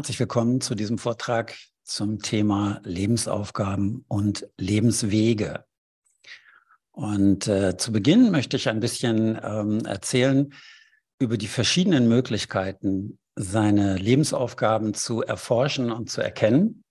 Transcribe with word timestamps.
herzlich 0.00 0.18
willkommen 0.18 0.62
zu 0.62 0.74
diesem 0.74 0.96
Vortrag 0.96 1.54
zum 1.84 2.22
Thema 2.22 2.80
Lebensaufgaben 2.84 4.06
und 4.08 4.48
Lebenswege. 4.56 5.66
Und 6.90 7.46
äh, 7.48 7.76
zu 7.76 7.92
Beginn 7.92 8.30
möchte 8.30 8.56
ich 8.56 8.70
ein 8.70 8.80
bisschen 8.80 9.38
ähm, 9.44 9.84
erzählen 9.84 10.54
über 11.18 11.36
die 11.36 11.48
verschiedenen 11.48 12.08
Möglichkeiten, 12.08 13.18
seine 13.36 13.96
Lebensaufgaben 13.96 14.94
zu 14.94 15.20
erforschen 15.20 15.92
und 15.92 16.08
zu 16.08 16.22
erkennen. 16.22 16.82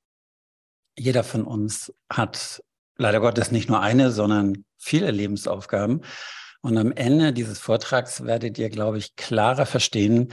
Jeder 0.95 1.23
von 1.23 1.45
uns 1.45 1.91
hat 2.11 2.63
leider 2.95 3.21
Gottes 3.21 3.49
nicht 3.49 3.69
nur 3.69 3.81
eine, 3.81 4.11
sondern 4.11 4.65
viele 4.77 5.09
Lebensaufgaben. 5.09 6.01
Und 6.61 6.77
am 6.77 6.91
Ende 6.91 7.33
dieses 7.33 7.57
Vortrags 7.57 8.23
werdet 8.23 8.59
ihr, 8.59 8.69
glaube 8.69 8.99
ich, 8.99 9.15
klarer 9.15 9.65
verstehen, 9.65 10.31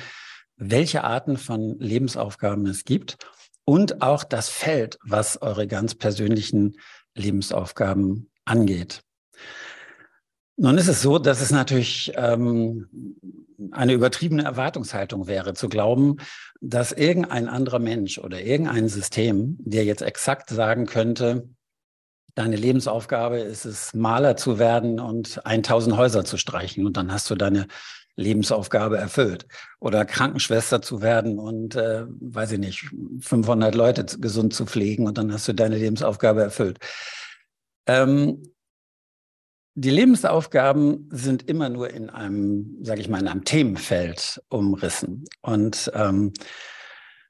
welche 0.57 1.05
Arten 1.05 1.37
von 1.37 1.79
Lebensaufgaben 1.79 2.67
es 2.67 2.85
gibt 2.85 3.19
und 3.65 4.03
auch 4.03 4.25
das 4.25 4.49
Feld, 4.49 4.99
was 5.03 5.41
eure 5.43 5.67
ganz 5.67 5.95
persönlichen 5.95 6.77
Lebensaufgaben 7.15 8.31
angeht. 8.45 9.03
Nun 10.57 10.79
ist 10.79 10.89
es 10.89 11.03
so, 11.03 11.19
dass 11.19 11.43
es 11.43 11.51
natürlich 11.51 12.13
ähm, 12.17 12.89
eine 13.73 13.93
übertriebene 13.93 14.45
Erwartungshaltung 14.45 15.27
wäre, 15.27 15.53
zu 15.53 15.69
glauben, 15.69 16.17
dass 16.61 16.93
irgendein 16.93 17.49
anderer 17.49 17.79
Mensch 17.79 18.19
oder 18.19 18.41
irgendein 18.41 18.89
System 18.89 19.59
dir 19.61 19.85
jetzt 19.85 20.01
exakt 20.01 20.49
sagen 20.49 20.87
könnte, 20.87 21.49
deine 22.35 22.57
Lebensaufgabe 22.57 23.39
ist 23.39 23.65
es, 23.65 23.93
Maler 23.95 24.37
zu 24.37 24.59
werden 24.59 25.01
und 25.01 25.45
1000 25.45 25.97
Häuser 25.97 26.25
zu 26.25 26.39
streichen 26.39 26.87
und 26.87 26.97
dann 26.97 27.13
hast 27.13 27.29
du 27.31 27.35
deine 27.35 27.67
Lebensaufgabe 28.17 28.97
erfüllt. 28.97 29.47
Oder 29.79 30.05
Krankenschwester 30.05 30.83
zu 30.83 31.03
werden 31.03 31.39
und, 31.39 31.77
äh, 31.77 32.05
weiß 32.09 32.53
ich 32.53 32.59
nicht, 32.59 32.91
500 33.21 33.75
Leute 33.75 34.05
gesund 34.19 34.55
zu 34.55 34.67
pflegen 34.67 35.07
und 35.07 35.19
dann 35.19 35.33
hast 35.33 35.47
du 35.49 35.53
deine 35.53 35.77
Lebensaufgabe 35.77 36.43
erfüllt. 36.43 36.79
Ähm, 37.87 38.43
die 39.79 39.91
Lebensaufgaben 39.91 41.09
sind 41.13 41.49
immer 41.49 41.69
nur 41.69 41.91
in 41.91 42.09
einem, 42.09 42.79
sage 42.81 43.03
ich 43.03 43.11
mal, 43.11 43.21
in 43.21 43.29
einem 43.29 43.45
Themenfeld 43.45 44.43
umrissen. 44.49 45.25
Und 45.43 45.93
ähm, 45.95 46.33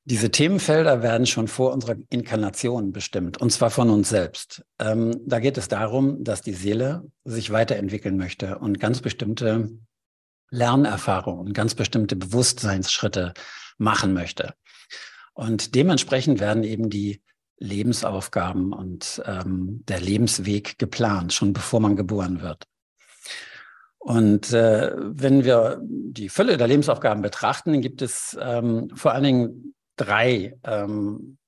diese 0.04 0.30
Themenfelder 0.30 1.02
werden 1.02 1.26
schon 1.26 1.48
vor 1.48 1.72
unserer 1.72 1.96
Inkarnation 2.10 2.92
bestimmt, 2.92 3.40
und 3.40 3.50
zwar 3.50 3.70
von 3.70 3.90
uns 3.90 4.08
selbst. 4.08 4.64
Ähm, 4.78 5.20
da 5.26 5.40
geht 5.40 5.58
es 5.58 5.66
darum, 5.66 6.22
dass 6.22 6.42
die 6.42 6.52
Seele 6.52 7.10
sich 7.24 7.50
weiterentwickeln 7.50 8.16
möchte 8.16 8.58
und 8.60 8.78
ganz 8.78 9.00
bestimmte 9.00 9.68
Lernerfahrungen, 10.50 11.52
ganz 11.52 11.74
bestimmte 11.74 12.16
Bewusstseinsschritte 12.16 13.34
machen 13.78 14.12
möchte. 14.12 14.54
Und 15.34 15.74
dementsprechend 15.74 16.40
werden 16.40 16.64
eben 16.64 16.88
die 16.88 17.22
Lebensaufgaben 17.58 18.72
und 18.72 19.22
ähm, 19.26 19.82
der 19.86 20.00
Lebensweg 20.00 20.78
geplant, 20.78 21.32
schon 21.32 21.52
bevor 21.52 21.80
man 21.80 21.96
geboren 21.96 22.42
wird. 22.42 22.64
Und 23.98 24.52
äh, 24.52 24.92
wenn 24.96 25.44
wir 25.44 25.80
die 25.82 26.28
Fülle 26.28 26.56
der 26.56 26.68
Lebensaufgaben 26.68 27.22
betrachten, 27.22 27.80
gibt 27.80 28.02
es 28.02 28.36
ähm, 28.40 28.90
vor 28.94 29.12
allen 29.12 29.24
Dingen 29.24 29.74
drei 29.96 30.56
ähm, 30.64 31.38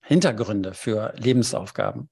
Hintergründe 0.00 0.74
für 0.74 1.14
Lebensaufgaben. 1.16 2.10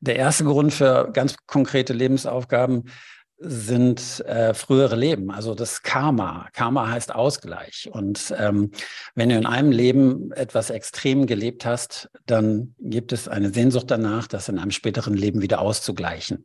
Der 0.00 0.16
erste 0.16 0.44
Grund 0.44 0.74
für 0.74 1.10
ganz 1.12 1.36
konkrete 1.46 1.94
Lebensaufgaben 1.94 2.90
sind 3.38 4.20
äh, 4.26 4.54
frühere 4.54 4.96
Leben, 4.96 5.30
also 5.30 5.54
das 5.54 5.82
Karma. 5.82 6.48
Karma 6.52 6.88
heißt 6.88 7.14
Ausgleich. 7.14 7.88
Und 7.92 8.34
ähm, 8.38 8.70
wenn 9.14 9.28
du 9.28 9.36
in 9.36 9.46
einem 9.46 9.72
Leben 9.72 10.32
etwas 10.32 10.70
extrem 10.70 11.26
gelebt 11.26 11.66
hast, 11.66 12.10
dann 12.26 12.74
gibt 12.78 13.12
es 13.12 13.28
eine 13.28 13.52
Sehnsucht 13.52 13.90
danach, 13.90 14.26
das 14.28 14.48
in 14.48 14.58
einem 14.58 14.70
späteren 14.70 15.14
Leben 15.14 15.42
wieder 15.42 15.60
auszugleichen. 15.60 16.44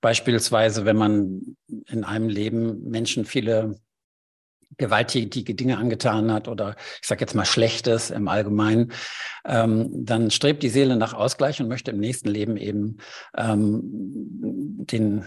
Beispielsweise, 0.00 0.84
wenn 0.84 0.96
man 0.96 1.56
in 1.88 2.04
einem 2.04 2.28
Leben 2.28 2.88
Menschen 2.88 3.24
viele 3.24 3.80
gewalttätige 4.78 5.54
Dinge 5.54 5.78
angetan 5.78 6.32
hat 6.32 6.48
oder 6.48 6.76
ich 7.00 7.08
sage 7.08 7.20
jetzt 7.20 7.34
mal 7.34 7.44
Schlechtes 7.44 8.10
im 8.10 8.28
Allgemeinen, 8.28 8.92
ähm, 9.44 9.88
dann 9.92 10.30
strebt 10.30 10.62
die 10.62 10.68
Seele 10.68 10.96
nach 10.96 11.12
Ausgleich 11.12 11.60
und 11.60 11.68
möchte 11.68 11.90
im 11.90 11.98
nächsten 11.98 12.28
Leben 12.28 12.56
eben 12.56 12.98
ähm, 13.36 13.80
den 13.82 15.24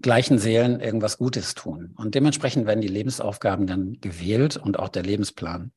gleichen 0.00 0.38
Seelen 0.38 0.80
irgendwas 0.80 1.18
Gutes 1.18 1.54
tun. 1.54 1.94
Und 1.96 2.14
dementsprechend 2.14 2.66
werden 2.66 2.80
die 2.80 2.88
Lebensaufgaben 2.88 3.66
dann 3.66 3.98
gewählt 4.00 4.56
und 4.56 4.78
auch 4.78 4.88
der 4.88 5.02
Lebensplan. 5.02 5.72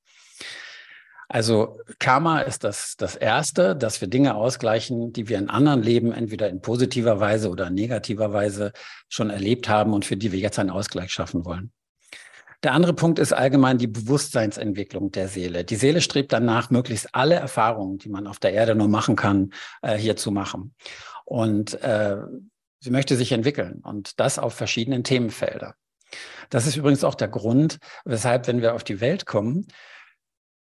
Also 1.27 1.79
Karma 1.97 2.41
ist 2.41 2.63
das, 2.63 2.95
das 2.97 3.15
Erste, 3.15 3.75
dass 3.75 3.99
wir 3.99 4.07
Dinge 4.07 4.35
ausgleichen, 4.35 5.11
die 5.11 5.27
wir 5.27 5.39
in 5.39 5.49
anderen 5.49 5.81
Leben 5.81 6.11
entweder 6.11 6.49
in 6.49 6.61
positiver 6.61 7.19
Weise 7.19 7.49
oder 7.49 7.71
negativer 7.71 8.31
Weise 8.31 8.73
schon 9.09 9.31
erlebt 9.31 9.67
haben 9.67 9.93
und 9.93 10.05
für 10.05 10.17
die 10.17 10.31
wir 10.31 10.39
jetzt 10.39 10.59
einen 10.59 10.69
Ausgleich 10.69 11.11
schaffen 11.11 11.43
wollen. 11.43 11.71
Der 12.65 12.73
andere 12.73 12.95
Punkt 12.95 13.19
ist 13.19 13.31
allgemein 13.31 13.77
die 13.77 13.85
Bewusstseinsentwicklung 13.85 15.11
der 15.11 15.27
Seele. 15.27 15.63
Die 15.63 15.75
Seele 15.75 16.01
strebt 16.01 16.33
danach, 16.33 16.71
möglichst 16.71 17.13
alle 17.13 17.35
Erfahrungen, 17.35 17.99
die 17.99 18.09
man 18.09 18.25
auf 18.25 18.39
der 18.39 18.53
Erde 18.53 18.73
nur 18.73 18.87
machen 18.87 19.15
kann, 19.15 19.53
äh, 19.83 19.95
hier 19.95 20.15
zu 20.15 20.31
machen. 20.31 20.73
Und 21.25 21.79
äh, 21.83 22.17
sie 22.79 22.89
möchte 22.89 23.17
sich 23.17 23.33
entwickeln 23.33 23.81
und 23.83 24.19
das 24.19 24.39
auf 24.39 24.55
verschiedenen 24.55 25.03
Themenfeldern. 25.03 25.73
Das 26.49 26.65
ist 26.65 26.75
übrigens 26.75 27.03
auch 27.03 27.13
der 27.13 27.27
Grund, 27.27 27.77
weshalb, 28.03 28.47
wenn 28.47 28.63
wir 28.63 28.73
auf 28.73 28.83
die 28.83 28.99
Welt 28.99 29.27
kommen, 29.27 29.67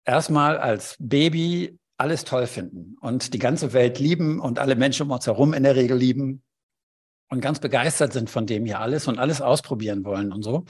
erstmal 0.04 0.58
als 0.58 0.98
Baby 1.00 1.80
alles 1.96 2.26
toll 2.26 2.48
finden 2.48 2.98
und 3.00 3.34
die 3.34 3.40
ganze 3.40 3.72
Welt 3.72 3.98
lieben 3.98 4.42
und 4.42 4.60
alle 4.60 4.76
Menschen 4.76 5.04
um 5.04 5.12
uns 5.12 5.26
herum 5.26 5.54
in 5.54 5.64
der 5.64 5.78
Regel 5.78 5.96
lieben 5.96 6.44
und 7.30 7.40
ganz 7.40 7.62
begeistert 7.62 8.12
sind 8.12 8.30
von 8.30 8.46
dem 8.46 8.66
hier 8.66 8.82
alles 8.82 9.08
und 9.08 9.20
alles 9.20 9.42
ausprobieren 9.42 10.04
wollen 10.04 10.34
und 10.34 10.44
so. 10.44 10.66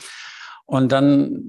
Und 0.68 0.92
dann 0.92 1.44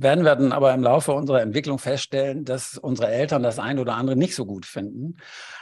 werden 0.00 0.24
wir 0.24 0.34
dann 0.34 0.52
aber 0.52 0.72
im 0.72 0.82
Laufe 0.82 1.12
unserer 1.12 1.42
Entwicklung 1.42 1.78
feststellen, 1.78 2.46
dass 2.46 2.78
unsere 2.78 3.08
Eltern 3.08 3.42
das 3.42 3.58
eine 3.58 3.80
oder 3.80 3.94
andere 3.94 4.16
nicht 4.16 4.34
so 4.34 4.46
gut 4.46 4.64
finden. 4.64 5.18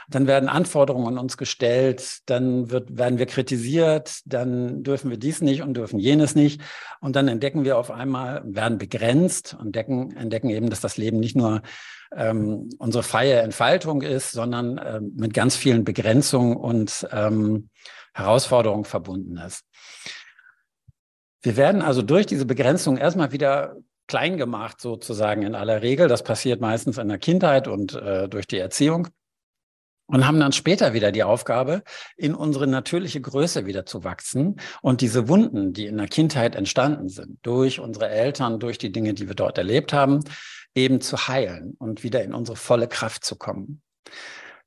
Dann 0.07 0.25
werden 0.25 0.47
Anforderungen 0.47 1.07
an 1.07 1.17
uns 1.17 1.35
gestellt, 1.35 2.19
dann 2.27 2.71
wird, 2.71 2.97
werden 2.97 3.19
wir 3.19 3.25
kritisiert, 3.25 4.21
dann 4.25 4.83
dürfen 4.83 5.09
wir 5.09 5.17
dies 5.17 5.41
nicht 5.41 5.63
und 5.63 5.75
dürfen 5.75 5.99
jenes 5.99 6.33
nicht. 6.33 6.61
Und 7.01 7.17
dann 7.17 7.27
entdecken 7.27 7.65
wir 7.65 7.77
auf 7.77 7.91
einmal, 7.91 8.41
werden 8.45 8.77
begrenzt 8.77 9.53
und 9.53 9.67
entdecken, 9.67 10.15
entdecken 10.15 10.49
eben, 10.49 10.69
dass 10.69 10.79
das 10.79 10.95
Leben 10.95 11.19
nicht 11.19 11.35
nur 11.35 11.61
ähm, 12.15 12.69
unsere 12.77 13.03
freie 13.03 13.41
Entfaltung 13.41 14.01
ist, 14.01 14.31
sondern 14.31 14.79
ähm, 14.81 15.11
mit 15.17 15.33
ganz 15.33 15.57
vielen 15.57 15.83
Begrenzungen 15.83 16.55
und 16.55 17.05
ähm, 17.11 17.69
Herausforderungen 18.13 18.85
verbunden 18.85 19.37
ist. 19.37 19.65
Wir 21.43 21.57
werden 21.57 21.81
also 21.81 22.01
durch 22.01 22.25
diese 22.25 22.45
Begrenzung 22.45 22.97
erstmal 22.97 23.33
wieder 23.33 23.75
klein 24.07 24.37
gemacht, 24.37 24.79
sozusagen 24.79 25.43
in 25.43 25.55
aller 25.55 25.81
Regel. 25.81 26.07
Das 26.07 26.23
passiert 26.23 26.61
meistens 26.61 26.97
in 26.97 27.09
der 27.09 27.19
Kindheit 27.19 27.67
und 27.67 27.93
äh, 27.93 28.29
durch 28.29 28.47
die 28.47 28.57
Erziehung. 28.57 29.09
Und 30.05 30.27
haben 30.27 30.39
dann 30.39 30.51
später 30.51 30.93
wieder 30.93 31.11
die 31.11 31.23
Aufgabe, 31.23 31.81
in 32.17 32.35
unsere 32.35 32.67
natürliche 32.67 33.21
Größe 33.21 33.65
wieder 33.65 33.85
zu 33.85 34.03
wachsen 34.03 34.57
und 34.81 34.99
diese 34.99 35.29
Wunden, 35.29 35.71
die 35.71 35.85
in 35.85 35.97
der 35.97 36.09
Kindheit 36.09 36.55
entstanden 36.55 37.07
sind, 37.07 37.39
durch 37.41 37.79
unsere 37.79 38.09
Eltern, 38.09 38.59
durch 38.59 38.77
die 38.77 38.91
Dinge, 38.91 39.13
die 39.13 39.27
wir 39.27 39.35
dort 39.35 39.57
erlebt 39.57 39.93
haben, 39.93 40.19
eben 40.75 40.99
zu 40.99 41.29
heilen 41.29 41.75
und 41.79 42.03
wieder 42.03 42.21
in 42.21 42.33
unsere 42.33 42.57
volle 42.57 42.89
Kraft 42.89 43.23
zu 43.23 43.37
kommen. 43.37 43.81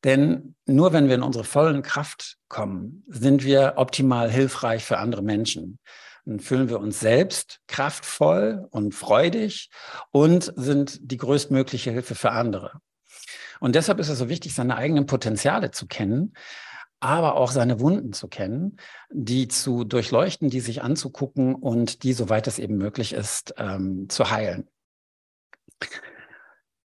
Denn 0.04 0.54
nur 0.65 0.94
wenn 0.94 1.09
wir 1.09 1.16
in 1.16 1.22
unsere 1.22 1.44
vollen 1.44 1.82
Kraft 1.82 2.38
kommen, 2.48 3.04
sind 3.06 3.44
wir 3.44 3.75
optimal 3.76 4.31
hilfreich 4.31 4.84
für 4.84 4.98
andere 4.98 5.22
Menschen 5.22 5.78
dann 6.26 6.41
fühlen 6.41 6.69
wir 6.69 6.81
uns 6.81 6.98
selbst 7.00 7.60
kraftvoll 7.69 8.66
und 8.71 8.95
freudig 8.95 9.71
und 10.10 10.53
sind 10.56 10.98
die 11.01 11.16
größtmögliche 11.16 11.92
Hilfe 11.92 12.16
für 12.16 12.33
andere. 12.33 12.80
Und 13.60 13.74
deshalb 13.74 14.01
ist 14.01 14.09
es 14.09 14.18
so 14.18 14.28
wichtig, 14.28 14.54
seine 14.54 14.77
eigenen 14.77 15.06
Potenziale 15.06 15.71
zu 15.71 15.86
kennen, 15.86 16.34
aber 16.98 17.36
auch 17.36 17.53
seine 17.53 17.78
Wunden 17.78 18.12
zu 18.12 18.27
kennen, 18.27 18.78
die 19.10 19.48
zu 19.48 19.84
durchleuchten, 19.84 20.51
die 20.51 20.60
sich 20.60 20.83
anzugucken 20.83 21.54
und 21.54 22.03
die, 22.03 22.12
soweit 22.12 22.48
es 22.48 22.59
eben 22.59 22.77
möglich 22.77 23.12
ist, 23.12 23.54
ähm, 23.56 24.09
zu 24.09 24.30
heilen. 24.30 24.68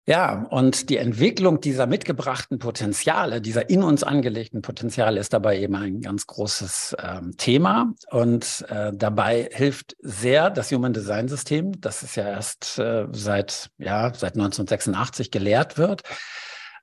Ja, 0.09 0.47
und 0.49 0.89
die 0.89 0.97
Entwicklung 0.97 1.61
dieser 1.61 1.85
mitgebrachten 1.85 2.57
Potenziale, 2.57 3.41
dieser 3.41 3.69
in 3.69 3.83
uns 3.83 4.01
angelegten 4.01 4.63
Potenziale 4.63 5.19
ist 5.19 5.33
dabei 5.33 5.59
eben 5.59 5.75
ein 5.75 6.01
ganz 6.01 6.25
großes 6.25 6.97
ähm, 6.99 7.37
Thema. 7.37 7.93
Und 8.09 8.65
äh, 8.69 8.91
dabei 8.91 9.47
hilft 9.53 9.95
sehr 10.01 10.49
das 10.49 10.71
Human 10.71 10.93
Design 10.93 11.27
System, 11.27 11.79
das 11.79 12.01
ist 12.01 12.15
ja 12.15 12.27
erst 12.27 12.79
äh, 12.79 13.05
seit, 13.11 13.69
ja, 13.77 14.11
seit 14.11 14.33
1986 14.33 15.29
gelehrt 15.29 15.77
wird. 15.77 16.01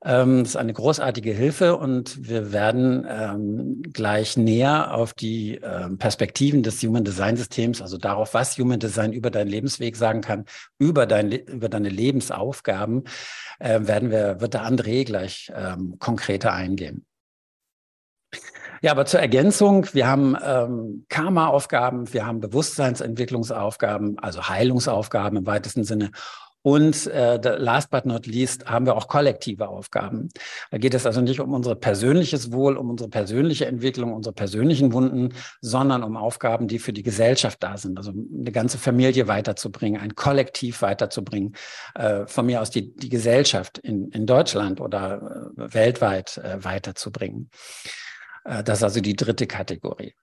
Ähm, 0.04 0.40
das 0.40 0.50
ist 0.50 0.56
eine 0.56 0.72
großartige 0.72 1.32
Hilfe 1.32 1.76
und 1.76 2.28
wir 2.28 2.52
werden 2.52 3.06
ähm, 3.08 3.82
gleich 3.92 4.36
näher 4.36 4.94
auf 4.94 5.14
die 5.14 5.56
ähm, 5.62 5.98
Perspektiven 5.98 6.62
des 6.62 6.82
Human 6.82 7.04
Design 7.04 7.36
Systems, 7.36 7.80
also 7.80 7.98
darauf, 7.98 8.34
was 8.34 8.58
Human 8.58 8.78
Design 8.78 9.12
über 9.12 9.30
deinen 9.30 9.48
Lebensweg 9.48 9.96
sagen 9.96 10.20
kann, 10.20 10.44
über, 10.78 11.06
dein, 11.06 11.32
über 11.32 11.68
deine 11.68 11.88
Lebensaufgaben, 11.88 13.04
werden 13.58 14.10
wir, 14.10 14.42
wird 14.42 14.52
der 14.52 14.66
André 14.66 15.06
gleich 15.06 15.50
konkreter 15.98 16.52
eingehen. 16.52 17.06
Ja, 18.82 18.92
aber 18.92 19.06
zur 19.06 19.20
Ergänzung, 19.20 19.86
wir 19.94 20.06
haben 20.06 20.36
ähm, 20.44 21.06
Karma-Aufgaben, 21.08 22.12
wir 22.12 22.26
haben 22.26 22.40
Bewusstseinsentwicklungsaufgaben, 22.40 24.18
also 24.18 24.48
Heilungsaufgaben 24.48 25.38
im 25.38 25.46
weitesten 25.46 25.84
Sinne 25.84 26.10
und 26.66 27.06
äh, 27.06 27.36
last 27.58 27.90
but 27.90 28.06
not 28.06 28.26
least 28.26 28.66
haben 28.66 28.86
wir 28.86 28.96
auch 28.96 29.06
kollektive 29.06 29.68
Aufgaben. 29.68 30.30
Da 30.72 30.78
geht 30.78 30.94
es 30.94 31.06
also 31.06 31.20
nicht 31.20 31.38
um 31.38 31.54
unser 31.54 31.76
persönliches 31.76 32.50
Wohl, 32.50 32.76
um 32.76 32.90
unsere 32.90 33.08
persönliche 33.08 33.66
Entwicklung, 33.66 34.12
unsere 34.12 34.32
persönlichen 34.32 34.92
Wunden, 34.92 35.32
sondern 35.60 36.02
um 36.02 36.16
Aufgaben, 36.16 36.66
die 36.66 36.80
für 36.80 36.92
die 36.92 37.04
Gesellschaft 37.04 37.62
da 37.62 37.76
sind. 37.76 37.98
Also 37.98 38.10
eine 38.10 38.50
ganze 38.50 38.78
Familie 38.78 39.28
weiterzubringen, 39.28 40.00
ein 40.00 40.16
Kollektiv 40.16 40.82
weiterzubringen, 40.82 41.54
äh, 41.94 42.26
von 42.26 42.46
mir 42.46 42.60
aus 42.60 42.70
die, 42.70 42.92
die 42.96 43.10
Gesellschaft 43.10 43.78
in, 43.78 44.08
in 44.08 44.26
Deutschland 44.26 44.80
oder 44.80 45.52
äh, 45.56 45.72
weltweit 45.72 46.38
äh, 46.38 46.64
weiterzubringen. 46.64 47.48
Äh, 48.44 48.64
das 48.64 48.78
ist 48.78 48.82
also 48.82 49.00
die 49.00 49.14
dritte 49.14 49.46
Kategorie. 49.46 50.14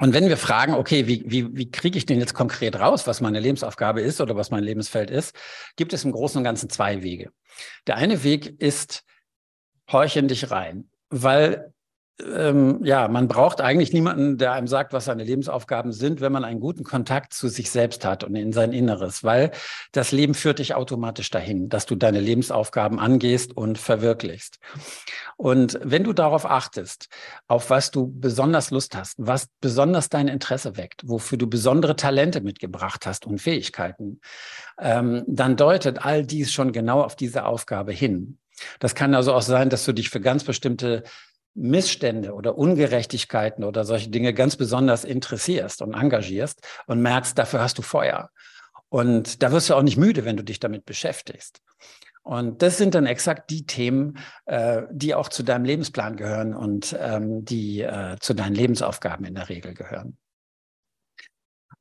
Und 0.00 0.14
wenn 0.14 0.28
wir 0.28 0.38
fragen, 0.38 0.72
okay, 0.72 1.06
wie, 1.06 1.22
wie, 1.26 1.54
wie 1.54 1.70
kriege 1.70 1.98
ich 1.98 2.06
denn 2.06 2.18
jetzt 2.18 2.32
konkret 2.32 2.80
raus, 2.80 3.06
was 3.06 3.20
meine 3.20 3.38
Lebensaufgabe 3.38 4.00
ist 4.00 4.22
oder 4.22 4.34
was 4.34 4.50
mein 4.50 4.64
Lebensfeld 4.64 5.10
ist, 5.10 5.36
gibt 5.76 5.92
es 5.92 6.04
im 6.04 6.12
Großen 6.12 6.38
und 6.38 6.44
Ganzen 6.44 6.70
zwei 6.70 7.02
Wege. 7.02 7.30
Der 7.86 7.96
eine 7.96 8.24
Weg 8.24 8.60
ist, 8.62 9.04
horch 9.92 10.16
in 10.16 10.26
dich 10.26 10.50
rein, 10.50 10.88
weil 11.10 11.74
ähm, 12.34 12.80
ja, 12.84 13.08
man 13.08 13.28
braucht 13.28 13.60
eigentlich 13.60 13.92
niemanden, 13.92 14.38
der 14.38 14.52
einem 14.52 14.66
sagt, 14.66 14.92
was 14.92 15.06
seine 15.06 15.24
Lebensaufgaben 15.24 15.92
sind, 15.92 16.20
wenn 16.20 16.32
man 16.32 16.44
einen 16.44 16.60
guten 16.60 16.84
Kontakt 16.84 17.34
zu 17.34 17.48
sich 17.48 17.70
selbst 17.70 18.04
hat 18.04 18.24
und 18.24 18.34
in 18.36 18.52
sein 18.52 18.72
Inneres, 18.72 19.24
weil 19.24 19.50
das 19.92 20.12
Leben 20.12 20.34
führt 20.34 20.58
dich 20.58 20.74
automatisch 20.74 21.30
dahin, 21.30 21.68
dass 21.68 21.86
du 21.86 21.96
deine 21.96 22.20
Lebensaufgaben 22.20 22.98
angehst 22.98 23.56
und 23.56 23.78
verwirklichst. 23.78 24.58
Und 25.36 25.78
wenn 25.82 26.04
du 26.04 26.12
darauf 26.12 26.44
achtest, 26.44 27.08
auf 27.48 27.70
was 27.70 27.90
du 27.90 28.12
besonders 28.12 28.70
Lust 28.70 28.96
hast, 28.96 29.14
was 29.18 29.48
besonders 29.60 30.08
dein 30.08 30.28
Interesse 30.28 30.76
weckt, 30.76 31.02
wofür 31.08 31.38
du 31.38 31.46
besondere 31.46 31.96
Talente 31.96 32.40
mitgebracht 32.40 33.06
hast 33.06 33.26
und 33.26 33.40
Fähigkeiten, 33.40 34.20
ähm, 34.78 35.24
dann 35.26 35.56
deutet 35.56 36.04
all 36.04 36.24
dies 36.24 36.52
schon 36.52 36.72
genau 36.72 37.02
auf 37.02 37.16
diese 37.16 37.44
Aufgabe 37.46 37.92
hin. 37.92 38.38
Das 38.78 38.94
kann 38.94 39.14
also 39.14 39.32
auch 39.32 39.42
sein, 39.42 39.70
dass 39.70 39.84
du 39.84 39.92
dich 39.92 40.10
für 40.10 40.20
ganz 40.20 40.44
bestimmte 40.44 41.02
Missstände 41.54 42.32
oder 42.32 42.56
Ungerechtigkeiten 42.56 43.64
oder 43.64 43.84
solche 43.84 44.10
Dinge 44.10 44.32
ganz 44.34 44.56
besonders 44.56 45.04
interessierst 45.04 45.82
und 45.82 45.94
engagierst 45.94 46.60
und 46.86 47.02
merkst, 47.02 47.36
dafür 47.36 47.60
hast 47.60 47.78
du 47.78 47.82
Feuer. 47.82 48.30
Und 48.88 49.42
da 49.42 49.52
wirst 49.52 49.70
du 49.70 49.74
auch 49.74 49.82
nicht 49.82 49.96
müde, 49.96 50.24
wenn 50.24 50.36
du 50.36 50.44
dich 50.44 50.60
damit 50.60 50.84
beschäftigst. 50.84 51.60
Und 52.22 52.62
das 52.62 52.76
sind 52.76 52.94
dann 52.94 53.06
exakt 53.06 53.50
die 53.50 53.64
Themen, 53.64 54.18
äh, 54.44 54.82
die 54.90 55.14
auch 55.14 55.28
zu 55.28 55.42
deinem 55.42 55.64
Lebensplan 55.64 56.16
gehören 56.16 56.54
und 56.54 56.96
ähm, 56.98 57.44
die 57.44 57.80
äh, 57.80 58.16
zu 58.20 58.34
deinen 58.34 58.54
Lebensaufgaben 58.54 59.24
in 59.24 59.34
der 59.34 59.48
Regel 59.48 59.74
gehören. 59.74 60.18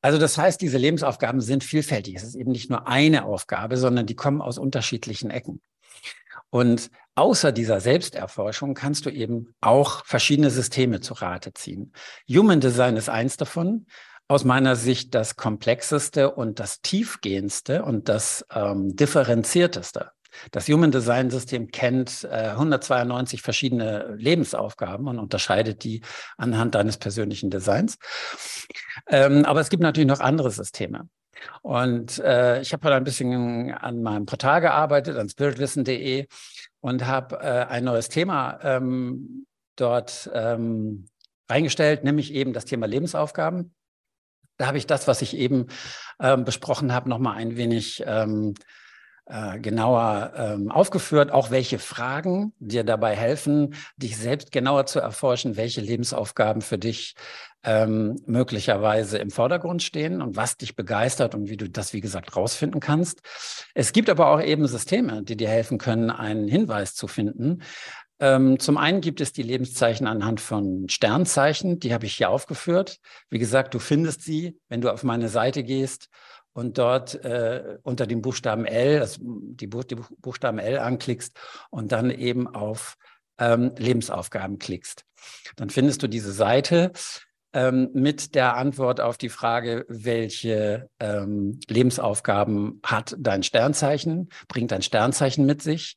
Also 0.02 0.18
das 0.18 0.38
heißt, 0.38 0.62
diese 0.62 0.78
Lebensaufgaben 0.78 1.42
sind 1.42 1.64
vielfältig. 1.64 2.16
Es 2.16 2.24
ist 2.24 2.36
eben 2.36 2.52
nicht 2.52 2.70
nur 2.70 2.88
eine 2.88 3.26
Aufgabe, 3.26 3.76
sondern 3.76 4.06
die 4.06 4.16
kommen 4.16 4.42
aus 4.42 4.58
unterschiedlichen 4.58 5.30
Ecken. 5.30 5.62
Und 6.50 6.90
außer 7.20 7.52
dieser 7.52 7.82
Selbsterforschung 7.82 8.74
kannst 8.74 9.06
du 9.06 9.10
eben 9.10 9.54
auch 9.60 10.06
verschiedene 10.06 10.50
Systeme 10.50 11.02
zu 11.02 11.14
Rate 11.16 11.54
ziehen. 11.54 11.92
Human 12.30 12.62
Design 12.62 12.96
ist 12.96 13.10
eins 13.10 13.36
davon. 13.36 13.86
Aus 14.30 14.46
meiner 14.46 14.76
Sicht 14.76 15.16
das 15.16 15.36
komplexeste 15.36 16.32
und 16.32 16.60
das 16.60 16.82
tiefgehendste 16.82 17.84
und 17.84 18.08
das 18.10 18.46
ähm, 18.54 18.96
differenzierteste. 18.96 20.12
Das 20.52 20.68
Human 20.70 20.92
Design 20.92 21.30
System 21.30 21.72
kennt 21.72 22.24
äh, 22.24 22.52
192 22.52 23.42
verschiedene 23.42 24.16
Lebensaufgaben 24.16 25.08
und 25.08 25.20
unterscheidet 25.20 25.84
die 25.84 26.02
anhand 26.38 26.76
deines 26.76 26.98
persönlichen 26.98 27.50
Designs. 27.50 27.98
Ähm, 29.08 29.44
aber 29.46 29.60
es 29.60 29.70
gibt 29.70 29.84
natürlich 29.84 30.08
noch 30.08 30.20
andere 30.22 30.52
Systeme. 30.52 31.10
Und 31.62 32.20
äh, 32.20 32.62
ich 32.62 32.74
habe 32.74 32.84
halt 32.86 32.96
ein 32.96 33.04
bisschen 33.04 33.74
an 33.74 34.02
meinem 34.02 34.26
Portal 34.26 34.62
gearbeitet, 34.62 35.18
an 35.18 35.30
spiritwissen.de 35.30 36.28
und 36.82 37.06
habe 37.06 37.38
äh, 37.38 37.66
ein 37.66 37.84
neues 37.84 38.10
Thema 38.10 38.60
ähm, 38.64 39.46
dort 39.76 40.30
ähm, 40.34 41.08
reingestellt, 41.50 42.04
nämlich 42.04 42.34
eben 42.34 42.54
das 42.54 42.66
Thema 42.66 42.86
Lebensaufgaben. 42.86 43.74
Da 44.58 44.68
habe 44.68 44.78
ich 44.78 44.88
das, 44.88 45.08
was 45.08 45.22
ich 45.22 45.36
eben 45.36 45.68
ähm, 46.20 46.44
besprochen 46.44 46.94
habe, 46.94 47.10
nochmal 47.10 47.38
ein 47.38 47.56
wenig 47.56 48.04
ähm, 48.06 48.56
äh, 49.26 49.60
genauer 49.60 50.34
ähm, 50.36 50.72
aufgeführt, 50.72 51.32
auch 51.32 51.52
welche 51.52 51.80
Fragen 51.80 52.54
dir 52.60 52.84
dabei 52.84 53.16
helfen, 53.16 53.76
dich 53.96 54.18
selbst 54.18 54.52
genauer 54.52 54.86
zu 54.88 55.00
erforschen, 55.00 55.56
welche 55.56 55.82
Lebensaufgaben 55.82 56.62
für 56.62 56.78
dich 56.78 57.16
ähm, 57.64 58.16
möglicherweise 58.26 59.18
im 59.18 59.32
Vordergrund 59.32 59.84
stehen 59.84 60.22
und 60.22 60.36
was 60.36 60.58
dich 60.58 60.76
begeistert 60.76 61.36
und 61.36 61.50
wie 61.50 61.58
du 61.58 61.70
das, 61.70 61.94
wie 61.94 62.02
gesagt, 62.02 62.36
rausfinden 62.36 62.80
kannst. 62.80 63.22
Es 63.74 63.92
gibt 63.92 64.10
aber 64.10 64.30
auch 64.30 64.42
eben 64.42 64.68
Systeme, 64.68 65.24
die 65.24 65.36
dir 65.36 65.50
helfen 65.50 65.78
können, 65.78 66.10
einen 66.10 66.48
Hinweis 66.48 66.96
zu 66.96 67.08
finden. 67.08 67.62
Ähm, 68.22 68.60
zum 68.60 68.78
einen 68.78 69.02
gibt 69.02 69.22
es 69.22 69.32
die 69.32 69.44
Lebenszeichen 69.44 70.08
anhand 70.08 70.42
von 70.42 70.90
Sternzeichen, 70.90 71.80
die 71.80 71.94
habe 71.94 72.06
ich 72.06 72.16
hier 72.16 72.30
aufgeführt. 72.30 73.00
Wie 73.30 73.40
gesagt, 73.40 73.74
du 73.74 73.80
findest 73.80 74.24
sie, 74.24 74.58
wenn 74.68 74.82
du 74.82 74.92
auf 74.92 75.04
meine 75.04 75.30
Seite 75.30 75.64
gehst 75.64 76.10
und 76.54 76.78
dort 76.78 77.24
äh, 77.24 77.78
unter 77.84 78.08
dem 78.08 78.22
Buchstaben 78.22 78.66
L, 78.66 79.00
also 79.00 79.22
die, 79.22 79.68
Buch, 79.68 79.86
die, 79.86 79.96
Buchstaben 79.96 80.60
L 80.60 80.80
anklickst 80.80 81.38
und 81.70 81.92
dann 81.92 82.10
eben 82.10 82.48
auf 82.48 82.96
ähm, 83.38 83.72
Lebensaufgaben 83.78 84.60
klickst. 84.60 85.06
Dann 85.56 85.70
findest 85.70 86.04
du 86.04 86.08
diese 86.08 86.34
Seite 86.34 86.92
ähm, 87.54 87.90
mit 87.94 88.36
der 88.36 88.56
Antwort 88.56 89.02
auf 89.02 89.18
die 89.18 89.30
Frage, 89.30 89.86
welche 89.88 90.90
ähm, 91.00 91.60
Lebensaufgaben 91.68 92.80
hat 92.84 93.16
dein 93.18 93.44
Sternzeichen, 93.44 94.30
bringt 94.48 94.72
dein 94.72 94.82
Sternzeichen 94.82 95.46
mit 95.46 95.62
sich. 95.62 95.96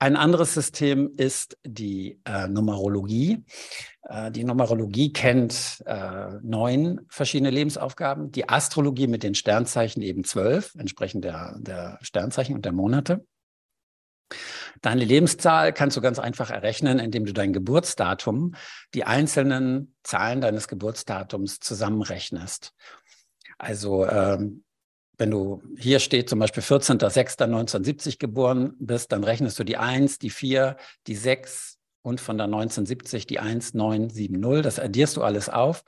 Ein 0.00 0.16
anderes 0.16 0.54
System 0.54 1.10
ist 1.16 1.58
die 1.66 2.20
äh, 2.24 2.46
Numerologie. 2.46 3.44
Äh, 4.02 4.30
die 4.30 4.44
Numerologie 4.44 5.12
kennt 5.12 5.82
äh, 5.86 6.38
neun 6.40 7.00
verschiedene 7.08 7.50
Lebensaufgaben, 7.50 8.30
die 8.30 8.48
Astrologie 8.48 9.08
mit 9.08 9.24
den 9.24 9.34
Sternzeichen 9.34 10.00
eben 10.02 10.22
zwölf, 10.22 10.76
entsprechend 10.78 11.24
der, 11.24 11.56
der 11.58 11.98
Sternzeichen 12.00 12.54
und 12.54 12.64
der 12.64 12.72
Monate. 12.72 13.26
Deine 14.80 15.04
Lebenszahl 15.04 15.72
kannst 15.72 15.96
du 15.96 16.00
ganz 16.00 16.18
einfach 16.18 16.50
errechnen, 16.50 16.98
indem 16.98 17.24
du 17.24 17.32
dein 17.32 17.52
Geburtsdatum, 17.52 18.54
die 18.94 19.04
einzelnen 19.04 19.94
Zahlen 20.02 20.40
deines 20.40 20.68
Geburtsdatums 20.68 21.60
zusammenrechnest. 21.60 22.74
Also 23.58 24.06
ähm, 24.06 24.64
wenn 25.18 25.30
du 25.32 25.62
hier 25.76 25.98
steht 25.98 26.28
zum 26.28 26.38
Beispiel 26.38 26.62
14.06.1970 26.62 28.18
geboren 28.18 28.74
bist, 28.78 29.10
dann 29.10 29.24
rechnest 29.24 29.58
du 29.58 29.64
die 29.64 29.76
1, 29.76 30.18
die 30.18 30.30
4, 30.30 30.76
die 31.08 31.16
6 31.16 31.78
und 32.02 32.20
von 32.20 32.38
der 32.38 32.44
1970 32.44 33.26
die 33.26 33.40
1970. 33.40 34.62
Das 34.62 34.78
addierst 34.78 35.16
du 35.16 35.22
alles 35.22 35.48
auf. 35.48 35.82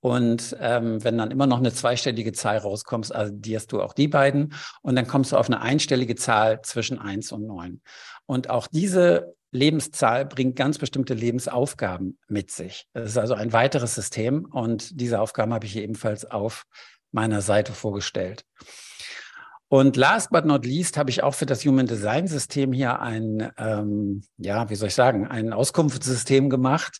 Und 0.00 0.54
ähm, 0.60 1.02
wenn 1.02 1.16
dann 1.16 1.30
immer 1.30 1.46
noch 1.46 1.56
eine 1.58 1.72
zweistellige 1.72 2.32
Zahl 2.32 2.58
rauskommst, 2.58 3.14
addierst 3.14 3.72
du 3.72 3.80
auch 3.80 3.94
die 3.94 4.08
beiden. 4.08 4.52
Und 4.82 4.96
dann 4.96 5.06
kommst 5.06 5.32
du 5.32 5.36
auf 5.36 5.46
eine 5.46 5.62
einstellige 5.62 6.14
Zahl 6.14 6.60
zwischen 6.60 6.98
1 6.98 7.32
und 7.32 7.46
9. 7.46 7.80
Und 8.26 8.50
auch 8.50 8.66
diese 8.66 9.34
Lebenszahl 9.50 10.26
bringt 10.26 10.56
ganz 10.56 10.78
bestimmte 10.78 11.14
Lebensaufgaben 11.14 12.18
mit 12.28 12.50
sich. 12.50 12.88
Es 12.92 13.10
ist 13.10 13.18
also 13.18 13.34
ein 13.34 13.52
weiteres 13.52 13.94
System 13.94 14.46
und 14.46 15.00
diese 15.00 15.20
Aufgaben 15.20 15.54
habe 15.54 15.66
ich 15.66 15.72
hier 15.72 15.82
ebenfalls 15.82 16.24
auf 16.24 16.64
meiner 17.12 17.40
Seite 17.40 17.72
vorgestellt. 17.72 18.44
Und 19.68 19.96
last 19.96 20.30
but 20.30 20.44
not 20.44 20.66
least 20.66 20.96
habe 20.96 21.10
ich 21.10 21.22
auch 21.22 21.34
für 21.34 21.46
das 21.46 21.64
Human 21.64 21.86
Design 21.86 22.28
System 22.28 22.72
hier 22.72 23.00
ein, 23.00 23.50
ähm, 23.56 24.22
ja, 24.36 24.68
wie 24.70 24.74
soll 24.74 24.88
ich 24.88 24.94
sagen, 24.94 25.26
ein 25.26 25.52
Auskunftssystem 25.52 26.50
gemacht. 26.50 26.98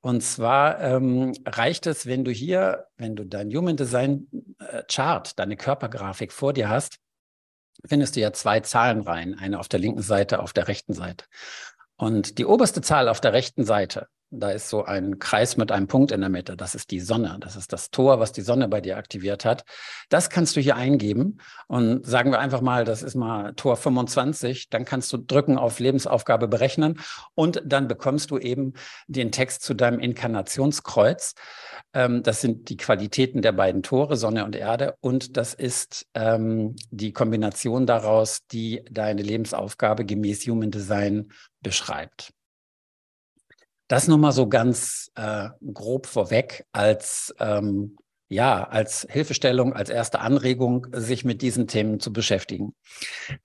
Und 0.00 0.22
zwar 0.22 0.80
ähm, 0.80 1.32
reicht 1.44 1.86
es, 1.86 2.06
wenn 2.06 2.24
du 2.24 2.30
hier, 2.30 2.86
wenn 2.96 3.16
du 3.16 3.24
dein 3.24 3.50
Human 3.50 3.76
Design 3.76 4.28
äh, 4.60 4.82
Chart, 4.90 5.38
deine 5.38 5.56
Körpergrafik 5.56 6.32
vor 6.32 6.52
dir 6.52 6.68
hast, 6.68 6.98
findest 7.88 8.16
du 8.16 8.20
ja 8.20 8.32
zwei 8.32 8.60
Zahlen 8.60 9.00
rein, 9.00 9.38
eine 9.38 9.58
auf 9.58 9.68
der 9.68 9.80
linken 9.80 10.02
Seite, 10.02 10.40
auf 10.40 10.52
der 10.52 10.68
rechten 10.68 10.92
Seite. 10.92 11.24
Und 11.96 12.38
die 12.38 12.44
oberste 12.44 12.82
Zahl 12.82 13.08
auf 13.08 13.20
der 13.20 13.32
rechten 13.32 13.64
Seite, 13.64 14.08
da 14.38 14.50
ist 14.50 14.68
so 14.68 14.84
ein 14.84 15.18
Kreis 15.18 15.56
mit 15.56 15.72
einem 15.72 15.86
Punkt 15.86 16.12
in 16.12 16.20
der 16.20 16.30
Mitte. 16.30 16.56
Das 16.56 16.74
ist 16.74 16.90
die 16.90 17.00
Sonne. 17.00 17.38
Das 17.40 17.56
ist 17.56 17.72
das 17.72 17.90
Tor, 17.90 18.20
was 18.20 18.32
die 18.32 18.42
Sonne 18.42 18.68
bei 18.68 18.80
dir 18.80 18.96
aktiviert 18.96 19.44
hat. 19.44 19.64
Das 20.08 20.30
kannst 20.30 20.56
du 20.56 20.60
hier 20.60 20.76
eingeben. 20.76 21.38
Und 21.66 22.06
sagen 22.06 22.30
wir 22.30 22.38
einfach 22.38 22.60
mal, 22.60 22.84
das 22.84 23.02
ist 23.02 23.14
mal 23.14 23.54
Tor 23.54 23.76
25. 23.76 24.68
Dann 24.70 24.84
kannst 24.84 25.12
du 25.12 25.18
drücken 25.18 25.58
auf 25.58 25.80
Lebensaufgabe 25.80 26.48
berechnen. 26.48 27.00
Und 27.34 27.62
dann 27.64 27.88
bekommst 27.88 28.30
du 28.30 28.38
eben 28.38 28.74
den 29.08 29.32
Text 29.32 29.62
zu 29.62 29.74
deinem 29.74 29.98
Inkarnationskreuz. 29.98 31.34
Ähm, 31.92 32.22
das 32.22 32.40
sind 32.40 32.68
die 32.68 32.76
Qualitäten 32.76 33.42
der 33.42 33.52
beiden 33.52 33.82
Tore, 33.82 34.16
Sonne 34.16 34.44
und 34.44 34.54
Erde. 34.54 34.96
Und 35.00 35.36
das 35.36 35.54
ist 35.54 36.06
ähm, 36.14 36.76
die 36.90 37.12
Kombination 37.12 37.86
daraus, 37.86 38.46
die 38.52 38.82
deine 38.90 39.22
Lebensaufgabe 39.22 40.04
gemäß 40.04 40.46
Human 40.46 40.70
Design 40.70 41.32
beschreibt. 41.62 42.32
Das 43.88 44.08
nur 44.08 44.18
mal 44.18 44.32
so 44.32 44.48
ganz 44.48 45.10
äh, 45.14 45.48
grob 45.72 46.06
vorweg 46.06 46.66
als 46.72 47.34
ähm, 47.38 47.96
ja, 48.28 48.64
als 48.64 49.06
Hilfestellung, 49.08 49.72
als 49.72 49.88
erste 49.88 50.18
Anregung, 50.18 50.88
sich 50.92 51.24
mit 51.24 51.42
diesen 51.42 51.68
Themen 51.68 52.00
zu 52.00 52.12
beschäftigen. 52.12 52.74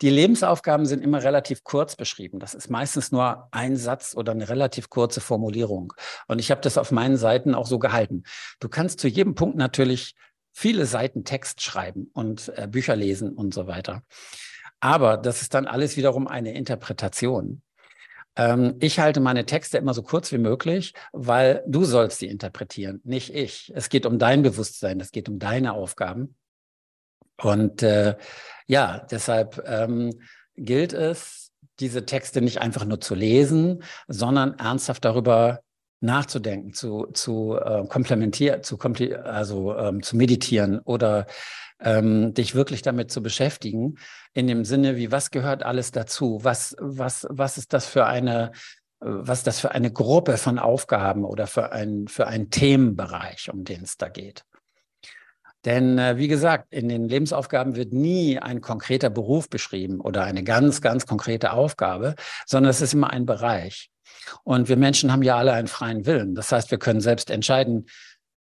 Die 0.02 0.10
Lebensaufgaben 0.10 0.86
sind 0.86 1.04
immer 1.04 1.22
relativ 1.22 1.64
kurz 1.64 1.96
beschrieben. 1.96 2.40
Das 2.40 2.56
ist 2.56 2.70
meistens 2.70 3.12
nur 3.12 3.48
ein 3.52 3.78
Satz 3.78 4.16
oder 4.16 4.32
eine 4.32 4.50
relativ 4.50 4.90
kurze 4.90 5.22
Formulierung. 5.22 5.94
Und 6.28 6.40
ich 6.40 6.50
habe 6.50 6.62
das 6.62 6.80
auf 6.80 6.92
meinen 6.92 7.18
Seiten 7.18 7.54
auch 7.54 7.68
so 7.68 7.78
gehalten. 7.78 8.24
Du 8.60 8.70
kannst 8.70 9.00
zu 9.00 9.08
jedem 9.08 9.36
Punkt 9.36 9.56
natürlich 9.56 10.16
viele 10.52 10.86
Seiten 10.88 11.24
Text 11.26 11.62
schreiben 11.62 12.10
und 12.14 12.52
äh, 12.56 12.68
Bücher 12.68 12.96
lesen 12.96 13.34
und 13.34 13.54
so 13.54 13.68
weiter. 13.68 14.02
Aber 14.80 15.18
das 15.18 15.44
ist 15.44 15.54
dann 15.54 15.68
alles 15.68 15.96
wiederum 15.96 16.28
eine 16.28 16.56
Interpretation. 16.56 17.62
Ähm, 18.36 18.76
ich 18.80 19.00
halte 19.00 19.20
meine 19.20 19.46
Texte 19.46 19.78
immer 19.78 19.94
so 19.94 20.04
kurz 20.04 20.32
wie 20.32 20.38
möglich, 20.38 20.94
weil 21.12 21.64
du 21.68 21.84
sollst 21.84 22.20
sie 22.20 22.28
interpretieren, 22.28 23.02
nicht 23.04 23.34
ich. 23.34 23.72
Es 23.76 23.90
geht 23.90 24.06
um 24.06 24.20
dein 24.20 24.42
Bewusstsein, 24.42 25.00
es 25.00 25.12
geht 25.12 25.30
um 25.30 25.40
deine 25.40 25.74
Aufgaben. 25.74 26.36
Und 27.38 27.82
äh, 27.84 28.16
ja, 28.68 29.00
deshalb 29.10 29.64
ähm, 29.66 30.12
gilt 30.56 30.94
es, 30.94 31.52
diese 31.80 32.06
Texte 32.06 32.42
nicht 32.42 32.62
einfach 32.62 32.86
nur 32.86 33.02
zu 33.02 33.16
lesen, 33.16 33.84
sondern 34.08 34.54
ernsthaft 34.60 35.04
darüber 35.04 35.62
nachzudenken, 36.02 36.74
zu, 36.74 37.08
zu 37.14 37.58
äh, 37.58 37.86
komplementieren, 37.88 38.64
zu, 38.64 38.78
also 39.24 39.78
ähm, 39.78 40.04
zu 40.04 40.18
meditieren 40.18 40.80
oder 40.80 41.28
ähm, 41.80 42.34
dich 42.34 42.56
wirklich 42.56 42.82
damit 42.82 43.12
zu 43.12 43.24
beschäftigen, 43.24 43.98
in 44.34 44.48
dem 44.48 44.66
Sinne 44.66 44.98
wie, 44.98 45.12
was 45.12 45.32
gehört 45.32 45.64
alles 45.64 45.92
dazu? 45.92 46.40
Was, 46.44 46.76
was, 46.80 47.28
was 47.30 47.58
ist 47.58 47.74
das 47.74 47.86
für 47.86 48.06
eine, 48.06 48.52
was 49.00 49.40
ist 49.40 49.48
das 49.48 49.60
für 49.60 49.72
eine 49.72 49.92
Gruppe 49.92 50.38
von 50.38 50.60
Aufgaben 50.60 51.26
oder 51.26 51.48
für, 51.48 51.72
ein, 51.72 52.08
für 52.08 52.28
einen 52.28 52.50
Themenbereich, 52.50 53.50
um 53.52 53.64
den 53.64 53.84
es 53.84 53.98
da 53.98 54.10
geht? 54.10 54.44
Denn 55.66 56.00
äh, 56.00 56.18
wie 56.18 56.28
gesagt, 56.28 56.74
in 56.74 56.90
den 56.90 57.08
Lebensaufgaben 57.08 57.76
wird 57.76 57.94
nie 57.94 58.40
ein 58.40 58.62
konkreter 58.62 59.10
Beruf 59.10 59.50
beschrieben 59.50 60.00
oder 60.00 60.24
eine 60.24 60.44
ganz, 60.44 60.82
ganz 60.82 61.06
konkrete 61.06 61.54
Aufgabe, 61.54 62.16
sondern 62.48 62.72
es 62.72 62.82
ist 62.82 62.94
immer 62.94 63.12
ein 63.12 63.26
Bereich. 63.26 63.90
Und 64.44 64.70
wir 64.70 64.78
Menschen 64.78 65.12
haben 65.12 65.24
ja 65.24 65.38
alle 65.38 65.54
einen 65.54 65.68
freien 65.68 66.06
Willen. 66.06 66.36
Das 66.36 66.52
heißt, 66.52 66.72
wir 66.72 66.80
können 66.80 67.02
selbst 67.02 67.30
entscheiden, 67.30 67.88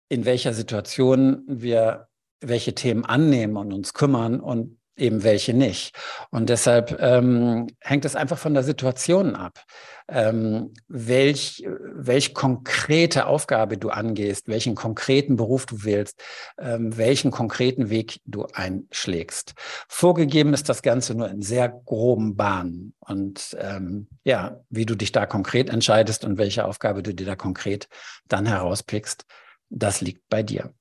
in 0.08 0.24
welcher 0.24 0.52
Situation 0.52 1.42
wir 1.46 2.08
welche 2.40 2.74
Themen 2.74 3.04
annehmen 3.04 3.56
und 3.56 3.72
uns 3.72 3.94
kümmern 3.94 4.40
und 4.40 4.78
eben 4.96 5.22
welche 5.22 5.54
nicht. 5.54 5.96
Und 6.30 6.48
deshalb 6.48 7.00
ähm, 7.00 7.68
hängt 7.80 8.04
es 8.04 8.16
einfach 8.16 8.38
von 8.38 8.54
der 8.54 8.62
Situation 8.62 9.34
ab, 9.34 9.64
ähm, 10.08 10.74
welch, 10.88 11.64
welch 11.94 12.34
konkrete 12.34 13.26
Aufgabe 13.26 13.78
du 13.78 13.90
angehst, 13.90 14.48
welchen 14.48 14.74
konkreten 14.74 15.36
Beruf 15.36 15.66
du 15.66 15.84
wählst, 15.84 16.22
ähm, 16.58 16.96
welchen 16.96 17.30
konkreten 17.30 17.90
Weg 17.90 18.20
du 18.26 18.46
einschlägst. 18.52 19.54
Vorgegeben 19.88 20.52
ist 20.52 20.68
das 20.68 20.82
Ganze 20.82 21.14
nur 21.14 21.30
in 21.30 21.42
sehr 21.42 21.68
groben 21.68 22.36
Bahnen. 22.36 22.94
Und 23.00 23.56
ähm, 23.58 24.08
ja, 24.24 24.60
wie 24.68 24.86
du 24.86 24.94
dich 24.94 25.12
da 25.12 25.26
konkret 25.26 25.70
entscheidest 25.70 26.24
und 26.24 26.38
welche 26.38 26.64
Aufgabe 26.66 27.02
du 27.02 27.14
dir 27.14 27.26
da 27.26 27.36
konkret 27.36 27.88
dann 28.28 28.46
herauspickst, 28.46 29.24
das 29.70 30.00
liegt 30.02 30.28
bei 30.28 30.42
dir. 30.42 30.74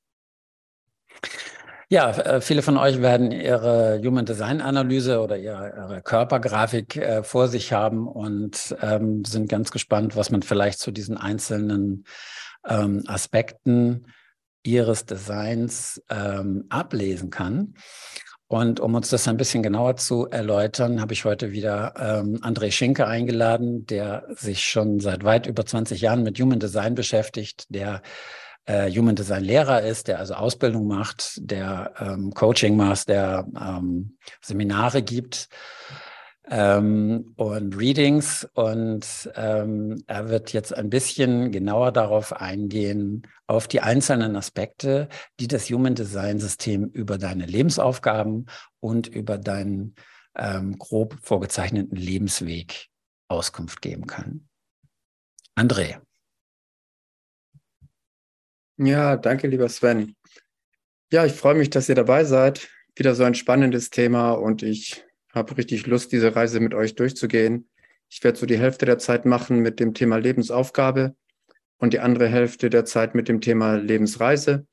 Ja, 1.91 2.10
äh, 2.12 2.39
viele 2.39 2.62
von 2.62 2.77
euch 2.77 3.01
werden 3.01 3.33
ihre 3.33 4.01
Human 4.01 4.25
Design 4.25 4.62
Analyse 4.62 5.19
oder 5.19 5.38
ihre, 5.38 5.74
ihre 5.75 6.01
Körpergrafik 6.01 6.95
äh, 6.95 7.21
vor 7.21 7.50
sich 7.50 7.74
haben 7.74 8.07
und 8.07 8.74
ähm, 8.81 9.25
sind 9.25 9.50
ganz 9.50 9.71
gespannt, 9.71 10.15
was 10.15 10.31
man 10.31 10.41
vielleicht 10.41 10.79
zu 10.79 10.91
diesen 10.91 11.17
einzelnen 11.17 12.05
ähm, 12.65 13.03
Aspekten 13.07 14.07
ihres 14.63 15.05
Designs 15.05 16.01
ähm, 16.10 16.63
ablesen 16.69 17.29
kann. 17.29 17.74
Und 18.48 18.79
um 18.79 18.95
uns 18.95 19.10
das 19.10 19.27
ein 19.27 19.36
bisschen 19.36 19.62
genauer 19.62 19.98
zu 19.98 20.29
erläutern, 20.29 21.01
habe 21.01 21.12
ich 21.12 21.25
heute 21.25 21.51
wieder 21.51 21.93
ähm, 22.00 22.38
André 22.41 22.71
Schinke 22.71 23.05
eingeladen, 23.05 23.86
der 23.86 24.27
sich 24.29 24.63
schon 24.63 25.01
seit 25.01 25.25
weit 25.25 25.45
über 25.45 25.65
20 25.65 26.00
Jahren 26.00 26.24
mit 26.24 26.39
Human 26.39 26.60
Design 26.60 26.95
beschäftigt, 26.95 27.65
der 27.67 28.01
äh, 28.65 28.91
Human 28.91 29.15
Design 29.15 29.44
Lehrer 29.44 29.82
ist, 29.82 30.08
der 30.08 30.20
also 30.20 30.36
Ausbildung 30.36 30.88
macht, 30.88 31.34
der 31.38 31.94
ähm, 32.00 32.34
Coaching 32.34 32.75
macht, 32.75 33.10
der 33.10 33.48
ähm, 33.60 34.18
Seminare 34.41 35.01
gibt 35.01 35.50
ähm, 36.50 37.34
und 37.38 37.77
Readings. 37.77 38.48
Und 38.53 39.32
ähm, 39.36 40.03
er 40.08 40.30
wird 40.30 40.53
jetzt 40.53 40.75
ein 40.75 40.89
bisschen 40.89 41.51
genauer 41.51 41.91
darauf 41.91 42.34
eingehen, 42.34 43.27
auf 43.48 43.68
die 43.68 43.82
einzelnen 43.82 44.36
Aspekte, 44.36 45.10
die 45.39 45.48
das 45.48 45.70
Human 45.70 45.96
Design 45.96 46.39
System 46.39 46.86
über 46.86 47.18
deine 47.18 47.46
Lebensaufgaben 47.46 48.46
und 48.80 49.08
über 49.08 49.38
deinen 49.38 49.96
ähm, 50.36 50.77
grob 50.77 51.18
vorgezeichneten 51.22 51.98
Lebensweg 51.98 52.88
Auskunft 53.27 53.82
geben 53.82 54.08
kann. 54.08 54.48
André. 55.56 56.00
Ja, 58.83 59.15
danke, 59.15 59.47
lieber 59.47 59.69
Sven. 59.69 60.15
Ja, 61.11 61.23
ich 61.23 61.33
freue 61.33 61.53
mich, 61.53 61.69
dass 61.69 61.88
ihr 61.88 61.93
dabei 61.93 62.23
seid. 62.23 62.67
Wieder 62.95 63.13
so 63.13 63.23
ein 63.23 63.35
spannendes 63.35 63.91
Thema 63.91 64.31
und 64.31 64.63
ich 64.63 65.05
habe 65.31 65.55
richtig 65.55 65.85
Lust, 65.85 66.11
diese 66.11 66.35
Reise 66.35 66.59
mit 66.59 66.73
euch 66.73 66.95
durchzugehen. 66.95 67.69
Ich 68.09 68.23
werde 68.23 68.39
so 68.39 68.47
die 68.47 68.57
Hälfte 68.57 68.88
der 68.88 68.97
Zeit 68.97 69.25
machen 69.25 69.59
mit 69.59 69.79
dem 69.79 69.93
Thema 69.93 70.17
Lebensaufgabe 70.17 71.15
und 71.77 71.93
die 71.93 72.00
andere 72.00 72.27
Hälfte 72.27 72.71
der 72.71 72.83
Zeit 72.83 73.13
mit 73.13 73.27
dem 73.27 73.39
Thema 73.39 73.75
Lebensreise. 73.75 74.65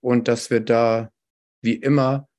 Und 0.00 0.28
dass 0.28 0.48
wir 0.48 0.60
da 0.60 1.12
wie 1.60 1.74
immer 1.74 2.30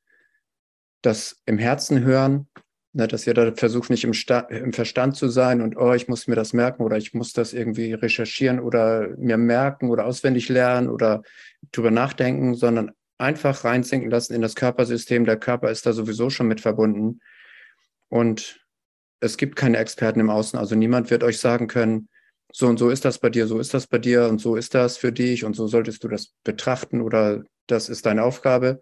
das 1.04 1.44
im 1.46 1.60
Herzen 1.60 2.04
hören 2.04 2.48
Ne, 2.96 3.08
dass 3.08 3.26
ihr 3.26 3.34
da 3.34 3.52
versucht, 3.56 3.90
nicht 3.90 4.04
im, 4.04 4.14
Sta 4.14 4.42
im 4.42 4.72
Verstand 4.72 5.16
zu 5.16 5.28
sein 5.28 5.62
und, 5.62 5.76
oh, 5.78 5.94
ich 5.94 6.08
muss 6.08 6.28
mir 6.28 6.36
das 6.36 6.54
merken 6.54 6.84
oder 6.84 6.96
ich 6.96 7.16
muss 7.16 7.34
das 7.34 7.52
irgendwie 7.52 7.94
recherchieren 7.94 8.60
oder 8.60 9.10
mir 9.18 9.38
merken 9.38 9.90
oder 9.90 10.06
auswendig 10.06 10.48
lernen 10.48 10.90
oder 10.90 11.24
drüber 11.72 11.90
nachdenken, 11.90 12.54
sondern 12.54 12.92
einfach 13.18 13.64
reinsinken 13.64 14.12
lassen 14.12 14.36
in 14.36 14.44
das 14.44 14.54
Körpersystem. 14.54 15.26
Der 15.26 15.38
Körper 15.38 15.72
ist 15.72 15.88
da 15.88 15.94
sowieso 15.94 16.30
schon 16.30 16.48
mit 16.48 16.62
verbunden. 16.62 17.20
Und 18.10 18.64
es 19.22 19.38
gibt 19.38 19.56
keine 19.56 19.78
Experten 19.78 20.20
im 20.20 20.30
Außen. 20.30 20.60
Also 20.60 20.76
niemand 20.76 21.10
wird 21.10 21.24
euch 21.24 21.40
sagen 21.40 21.66
können, 21.66 22.10
so 22.52 22.68
und 22.68 22.78
so 22.78 22.92
ist 22.92 23.06
das 23.06 23.18
bei 23.18 23.32
dir, 23.32 23.48
so 23.48 23.58
ist 23.58 23.74
das 23.74 23.88
bei 23.88 23.98
dir 23.98 24.28
und 24.28 24.40
so 24.40 24.56
ist 24.56 24.76
das 24.76 24.98
für 24.98 25.12
dich 25.12 25.44
und 25.46 25.56
so 25.56 25.66
solltest 25.66 26.04
du 26.04 26.08
das 26.08 26.36
betrachten 26.44 27.02
oder 27.02 27.44
das 27.66 27.90
ist 27.90 28.06
deine 28.06 28.24
Aufgabe, 28.24 28.82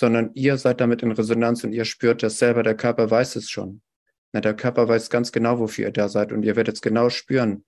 sondern 0.00 0.30
ihr 0.32 0.56
seid 0.56 0.80
damit 0.80 1.02
in 1.02 1.12
Resonanz 1.12 1.62
und 1.62 1.74
ihr 1.74 1.84
spürt 1.84 2.22
das 2.22 2.38
selber, 2.38 2.62
der 2.62 2.74
Körper 2.74 3.10
weiß 3.10 3.36
es 3.36 3.50
schon. 3.50 3.82
Na, 4.32 4.40
der 4.40 4.56
Körper 4.56 4.88
weiß 4.88 5.10
ganz 5.10 5.30
genau, 5.30 5.58
wofür 5.58 5.88
ihr 5.88 5.92
da 5.92 6.08
seid 6.08 6.32
und 6.32 6.42
ihr 6.42 6.56
werdet 6.56 6.76
es 6.76 6.80
genau 6.80 7.10
spüren. 7.10 7.66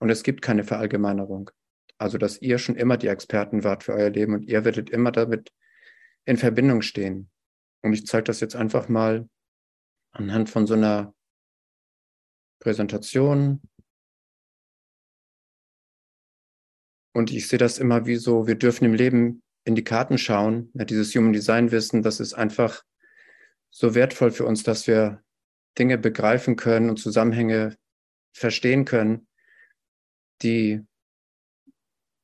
Und 0.00 0.10
es 0.10 0.24
gibt 0.24 0.42
keine 0.42 0.64
Verallgemeinerung. 0.64 1.52
Also, 1.96 2.18
dass 2.18 2.42
ihr 2.42 2.58
schon 2.58 2.74
immer 2.74 2.96
die 2.96 3.06
Experten 3.06 3.62
wart 3.62 3.84
für 3.84 3.92
euer 3.92 4.10
Leben 4.10 4.34
und 4.34 4.42
ihr 4.42 4.64
werdet 4.64 4.90
immer 4.90 5.12
damit 5.12 5.52
in 6.24 6.36
Verbindung 6.36 6.82
stehen. 6.82 7.30
Und 7.82 7.92
ich 7.92 8.06
zeige 8.06 8.24
das 8.24 8.40
jetzt 8.40 8.56
einfach 8.56 8.88
mal 8.88 9.28
anhand 10.10 10.50
von 10.50 10.66
so 10.66 10.74
einer 10.74 11.14
Präsentation. 12.58 13.62
Und 17.14 17.30
ich 17.30 17.46
sehe 17.46 17.60
das 17.60 17.78
immer 17.78 18.04
wie 18.06 18.16
so, 18.16 18.48
wir 18.48 18.56
dürfen 18.56 18.84
im 18.84 18.94
Leben 18.94 19.44
in 19.68 19.74
die 19.74 19.84
Karten 19.84 20.16
schauen, 20.16 20.70
ja, 20.72 20.86
dieses 20.86 21.14
Human 21.14 21.34
Design 21.34 21.70
Wissen, 21.70 22.02
das 22.02 22.20
ist 22.20 22.32
einfach 22.32 22.82
so 23.70 23.94
wertvoll 23.94 24.30
für 24.30 24.46
uns, 24.46 24.62
dass 24.62 24.86
wir 24.86 25.22
Dinge 25.78 25.98
begreifen 25.98 26.56
können 26.56 26.88
und 26.88 26.96
Zusammenhänge 26.96 27.76
verstehen 28.32 28.86
können, 28.86 29.28
die, 30.40 30.80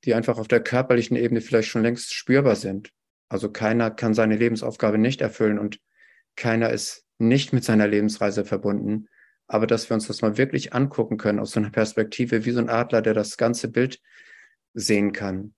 die 0.05 0.15
einfach 0.15 0.39
auf 0.39 0.49
der 0.49 0.61
körperlichen 0.61 1.19
Ebene 1.19 1.43
vielleicht 1.43 1.69
schon 1.69 1.83
längst 1.83 2.15
spürbar 2.15 2.57
sind. 2.57 2.91
Also 3.29 3.53
keiner 3.53 3.91
kann 3.91 4.15
seine 4.15 4.37
Lebensaufgabe 4.37 4.97
nicht 4.97 5.21
erfüllen 5.21 5.59
und 5.59 5.81
keiner 6.37 6.71
ist 6.71 7.05
nicht 7.19 7.53
mit 7.53 7.63
seiner 7.63 7.87
Lebensreise 7.87 8.47
verbunden. 8.47 9.09
aber 9.47 9.67
dass 9.67 9.91
wir 9.91 9.95
uns 9.95 10.07
das 10.07 10.23
mal 10.23 10.39
wirklich 10.39 10.73
angucken 10.73 11.19
können 11.19 11.39
aus 11.39 11.51
so 11.51 11.61
einer 11.61 11.71
Perspektive 11.71 12.47
wie 12.47 12.53
so 12.53 12.61
ein 12.61 12.71
Adler, 12.71 13.03
der 13.03 13.13
das 13.13 13.37
ganze 13.37 13.69
Bild 13.69 14.01
sehen 14.73 15.13
kann. 15.13 15.55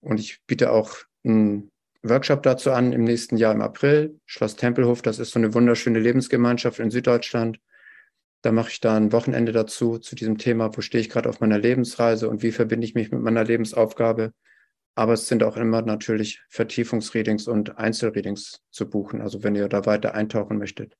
Und 0.00 0.20
ich 0.20 0.40
biete 0.46 0.72
auch 0.72 0.96
einen 1.24 1.70
Workshop 2.02 2.42
dazu 2.42 2.72
an 2.72 2.92
im 2.92 3.04
nächsten 3.04 3.36
Jahr 3.36 3.52
im 3.52 3.60
April. 3.60 4.18
Schloss 4.24 4.56
Tempelhof, 4.56 5.02
das 5.02 5.18
ist 5.18 5.32
so 5.32 5.38
eine 5.38 5.54
wunderschöne 5.54 5.98
Lebensgemeinschaft 5.98 6.78
in 6.78 6.90
Süddeutschland. 6.90 7.58
Da 8.42 8.52
mache 8.52 8.70
ich 8.70 8.80
da 8.80 8.96
ein 8.96 9.12
Wochenende 9.12 9.52
dazu, 9.52 9.98
zu 9.98 10.16
diesem 10.16 10.38
Thema, 10.38 10.74
wo 10.74 10.80
stehe 10.80 11.02
ich 11.02 11.10
gerade 11.10 11.28
auf 11.28 11.40
meiner 11.40 11.58
Lebensreise 11.58 12.28
und 12.28 12.42
wie 12.42 12.52
verbinde 12.52 12.86
ich 12.86 12.94
mich 12.94 13.10
mit 13.10 13.20
meiner 13.20 13.44
Lebensaufgabe. 13.44 14.32
Aber 14.94 15.12
es 15.12 15.28
sind 15.28 15.42
auch 15.42 15.56
immer 15.56 15.82
natürlich 15.82 16.42
Vertiefungsreadings 16.48 17.46
und 17.48 17.76
Einzelreadings 17.76 18.62
zu 18.70 18.88
buchen, 18.88 19.20
also 19.20 19.42
wenn 19.42 19.54
ihr 19.54 19.68
da 19.68 19.84
weiter 19.84 20.14
eintauchen 20.14 20.58
möchtet. 20.58 20.96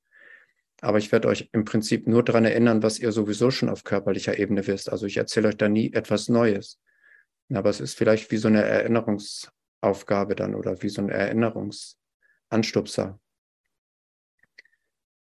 Aber 0.83 0.99
ich 0.99 1.13
werde 1.13 1.29
euch 1.29 1.49
im 1.53 1.65
Prinzip 1.65 2.07
nur 2.07 2.23
daran 2.23 2.45
erinnern, 2.45 2.83
was 2.83 2.99
ihr 2.99 3.13
sowieso 3.13 3.51
schon 3.51 3.69
auf 3.69 3.85
körperlicher 3.85 4.39
Ebene 4.39 4.67
wisst. 4.67 4.91
Also 4.91 5.07
ich 5.07 5.17
erzähle 5.17 5.49
euch 5.49 5.57
da 5.57 5.69
nie 5.69 5.93
etwas 5.93 6.29
Neues. 6.29 6.79
Aber 7.53 7.71
es 7.71 7.81
ist 7.81 7.95
vielleicht 7.95 8.31
wie 8.31 8.37
so 8.37 8.49
eine 8.49 8.63
Erinnerungsaufgabe 8.63 10.37
dann 10.37 10.55
oder 10.55 10.83
wie 10.83 10.89
so 10.89 11.03
ein 11.03 11.09
Erinnerungsanstupser. 11.09 13.19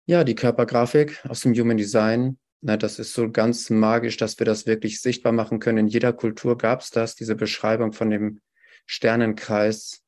Ja, 0.07 0.25
die 0.25 0.35
Körpergrafik 0.35 1.25
aus 1.29 1.41
dem 1.41 1.55
Human 1.55 1.76
Design, 1.76 2.38
na, 2.61 2.76
das 2.76 2.99
ist 2.99 3.12
so 3.12 3.31
ganz 3.31 3.71
magisch, 3.71 4.17
dass 4.17 4.38
wir 4.38 4.45
das 4.45 4.67
wirklich 4.67 5.00
sichtbar 5.00 5.33
machen 5.33 5.59
können. 5.59 5.79
In 5.79 5.88
jeder 5.88 6.12
Kultur 6.12 6.57
gab 6.57 6.81
es 6.81 6.91
das, 6.91 7.17
diese 7.17 7.35
Beschreibung 7.35 7.93
von 7.93 8.11
dem 8.11 8.41
Sternenkreis. 8.87 10.02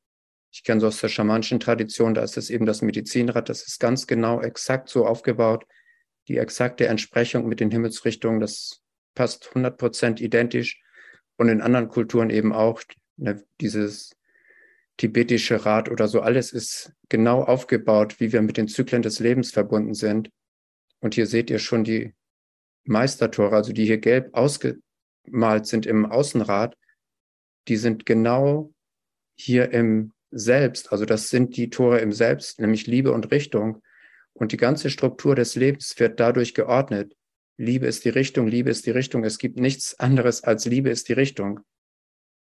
Ich 0.52 0.62
kenne 0.62 0.80
so 0.80 0.86
aus 0.86 1.00
der 1.00 1.08
schamanischen 1.08 1.58
Tradition, 1.58 2.14
da 2.14 2.22
ist 2.22 2.36
es 2.36 2.50
eben 2.50 2.64
das 2.64 2.80
Medizinrad, 2.80 3.48
das 3.48 3.66
ist 3.66 3.80
ganz 3.80 4.06
genau 4.06 4.40
exakt 4.40 4.88
so 4.88 5.04
aufgebaut. 5.04 5.66
Die 6.28 6.38
exakte 6.38 6.86
Entsprechung 6.86 7.48
mit 7.48 7.58
den 7.58 7.72
Himmelsrichtungen, 7.72 8.38
das 8.38 8.82
passt 9.16 9.50
100% 9.52 10.20
identisch. 10.20 10.83
Und 11.36 11.48
in 11.48 11.60
anderen 11.60 11.88
Kulturen 11.88 12.30
eben 12.30 12.52
auch 12.52 12.82
ne, 13.16 13.42
dieses 13.60 14.16
tibetische 14.96 15.64
Rad 15.64 15.90
oder 15.90 16.06
so, 16.08 16.20
alles 16.20 16.52
ist 16.52 16.92
genau 17.08 17.42
aufgebaut, 17.42 18.20
wie 18.20 18.32
wir 18.32 18.42
mit 18.42 18.56
den 18.56 18.68
Zyklen 18.68 19.02
des 19.02 19.18
Lebens 19.18 19.50
verbunden 19.50 19.94
sind. 19.94 20.30
Und 21.00 21.14
hier 21.14 21.26
seht 21.26 21.50
ihr 21.50 21.58
schon 21.58 21.84
die 21.84 22.14
Meistertore, 22.84 23.56
also 23.56 23.72
die 23.72 23.86
hier 23.86 23.98
gelb 23.98 24.30
ausgemalt 24.34 25.66
sind 25.66 25.86
im 25.86 26.06
Außenrad, 26.06 26.76
die 27.68 27.76
sind 27.76 28.06
genau 28.06 28.72
hier 29.36 29.72
im 29.72 30.12
Selbst, 30.30 30.92
also 30.92 31.04
das 31.04 31.28
sind 31.28 31.56
die 31.56 31.70
Tore 31.70 32.00
im 32.00 32.12
Selbst, 32.12 32.60
nämlich 32.60 32.86
Liebe 32.86 33.12
und 33.12 33.30
Richtung. 33.30 33.82
Und 34.32 34.52
die 34.52 34.56
ganze 34.56 34.90
Struktur 34.90 35.36
des 35.36 35.54
Lebens 35.54 35.98
wird 35.98 36.18
dadurch 36.18 36.54
geordnet. 36.54 37.14
Liebe 37.56 37.86
ist 37.86 38.04
die 38.04 38.10
Richtung, 38.10 38.46
Liebe 38.46 38.70
ist 38.70 38.86
die 38.86 38.90
Richtung. 38.90 39.24
Es 39.24 39.38
gibt 39.38 39.58
nichts 39.58 39.98
anderes 39.98 40.42
als 40.42 40.64
Liebe 40.64 40.90
ist 40.90 41.08
die 41.08 41.12
Richtung. 41.12 41.60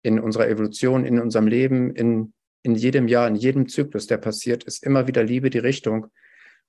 In 0.02 0.20
unserer 0.20 0.48
Evolution, 0.48 1.06
in 1.06 1.20
unserem 1.20 1.48
Leben, 1.48 1.94
in, 1.96 2.34
in 2.64 2.76
jedem 2.76 3.08
Jahr, 3.08 3.28
in 3.28 3.36
jedem 3.36 3.68
Zyklus, 3.68 4.08
der 4.08 4.18
passiert, 4.18 4.64
ist 4.64 4.84
immer 4.84 5.08
wieder 5.08 5.24
Liebe 5.24 5.50
die 5.50 5.60
Richtung. 5.60 6.08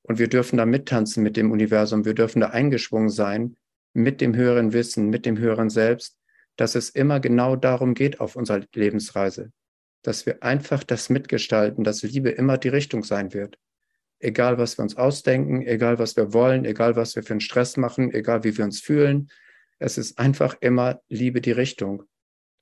Und 0.02 0.18
wir 0.18 0.28
dürfen 0.28 0.56
da 0.56 0.66
mittanzen 0.66 1.22
mit 1.22 1.36
dem 1.36 1.50
Universum. 1.50 2.04
Wir 2.04 2.14
dürfen 2.14 2.40
da 2.40 2.48
eingeschwungen 2.48 3.10
sein 3.10 3.56
mit 3.92 4.20
dem 4.20 4.34
höheren 4.34 4.72
Wissen, 4.72 5.10
mit 5.10 5.26
dem 5.26 5.38
höheren 5.38 5.68
Selbst, 5.68 6.16
dass 6.56 6.74
es 6.74 6.90
immer 6.90 7.20
genau 7.20 7.56
darum 7.56 7.94
geht 7.94 8.20
auf 8.20 8.36
unserer 8.36 8.62
Lebensreise 8.74 9.52
dass 10.02 10.26
wir 10.26 10.42
einfach 10.42 10.84
das 10.84 11.10
mitgestalten, 11.10 11.84
dass 11.84 12.02
Liebe 12.02 12.30
immer 12.30 12.58
die 12.58 12.68
Richtung 12.68 13.04
sein 13.04 13.34
wird. 13.34 13.58
Egal, 14.20 14.58
was 14.58 14.78
wir 14.78 14.82
uns 14.82 14.96
ausdenken, 14.96 15.62
egal, 15.62 15.98
was 15.98 16.16
wir 16.16 16.32
wollen, 16.32 16.64
egal, 16.64 16.94
was 16.94 17.16
wir 17.16 17.22
für 17.22 17.32
einen 17.32 17.40
Stress 17.40 17.76
machen, 17.76 18.12
egal, 18.12 18.44
wie 18.44 18.56
wir 18.56 18.64
uns 18.64 18.80
fühlen. 18.80 19.30
Es 19.78 19.96
ist 19.96 20.18
einfach 20.18 20.56
immer 20.60 21.00
Liebe 21.08 21.40
die 21.40 21.52
Richtung. 21.52 22.04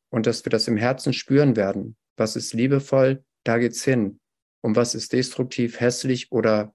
Und 0.08 0.26
dass 0.26 0.44
wir 0.44 0.50
das 0.50 0.68
im 0.68 0.76
Herzen 0.76 1.12
spüren 1.12 1.56
werden. 1.56 1.96
Was 2.16 2.36
ist 2.36 2.54
liebevoll? 2.54 3.24
Da 3.44 3.58
geht's 3.58 3.84
hin. 3.84 4.20
Und 4.60 4.76
was 4.76 4.94
ist 4.94 5.12
destruktiv, 5.12 5.80
hässlich 5.80 6.30
oder, 6.30 6.74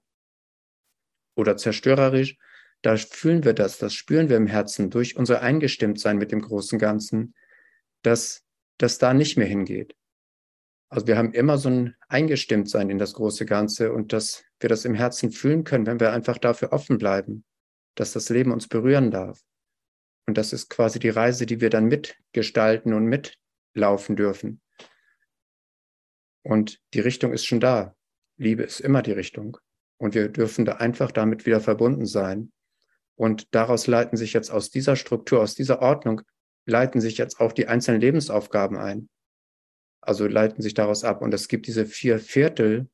oder 1.34 1.56
zerstörerisch? 1.56 2.36
Da 2.82 2.96
fühlen 2.98 3.44
wir 3.44 3.54
das, 3.54 3.78
das 3.78 3.94
spüren 3.94 4.28
wir 4.28 4.36
im 4.36 4.46
Herzen 4.46 4.90
durch 4.90 5.16
unser 5.16 5.40
Eingestimmtsein 5.40 6.18
mit 6.18 6.30
dem 6.30 6.42
großen 6.42 6.78
Ganzen, 6.78 7.34
dass 8.02 8.44
das 8.76 8.98
da 8.98 9.14
nicht 9.14 9.38
mehr 9.38 9.46
hingeht. 9.46 9.96
Also 10.90 11.06
wir 11.06 11.16
haben 11.16 11.32
immer 11.32 11.58
so 11.58 11.70
ein 11.70 11.96
Eingestimmtsein 12.08 12.90
in 12.90 12.98
das 12.98 13.14
große 13.14 13.46
Ganze 13.46 13.92
und 13.92 14.12
dass 14.12 14.44
wir 14.64 14.68
das 14.68 14.84
im 14.84 14.94
Herzen 14.94 15.30
fühlen 15.30 15.62
können, 15.62 15.86
wenn 15.86 16.00
wir 16.00 16.12
einfach 16.12 16.38
dafür 16.38 16.72
offen 16.72 16.98
bleiben, 16.98 17.44
dass 17.94 18.12
das 18.12 18.28
Leben 18.30 18.50
uns 18.50 18.66
berühren 18.66 19.10
darf. 19.10 19.40
Und 20.26 20.38
das 20.38 20.52
ist 20.52 20.70
quasi 20.70 20.98
die 20.98 21.10
Reise, 21.10 21.46
die 21.46 21.60
wir 21.60 21.70
dann 21.70 21.84
mitgestalten 21.84 22.94
und 22.94 23.04
mitlaufen 23.04 24.16
dürfen. 24.16 24.60
Und 26.42 26.80
die 26.94 27.00
Richtung 27.00 27.32
ist 27.32 27.44
schon 27.44 27.60
da. 27.60 27.94
Liebe 28.36 28.62
ist 28.62 28.80
immer 28.80 29.02
die 29.02 29.12
Richtung. 29.12 29.58
Und 29.98 30.14
wir 30.14 30.28
dürfen 30.28 30.64
da 30.64 30.76
einfach 30.76 31.12
damit 31.12 31.46
wieder 31.46 31.60
verbunden 31.60 32.06
sein. 32.06 32.50
Und 33.16 33.54
daraus 33.54 33.86
leiten 33.86 34.16
sich 34.16 34.32
jetzt 34.32 34.50
aus 34.50 34.70
dieser 34.70 34.96
Struktur, 34.96 35.40
aus 35.40 35.54
dieser 35.54 35.80
Ordnung, 35.80 36.22
leiten 36.66 37.00
sich 37.00 37.18
jetzt 37.18 37.38
auch 37.38 37.52
die 37.52 37.68
einzelnen 37.68 38.00
Lebensaufgaben 38.00 38.76
ein 38.76 39.08
also 40.06 40.26
leiten 40.26 40.62
sich 40.62 40.74
daraus 40.74 41.04
ab. 41.04 41.22
Und 41.22 41.34
es 41.34 41.48
gibt 41.48 41.66
diese 41.66 41.86
vier 41.86 42.18
Viertel. 42.18 42.88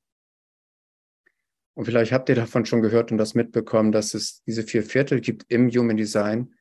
Und 1.74 1.84
vielleicht 1.84 2.12
habt 2.12 2.28
ihr 2.28 2.34
davon 2.34 2.66
schon 2.66 2.82
gehört 2.82 3.12
und 3.12 3.18
das 3.18 3.34
mitbekommen, 3.34 3.92
dass 3.92 4.14
es 4.14 4.42
diese 4.44 4.64
vier 4.64 4.82
Viertel 4.82 5.20
gibt 5.20 5.50
im 5.50 5.70
Human 5.70 5.96
Design. 5.96 6.54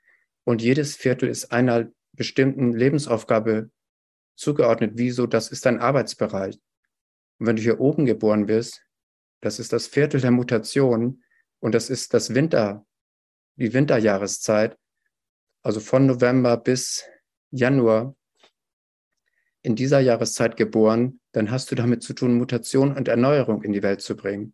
Und 0.43 0.61
jedes 0.61 0.95
Viertel 0.95 1.29
ist 1.29 1.51
einer 1.51 1.91
bestimmten 2.13 2.73
Lebensaufgabe 2.73 3.69
zugeordnet. 4.35 4.93
Wieso? 4.95 5.27
Das 5.27 5.49
ist 5.49 5.65
dein 5.65 5.79
Arbeitsbereich. 5.79 6.59
Und 7.39 7.47
wenn 7.47 7.55
du 7.55 7.61
hier 7.61 7.79
oben 7.79 8.05
geboren 8.05 8.47
wirst, 8.47 8.83
das 9.41 9.59
ist 9.59 9.73
das 9.73 9.87
Viertel 9.87 10.21
der 10.21 10.31
Mutation 10.31 11.23
und 11.59 11.73
das 11.73 11.89
ist 11.89 12.13
das 12.13 12.33
Winter, 12.33 12.85
die 13.55 13.73
Winterjahreszeit, 13.73 14.77
also 15.61 15.79
von 15.79 16.05
November 16.05 16.57
bis 16.57 17.03
Januar 17.51 18.15
in 19.61 19.75
dieser 19.75 19.99
Jahreszeit 19.99 20.55
geboren, 20.55 21.19
dann 21.33 21.51
hast 21.51 21.71
du 21.71 21.75
damit 21.75 22.01
zu 22.03 22.13
tun, 22.13 22.37
Mutation 22.37 22.95
und 22.95 23.07
Erneuerung 23.07 23.63
in 23.63 23.73
die 23.73 23.83
Welt 23.83 24.01
zu 24.01 24.15
bringen. 24.15 24.53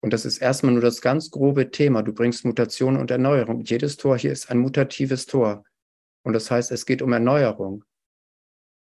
Und 0.00 0.12
das 0.12 0.24
ist 0.24 0.38
erstmal 0.38 0.72
nur 0.72 0.82
das 0.82 1.02
ganz 1.02 1.30
grobe 1.30 1.70
Thema. 1.70 2.02
Du 2.02 2.12
bringst 2.12 2.44
Mutation 2.44 2.96
und 2.96 3.10
Erneuerung. 3.10 3.62
Jedes 3.62 3.96
Tor 3.96 4.16
hier 4.16 4.32
ist 4.32 4.50
ein 4.50 4.58
mutatives 4.58 5.26
Tor. 5.26 5.64
Und 6.22 6.32
das 6.32 6.50
heißt, 6.50 6.72
es 6.72 6.86
geht 6.86 7.02
um 7.02 7.12
Erneuerung. 7.12 7.84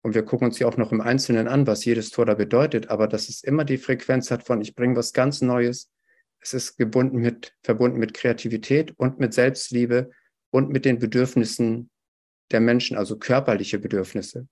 Und 0.02 0.14
wir 0.14 0.24
gucken 0.24 0.48
uns 0.48 0.58
ja 0.58 0.66
auch 0.66 0.76
noch 0.76 0.92
im 0.92 1.00
Einzelnen 1.00 1.48
an, 1.48 1.66
was 1.66 1.84
jedes 1.84 2.10
Tor 2.10 2.26
da 2.26 2.34
bedeutet. 2.34 2.90
Aber 2.90 3.06
dass 3.06 3.28
es 3.28 3.42
immer 3.44 3.64
die 3.64 3.78
Frequenz 3.78 4.30
hat 4.30 4.44
von, 4.44 4.60
ich 4.60 4.74
bringe 4.74 4.96
was 4.96 5.12
ganz 5.12 5.40
Neues. 5.40 5.90
Es 6.40 6.52
ist 6.52 6.76
gebunden 6.76 7.18
mit, 7.18 7.54
verbunden 7.62 7.98
mit 7.98 8.12
Kreativität 8.12 8.92
und 8.98 9.18
mit 9.18 9.32
Selbstliebe 9.32 10.10
und 10.50 10.68
mit 10.70 10.84
den 10.84 10.98
Bedürfnissen 10.98 11.90
der 12.50 12.60
Menschen, 12.60 12.96
also 12.96 13.18
körperliche 13.18 13.78
Bedürfnisse. 13.78 14.46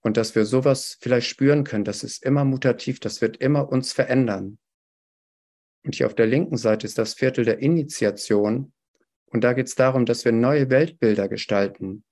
Und 0.00 0.16
dass 0.16 0.34
wir 0.34 0.44
sowas 0.44 0.96
vielleicht 1.00 1.28
spüren 1.28 1.64
können, 1.64 1.84
das 1.84 2.02
ist 2.02 2.24
immer 2.24 2.44
mutativ, 2.44 2.98
das 2.98 3.20
wird 3.20 3.36
immer 3.36 3.68
uns 3.70 3.92
verändern. 3.92 4.58
Und 5.86 5.94
hier 5.94 6.06
auf 6.06 6.16
der 6.16 6.26
linken 6.26 6.56
Seite 6.56 6.84
ist 6.84 6.98
das 6.98 7.14
Viertel 7.14 7.44
der 7.44 7.60
Initiation. 7.60 8.72
Und 9.26 9.44
da 9.44 9.52
geht 9.52 9.68
es 9.68 9.76
darum, 9.76 10.04
dass 10.04 10.24
wir 10.24 10.32
neue 10.32 10.68
Weltbilder 10.68 11.28
gestalten 11.28 12.02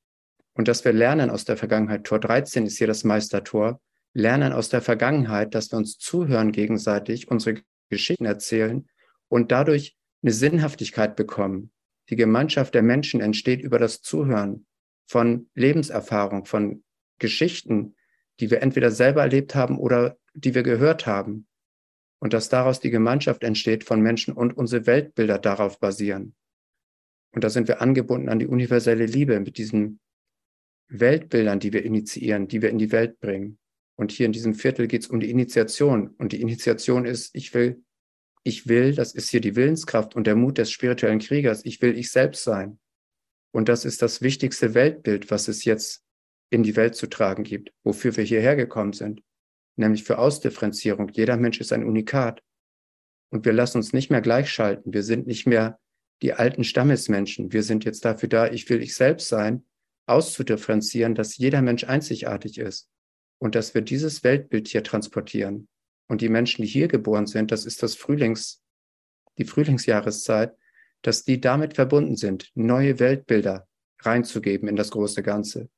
und 0.55 0.69
dass 0.69 0.85
wir 0.85 0.93
lernen 0.93 1.29
aus 1.29 1.45
der 1.45 1.57
Vergangenheit. 1.57 2.05
Tor 2.05 2.21
13 2.21 2.67
ist 2.67 2.79
hier 2.79 2.87
das 2.87 3.03
Meistertor. 3.03 3.81
Lernen 4.13 4.53
aus 4.53 4.69
der 4.69 4.81
Vergangenheit, 4.81 5.57
dass 5.57 5.73
wir 5.73 5.77
uns 5.77 5.99
zuhören 5.99 6.53
gegenseitig, 6.53 7.27
unsere 7.27 7.63
Geschichten 7.91 8.27
erzählen 8.27 8.89
und 9.27 9.51
dadurch 9.51 9.97
eine 10.23 10.31
Sinnhaftigkeit 10.31 11.17
bekommen. 11.17 11.73
Die 12.11 12.17
Gemeinschaft 12.17 12.75
der 12.75 12.83
Menschen 12.83 13.21
entsteht 13.21 13.61
über 13.61 13.81
das 13.81 14.03
Zuhören 14.03 14.67
von 15.05 15.51
Lebenserfahrung, 15.57 16.45
von 16.45 16.85
Geschichten, 17.19 17.97
die 18.39 18.53
wir 18.53 18.63
entweder 18.63 18.93
selber 18.93 19.23
erlebt 19.23 19.57
haben 19.57 19.79
oder 19.79 20.17
die 20.33 20.55
wir 20.55 20.63
gehört 20.63 21.07
haben. 21.07 21.49
Und 22.25 22.33
dass 22.33 22.49
daraus 22.49 22.81
die 22.81 22.89
Gemeinschaft 22.89 23.45
entsteht 23.45 23.85
von 23.85 24.01
Menschen 24.01 24.33
und 24.33 24.57
unsere 24.57 24.87
Weltbilder 24.87 25.39
darauf 25.39 25.79
basieren. 25.79 26.35
Und 27.35 27.45
da 27.45 27.51
sind 27.51 27.69
wir 27.69 27.83
angebunden 27.83 28.31
an 28.31 28.39
die 28.39 28.47
universelle 28.47 29.05
Liebe 29.05 29.39
mit 29.41 29.59
diesen 29.59 30.01
Weltbildern, 30.89 31.61
die 31.61 31.75
wir 31.75 31.85
initiieren, 31.85 32.49
die 32.49 32.63
wir 32.63 32.71
in 32.71 32.79
die 32.79 32.93
Welt 32.93 33.21
bringen. 33.21 33.59
Und 33.97 34.11
hier 34.11 34.25
in 34.25 34.33
diesem 34.33 34.55
Viertel 34.55 34.89
geht 34.89 35.03
es 35.03 35.09
um 35.09 35.21
die 35.21 35.29
Initiation. 35.29 36.15
Und 36.17 36.33
die 36.33 36.41
Initiation 36.41 37.05
ist, 37.05 37.35
ich 37.35 37.53
will, 37.53 37.85
ich 38.43 38.69
will, 38.69 38.95
das 38.95 39.13
ist 39.13 39.29
hier 39.29 39.43
die 39.43 39.55
Willenskraft 39.55 40.17
und 40.17 40.27
der 40.27 40.35
Mut 40.35 40.57
des 40.57 40.71
spirituellen 40.71 41.19
Kriegers, 41.19 41.63
ich 41.67 41.83
will 41.83 41.99
ich 41.99 42.11
selbst 42.11 42.43
sein. 42.43 42.79
Und 43.53 43.69
das 43.69 43.85
ist 43.85 44.01
das 44.01 44.23
wichtigste 44.23 44.73
Weltbild, 44.73 45.31
was 45.31 45.49
es 45.49 45.67
jetzt 45.67 46.03
in 46.49 46.63
die 46.63 46.75
Welt 46.75 46.95
zu 46.95 47.07
tragen 47.07 47.43
gibt, 47.43 47.75
wofür 47.83 48.17
wir 48.17 48.25
hierher 48.25 48.57
gekommen 48.57 48.95
sind, 48.95 49.21
nämlich 49.77 50.05
für 50.05 50.19
Ausdifferenzierung. 50.19 51.09
Jeder 51.13 51.37
Mensch 51.37 51.61
ist 51.61 51.73
ein 51.73 51.85
Unikat. 51.85 52.43
Und 53.31 53.45
wir 53.45 53.53
lassen 53.53 53.79
uns 53.79 53.93
nicht 53.93 54.11
mehr 54.11 54.21
gleichschalten. 54.21 54.93
Wir 54.93 55.03
sind 55.03 55.27
nicht 55.27 55.47
mehr 55.47 55.81
die 56.23 56.35
alten 56.35 56.65
Stammesmenschen. 56.65 57.53
Wir 57.53 57.63
sind 57.63 57.85
jetzt 57.85 58.05
dafür 58.05 58.29
da, 58.29 58.51
ich 58.51 58.69
will 58.71 58.83
ich 58.83 58.95
selbst 58.95 59.29
sein, 59.29 59.65
auszudifferenzieren, 60.07 61.15
dass 61.15 61.37
jeder 61.37 61.63
Mensch 61.63 61.85
einzigartig 61.85 62.59
ist 62.59 62.89
und 63.39 63.55
dass 63.55 63.75
wir 63.75 63.83
dieses 63.83 64.23
Weltbild 64.23 64.69
hier 64.69 64.85
transportieren. 64.85 65.69
Und 66.09 66.21
die 66.21 66.29
Menschen, 66.29 66.63
die 66.63 66.69
hier 66.69 66.89
geboren 66.89 67.27
sind, 67.27 67.51
das 67.51 67.65
ist 67.65 67.83
das 67.83 67.95
Frühlings, 67.95 68.63
die 69.39 69.45
Frühlingsjahreszeit, 69.45 70.55
dass 71.03 71.25
die 71.25 71.41
damit 71.41 71.75
verbunden 71.75 72.17
sind, 72.17 72.51
neue 72.55 72.99
Weltbilder 72.99 73.67
reinzugeben 74.01 74.69
in 74.69 74.77
das 74.77 74.91
große 74.91 75.23
Ganze. 75.23 75.69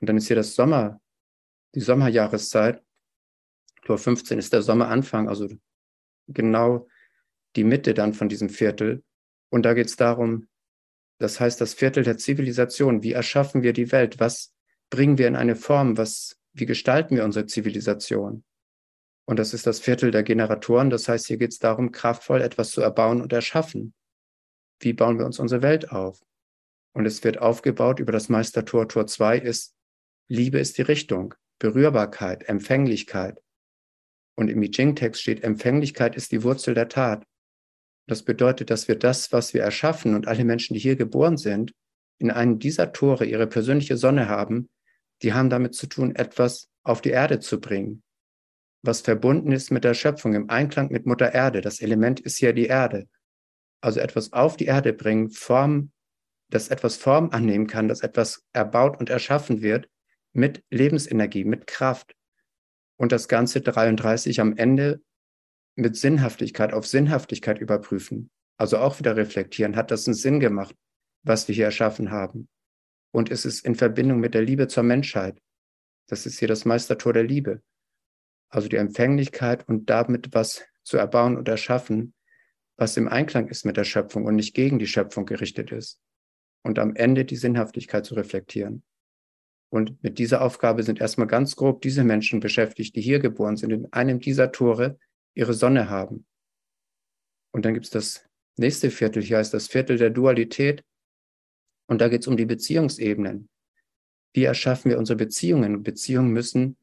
Und 0.00 0.08
dann 0.08 0.16
ist 0.16 0.26
hier 0.26 0.36
das 0.36 0.54
Sommer, 0.54 1.00
die 1.74 1.80
Sommerjahreszeit. 1.80 2.82
Tor 3.84 3.98
15 3.98 4.38
ist 4.38 4.52
der 4.52 4.62
Sommeranfang, 4.62 5.28
also 5.28 5.48
genau 6.28 6.88
die 7.54 7.64
Mitte 7.64 7.94
dann 7.94 8.14
von 8.14 8.28
diesem 8.28 8.48
Viertel. 8.48 9.02
Und 9.50 9.62
da 9.62 9.74
geht 9.74 9.86
es 9.86 9.96
darum, 9.96 10.48
das 11.18 11.40
heißt 11.40 11.60
das 11.60 11.74
Viertel 11.74 12.04
der 12.04 12.18
Zivilisation. 12.18 13.02
Wie 13.02 13.12
erschaffen 13.12 13.62
wir 13.62 13.72
die 13.72 13.92
Welt? 13.92 14.20
Was 14.20 14.54
bringen 14.90 15.18
wir 15.18 15.28
in 15.28 15.36
eine 15.36 15.56
Form? 15.56 15.96
Was, 15.96 16.38
wie 16.52 16.66
gestalten 16.66 17.16
wir 17.16 17.24
unsere 17.24 17.46
Zivilisation? 17.46 18.44
Und 19.24 19.38
das 19.38 19.54
ist 19.54 19.66
das 19.66 19.80
Viertel 19.80 20.10
der 20.10 20.22
Generatoren. 20.22 20.90
Das 20.90 21.08
heißt, 21.08 21.26
hier 21.26 21.38
geht 21.38 21.52
es 21.52 21.58
darum, 21.58 21.90
kraftvoll 21.90 22.42
etwas 22.42 22.70
zu 22.70 22.80
erbauen 22.80 23.20
und 23.20 23.32
erschaffen. 23.32 23.94
Wie 24.78 24.92
bauen 24.92 25.18
wir 25.18 25.26
uns 25.26 25.38
unsere 25.38 25.62
Welt 25.62 25.90
auf? 25.90 26.20
Und 26.92 27.06
es 27.06 27.24
wird 27.24 27.38
aufgebaut 27.38 27.98
über 27.98 28.12
das 28.12 28.28
Meistertor. 28.28 28.88
Tor 28.88 29.06
2 29.06 29.38
ist, 29.38 29.74
Liebe 30.28 30.58
ist 30.58 30.78
die 30.78 30.82
Richtung, 30.82 31.34
Berührbarkeit, 31.58 32.48
Empfänglichkeit. 32.48 33.42
Und 34.36 34.48
im 34.48 34.62
I 34.62 34.70
Ching-Text 34.70 35.22
steht, 35.22 35.42
Empfänglichkeit 35.42 36.14
ist 36.14 36.32
die 36.32 36.42
Wurzel 36.42 36.74
der 36.74 36.88
Tat. 36.88 37.24
Das 38.06 38.22
bedeutet, 38.22 38.70
dass 38.70 38.86
wir 38.88 38.98
das, 38.98 39.32
was 39.32 39.54
wir 39.54 39.62
erschaffen 39.62 40.14
und 40.14 40.28
alle 40.28 40.44
Menschen, 40.44 40.74
die 40.74 40.80
hier 40.80 40.96
geboren 40.96 41.36
sind, 41.36 41.72
in 42.18 42.30
einem 42.30 42.58
dieser 42.58 42.92
Tore 42.92 43.24
ihre 43.24 43.46
persönliche 43.46 43.96
Sonne 43.96 44.28
haben, 44.28 44.68
die 45.22 45.32
haben 45.32 45.50
damit 45.50 45.74
zu 45.74 45.86
tun, 45.86 46.14
etwas 46.14 46.68
auf 46.82 47.00
die 47.00 47.10
Erde 47.10 47.40
zu 47.40 47.60
bringen, 47.60 48.02
was 48.82 49.00
verbunden 49.00 49.52
ist 49.52 49.70
mit 49.70 49.84
der 49.84 49.94
Schöpfung, 49.94 50.34
im 50.34 50.50
Einklang 50.50 50.90
mit 50.92 51.06
Mutter 51.06 51.32
Erde. 51.32 51.62
Das 51.62 51.80
Element 51.80 52.20
ist 52.20 52.40
ja 52.40 52.52
die 52.52 52.66
Erde. 52.66 53.08
Also 53.80 54.00
etwas 54.00 54.32
auf 54.32 54.56
die 54.56 54.66
Erde 54.66 54.92
bringen, 54.92 55.30
Form, 55.30 55.90
dass 56.48 56.68
etwas 56.68 56.96
Form 56.96 57.30
annehmen 57.30 57.66
kann, 57.66 57.88
dass 57.88 58.02
etwas 58.02 58.44
erbaut 58.52 58.98
und 59.00 59.10
erschaffen 59.10 59.62
wird 59.62 59.88
mit 60.36 60.62
Lebensenergie, 60.70 61.44
mit 61.44 61.66
Kraft. 61.66 62.14
Und 62.96 63.12
das 63.12 63.28
Ganze 63.28 63.60
33 63.60 64.40
am 64.40 64.56
Ende 64.56 65.02
mit 65.74 65.96
Sinnhaftigkeit 65.96 66.72
auf 66.72 66.86
Sinnhaftigkeit 66.86 67.58
überprüfen. 67.58 68.30
Also 68.58 68.78
auch 68.78 68.98
wieder 68.98 69.16
reflektieren. 69.16 69.76
Hat 69.76 69.90
das 69.90 70.06
einen 70.06 70.14
Sinn 70.14 70.40
gemacht, 70.40 70.74
was 71.22 71.48
wir 71.48 71.54
hier 71.54 71.66
erschaffen 71.66 72.10
haben? 72.10 72.48
Und 73.12 73.30
ist 73.30 73.44
es 73.44 73.60
in 73.60 73.74
Verbindung 73.74 74.20
mit 74.20 74.34
der 74.34 74.42
Liebe 74.42 74.68
zur 74.68 74.82
Menschheit? 74.82 75.40
Das 76.06 76.24
ist 76.24 76.38
hier 76.38 76.48
das 76.48 76.64
Meistertor 76.64 77.12
der 77.12 77.24
Liebe. 77.24 77.62
Also 78.48 78.68
die 78.68 78.76
Empfänglichkeit 78.76 79.68
und 79.68 79.90
damit 79.90 80.32
was 80.32 80.64
zu 80.82 80.96
erbauen 80.96 81.36
und 81.36 81.48
erschaffen, 81.48 82.14
was 82.76 82.96
im 82.96 83.08
Einklang 83.08 83.48
ist 83.48 83.64
mit 83.64 83.76
der 83.76 83.84
Schöpfung 83.84 84.24
und 84.24 84.36
nicht 84.36 84.54
gegen 84.54 84.78
die 84.78 84.86
Schöpfung 84.86 85.26
gerichtet 85.26 85.72
ist. 85.72 86.00
Und 86.62 86.78
am 86.78 86.94
Ende 86.94 87.24
die 87.24 87.36
Sinnhaftigkeit 87.36 88.06
zu 88.06 88.14
reflektieren. 88.14 88.82
Und 89.68 90.02
mit 90.02 90.18
dieser 90.18 90.42
Aufgabe 90.42 90.82
sind 90.82 91.00
erstmal 91.00 91.26
ganz 91.26 91.56
grob 91.56 91.82
diese 91.82 92.04
Menschen 92.04 92.40
beschäftigt, 92.40 92.94
die 92.94 93.00
hier 93.00 93.18
geboren 93.18 93.56
sind, 93.56 93.72
in 93.72 93.92
einem 93.92 94.20
dieser 94.20 94.52
Tore, 94.52 94.98
ihre 95.34 95.54
Sonne 95.54 95.90
haben. 95.90 96.24
Und 97.52 97.64
dann 97.64 97.74
gibt 97.74 97.86
es 97.86 97.90
das 97.90 98.24
nächste 98.56 98.90
Viertel, 98.90 99.22
hier 99.22 99.38
heißt 99.38 99.52
das 99.52 99.66
Viertel 99.66 99.98
der 99.98 100.10
Dualität. 100.10 100.84
Und 101.88 102.00
da 102.00 102.08
geht 102.08 102.22
es 102.22 102.26
um 102.26 102.36
die 102.36 102.46
Beziehungsebenen. 102.46 103.48
Wie 104.32 104.44
erschaffen 104.44 104.90
wir 104.90 104.98
unsere 104.98 105.16
Beziehungen? 105.16 105.82
Beziehungen 105.82 106.32
müssen 106.32 106.76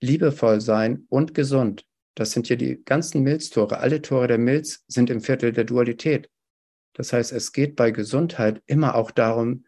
liebevoll 0.00 0.60
sein 0.60 1.06
und 1.08 1.34
gesund. 1.34 1.84
Das 2.14 2.30
sind 2.30 2.46
hier 2.46 2.56
die 2.56 2.82
ganzen 2.84 3.22
Milztore. 3.22 3.78
Alle 3.78 4.00
Tore 4.02 4.28
der 4.28 4.38
Milz 4.38 4.84
sind 4.86 5.10
im 5.10 5.20
Viertel 5.20 5.52
der 5.52 5.64
Dualität. 5.64 6.30
Das 6.92 7.12
heißt, 7.12 7.32
es 7.32 7.52
geht 7.52 7.74
bei 7.74 7.90
Gesundheit 7.90 8.62
immer 8.66 8.94
auch 8.94 9.10
darum, 9.10 9.64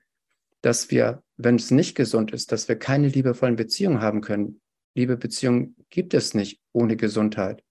dass 0.62 0.90
wir, 0.90 1.24
wenn 1.36 1.56
es 1.56 1.70
nicht 1.70 1.94
gesund 1.94 2.32
ist, 2.32 2.52
dass 2.52 2.68
wir 2.68 2.76
keine 2.76 3.08
liebevollen 3.08 3.56
Beziehungen 3.56 4.00
haben 4.00 4.20
können. 4.20 4.60
Liebe 4.94 5.16
Beziehungen 5.16 5.76
gibt 5.90 6.14
es 6.14 6.34
nicht 6.34 6.60
ohne 6.72 6.96
Gesundheit. 6.96 7.62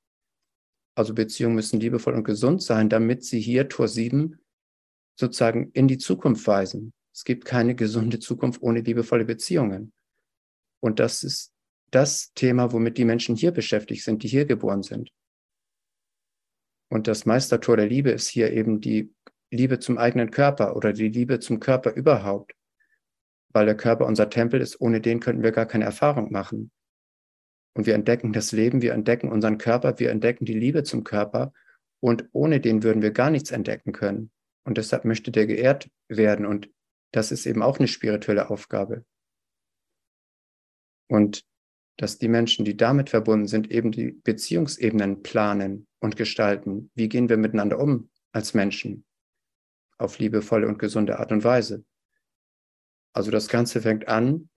Also 0.96 1.14
Beziehungen 1.14 1.56
müssen 1.56 1.80
liebevoll 1.80 2.14
und 2.14 2.24
gesund 2.24 2.62
sein, 2.62 2.90
damit 2.90 3.24
sie 3.26 3.40
hier 3.40 3.68
Tor 3.68 3.88
7 3.88 4.40
sozusagen 5.20 5.72
in 5.72 5.88
die 5.88 5.98
Zukunft 5.98 6.46
weisen. 6.48 6.94
Es 7.14 7.24
gibt 7.24 7.46
keine 7.46 7.76
gesunde 7.76 8.20
Zukunft 8.20 8.62
ohne 8.62 8.82
liebevolle 8.82 9.26
Beziehungen. 9.26 9.94
Und 10.82 11.00
das 11.00 11.24
ist 11.24 11.52
das 11.92 12.32
Thema, 12.34 12.72
womit 12.72 12.98
die 12.98 13.06
Menschen 13.06 13.36
hier 13.36 13.52
beschäftigt 13.52 14.04
sind, 14.04 14.24
die 14.24 14.28
hier 14.28 14.46
geboren 14.46 14.84
sind. 14.84 15.12
Und 16.90 17.08
das 17.08 17.26
Meistertor 17.26 17.78
der 17.78 17.88
Liebe 17.88 18.12
ist 18.12 18.28
hier 18.28 18.52
eben 18.52 18.80
die 18.80 19.14
Liebe 19.52 19.80
zum 19.80 19.98
eigenen 19.98 20.32
Körper 20.32 20.76
oder 20.76 20.94
die 20.94 21.10
Liebe 21.10 21.40
zum 21.40 21.60
Körper 21.60 21.94
überhaupt. 21.94 22.54
Weil 23.56 23.68
der 23.68 23.78
Körper 23.78 24.06
unser 24.06 24.30
Tempel 24.30 24.60
ist, 24.60 24.82
ohne 24.82 25.00
den 25.00 25.22
könnten 25.22 25.42
wir 25.42 25.54
gar 25.54 25.66
keine 25.66 25.86
Erfahrung 25.86 26.30
machen. 26.30 26.72
Und 27.74 27.86
wir 27.86 27.96
entdecken 27.96 28.34
das 28.34 28.52
Leben, 28.52 28.82
wir 28.82 28.92
entdecken 28.92 29.32
unseren 29.32 29.58
Körper, 29.58 29.98
wir 29.98 30.12
entdecken 30.12 30.44
die 30.44 30.60
Liebe 30.60 30.84
zum 30.84 31.06
Körper. 31.06 31.54
Und 32.02 32.28
ohne 32.34 32.60
den 32.60 32.84
würden 32.84 33.02
wir 33.02 33.12
gar 33.12 33.30
nichts 33.30 33.52
entdecken 33.52 33.94
können. 33.94 34.30
Und 34.66 34.78
deshalb 34.78 35.06
möchte 35.06 35.32
der 35.32 35.48
geehrt 35.48 35.90
werden. 36.10 36.46
Und 36.46 36.70
das 37.12 37.32
ist 37.32 37.46
eben 37.46 37.64
auch 37.64 37.80
eine 37.80 37.88
spirituelle 37.88 38.50
Aufgabe. 38.50 39.06
Und 41.08 41.46
dass 41.96 42.18
die 42.18 42.28
Menschen, 42.28 42.66
die 42.66 42.76
damit 42.76 43.10
verbunden 43.10 43.48
sind, 43.48 43.72
eben 43.72 43.94
die 43.94 44.12
Beziehungsebenen 44.12 45.24
planen 45.24 45.88
und 46.02 46.18
gestalten. 46.18 46.92
Wie 46.94 47.08
gehen 47.08 47.30
wir 47.30 47.38
miteinander 47.38 47.80
um 47.80 48.10
als 48.34 48.54
Menschen? 48.54 49.06
Auf 49.98 50.20
liebevolle 50.20 50.68
und 50.68 50.78
gesunde 50.78 51.20
Art 51.20 51.32
und 51.32 51.46
Weise. 51.46 51.86
Also 53.16 53.32
das 53.32 53.48
Ganze 53.48 53.82
fängt 53.82 54.10
an, 54.10 54.50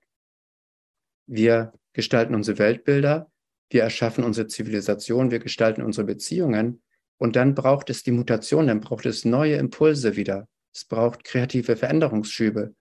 wir 1.26 1.72
gestalten 1.92 2.34
unsere 2.34 2.58
Weltbilder, 2.58 3.30
wir 3.70 3.82
erschaffen 3.82 4.24
unsere 4.24 4.48
Zivilisation, 4.48 5.30
wir 5.30 5.38
gestalten 5.38 5.80
unsere 5.82 6.06
Beziehungen 6.06 6.82
und 7.18 7.36
dann 7.36 7.54
braucht 7.54 7.88
es 7.88 8.02
die 8.02 8.10
Mutation, 8.10 8.66
dann 8.66 8.80
braucht 8.80 9.06
es 9.06 9.24
neue 9.24 9.54
Impulse 9.54 10.16
wieder. 10.16 10.48
Es 10.74 10.84
braucht 10.84 11.22
kreative 11.22 11.76
Veränderungsschübe, 11.76 12.74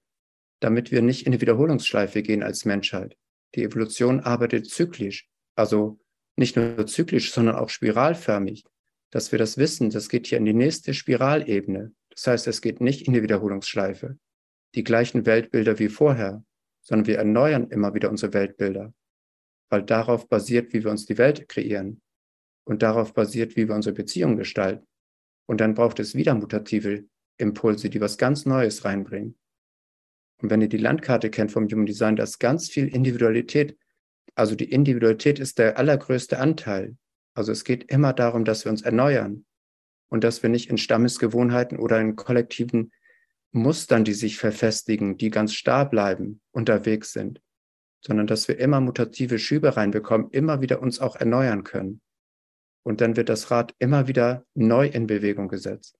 damit 0.61 0.91
wir 0.91 1.03
nicht 1.03 1.27
in 1.27 1.33
die 1.33 1.41
Wiederholungsschleife 1.41 2.23
gehen 2.23 2.41
als 2.41 2.65
Menschheit. 2.65 3.15
Die 3.53 3.63
Evolution 3.63 4.21
arbeitet 4.21 4.67
zyklisch, 4.67 5.29
also 5.55 5.99
nicht 6.35 6.55
nur 6.55 6.87
zyklisch, 6.87 7.31
sondern 7.31 7.55
auch 7.55 7.69
spiralförmig, 7.69 8.63
dass 9.11 9.31
wir 9.31 9.37
das 9.37 9.57
wissen, 9.57 9.91
das 9.91 10.09
geht 10.09 10.25
hier 10.25 10.39
in 10.39 10.45
die 10.45 10.53
nächste 10.53 10.95
Spiralebene. 10.95 11.93
Das 12.09 12.25
heißt, 12.25 12.47
es 12.47 12.61
geht 12.61 12.81
nicht 12.81 13.07
in 13.07 13.13
die 13.13 13.21
Wiederholungsschleife. 13.21 14.17
Die 14.77 14.85
gleichen 14.85 15.25
Weltbilder 15.25 15.77
wie 15.79 15.89
vorher, 15.89 16.45
sondern 16.81 17.07
wir 17.07 17.17
erneuern 17.17 17.69
immer 17.69 17.93
wieder 17.93 18.09
unsere 18.09 18.33
Weltbilder 18.33 18.93
weil 19.69 19.83
darauf 19.83 20.27
basiert, 20.27 20.73
wie 20.73 20.83
wir 20.83 20.91
uns 20.91 21.05
die 21.05 21.17
Welt 21.17 21.47
kreieren 21.49 22.01
und 22.65 22.81
darauf 22.81 23.13
basiert, 23.13 23.55
wie 23.55 23.67
wir 23.67 23.75
unsere 23.75 23.95
Beziehungen 23.95 24.37
gestalten. 24.37 24.87
Und 25.45 25.61
dann 25.61 25.73
braucht 25.73 25.99
es 25.99 26.15
wieder 26.15 26.35
mutative 26.35 27.05
Impulse, 27.37 27.89
die 27.89 28.01
was 28.01 28.17
ganz 28.17 28.45
Neues 28.45 28.85
reinbringen. 28.85 29.37
Und 30.41 30.49
wenn 30.49 30.61
ihr 30.61 30.69
die 30.69 30.77
Landkarte 30.77 31.29
kennt 31.29 31.51
vom 31.51 31.67
Human 31.67 31.85
Design, 31.85 32.15
da 32.15 32.23
ist 32.23 32.39
ganz 32.39 32.69
viel 32.69 32.87
Individualität. 32.87 33.77
Also 34.35 34.55
die 34.55 34.69
Individualität 34.71 35.39
ist 35.39 35.57
der 35.57 35.77
allergrößte 35.77 36.39
Anteil. 36.39 36.95
Also 37.33 37.51
es 37.51 37.63
geht 37.63 37.89
immer 37.91 38.13
darum, 38.13 38.45
dass 38.45 38.65
wir 38.65 38.71
uns 38.71 38.81
erneuern 38.81 39.45
und 40.09 40.23
dass 40.23 40.43
wir 40.43 40.49
nicht 40.49 40.69
in 40.69 40.77
Stammesgewohnheiten 40.77 41.79
oder 41.79 41.99
in 41.99 42.15
kollektiven 42.15 42.91
Mustern, 43.57 44.03
die 44.03 44.13
sich 44.13 44.37
verfestigen, 44.37 45.17
die 45.17 45.29
ganz 45.29 45.53
starr 45.53 45.89
bleiben, 45.89 46.41
unterwegs 46.51 47.13
sind, 47.13 47.41
sondern 48.01 48.27
dass 48.27 48.47
wir 48.47 48.57
immer 48.59 48.79
mutative 48.79 49.39
Schübe 49.39 49.75
reinbekommen, 49.75 50.29
immer 50.31 50.61
wieder 50.61 50.81
uns 50.81 50.99
auch 50.99 51.15
erneuern 51.15 51.63
können. 51.63 52.01
Und 52.83 53.01
dann 53.01 53.17
wird 53.17 53.29
das 53.29 53.51
Rad 53.51 53.75
immer 53.79 54.07
wieder 54.07 54.45
neu 54.53 54.87
in 54.87 55.07
Bewegung 55.07 55.49
gesetzt. 55.49 55.99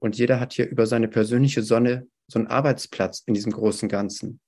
Und 0.00 0.18
jeder 0.18 0.38
hat 0.38 0.52
hier 0.52 0.68
über 0.68 0.86
seine 0.86 1.08
persönliche 1.08 1.62
Sonne 1.62 2.06
so 2.26 2.38
einen 2.38 2.48
Arbeitsplatz 2.48 3.22
in 3.24 3.34
diesem 3.34 3.52
großen 3.52 3.88
Ganzen. 3.88 4.40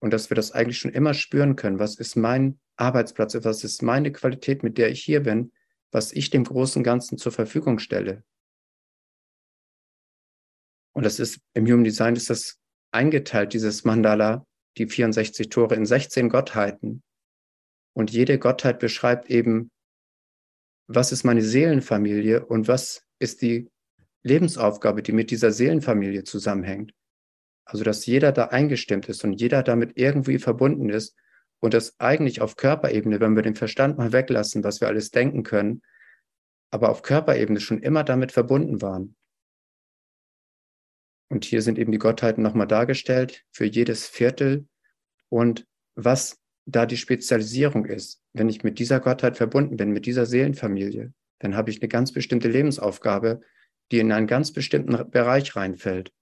Und 0.00 0.12
dass 0.12 0.28
wir 0.30 0.34
das 0.34 0.50
eigentlich 0.50 0.78
schon 0.78 0.92
immer 0.92 1.14
spüren 1.14 1.54
können. 1.54 1.78
Was 1.78 1.94
ist 1.94 2.16
mein 2.16 2.58
Arbeitsplatz? 2.76 3.36
Was 3.42 3.62
ist 3.62 3.82
meine 3.82 4.10
Qualität, 4.10 4.64
mit 4.64 4.76
der 4.76 4.90
ich 4.90 5.02
hier 5.02 5.20
bin? 5.20 5.52
Was 5.92 6.12
ich 6.12 6.30
dem 6.30 6.44
großen 6.44 6.82
Ganzen 6.82 7.16
zur 7.16 7.30
Verfügung 7.30 7.78
stelle? 7.78 8.24
Und 10.92 11.04
das 11.04 11.18
ist 11.18 11.40
im 11.54 11.66
Human 11.66 11.84
Design 11.84 12.16
ist 12.16 12.30
das 12.30 12.58
eingeteilt, 12.92 13.54
dieses 13.54 13.84
Mandala, 13.84 14.46
die 14.76 14.86
64 14.86 15.48
Tore 15.48 15.74
in 15.74 15.86
16 15.86 16.28
Gottheiten. 16.28 17.02
Und 17.94 18.10
jede 18.10 18.38
Gottheit 18.38 18.78
beschreibt 18.78 19.30
eben, 19.30 19.70
was 20.86 21.12
ist 21.12 21.24
meine 21.24 21.42
Seelenfamilie 21.42 22.44
und 22.44 22.68
was 22.68 23.04
ist 23.18 23.42
die 23.42 23.70
Lebensaufgabe, 24.22 25.02
die 25.02 25.12
mit 25.12 25.30
dieser 25.30 25.52
Seelenfamilie 25.52 26.24
zusammenhängt. 26.24 26.92
Also, 27.64 27.84
dass 27.84 28.06
jeder 28.06 28.32
da 28.32 28.46
eingestimmt 28.46 29.08
ist 29.08 29.24
und 29.24 29.34
jeder 29.34 29.62
damit 29.62 29.92
irgendwie 29.96 30.38
verbunden 30.38 30.90
ist 30.90 31.16
und 31.60 31.74
das 31.74 31.98
eigentlich 32.00 32.40
auf 32.40 32.56
Körperebene, 32.56 33.20
wenn 33.20 33.36
wir 33.36 33.42
den 33.42 33.54
Verstand 33.54 33.98
mal 33.98 34.12
weglassen, 34.12 34.64
was 34.64 34.80
wir 34.80 34.88
alles 34.88 35.10
denken 35.10 35.42
können, 35.42 35.82
aber 36.70 36.88
auf 36.88 37.02
Körperebene 37.02 37.60
schon 37.60 37.80
immer 37.80 38.04
damit 38.04 38.32
verbunden 38.32 38.82
waren. 38.82 39.14
Und 41.32 41.46
hier 41.46 41.62
sind 41.62 41.78
eben 41.78 41.92
die 41.92 41.98
Gottheiten 41.98 42.42
nochmal 42.42 42.66
dargestellt 42.66 43.46
für 43.52 43.64
jedes 43.64 44.06
Viertel 44.06 44.68
und 45.30 45.66
was 45.94 46.42
da 46.66 46.84
die 46.84 46.98
Spezialisierung 46.98 47.86
ist. 47.86 48.20
Wenn 48.34 48.50
ich 48.50 48.64
mit 48.64 48.78
dieser 48.78 49.00
Gottheit 49.00 49.38
verbunden 49.38 49.78
bin, 49.78 49.92
mit 49.92 50.04
dieser 50.04 50.26
Seelenfamilie, 50.26 51.14
dann 51.38 51.56
habe 51.56 51.70
ich 51.70 51.80
eine 51.80 51.88
ganz 51.88 52.12
bestimmte 52.12 52.48
Lebensaufgabe, 52.48 53.40
die 53.90 54.00
in 54.00 54.12
einen 54.12 54.26
ganz 54.26 54.52
bestimmten 54.52 55.10
Bereich 55.10 55.56
reinfällt. 55.56 56.12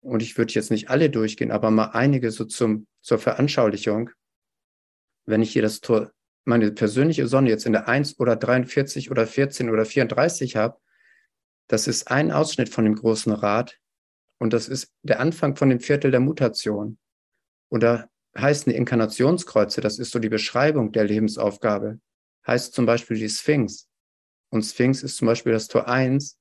Und 0.00 0.20
ich 0.20 0.36
würde 0.36 0.52
jetzt 0.52 0.72
nicht 0.72 0.90
alle 0.90 1.08
durchgehen, 1.08 1.52
aber 1.52 1.70
mal 1.70 1.90
einige 1.92 2.32
so 2.32 2.46
zum, 2.46 2.88
zur 3.02 3.20
Veranschaulichung. 3.20 4.10
Wenn 5.26 5.42
ich 5.42 5.52
hier 5.52 5.62
das 5.62 5.80
Tor, 5.80 6.10
meine 6.44 6.72
persönliche 6.72 7.28
Sonne 7.28 7.50
jetzt 7.50 7.66
in 7.66 7.72
der 7.72 7.86
1 7.86 8.18
oder 8.18 8.34
43 8.34 9.12
oder 9.12 9.28
14 9.28 9.70
oder 9.70 9.84
34 9.84 10.56
habe, 10.56 10.80
das 11.70 11.86
ist 11.86 12.10
ein 12.10 12.32
Ausschnitt 12.32 12.68
von 12.68 12.84
dem 12.84 12.96
großen 12.96 13.32
Rad 13.32 13.78
und 14.40 14.52
das 14.52 14.68
ist 14.68 14.92
der 15.02 15.20
Anfang 15.20 15.54
von 15.54 15.68
dem 15.68 15.78
Viertel 15.78 16.10
der 16.10 16.18
Mutation. 16.18 16.98
Und 17.68 17.84
da 17.84 18.10
heißen 18.36 18.72
die 18.72 18.76
Inkarnationskreuze, 18.76 19.80
das 19.80 20.00
ist 20.00 20.10
so 20.10 20.18
die 20.18 20.28
Beschreibung 20.28 20.90
der 20.90 21.04
Lebensaufgabe, 21.04 22.00
heißt 22.44 22.74
zum 22.74 22.86
Beispiel 22.86 23.18
die 23.18 23.28
Sphinx. 23.28 23.88
Und 24.50 24.64
Sphinx 24.64 25.04
ist 25.04 25.16
zum 25.16 25.26
Beispiel 25.26 25.52
das 25.52 25.68
Tor 25.68 25.86
1. 25.86 26.36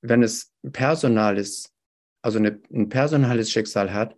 Wenn 0.00 0.24
es 0.24 0.52
personal 0.72 1.38
ist, 1.38 1.72
also 2.20 2.40
eine, 2.40 2.60
ein 2.72 2.88
personales 2.88 3.52
Schicksal 3.52 3.92
hat 3.92 4.16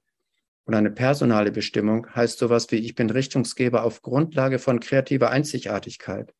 und 0.64 0.72
eine 0.72 0.90
personale 0.90 1.52
Bestimmung, 1.52 2.08
heißt 2.14 2.38
sowas 2.38 2.70
wie, 2.70 2.76
ich 2.76 2.94
bin 2.94 3.10
Richtungsgeber 3.10 3.84
auf 3.84 4.00
Grundlage 4.00 4.58
von 4.58 4.80
kreativer 4.80 5.28
Einzigartigkeit. 5.28 6.34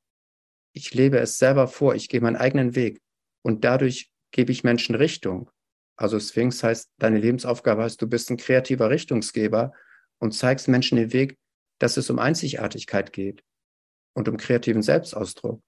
Ich 0.73 0.95
lebe 0.95 1.19
es 1.19 1.37
selber 1.37 1.69
vor, 1.69 1.95
ich 1.95 2.09
gehe 2.09 2.23
meinen 2.23 2.37
eigenen 2.37 2.75
Weg 2.75 3.03
und 3.47 3.63
dadurch 3.65 4.11
gebe 4.33 4.51
ich 4.51 4.65
Menschen 4.65 4.97
Richtung. 4.97 5.49
Also 5.97 6.19
Sphinx 6.19 6.65
heißt, 6.65 6.91
deine 6.99 7.19
Lebensaufgabe 7.19 7.85
heißt, 7.85 8.03
du 8.03 8.09
bist 8.09 8.29
ein 8.29 8.39
kreativer 8.39 8.91
Richtungsgeber 8.91 9.73
und 10.19 10.33
zeigst 10.33 10.67
Menschen 10.67 10.99
den 10.99 11.13
Weg, 11.13 11.39
dass 11.79 11.97
es 11.97 12.11
um 12.11 12.19
Einzigartigkeit 12.19 13.13
geht 13.13 13.45
und 14.15 14.29
um 14.29 14.37
kreativen 14.37 14.83
Selbstausdruck. 14.83 15.63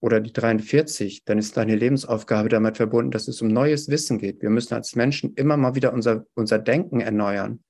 Oder 0.00 0.20
die 0.20 0.32
43, 0.32 1.22
dann 1.24 1.38
ist 1.38 1.56
deine 1.56 1.76
Lebensaufgabe 1.76 2.48
damit 2.48 2.78
verbunden, 2.78 3.12
dass 3.12 3.28
es 3.28 3.40
um 3.40 3.46
neues 3.46 3.88
Wissen 3.88 4.18
geht. 4.18 4.42
Wir 4.42 4.50
müssen 4.50 4.74
als 4.74 4.96
Menschen 4.96 5.34
immer 5.34 5.56
mal 5.56 5.76
wieder 5.76 5.92
unser, 5.92 6.26
unser 6.34 6.58
Denken 6.58 7.00
erneuern 7.00 7.62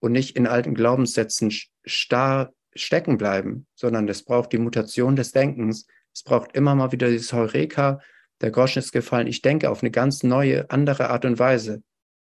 und 0.00 0.12
nicht 0.12 0.34
in 0.34 0.46
alten 0.46 0.72
Glaubenssätzen 0.72 1.52
starr 1.84 2.54
stecken 2.74 3.18
bleiben, 3.18 3.66
sondern 3.74 4.08
es 4.08 4.22
braucht 4.22 4.52
die 4.54 4.58
Mutation 4.58 5.14
des 5.14 5.32
Denkens. 5.32 5.86
Es 6.14 6.22
braucht 6.22 6.56
immer 6.56 6.74
mal 6.74 6.90
wieder 6.90 7.10
dieses 7.10 7.34
Heureka, 7.34 8.00
der 8.40 8.50
Groschen 8.50 8.78
ist 8.78 8.92
gefallen. 8.92 9.26
Ich 9.26 9.42
denke 9.42 9.70
auf 9.70 9.82
eine 9.82 9.90
ganz 9.90 10.22
neue, 10.22 10.70
andere 10.70 11.10
Art 11.10 11.24
und 11.24 11.38
Weise, 11.38 11.82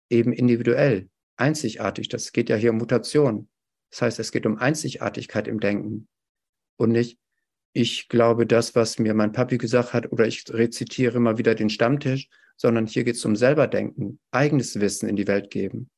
eben 0.09 0.33
individuell, 0.33 1.09
einzigartig. 1.35 2.09
Das 2.09 2.31
geht 2.31 2.49
ja 2.49 2.55
hier 2.55 2.71
um 2.71 2.77
Mutation. 2.77 3.49
Das 3.91 4.01
heißt, 4.01 4.19
es 4.19 4.31
geht 4.31 4.45
um 4.45 4.57
Einzigartigkeit 4.57 5.47
im 5.47 5.59
Denken 5.59 6.07
und 6.77 6.91
nicht, 6.91 7.19
ich 7.73 8.07
glaube 8.07 8.47
das, 8.47 8.75
was 8.75 8.97
mir 8.97 9.13
mein 9.13 9.33
Papi 9.33 9.57
gesagt 9.57 9.93
hat, 9.93 10.11
oder 10.11 10.25
ich 10.25 10.45
rezitiere 10.49 11.17
immer 11.17 11.37
wieder 11.37 11.53
den 11.53 11.69
Stammtisch, 11.69 12.29
sondern 12.55 12.87
hier 12.87 13.03
geht 13.03 13.15
es 13.15 13.25
um 13.25 13.35
selberdenken, 13.35 14.19
eigenes 14.31 14.79
Wissen 14.79 15.07
in 15.07 15.15
die 15.15 15.27
Welt 15.27 15.51
geben. 15.51 15.89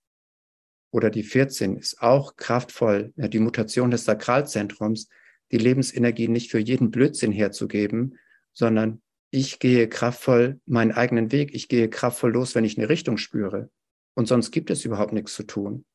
Oder 0.91 1.09
die 1.09 1.23
14 1.23 1.77
ist 1.77 2.01
auch 2.01 2.35
kraftvoll, 2.35 3.13
die 3.15 3.39
Mutation 3.39 3.91
des 3.91 4.05
Sakralzentrums, 4.05 5.07
die 5.51 5.57
Lebensenergie 5.57 6.27
nicht 6.27 6.51
für 6.51 6.59
jeden 6.59 6.91
Blödsinn 6.91 7.31
herzugeben, 7.31 8.17
sondern 8.53 9.01
ich 9.31 9.59
gehe 9.59 9.87
kraftvoll 9.87 10.59
meinen 10.65 10.91
eigenen 10.91 11.31
Weg, 11.31 11.53
ich 11.53 11.67
gehe 11.67 11.89
kraftvoll 11.89 12.31
los, 12.31 12.55
wenn 12.55 12.65
ich 12.65 12.77
eine 12.77 12.89
Richtung 12.89 13.17
spüre. 13.17 13.69
Und 14.15 14.27
sonst 14.27 14.51
gibt 14.51 14.69
es 14.69 14.85
überhaupt 14.85 15.13
nichts 15.13 15.33
zu 15.33 15.43
tun. 15.43 15.85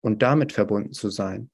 Und 0.00 0.22
damit 0.22 0.52
verbunden 0.52 0.92
zu 0.92 1.10
sein. 1.10 1.50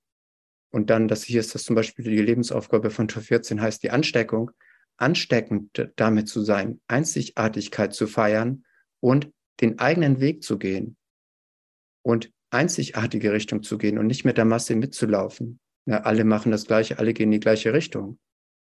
Und 0.70 0.90
dann, 0.90 1.08
das 1.08 1.22
hier 1.24 1.40
ist 1.40 1.54
das 1.54 1.64
zum 1.64 1.74
Beispiel 1.74 2.04
die 2.04 2.22
Lebensaufgabe 2.22 2.90
von 2.90 3.08
Tor 3.08 3.22
14, 3.22 3.60
heißt 3.60 3.82
die 3.82 3.90
Ansteckung, 3.90 4.50
ansteckend 4.98 5.90
damit 5.96 6.28
zu 6.28 6.42
sein, 6.42 6.80
Einzigartigkeit 6.86 7.94
zu 7.94 8.06
feiern 8.06 8.64
und 9.00 9.32
den 9.60 9.78
eigenen 9.78 10.20
Weg 10.20 10.42
zu 10.42 10.58
gehen 10.58 10.96
und 12.02 12.30
einzigartige 12.50 13.32
Richtung 13.32 13.62
zu 13.62 13.78
gehen 13.78 13.98
und 13.98 14.06
nicht 14.06 14.24
mit 14.24 14.36
der 14.36 14.44
Masse 14.44 14.76
mitzulaufen. 14.76 15.60
Ja, 15.86 16.02
alle 16.02 16.24
machen 16.24 16.52
das 16.52 16.66
Gleiche, 16.66 16.98
alle 16.98 17.14
gehen 17.14 17.28
in 17.28 17.32
die 17.32 17.40
gleiche 17.40 17.72
Richtung. 17.72 18.18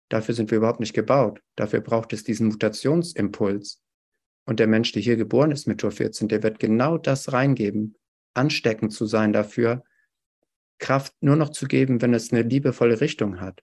Dafür 0.09 0.35
sind 0.35 0.51
wir 0.51 0.59
überhaupt 0.59 0.81
nicht 0.81 0.95
gebaut. 0.95 1.41
Dafür 1.57 1.81
braucht 1.81 2.13
es 2.13 2.25
diesen 2.25 2.49
Mutationsimpuls. 2.49 3.83
Und 4.45 4.61
der 4.61 4.69
Mensch, 4.69 4.93
der 4.93 5.03
hier 5.03 5.17
geboren 5.17 5.51
ist 5.51 5.67
mit 5.67 5.81
Tor 5.81 5.91
14, 5.91 6.29
der 6.29 6.43
wird 6.43 6.61
genau 6.61 6.99
das 6.99 7.33
reingeben, 7.33 7.97
ansteckend 8.35 8.93
zu 8.93 9.07
sein 9.07 9.33
dafür, 9.33 9.83
Kraft 10.79 11.15
nur 11.21 11.37
noch 11.37 11.51
zu 11.51 11.67
geben, 11.67 12.03
wenn 12.03 12.15
es 12.15 12.33
eine 12.33 12.43
liebevolle 12.43 13.01
Richtung 13.01 13.41
hat. 13.41 13.63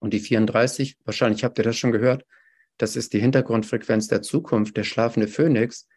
Und 0.00 0.14
die 0.14 0.20
34, 0.20 0.98
wahrscheinlich 1.04 1.42
habt 1.42 1.58
ihr 1.58 1.64
das 1.64 1.76
schon 1.76 1.92
gehört, 1.92 2.24
das 2.76 2.94
ist 2.94 3.12
die 3.12 3.18
Hintergrundfrequenz 3.18 4.06
der 4.06 4.22
Zukunft, 4.22 4.76
der 4.76 4.84
schlafende 4.84 5.26
Phönix. 5.26 5.88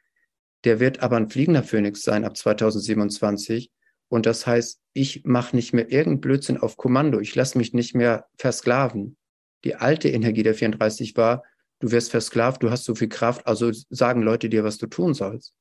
Der 0.64 0.80
wird 0.80 1.02
aber 1.02 1.18
ein 1.18 1.30
fliegender 1.30 1.64
Phönix 1.64 2.02
sein 2.02 2.26
ab 2.26 2.36
2027 2.36 3.72
und 4.12 4.26
das 4.26 4.46
heißt, 4.46 4.82
ich 4.92 5.24
mache 5.24 5.56
nicht 5.56 5.72
mehr 5.72 5.90
irgendeinen 5.90 6.20
Blödsinn 6.20 6.58
auf 6.58 6.76
Kommando. 6.76 7.22
Ich 7.22 7.34
lasse 7.34 7.58
mich 7.58 7.74
nicht 7.74 7.96
mehr 7.96 8.28
versklaven. 8.38 9.16
Die 9.64 9.76
alte 9.76 10.10
Energie 10.10 10.44
der 10.44 10.54
34 10.54 11.16
war, 11.16 11.44
du 11.80 11.92
wirst 11.92 12.12
versklavt, 12.12 12.62
du 12.62 12.72
hast 12.72 12.84
so 12.84 12.94
viel 12.94 13.08
Kraft, 13.08 13.48
also 13.48 13.72
sagen 13.90 14.22
Leute 14.22 14.50
dir, 14.50 14.66
was 14.66 14.78
du 14.78 14.88
tun 14.88 15.14
sollst. 15.14 15.56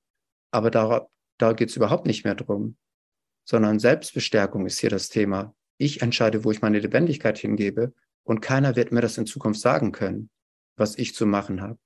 Aber 0.50 0.72
da, 0.72 1.06
da 1.38 1.52
geht 1.52 1.68
es 1.68 1.76
überhaupt 1.76 2.06
nicht 2.06 2.24
mehr 2.24 2.34
drum, 2.34 2.76
sondern 3.44 3.78
Selbstbestärkung 3.78 4.66
ist 4.66 4.80
hier 4.80 4.90
das 4.90 5.10
Thema. 5.10 5.54
Ich 5.78 6.02
entscheide, 6.02 6.42
wo 6.42 6.50
ich 6.50 6.60
meine 6.60 6.80
Lebendigkeit 6.80 7.38
hingebe 7.38 7.94
und 8.24 8.40
keiner 8.40 8.74
wird 8.74 8.90
mir 8.90 9.00
das 9.00 9.16
in 9.16 9.26
Zukunft 9.26 9.60
sagen 9.60 9.92
können, 9.92 10.28
was 10.74 10.98
ich 10.98 11.14
zu 11.14 11.24
machen 11.24 11.62
habe, 11.62 11.78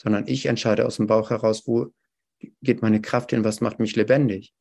sondern 0.00 0.28
ich 0.28 0.46
entscheide 0.46 0.86
aus 0.86 0.98
dem 0.98 1.08
Bauch 1.08 1.30
heraus, 1.30 1.66
wo 1.66 1.92
geht 2.62 2.82
meine 2.82 3.00
Kraft 3.00 3.30
hin, 3.30 3.42
was 3.42 3.60
macht 3.60 3.80
mich 3.80 3.96
lebendig. 3.96 4.54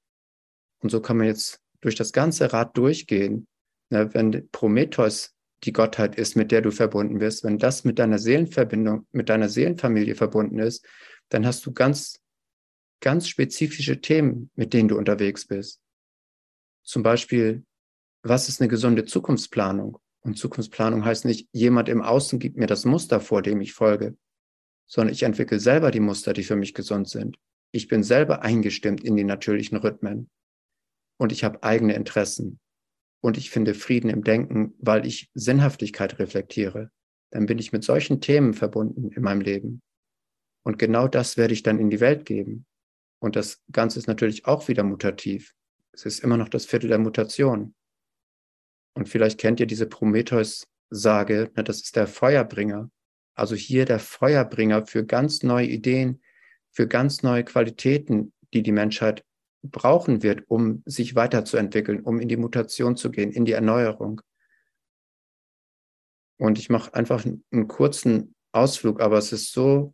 Und 0.79 0.89
so 0.89 1.01
kann 1.01 1.17
man 1.17 1.27
jetzt 1.27 1.59
durch 1.81 1.95
das 1.95 2.11
ganze 2.11 2.53
Rad 2.53 2.77
durchgehen. 2.77 3.47
Ne, 3.89 4.13
wenn 4.13 4.49
Prometheus 4.51 5.33
die 5.63 5.73
Gottheit 5.73 6.15
ist, 6.15 6.35
mit 6.35 6.51
der 6.51 6.61
du 6.61 6.71
verbunden 6.71 7.19
bist, 7.19 7.43
wenn 7.43 7.57
das 7.57 7.83
mit 7.83 7.99
deiner 7.99 8.19
Seelenverbindung, 8.19 9.07
mit 9.11 9.29
deiner 9.29 9.49
Seelenfamilie 9.49 10.15
verbunden 10.15 10.59
ist, 10.59 10.85
dann 11.29 11.45
hast 11.45 11.65
du 11.65 11.71
ganz, 11.71 12.19
ganz 12.99 13.27
spezifische 13.27 14.01
Themen, 14.01 14.51
mit 14.55 14.73
denen 14.73 14.89
du 14.89 14.97
unterwegs 14.97 15.47
bist. 15.47 15.81
Zum 16.83 17.03
Beispiel, 17.03 17.63
was 18.23 18.49
ist 18.49 18.61
eine 18.61 18.67
gesunde 18.67 19.05
Zukunftsplanung? 19.05 19.97
Und 20.21 20.37
Zukunftsplanung 20.37 21.05
heißt 21.05 21.25
nicht, 21.25 21.47
jemand 21.53 21.89
im 21.89 22.01
Außen 22.01 22.39
gibt 22.39 22.57
mir 22.57 22.67
das 22.67 22.85
Muster 22.85 23.19
vor, 23.19 23.41
dem 23.41 23.61
ich 23.61 23.73
folge, 23.73 24.15
sondern 24.85 25.13
ich 25.13 25.23
entwickle 25.23 25.59
selber 25.59 25.91
die 25.91 25.99
Muster, 25.99 26.33
die 26.33 26.43
für 26.43 26.55
mich 26.55 26.73
gesund 26.73 27.09
sind. 27.09 27.37
Ich 27.71 27.87
bin 27.87 28.03
selber 28.03 28.41
eingestimmt 28.41 29.03
in 29.03 29.15
die 29.15 29.23
natürlichen 29.23 29.77
Rhythmen 29.77 30.29
und 31.17 31.31
ich 31.31 31.43
habe 31.43 31.63
eigene 31.63 31.95
Interessen 31.95 32.59
und 33.21 33.37
ich 33.37 33.49
finde 33.49 33.73
Frieden 33.73 34.09
im 34.09 34.23
Denken, 34.23 34.73
weil 34.79 35.05
ich 35.05 35.29
Sinnhaftigkeit 35.33 36.19
reflektiere, 36.19 36.91
dann 37.31 37.45
bin 37.45 37.59
ich 37.59 37.71
mit 37.71 37.83
solchen 37.83 38.21
Themen 38.21 38.53
verbunden 38.53 39.11
in 39.11 39.21
meinem 39.21 39.41
Leben. 39.41 39.81
Und 40.63 40.79
genau 40.79 41.07
das 41.07 41.37
werde 41.37 41.53
ich 41.53 41.63
dann 41.63 41.79
in 41.79 41.89
die 41.89 41.99
Welt 41.99 42.25
geben. 42.25 42.65
Und 43.19 43.35
das 43.35 43.63
Ganze 43.71 43.99
ist 43.99 44.07
natürlich 44.07 44.45
auch 44.45 44.67
wieder 44.67 44.83
mutativ. 44.83 45.53
Es 45.91 46.05
ist 46.05 46.19
immer 46.19 46.37
noch 46.37 46.49
das 46.49 46.65
Viertel 46.65 46.89
der 46.89 46.99
Mutation. 46.99 47.73
Und 48.93 49.09
vielleicht 49.09 49.39
kennt 49.39 49.59
ihr 49.59 49.65
diese 49.65 49.87
Prometheus-Sage, 49.87 51.51
ne, 51.55 51.63
das 51.63 51.81
ist 51.81 51.95
der 51.95 52.07
Feuerbringer. 52.07 52.89
Also 53.35 53.55
hier 53.55 53.85
der 53.85 53.99
Feuerbringer 53.99 54.85
für 54.85 55.05
ganz 55.05 55.43
neue 55.43 55.67
Ideen, 55.67 56.21
für 56.71 56.87
ganz 56.87 57.23
neue 57.23 57.43
Qualitäten, 57.43 58.33
die 58.53 58.63
die 58.63 58.71
Menschheit 58.71 59.23
brauchen 59.63 60.23
wird, 60.23 60.43
um 60.49 60.83
sich 60.85 61.15
weiterzuentwickeln, 61.15 62.01
um 62.01 62.19
in 62.19 62.27
die 62.27 62.37
Mutation 62.37 62.95
zu 62.95 63.11
gehen, 63.11 63.31
in 63.31 63.45
die 63.45 63.53
Erneuerung. 63.53 64.21
Und 66.37 66.59
ich 66.59 66.69
mache 66.69 66.93
einfach 66.93 67.25
einen 67.25 67.67
kurzen 67.67 68.35
Ausflug, 68.51 69.01
aber 69.01 69.17
es 69.17 69.31
ist 69.31 69.51
so 69.51 69.93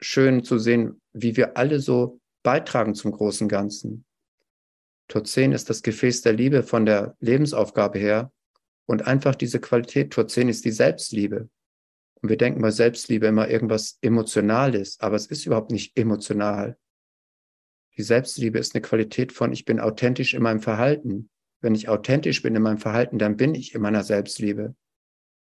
schön 0.00 0.42
zu 0.42 0.58
sehen, 0.58 1.00
wie 1.12 1.36
wir 1.36 1.56
alle 1.56 1.80
so 1.80 2.20
beitragen 2.42 2.94
zum 2.94 3.12
großen 3.12 3.48
Ganzen. 3.48 4.04
Turzen 5.08 5.52
ist 5.52 5.68
das 5.68 5.82
Gefäß 5.82 6.22
der 6.22 6.32
Liebe 6.32 6.62
von 6.62 6.86
der 6.86 7.16
Lebensaufgabe 7.20 7.98
her 7.98 8.32
und 8.86 9.06
einfach 9.06 9.34
diese 9.34 9.60
Qualität, 9.60 10.12
Turzen 10.12 10.48
ist 10.48 10.64
die 10.64 10.70
Selbstliebe. 10.70 11.48
Und 12.20 12.28
wir 12.28 12.36
denken 12.36 12.62
bei 12.62 12.70
Selbstliebe 12.70 13.26
immer 13.26 13.48
irgendwas 13.48 13.98
Emotionales, 14.00 14.98
aber 15.00 15.16
es 15.16 15.26
ist 15.26 15.44
überhaupt 15.44 15.70
nicht 15.70 15.96
emotional. 15.98 16.78
Die 17.96 18.02
Selbstliebe 18.02 18.58
ist 18.58 18.74
eine 18.74 18.82
Qualität 18.82 19.32
von, 19.32 19.52
ich 19.52 19.64
bin 19.64 19.80
authentisch 19.80 20.34
in 20.34 20.42
meinem 20.42 20.60
Verhalten. 20.60 21.28
Wenn 21.60 21.74
ich 21.74 21.88
authentisch 21.88 22.42
bin 22.42 22.56
in 22.56 22.62
meinem 22.62 22.78
Verhalten, 22.78 23.18
dann 23.18 23.36
bin 23.36 23.54
ich 23.54 23.74
in 23.74 23.82
meiner 23.82 24.02
Selbstliebe. 24.02 24.74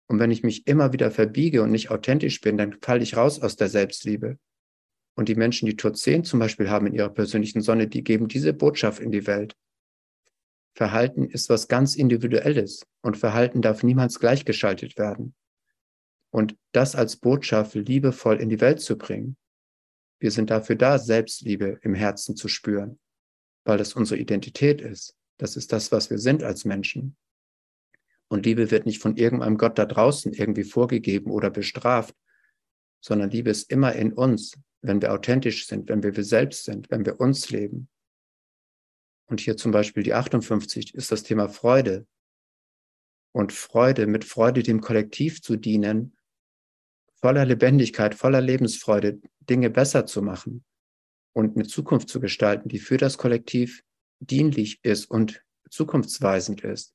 Und 0.07 0.19
wenn 0.19 0.31
ich 0.31 0.43
mich 0.43 0.65
immer 0.65 0.91
wieder 0.91 1.11
verbiege 1.11 1.61
und 1.61 1.71
nicht 1.71 1.91
authentisch 1.91 2.41
bin, 2.41 2.57
dann 2.57 2.77
falle 2.81 3.03
ich 3.03 3.15
raus 3.15 3.39
aus 3.39 3.55
der 3.55 3.69
Selbstliebe. 3.69 4.39
Und 5.15 5.29
die 5.29 5.35
Menschen, 5.35 5.67
die 5.67 5.75
Tod 5.75 5.97
10 5.97 6.23
zum 6.23 6.39
Beispiel 6.39 6.69
haben 6.69 6.87
in 6.87 6.93
ihrer 6.93 7.09
persönlichen 7.09 7.61
Sonne, 7.61 7.87
die 7.87 8.03
geben 8.03 8.27
diese 8.27 8.53
Botschaft 8.53 9.01
in 9.01 9.11
die 9.11 9.27
Welt. 9.27 9.55
Verhalten 10.73 11.25
ist 11.25 11.49
was 11.49 11.67
ganz 11.67 11.95
Individuelles 11.95 12.85
und 13.01 13.17
Verhalten 13.17 13.61
darf 13.61 13.83
niemals 13.83 14.19
gleichgeschaltet 14.19 14.97
werden. 14.97 15.35
Und 16.31 16.55
das 16.71 16.95
als 16.95 17.17
Botschaft 17.17 17.75
liebevoll 17.75 18.39
in 18.39 18.49
die 18.49 18.61
Welt 18.61 18.79
zu 18.79 18.97
bringen. 18.97 19.35
Wir 20.19 20.31
sind 20.31 20.49
dafür 20.49 20.75
da, 20.75 20.99
Selbstliebe 20.99 21.79
im 21.81 21.95
Herzen 21.95 22.35
zu 22.35 22.47
spüren, 22.47 22.99
weil 23.63 23.77
das 23.77 23.93
unsere 23.93 24.19
Identität 24.19 24.81
ist. 24.81 25.15
Das 25.37 25.55
ist 25.55 25.71
das, 25.71 25.91
was 25.91 26.09
wir 26.09 26.17
sind 26.17 26.43
als 26.43 26.65
Menschen. 26.65 27.15
Und 28.27 28.45
Liebe 28.45 28.69
wird 28.69 28.85
nicht 28.85 29.01
von 29.01 29.15
irgendeinem 29.15 29.57
Gott 29.57 29.79
da 29.79 29.85
draußen 29.85 30.33
irgendwie 30.33 30.63
vorgegeben 30.63 31.31
oder 31.31 31.49
bestraft, 31.49 32.15
sondern 33.01 33.31
Liebe 33.31 33.49
ist 33.49 33.71
immer 33.71 33.93
in 33.93 34.13
uns, 34.13 34.53
wenn 34.81 35.01
wir 35.01 35.13
authentisch 35.13 35.67
sind, 35.67 35.89
wenn 35.89 36.03
wir 36.03 36.15
wir 36.15 36.23
selbst 36.23 36.65
sind, 36.65 36.91
wenn 36.91 37.05
wir 37.05 37.19
uns 37.19 37.49
leben. 37.49 37.89
Und 39.29 39.39
hier 39.39 39.57
zum 39.57 39.71
Beispiel 39.71 40.03
die 40.03 40.13
58 40.13 40.93
ist 40.95 41.11
das 41.11 41.23
Thema 41.23 41.49
Freude. 41.49 42.05
Und 43.31 43.53
Freude, 43.53 44.07
mit 44.07 44.25
Freude 44.25 44.63
dem 44.63 44.81
Kollektiv 44.81 45.41
zu 45.41 45.55
dienen, 45.55 46.17
voller 47.21 47.45
Lebendigkeit, 47.45 48.15
voller 48.15 48.41
Lebensfreude, 48.41 49.19
Dinge 49.41 49.69
besser 49.69 50.05
zu 50.05 50.21
machen 50.21 50.63
und 51.33 51.55
eine 51.55 51.67
Zukunft 51.67 52.09
zu 52.09 52.19
gestalten, 52.19 52.69
die 52.69 52.79
für 52.79 52.97
das 52.97 53.17
Kollektiv 53.17 53.83
dienlich 54.19 54.79
ist 54.83 55.05
und 55.05 55.43
zukunftsweisend 55.69 56.63
ist. 56.63 56.93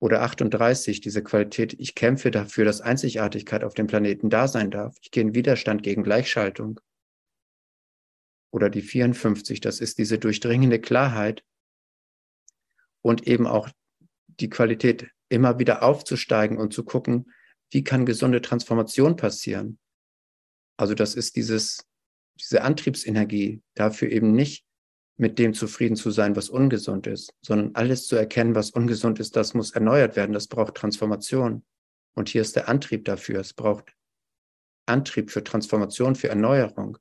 Oder 0.00 0.22
38, 0.22 1.00
diese 1.00 1.22
Qualität, 1.22 1.74
ich 1.78 1.94
kämpfe 1.94 2.30
dafür, 2.30 2.64
dass 2.64 2.80
Einzigartigkeit 2.80 3.64
auf 3.64 3.74
dem 3.74 3.86
Planeten 3.86 4.28
da 4.28 4.48
sein 4.48 4.70
darf. 4.70 4.96
Ich 5.00 5.10
gehe 5.10 5.22
in 5.22 5.34
Widerstand 5.34 5.82
gegen 5.82 6.02
Gleichschaltung. 6.02 6.80
Oder 8.52 8.68
die 8.68 8.82
54, 8.82 9.60
das 9.60 9.80
ist 9.80 9.98
diese 9.98 10.18
durchdringende 10.18 10.78
Klarheit 10.78 11.42
und 13.02 13.26
eben 13.26 13.46
auch 13.46 13.68
die 14.26 14.50
Qualität, 14.50 15.10
immer 15.30 15.58
wieder 15.58 15.82
aufzusteigen 15.82 16.58
und 16.58 16.74
zu 16.74 16.84
gucken, 16.84 17.32
wie 17.70 17.84
kann 17.84 18.06
gesunde 18.06 18.40
Transformation 18.40 19.16
passieren. 19.16 19.78
Also 20.76 20.94
das 20.94 21.14
ist 21.14 21.36
dieses, 21.36 21.86
diese 22.40 22.62
Antriebsenergie, 22.62 23.62
dafür 23.74 24.10
eben 24.10 24.32
nicht 24.32 24.64
mit 25.16 25.38
dem 25.38 25.54
zufrieden 25.54 25.96
zu 25.96 26.10
sein, 26.10 26.34
was 26.34 26.48
ungesund 26.48 27.06
ist, 27.06 27.32
sondern 27.40 27.74
alles 27.74 28.06
zu 28.06 28.16
erkennen, 28.16 28.54
was 28.54 28.70
ungesund 28.70 29.20
ist, 29.20 29.36
das 29.36 29.54
muss 29.54 29.70
erneuert 29.70 30.16
werden, 30.16 30.32
das 30.32 30.48
braucht 30.48 30.74
Transformation. 30.74 31.64
Und 32.14 32.28
hier 32.28 32.42
ist 32.42 32.56
der 32.56 32.68
Antrieb 32.68 33.04
dafür. 33.04 33.40
Es 33.40 33.54
braucht 33.54 33.94
Antrieb 34.86 35.30
für 35.30 35.42
Transformation, 35.42 36.14
für 36.14 36.28
Erneuerung. 36.28 36.98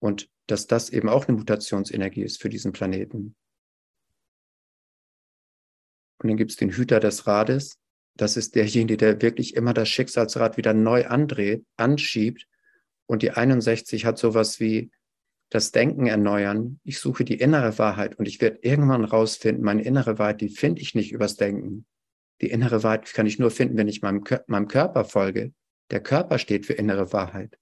Und 0.00 0.28
dass 0.46 0.66
das 0.66 0.90
eben 0.90 1.08
auch 1.08 1.28
eine 1.28 1.36
Mutationsenergie 1.36 2.22
ist 2.22 2.40
für 2.40 2.48
diesen 2.48 2.72
Planeten. 2.72 3.36
Und 6.18 6.28
dann 6.28 6.36
gibt 6.36 6.52
es 6.52 6.56
den 6.56 6.70
Hüter 6.70 7.00
des 7.00 7.26
Rades. 7.26 7.78
Das 8.16 8.36
ist 8.36 8.54
derjenige, 8.54 8.96
der 8.96 9.22
wirklich 9.22 9.54
immer 9.54 9.72
das 9.74 9.88
Schicksalsrad 9.88 10.56
wieder 10.56 10.74
neu 10.74 11.06
andreht, 11.06 11.64
anschiebt. 11.76 12.46
Und 13.06 13.22
die 13.22 13.32
61 13.32 14.04
hat 14.04 14.18
sowas 14.18 14.60
wie 14.60 14.90
das 15.50 15.70
Denken 15.70 16.06
erneuern. 16.06 16.80
Ich 16.82 16.98
suche 16.98 17.24
die 17.24 17.38
innere 17.38 17.78
Wahrheit 17.78 18.18
und 18.18 18.26
ich 18.26 18.40
werde 18.40 18.58
irgendwann 18.62 19.04
rausfinden, 19.04 19.64
meine 19.64 19.82
innere 19.82 20.18
Wahrheit, 20.18 20.40
die 20.40 20.48
finde 20.48 20.80
ich 20.80 20.94
nicht 20.94 21.12
übers 21.12 21.36
Denken. 21.36 21.86
Die 22.40 22.50
innere 22.50 22.82
Wahrheit 22.82 23.12
kann 23.12 23.26
ich 23.26 23.38
nur 23.38 23.50
finden, 23.50 23.76
wenn 23.76 23.88
ich 23.88 24.02
meinem, 24.02 24.24
meinem 24.46 24.68
Körper 24.68 25.04
folge. 25.04 25.52
Der 25.90 26.00
Körper 26.02 26.38
steht 26.38 26.66
für 26.66 26.72
innere 26.72 27.12
Wahrheit. 27.12 27.58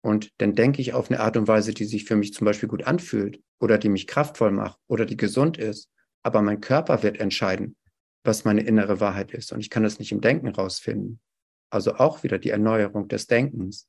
Und 0.00 0.30
dann 0.38 0.54
denke 0.54 0.80
ich 0.80 0.94
auf 0.94 1.10
eine 1.10 1.20
Art 1.20 1.36
und 1.36 1.48
Weise, 1.48 1.74
die 1.74 1.84
sich 1.84 2.04
für 2.04 2.16
mich 2.16 2.32
zum 2.32 2.44
Beispiel 2.44 2.68
gut 2.68 2.84
anfühlt 2.84 3.40
oder 3.60 3.78
die 3.78 3.88
mich 3.88 4.06
kraftvoll 4.06 4.50
macht 4.50 4.78
oder 4.88 5.06
die 5.06 5.16
gesund 5.16 5.58
ist. 5.58 5.90
Aber 6.22 6.42
mein 6.42 6.60
Körper 6.60 7.02
wird 7.02 7.18
entscheiden, 7.18 7.76
was 8.24 8.44
meine 8.44 8.62
innere 8.62 9.00
Wahrheit 9.00 9.32
ist. 9.32 9.52
Und 9.52 9.60
ich 9.60 9.70
kann 9.70 9.82
das 9.82 9.98
nicht 9.98 10.12
im 10.12 10.20
Denken 10.20 10.48
rausfinden. 10.48 11.20
Also 11.70 11.94
auch 11.94 12.22
wieder 12.22 12.38
die 12.38 12.50
Erneuerung 12.50 13.08
des 13.08 13.26
Denkens. 13.26 13.88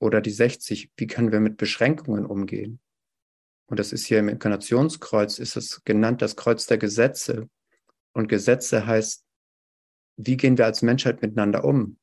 Oder 0.00 0.20
die 0.20 0.30
60, 0.30 0.92
wie 0.96 1.06
können 1.06 1.32
wir 1.32 1.40
mit 1.40 1.56
Beschränkungen 1.56 2.24
umgehen? 2.24 2.80
Und 3.66 3.78
das 3.78 3.92
ist 3.92 4.06
hier 4.06 4.20
im 4.20 4.28
Inkarnationskreuz, 4.28 5.38
ist 5.38 5.56
es 5.56 5.82
genannt 5.84 6.22
das 6.22 6.36
Kreuz 6.36 6.66
der 6.66 6.78
Gesetze. 6.78 7.50
Und 8.12 8.28
Gesetze 8.28 8.86
heißt, 8.86 9.24
wie 10.16 10.36
gehen 10.36 10.56
wir 10.56 10.64
als 10.64 10.82
Menschheit 10.82 11.20
miteinander 11.20 11.64
um? 11.64 11.98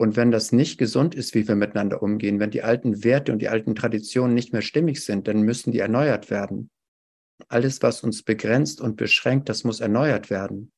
Und 0.00 0.16
wenn 0.16 0.30
das 0.30 0.52
nicht 0.52 0.78
gesund 0.78 1.14
ist, 1.14 1.34
wie 1.34 1.46
wir 1.46 1.56
miteinander 1.56 2.02
umgehen, 2.02 2.38
wenn 2.38 2.50
die 2.50 2.62
alten 2.62 3.02
Werte 3.02 3.32
und 3.32 3.40
die 3.40 3.48
alten 3.48 3.74
Traditionen 3.74 4.34
nicht 4.34 4.52
mehr 4.52 4.62
stimmig 4.62 5.04
sind, 5.04 5.26
dann 5.26 5.42
müssen 5.42 5.72
die 5.72 5.80
erneuert 5.80 6.30
werden. 6.30 6.70
Alles, 7.46 7.82
was 7.82 8.02
uns 8.02 8.22
begrenzt 8.22 8.80
und 8.80 8.96
beschränkt, 8.96 9.48
das 9.48 9.62
muss 9.62 9.80
erneuert 9.80 10.28
werden. 10.28 10.72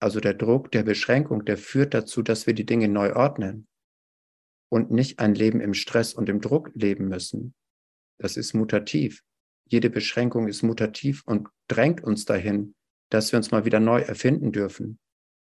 Also 0.00 0.20
der 0.20 0.34
Druck 0.34 0.70
der 0.70 0.84
Beschränkung, 0.84 1.44
der 1.44 1.58
führt 1.58 1.92
dazu, 1.92 2.22
dass 2.22 2.46
wir 2.46 2.54
die 2.54 2.66
Dinge 2.66 2.88
neu 2.88 3.14
ordnen 3.14 3.66
und 4.70 4.92
nicht 4.92 5.18
ein 5.18 5.34
Leben 5.34 5.60
im 5.60 5.74
Stress 5.74 6.14
und 6.14 6.28
im 6.28 6.40
Druck 6.40 6.70
leben 6.74 7.08
müssen. 7.08 7.54
Das 8.18 8.36
ist 8.36 8.54
mutativ. 8.54 9.22
Jede 9.68 9.90
Beschränkung 9.90 10.46
ist 10.46 10.62
mutativ 10.62 11.24
und 11.26 11.48
drängt 11.66 12.02
uns 12.02 12.24
dahin, 12.24 12.74
dass 13.10 13.32
wir 13.32 13.38
uns 13.38 13.50
mal 13.50 13.64
wieder 13.64 13.80
neu 13.80 14.00
erfinden 14.00 14.52
dürfen 14.52 14.98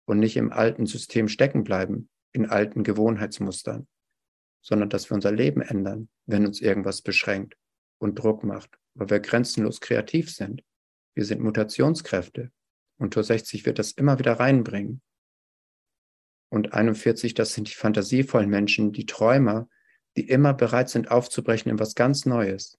und 0.06 0.18
nicht 0.18 0.36
im 0.36 0.52
alten 0.52 0.86
System 0.86 1.28
stecken 1.28 1.64
bleiben, 1.64 2.10
in 2.32 2.46
alten 2.46 2.82
Gewohnheitsmustern, 2.82 3.86
sondern 4.60 4.90
dass 4.90 5.10
wir 5.10 5.14
unser 5.14 5.32
Leben 5.32 5.62
ändern, 5.62 6.08
wenn 6.26 6.46
uns 6.46 6.60
irgendwas 6.60 7.02
beschränkt 7.02 7.56
und 8.02 8.16
Druck 8.16 8.42
macht, 8.42 8.78
weil 8.94 9.10
wir 9.10 9.20
grenzenlos 9.20 9.80
kreativ 9.80 10.30
sind. 10.30 10.64
Wir 11.14 11.24
sind 11.24 11.40
Mutationskräfte 11.40 12.50
und 12.98 13.14
Tor 13.14 13.22
60 13.22 13.64
wird 13.64 13.78
das 13.78 13.92
immer 13.92 14.18
wieder 14.18 14.32
reinbringen. 14.32 15.00
Und 16.50 16.72
41, 16.72 17.34
das 17.34 17.54
sind 17.54 17.68
die 17.68 17.74
fantasievollen 17.74 18.50
Menschen, 18.50 18.92
die 18.92 19.06
Träumer, 19.06 19.68
die 20.16 20.28
immer 20.28 20.52
bereit 20.52 20.90
sind 20.90 21.10
aufzubrechen 21.10 21.70
in 21.70 21.78
was 21.78 21.94
ganz 21.94 22.26
Neues. 22.26 22.78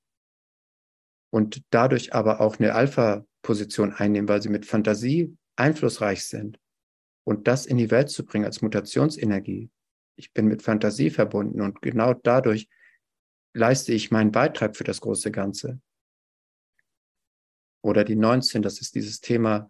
Und 1.31 1.63
dadurch 1.71 2.13
aber 2.13 2.41
auch 2.41 2.59
eine 2.59 2.75
Alpha-Position 2.75 3.93
einnehmen, 3.93 4.27
weil 4.27 4.41
sie 4.41 4.49
mit 4.49 4.65
Fantasie 4.65 5.35
einflussreich 5.55 6.25
sind. 6.25 6.59
Und 7.23 7.47
das 7.47 7.65
in 7.65 7.77
die 7.77 7.89
Welt 7.89 8.09
zu 8.09 8.25
bringen 8.25 8.45
als 8.45 8.61
Mutationsenergie. 8.61 9.71
Ich 10.17 10.33
bin 10.33 10.47
mit 10.47 10.61
Fantasie 10.61 11.09
verbunden 11.09 11.61
und 11.61 11.81
genau 11.81 12.13
dadurch 12.13 12.67
leiste 13.53 13.93
ich 13.93 14.11
meinen 14.11 14.31
Beitrag 14.31 14.75
für 14.75 14.83
das 14.83 15.01
große 15.01 15.31
Ganze. 15.31 15.79
Oder 17.81 18.03
die 18.03 18.15
19, 18.15 18.61
das 18.61 18.81
ist 18.81 18.95
dieses 18.95 19.21
Thema, 19.21 19.69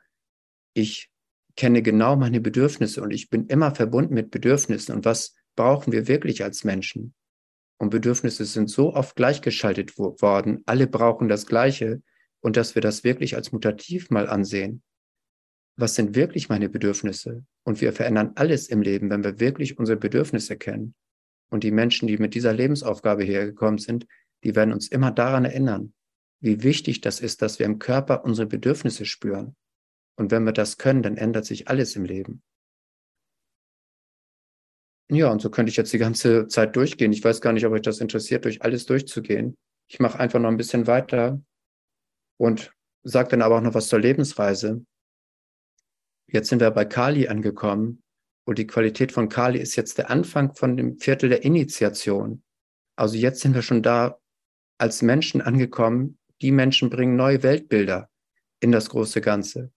ich 0.73 1.09
kenne 1.55 1.81
genau 1.81 2.15
meine 2.15 2.41
Bedürfnisse 2.41 3.01
und 3.01 3.11
ich 3.11 3.29
bin 3.29 3.47
immer 3.47 3.75
verbunden 3.75 4.13
mit 4.13 4.31
Bedürfnissen 4.31 4.95
und 4.95 5.05
was 5.05 5.35
brauchen 5.55 5.91
wir 5.93 6.07
wirklich 6.07 6.43
als 6.43 6.63
Menschen? 6.63 7.13
Und 7.77 7.89
Bedürfnisse 7.89 8.45
sind 8.45 8.69
so 8.69 8.93
oft 8.93 9.15
gleichgeschaltet 9.15 9.97
worden, 9.97 10.63
alle 10.65 10.87
brauchen 10.87 11.27
das 11.27 11.45
Gleiche 11.45 12.01
und 12.39 12.57
dass 12.57 12.75
wir 12.75 12.81
das 12.81 13.03
wirklich 13.03 13.35
als 13.35 13.51
mutativ 13.51 14.09
mal 14.09 14.27
ansehen. 14.27 14.83
Was 15.75 15.95
sind 15.95 16.15
wirklich 16.15 16.49
meine 16.49 16.69
Bedürfnisse? 16.69 17.45
Und 17.63 17.81
wir 17.81 17.93
verändern 17.93 18.33
alles 18.35 18.67
im 18.67 18.81
Leben, 18.81 19.09
wenn 19.09 19.23
wir 19.23 19.39
wirklich 19.39 19.79
unsere 19.79 19.97
Bedürfnisse 19.97 20.55
kennen. 20.55 20.93
Und 21.49 21.63
die 21.63 21.71
Menschen, 21.71 22.07
die 22.07 22.17
mit 22.17 22.33
dieser 22.33 22.53
Lebensaufgabe 22.53 23.23
hergekommen 23.23 23.77
sind, 23.77 24.07
die 24.43 24.55
werden 24.55 24.73
uns 24.73 24.87
immer 24.87 25.11
daran 25.11 25.45
erinnern, 25.45 25.93
wie 26.41 26.63
wichtig 26.63 27.01
das 27.01 27.21
ist, 27.21 27.41
dass 27.41 27.59
wir 27.59 27.65
im 27.65 27.79
Körper 27.79 28.25
unsere 28.25 28.47
Bedürfnisse 28.47 29.05
spüren. 29.05 29.55
Und 30.17 30.31
wenn 30.31 30.43
wir 30.43 30.51
das 30.51 30.77
können, 30.77 31.01
dann 31.01 31.17
ändert 31.17 31.45
sich 31.45 31.69
alles 31.69 31.95
im 31.95 32.05
Leben. 32.05 32.43
Ja, 35.09 35.31
und 35.31 35.41
so 35.41 35.49
könnte 35.49 35.69
ich 35.69 35.77
jetzt 35.77 35.93
die 35.93 35.99
ganze 35.99 36.47
Zeit 36.47 36.75
durchgehen. 36.75 37.13
Ich 37.13 37.23
weiß 37.23 37.39
gar 37.39 37.53
nicht, 37.53 37.65
ob 37.65 37.73
euch 37.73 37.81
das 37.81 37.99
interessiert, 37.99 38.45
durch 38.45 38.61
alles 38.61 38.85
durchzugehen. 38.85 39.55
Ich 39.87 39.99
mache 39.99 40.19
einfach 40.19 40.39
noch 40.39 40.49
ein 40.49 40.57
bisschen 40.57 40.87
weiter 40.87 41.41
und 42.37 42.73
sage 43.03 43.29
dann 43.29 43.41
aber 43.41 43.57
auch 43.57 43.61
noch 43.61 43.73
was 43.73 43.87
zur 43.87 43.99
Lebensreise. 43.99 44.85
Jetzt 46.27 46.49
sind 46.49 46.61
wir 46.61 46.71
bei 46.71 46.85
Kali 46.85 47.27
angekommen 47.27 48.02
und 48.45 48.59
die 48.59 48.67
Qualität 48.67 49.11
von 49.11 49.29
Kali 49.29 49.59
ist 49.59 49.75
jetzt 49.75 49.97
der 49.97 50.09
Anfang 50.09 50.53
von 50.53 50.75
dem 50.75 50.99
Viertel 50.99 51.29
der 51.29 51.43
Initiation. 51.43 52.43
Also 52.95 53.15
jetzt 53.15 53.41
sind 53.41 53.55
wir 53.55 53.61
schon 53.61 53.81
da 53.81 54.19
als 54.77 55.01
Menschen 55.01 55.41
angekommen. 55.41 56.17
Die 56.41 56.51
Menschen 56.51 56.89
bringen 56.89 57.15
neue 57.15 57.41
Weltbilder 57.41 58.09
in 58.59 58.71
das 58.71 58.89
große 58.89 59.21
Ganze. 59.21 59.71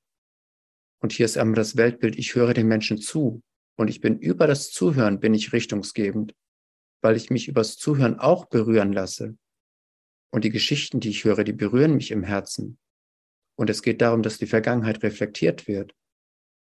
Und 1.01 1.13
hier 1.13 1.27
ist 1.27 1.39
einmal 1.39 1.55
das 1.55 1.77
Weltbild, 1.77 2.17
ich 2.17 2.35
höre 2.35 2.55
den 2.55 2.67
Menschen 2.67 2.99
zu. 2.99 3.43
Und 3.77 3.89
ich 3.89 4.01
bin 4.01 4.19
über 4.19 4.47
das 4.47 4.71
Zuhören, 4.71 5.21
bin 5.21 5.35
ich 5.35 5.53
richtungsgebend, 5.53 6.35
weil 7.03 7.17
ich 7.17 7.31
mich 7.31 7.47
übers 7.47 7.77
Zuhören 7.77 8.19
auch 8.19 8.47
berühren 8.47 8.93
lasse. 8.93 9.37
Und 10.33 10.45
die 10.45 10.51
Geschichten, 10.51 10.99
die 10.99 11.11
ich 11.11 11.25
höre, 11.25 11.45
die 11.45 11.53
berühren 11.53 11.95
mich 11.95 12.11
im 12.11 12.25
Herzen. 12.25 12.79
Und 13.55 13.71
es 13.71 13.83
geht 13.83 14.01
darum, 14.01 14.23
dass 14.23 14.39
die 14.39 14.47
Vergangenheit 14.47 15.03
reflektiert 15.03 15.69
wird. 15.69 15.95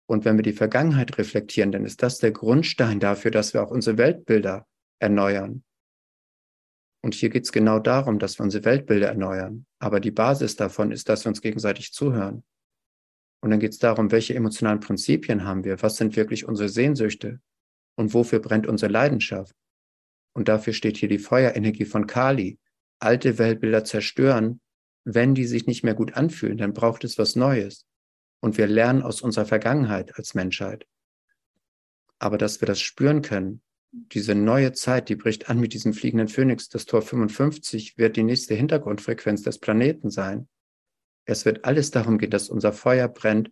Und 0.06 0.24
wenn 0.24 0.36
wir 0.36 0.42
die 0.42 0.52
Vergangenheit 0.52 1.18
reflektieren, 1.18 1.72
dann 1.72 1.84
ist 1.84 2.02
das 2.02 2.18
der 2.18 2.30
Grundstein 2.30 3.00
dafür, 3.00 3.30
dass 3.30 3.54
wir 3.54 3.62
auch 3.62 3.70
unsere 3.70 3.98
Weltbilder 3.98 4.66
erneuern. 5.00 5.64
Und 7.02 7.14
hier 7.14 7.28
geht 7.28 7.44
es 7.44 7.52
genau 7.52 7.78
darum, 7.78 8.18
dass 8.18 8.38
wir 8.38 8.44
unsere 8.44 8.64
Weltbilder 8.64 9.08
erneuern. 9.08 9.66
Aber 9.78 10.00
die 10.00 10.10
Basis 10.10 10.56
davon 10.56 10.90
ist, 10.90 11.08
dass 11.08 11.24
wir 11.24 11.28
uns 11.28 11.40
gegenseitig 11.40 11.92
zuhören. 11.92 12.44
Und 13.42 13.50
dann 13.50 13.60
geht 13.60 13.72
es 13.72 13.78
darum, 13.78 14.10
welche 14.10 14.34
emotionalen 14.34 14.80
Prinzipien 14.80 15.44
haben 15.44 15.64
wir, 15.64 15.80
was 15.82 15.96
sind 15.96 16.16
wirklich 16.16 16.46
unsere 16.46 16.68
Sehnsüchte 16.68 17.40
und 17.96 18.14
wofür 18.14 18.40
brennt 18.40 18.66
unsere 18.66 18.90
Leidenschaft. 18.90 19.54
Und 20.34 20.48
dafür 20.48 20.72
steht 20.72 20.96
hier 20.96 21.08
die 21.08 21.18
Feuerenergie 21.18 21.84
von 21.84 22.06
Kali. 22.06 22.58
Alte 22.98 23.38
Weltbilder 23.38 23.84
zerstören, 23.84 24.60
wenn 25.04 25.34
die 25.34 25.44
sich 25.44 25.66
nicht 25.66 25.84
mehr 25.84 25.94
gut 25.94 26.14
anfühlen, 26.14 26.58
dann 26.58 26.72
braucht 26.72 27.04
es 27.04 27.18
was 27.18 27.36
Neues. 27.36 27.86
Und 28.40 28.58
wir 28.58 28.66
lernen 28.66 29.02
aus 29.02 29.22
unserer 29.22 29.46
Vergangenheit 29.46 30.16
als 30.16 30.34
Menschheit. 30.34 30.86
Aber 32.18 32.38
dass 32.38 32.60
wir 32.60 32.66
das 32.66 32.80
spüren 32.80 33.22
können, 33.22 33.62
diese 33.92 34.34
neue 34.34 34.72
Zeit, 34.72 35.08
die 35.08 35.16
bricht 35.16 35.48
an 35.48 35.58
mit 35.58 35.72
diesem 35.72 35.94
fliegenden 35.94 36.28
Phönix. 36.28 36.68
Das 36.68 36.86
Tor 36.86 37.02
55 37.02 37.96
wird 37.98 38.16
die 38.16 38.22
nächste 38.22 38.54
Hintergrundfrequenz 38.54 39.42
des 39.42 39.58
Planeten 39.58 40.10
sein. 40.10 40.48
Es 41.24 41.44
wird 41.44 41.64
alles 41.64 41.90
darum 41.90 42.18
gehen, 42.18 42.30
dass 42.30 42.48
unser 42.48 42.72
Feuer 42.72 43.08
brennt 43.08 43.50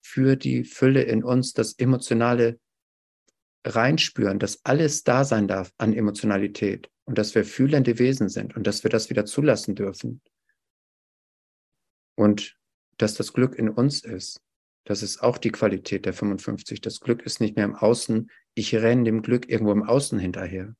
für 0.00 0.36
die 0.36 0.64
Fülle 0.64 1.02
in 1.02 1.22
uns, 1.22 1.52
das 1.52 1.74
emotionale 1.74 2.58
Reinspüren, 3.64 4.38
dass 4.38 4.64
alles 4.64 5.04
da 5.04 5.24
sein 5.24 5.46
darf 5.46 5.72
an 5.78 5.92
Emotionalität 5.92 6.90
und 7.04 7.18
dass 7.18 7.34
wir 7.34 7.44
fühlende 7.44 7.98
Wesen 7.98 8.28
sind 8.28 8.56
und 8.56 8.66
dass 8.66 8.82
wir 8.82 8.90
das 8.90 9.08
wieder 9.10 9.24
zulassen 9.24 9.74
dürfen. 9.74 10.20
Und 12.16 12.56
dass 12.98 13.14
das 13.14 13.32
Glück 13.32 13.56
in 13.56 13.68
uns 13.68 14.04
ist. 14.04 14.40
Das 14.84 15.02
ist 15.02 15.22
auch 15.22 15.38
die 15.38 15.52
Qualität 15.52 16.06
der 16.06 16.12
55. 16.12 16.80
Das 16.80 17.00
Glück 17.00 17.22
ist 17.22 17.40
nicht 17.40 17.56
mehr 17.56 17.64
im 17.64 17.76
Außen. 17.76 18.30
Ich 18.54 18.74
renne 18.74 19.04
dem 19.04 19.22
Glück 19.22 19.48
irgendwo 19.48 19.72
im 19.72 19.84
Außen 19.84 20.18
hinterher, 20.18 20.74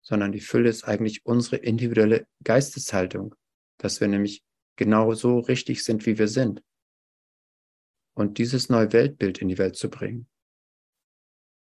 sondern 0.00 0.32
die 0.32 0.40
Fülle 0.40 0.70
ist 0.70 0.84
eigentlich 0.84 1.26
unsere 1.26 1.56
individuelle 1.56 2.26
Geisteshaltung, 2.42 3.34
dass 3.78 4.00
wir 4.00 4.08
nämlich 4.08 4.42
genau 4.76 5.12
so 5.14 5.38
richtig 5.38 5.84
sind, 5.84 6.06
wie 6.06 6.18
wir 6.18 6.28
sind. 6.28 6.62
Und 8.14 8.38
dieses 8.38 8.68
neue 8.68 8.92
Weltbild 8.92 9.38
in 9.38 9.48
die 9.48 9.58
Welt 9.58 9.76
zu 9.76 9.90
bringen. 9.90 10.26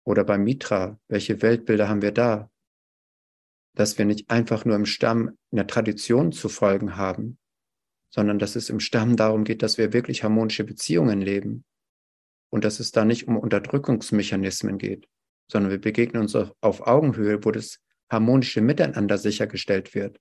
Oder 0.04 0.24
beim 0.24 0.44
Mitra, 0.44 1.00
welche 1.08 1.42
Weltbilder 1.42 1.88
haben 1.88 2.02
wir 2.02 2.12
da? 2.12 2.50
Dass 3.76 3.98
wir 3.98 4.06
nicht 4.06 4.30
einfach 4.30 4.66
nur 4.66 4.76
im 4.76 4.86
Stamm 4.86 5.38
einer 5.52 5.68
Tradition 5.68 6.32
zu 6.32 6.50
folgen 6.50 6.98
haben, 6.98 7.38
sondern 8.12 8.38
dass 8.38 8.56
es 8.56 8.70
im 8.70 8.80
Stamm 8.80 9.16
darum 9.16 9.44
geht, 9.44 9.64
dass 9.64 9.78
wir 9.78 9.94
wirklich 9.94 10.24
harmonische 10.24 10.64
Beziehungen 10.64 11.22
leben 11.22 11.64
und 12.52 12.66
dass 12.66 12.80
es 12.80 12.92
da 12.92 13.06
nicht 13.06 13.28
um 13.28 13.38
Unterdrückungsmechanismen 13.38 14.78
geht, 14.78 15.08
sondern 15.50 15.72
wir 15.72 15.80
begegnen 15.80 16.22
uns 16.22 16.36
auf 16.36 16.88
Augenhöhe, 16.88 17.44
wo 17.44 17.52
das 17.52 17.80
harmonische 18.12 18.62
Miteinander 18.62 19.18
sichergestellt 19.18 19.96
wird. 19.96 20.20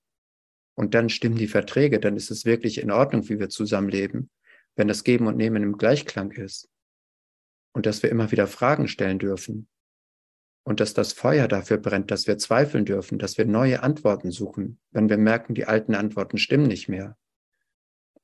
Und 0.76 0.95
dann 0.95 1.09
stimmen 1.09 1.36
die 1.36 1.49
Verträge, 1.49 1.99
dann 1.99 2.16
ist 2.16 2.30
es 2.30 2.45
wirklich 2.45 2.80
in 2.80 2.93
Ordnung, 2.93 3.28
wie 3.28 3.41
wir 3.41 3.49
zusammenleben, 3.49 4.30
wenn 4.76 4.88
das 4.88 5.03
Geben 5.03 5.26
und 5.26 5.36
Nehmen 5.36 5.64
im 5.64 5.76
Gleichklang 5.76 6.30
ist. 6.30 6.68
Und 7.72 7.86
dass 7.86 8.03
wir 8.03 8.11
immer 8.11 8.30
wieder 8.30 8.47
Fragen 8.47 8.86
stellen 8.86 9.18
dürfen. 9.18 9.68
Und 10.62 10.78
dass 10.78 10.95
das 10.95 11.12
Feuer 11.12 11.49
dafür 11.49 11.78
brennt, 11.78 12.11
dass 12.11 12.28
wir 12.28 12.38
zweifeln 12.38 12.84
dürfen, 12.84 13.18
dass 13.18 13.36
wir 13.36 13.47
neue 13.47 13.82
Antworten 13.82 14.30
suchen, 14.30 14.78
wenn 14.93 15.09
wir 15.09 15.18
merken, 15.18 15.55
die 15.55 15.64
alten 15.64 15.95
Antworten 15.95 16.38
stimmen 16.38 16.66
nicht 16.66 16.88
mehr. 16.88 17.16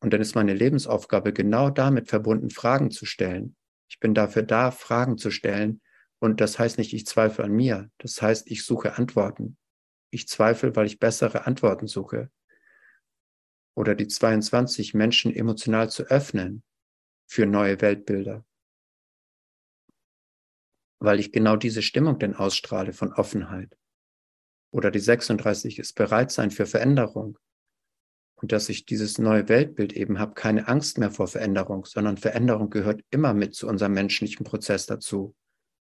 Und 0.00 0.12
dann 0.12 0.20
ist 0.20 0.34
meine 0.34 0.54
Lebensaufgabe 0.54 1.32
genau 1.32 1.70
damit 1.70 2.08
verbunden, 2.08 2.50
Fragen 2.50 2.90
zu 2.90 3.06
stellen. 3.06 3.56
Ich 3.88 3.98
bin 3.98 4.14
dafür 4.14 4.42
da, 4.42 4.70
Fragen 4.70 5.16
zu 5.16 5.30
stellen. 5.30 5.80
Und 6.18 6.40
das 6.40 6.58
heißt 6.58 6.78
nicht, 6.78 6.92
ich 6.92 7.06
zweifle 7.06 7.44
an 7.44 7.52
mir. 7.52 7.90
Das 7.98 8.20
heißt, 8.20 8.50
ich 8.50 8.64
suche 8.64 8.96
Antworten. 8.96 9.56
Ich 10.10 10.28
zweifle, 10.28 10.76
weil 10.76 10.86
ich 10.86 10.98
bessere 10.98 11.46
Antworten 11.46 11.86
suche. 11.86 12.30
Oder 13.74 13.94
die 13.94 14.08
22 14.08 14.94
Menschen 14.94 15.34
emotional 15.34 15.90
zu 15.90 16.04
öffnen 16.04 16.62
für 17.26 17.46
neue 17.46 17.80
Weltbilder. 17.80 18.44
Weil 20.98 21.20
ich 21.20 21.32
genau 21.32 21.56
diese 21.56 21.82
Stimmung 21.82 22.18
denn 22.18 22.34
ausstrahle 22.34 22.92
von 22.92 23.12
Offenheit. 23.12 23.76
Oder 24.72 24.90
die 24.90 25.00
36 25.00 25.78
ist 25.78 25.94
bereit 25.94 26.30
sein 26.30 26.50
für 26.50 26.66
Veränderung 26.66 27.38
und 28.36 28.52
dass 28.52 28.68
ich 28.68 28.84
dieses 28.84 29.18
neue 29.18 29.48
Weltbild 29.48 29.94
eben 29.94 30.18
habe, 30.18 30.34
keine 30.34 30.68
Angst 30.68 30.98
mehr 30.98 31.10
vor 31.10 31.26
Veränderung, 31.26 31.86
sondern 31.86 32.18
Veränderung 32.18 32.68
gehört 32.70 33.02
immer 33.10 33.32
mit 33.32 33.54
zu 33.54 33.66
unserem 33.66 33.94
menschlichen 33.94 34.44
Prozess 34.44 34.86
dazu. 34.86 35.34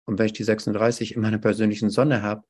Und 0.04 0.18
wenn 0.18 0.26
ich 0.26 0.32
die 0.32 0.44
36 0.44 1.16
in 1.16 1.22
meiner 1.22 1.38
persönlichen 1.38 1.90
Sonne 1.90 2.22
habe, 2.22 2.44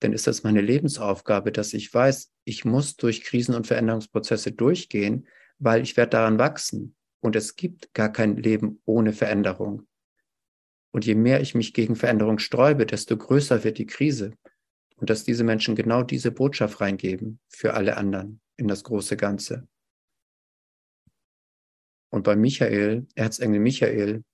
dann 0.00 0.12
ist 0.12 0.26
das 0.26 0.42
meine 0.44 0.60
Lebensaufgabe, 0.60 1.50
dass 1.50 1.72
ich 1.72 1.92
weiß, 1.92 2.30
ich 2.44 2.64
muss 2.64 2.96
durch 2.96 3.22
Krisen 3.22 3.54
und 3.54 3.66
Veränderungsprozesse 3.66 4.52
durchgehen, 4.52 5.26
weil 5.58 5.82
ich 5.82 5.96
werde 5.96 6.10
daran 6.10 6.38
wachsen. 6.38 6.94
Und 7.20 7.34
es 7.34 7.56
gibt 7.56 7.92
gar 7.94 8.12
kein 8.12 8.36
Leben 8.36 8.80
ohne 8.84 9.12
Veränderung. 9.12 9.88
Und 10.92 11.04
je 11.06 11.14
mehr 11.14 11.40
ich 11.40 11.54
mich 11.54 11.72
gegen 11.72 11.96
Veränderung 11.96 12.38
sträube, 12.38 12.86
desto 12.86 13.16
größer 13.16 13.64
wird 13.64 13.78
die 13.78 13.86
Krise. 13.86 14.32
Und 14.96 15.10
dass 15.10 15.24
diese 15.24 15.42
Menschen 15.42 15.74
genau 15.74 16.02
diese 16.02 16.30
Botschaft 16.30 16.80
reingeben 16.80 17.40
für 17.48 17.74
alle 17.74 17.96
anderen 17.96 18.40
in 18.58 18.68
das 18.68 18.84
große 18.84 19.16
Ganze. 19.16 19.66
Und 22.10 22.24
bei 22.24 22.36
Michael, 22.36 23.06
Erzengel 23.14 23.60
Michael, 23.60 24.24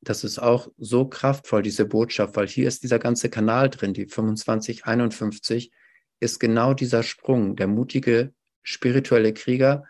das 0.00 0.22
ist 0.22 0.38
auch 0.38 0.70
so 0.76 1.08
kraftvoll, 1.08 1.62
diese 1.62 1.86
Botschaft, 1.86 2.36
weil 2.36 2.46
hier 2.46 2.68
ist 2.68 2.82
dieser 2.82 2.98
ganze 2.98 3.30
Kanal 3.30 3.70
drin, 3.70 3.94
die 3.94 4.06
2551, 4.06 5.72
ist 6.20 6.38
genau 6.38 6.74
dieser 6.74 7.02
Sprung, 7.02 7.56
der 7.56 7.66
mutige 7.66 8.34
spirituelle 8.62 9.32
Krieger, 9.32 9.84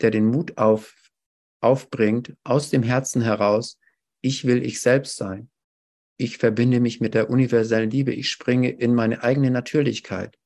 der 0.00 0.10
den 0.10 0.26
Mut 0.26 0.58
auf, 0.58 0.94
aufbringt, 1.60 2.36
aus 2.44 2.70
dem 2.70 2.82
Herzen 2.82 3.22
heraus, 3.22 3.78
ich 4.20 4.46
will 4.46 4.64
ich 4.64 4.80
selbst 4.80 5.16
sein. 5.16 5.50
Ich 6.18 6.36
verbinde 6.36 6.80
mich 6.80 7.00
mit 7.00 7.14
der 7.14 7.30
universellen 7.30 7.90
Liebe. 7.90 8.12
Ich 8.12 8.28
springe 8.28 8.70
in 8.70 8.94
meine 8.94 9.22
eigene 9.22 9.50
Natürlichkeit 9.50 10.39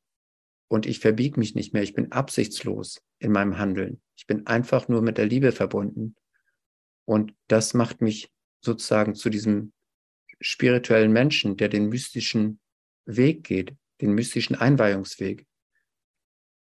und 0.69 0.87
ich 0.87 0.99
verbiege 1.01 1.39
mich 1.39 1.55
nicht 1.55 1.73
mehr. 1.73 1.83
Ich 1.83 1.95
bin 1.95 2.13
absichtslos 2.13 3.03
in 3.19 3.33
meinem 3.33 3.59
Handeln. 3.59 4.01
Ich 4.17 4.27
bin 4.27 4.47
einfach 4.47 4.89
nur 4.89 5.03
mit 5.03 5.19
der 5.19 5.27
Liebe 5.27 5.53
verbunden. 5.53 6.17
Und 7.05 7.35
das 7.49 7.75
macht 7.75 8.01
mich 8.01 8.31
sozusagen 8.61 9.15
zu 9.15 9.29
diesem 9.31 9.73
spirituellen 10.41 11.13
Menschen, 11.13 11.57
der 11.57 11.69
den 11.69 11.89
mystischen 11.89 12.61
Weg 13.05 13.45
geht, 13.45 13.75
den 14.01 14.13
mystischen 14.13 14.57
Einweihungsweg. 14.57 15.47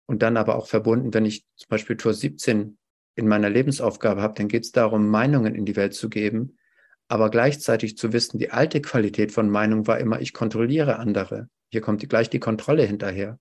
Und 0.06 0.22
dann 0.22 0.36
aber 0.36 0.56
auch 0.56 0.66
verbunden, 0.66 1.14
wenn 1.14 1.24
ich 1.24 1.46
zum 1.56 1.68
Beispiel 1.68 1.96
Tor 1.96 2.14
17 2.14 2.78
in 3.14 3.28
meiner 3.28 3.50
Lebensaufgabe 3.50 4.20
habe, 4.20 4.34
dann 4.34 4.48
geht 4.48 4.64
es 4.64 4.72
darum, 4.72 5.08
Meinungen 5.08 5.54
in 5.54 5.64
die 5.64 5.76
Welt 5.76 5.94
zu 5.94 6.08
geben, 6.08 6.58
aber 7.08 7.30
gleichzeitig 7.30 7.96
zu 7.96 8.12
wissen, 8.12 8.38
die 8.38 8.50
alte 8.50 8.80
Qualität 8.82 9.32
von 9.32 9.48
Meinung 9.48 9.86
war 9.86 9.98
immer, 9.98 10.20
ich 10.20 10.32
kontrolliere 10.32 10.98
andere. 10.98 11.48
Hier 11.70 11.80
kommt 11.80 12.06
gleich 12.08 12.30
die 12.30 12.40
Kontrolle 12.40 12.84
hinterher 12.84 13.38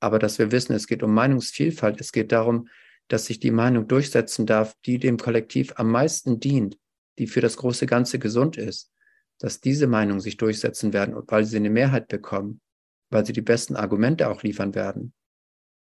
aber 0.00 0.18
dass 0.18 0.38
wir 0.38 0.52
wissen, 0.52 0.74
es 0.74 0.86
geht 0.86 1.02
um 1.02 1.14
Meinungsvielfalt, 1.14 2.00
es 2.00 2.12
geht 2.12 2.32
darum, 2.32 2.68
dass 3.08 3.26
sich 3.26 3.40
die 3.40 3.50
Meinung 3.50 3.86
durchsetzen 3.86 4.46
darf, 4.46 4.74
die 4.84 4.98
dem 4.98 5.16
Kollektiv 5.16 5.74
am 5.76 5.90
meisten 5.90 6.40
dient, 6.40 6.78
die 7.18 7.26
für 7.26 7.40
das 7.40 7.56
große 7.56 7.86
Ganze 7.86 8.18
gesund 8.18 8.56
ist, 8.56 8.92
dass 9.38 9.60
diese 9.60 9.86
Meinungen 9.86 10.20
sich 10.20 10.36
durchsetzen 10.36 10.92
werden, 10.92 11.14
weil 11.28 11.44
sie 11.44 11.56
eine 11.56 11.70
Mehrheit 11.70 12.08
bekommen, 12.08 12.60
weil 13.10 13.24
sie 13.24 13.32
die 13.32 13.42
besten 13.42 13.76
Argumente 13.76 14.28
auch 14.28 14.42
liefern 14.42 14.74
werden. 14.74 15.14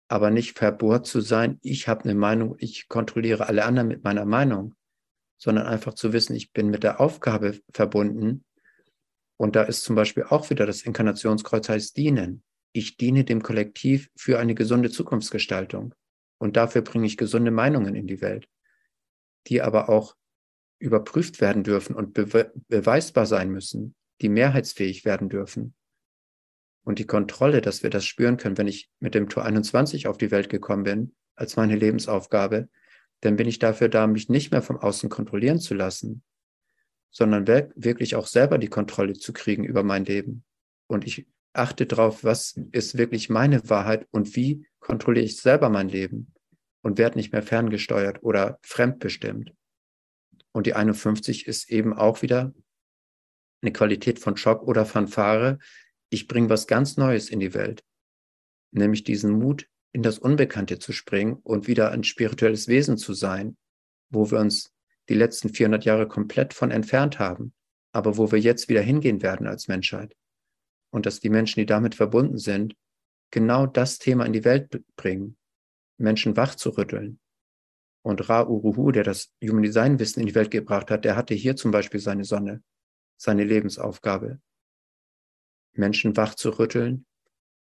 Aber 0.10 0.32
nicht 0.32 0.58
verbohrt 0.58 1.08
zu 1.08 1.22
sein, 1.22 1.60
ich 1.62 1.88
habe 1.88 2.04
eine 2.04 2.16
Meinung, 2.16 2.56
ich 2.60 2.88
kontrolliere 2.90 3.48
alle 3.48 3.64
anderen 3.66 3.88
mit 3.88 4.04
meiner 4.04 4.26
Meinung, 4.26 4.76
sondern 5.38 5.66
einfach 5.66 5.94
zu 5.94 6.14
wissen, 6.14 6.36
ich 6.36 6.52
bin 6.52 6.70
mit 6.70 6.84
der 6.84 7.00
Aufgabe 7.00 7.60
verbunden. 7.74 8.44
Und 9.38 9.56
da 9.56 9.64
ist 9.64 9.84
zum 9.84 9.96
Beispiel 9.96 10.24
auch 10.24 10.50
wieder 10.50 10.66
das 10.66 10.82
Inkarnationskreuz 10.82 11.70
heißt 11.70 11.98
dienen 11.98 12.44
ich 12.74 12.98
diene 12.98 13.24
dem 13.24 13.42
Kollektiv 13.42 14.10
für 14.16 14.40
eine 14.40 14.56
gesunde 14.56 14.90
Zukunftsgestaltung. 14.90 15.96
Und 16.40 16.58
dafür 16.58 16.82
bringe 16.82 17.06
ich 17.06 17.16
gesunde 17.16 17.52
Meinungen 17.52 17.96
in 17.96 18.08
die 18.08 18.20
Welt, 18.20 18.50
die 19.48 19.62
aber 19.62 19.90
auch 19.90 20.16
überprüft 20.80 21.40
werden 21.40 21.64
dürfen 21.64 21.96
und 21.96 22.14
bewe 22.14 22.52
beweisbar 22.68 23.26
sein 23.26 23.50
müssen, 23.50 23.96
die 24.22 24.28
mehrheitsfähig 24.28 25.06
werden 25.06 25.30
dürfen. 25.30 25.76
Und 26.84 27.00
die 27.00 27.06
Kontrolle, 27.06 27.62
dass 27.62 27.84
wir 27.84 27.90
das 27.90 28.06
spüren 28.06 28.36
können, 28.36 28.58
wenn 28.58 28.68
ich 28.68 28.90
mit 29.00 29.16
dem 29.16 29.30
Tor 29.30 29.46
21 29.46 30.08
auf 30.08 30.18
die 30.18 30.32
Welt 30.32 30.50
gekommen 30.50 30.84
bin, 30.84 31.16
als 31.36 31.56
meine 31.56 31.78
Lebensaufgabe, 31.78 32.68
dann 33.22 33.38
bin 33.38 33.48
ich 33.48 33.60
dafür 33.60 33.88
da, 33.88 34.06
mich 34.06 34.28
nicht 34.28 34.52
mehr 34.52 34.62
vom 34.62 34.78
Außen 34.78 35.10
kontrollieren 35.10 35.60
zu 35.60 35.74
lassen, 35.74 36.24
sondern 37.10 37.48
wirklich 37.48 38.16
auch 38.16 38.28
selber 38.28 38.58
die 38.58 38.68
Kontrolle 38.68 39.14
zu 39.14 39.32
kriegen 39.32 39.64
über 39.64 39.84
mein 39.84 40.04
Leben. 40.04 40.44
Und 40.88 41.06
ich 41.06 41.26
achte 41.54 41.86
darauf, 41.86 42.24
was 42.24 42.60
ist 42.72 42.98
wirklich 42.98 43.30
meine 43.30 43.70
Wahrheit 43.70 44.08
und 44.12 44.36
wie 44.36 44.66
kontrolliere 44.80 45.26
ich 45.26 45.38
selber 45.38 45.70
mein 45.70 45.90
Leben 45.90 46.34
und 46.82 46.98
werde 46.98 47.18
nicht 47.18 47.32
mehr 47.32 47.44
ferngesteuert 47.44 48.24
oder 48.24 48.60
fremdbestimmt. 48.62 49.54
Und 50.52 50.68
die 50.68 50.74
51 50.74 51.48
ist 51.48 51.70
eben 51.70 51.94
auch 51.94 52.22
wieder 52.22 52.54
eine 53.62 53.72
Qualität 53.72 54.20
von 54.20 54.38
Schock 54.38 54.64
oder 54.64 54.86
Fanfare. 54.86 55.60
Ich 56.10 56.28
bringe 56.28 56.50
was 56.50 56.68
ganz 56.68 56.98
Neues 56.98 57.30
in 57.30 57.40
die 57.40 57.54
Welt, 57.54 57.84
nämlich 58.72 59.04
diesen 59.04 59.32
Mut, 59.32 59.68
in 59.94 60.04
das 60.04 60.20
Unbekannte 60.20 60.80
zu 60.80 60.92
springen 60.92 61.34
und 61.44 61.68
wieder 61.68 61.92
ein 61.92 62.04
spirituelles 62.04 62.68
Wesen 62.68 62.98
zu 62.98 63.14
sein, 63.14 63.58
wo 64.10 64.30
wir 64.30 64.40
uns 64.40 64.74
die 65.10 65.14
letzten 65.14 65.50
400 65.50 65.86
Jahre 65.86 66.08
komplett 66.08 66.54
von 66.54 66.72
entfernt 66.72 67.20
haben, 67.20 67.54
aber 67.92 68.18
wo 68.18 68.32
wir 68.32 68.40
jetzt 68.40 68.70
wieder 68.70 68.82
hingehen 68.82 69.22
werden 69.22 69.48
als 69.48 69.68
Menschheit. 69.68 70.16
Und 70.94 71.08
dass 71.08 71.20
die 71.20 71.30
Menschen, 71.30 71.60
die 71.60 71.66
damit 71.66 71.96
verbunden 71.96 72.38
sind, 72.38 72.76
genau 73.32 73.66
das 73.66 73.98
Thema 73.98 74.26
in 74.26 74.34
die 74.34 74.44
Welt 74.44 74.70
bringen, 74.96 75.38
Menschen 75.98 76.38
wach 76.38 76.54
zu 76.54 76.70
rütteln. 76.70 77.20
Und 78.04 78.30
Ra 78.30 78.48
Uruhu, 78.48 78.92
der 78.92 79.04
das 79.04 79.34
Human 79.44 79.64
Design 79.64 79.98
Wissen 79.98 80.20
in 80.20 80.28
die 80.28 80.36
Welt 80.36 80.52
gebracht 80.52 80.92
hat, 80.92 81.04
der 81.04 81.16
hatte 81.16 81.34
hier 81.34 81.56
zum 81.56 81.72
Beispiel 81.72 82.00
seine 82.00 82.26
Sonne, 82.26 82.62
seine 83.18 83.44
Lebensaufgabe. 83.44 84.40
Menschen 85.74 86.16
wach 86.16 86.36
zu 86.36 86.52
rütteln, 86.52 87.08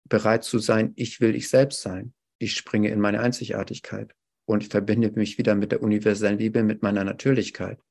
bereit 0.07 0.43
zu 0.43 0.59
sein, 0.59 0.93
ich 0.95 1.19
will 1.19 1.35
ich 1.35 1.49
selbst 1.49 1.81
sein. 1.81 2.13
Ich 2.37 2.55
springe 2.55 2.89
in 2.89 2.99
meine 2.99 3.21
Einzigartigkeit 3.21 4.13
und 4.45 4.61
ich 4.61 4.69
verbinde 4.69 5.11
mich 5.13 5.39
wieder 5.39 5.55
mit 5.55 5.71
der 5.71 5.81
universellen 5.81 6.37
Liebe, 6.37 6.61
mit 6.61 6.83
meiner 6.83 7.03
Natürlichkeit. 7.03 7.81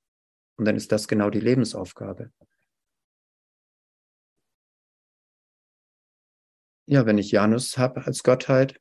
Und 0.57 0.67
dann 0.67 0.77
ist 0.77 0.93
das 0.93 1.09
genau 1.09 1.31
die 1.31 1.41
Lebensaufgabe. 1.41 2.31
Ja, 6.87 7.07
wenn 7.07 7.19
ich 7.19 7.31
Janus 7.31 7.79
habe 7.79 8.07
als 8.07 8.23
Gottheit 8.23 8.81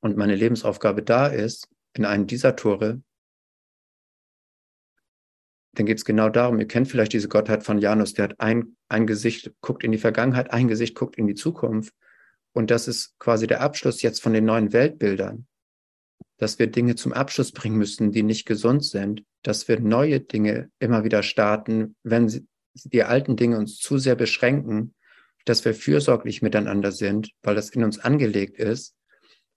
und 0.00 0.16
meine 0.16 0.34
Lebensaufgabe 0.34 1.02
da 1.02 1.26
ist, 1.26 1.68
in 1.94 2.04
einem 2.04 2.26
dieser 2.26 2.56
Tore, 2.56 3.02
dann 5.72 5.86
geht 5.86 5.98
es 5.98 6.04
genau 6.04 6.28
darum, 6.28 6.58
ihr 6.58 6.68
kennt 6.68 6.88
vielleicht 6.88 7.12
diese 7.12 7.28
Gottheit 7.28 7.62
von 7.62 7.78
Janus, 7.78 8.14
der 8.14 8.24
hat 8.24 8.40
ein, 8.40 8.76
ein 8.88 9.06
Gesicht, 9.06 9.52
guckt 9.60 9.84
in 9.84 9.92
die 9.92 9.98
Vergangenheit, 9.98 10.50
ein 10.50 10.68
Gesicht 10.68 10.94
guckt 10.94 11.16
in 11.16 11.26
die 11.26 11.34
Zukunft. 11.34 11.94
Und 12.52 12.70
das 12.70 12.88
ist 12.88 13.18
quasi 13.18 13.46
der 13.46 13.60
Abschluss 13.60 14.00
jetzt 14.02 14.22
von 14.22 14.32
den 14.32 14.46
neuen 14.46 14.72
Weltbildern 14.72 15.46
dass 16.38 16.58
wir 16.58 16.66
Dinge 16.66 16.96
zum 16.96 17.12
Abschluss 17.12 17.52
bringen 17.52 17.76
müssen, 17.76 18.12
die 18.12 18.22
nicht 18.22 18.46
gesund 18.46 18.84
sind, 18.84 19.24
dass 19.42 19.68
wir 19.68 19.80
neue 19.80 20.20
Dinge 20.20 20.70
immer 20.78 21.04
wieder 21.04 21.22
starten, 21.22 21.96
wenn 22.02 22.28
sie, 22.28 22.46
die 22.74 23.04
alten 23.04 23.36
Dinge 23.36 23.58
uns 23.58 23.78
zu 23.78 23.98
sehr 23.98 24.16
beschränken, 24.16 24.94
dass 25.46 25.64
wir 25.64 25.74
fürsorglich 25.74 26.42
miteinander 26.42 26.92
sind, 26.92 27.30
weil 27.42 27.54
das 27.54 27.70
in 27.70 27.82
uns 27.82 27.98
angelegt 27.98 28.58
ist 28.58 28.94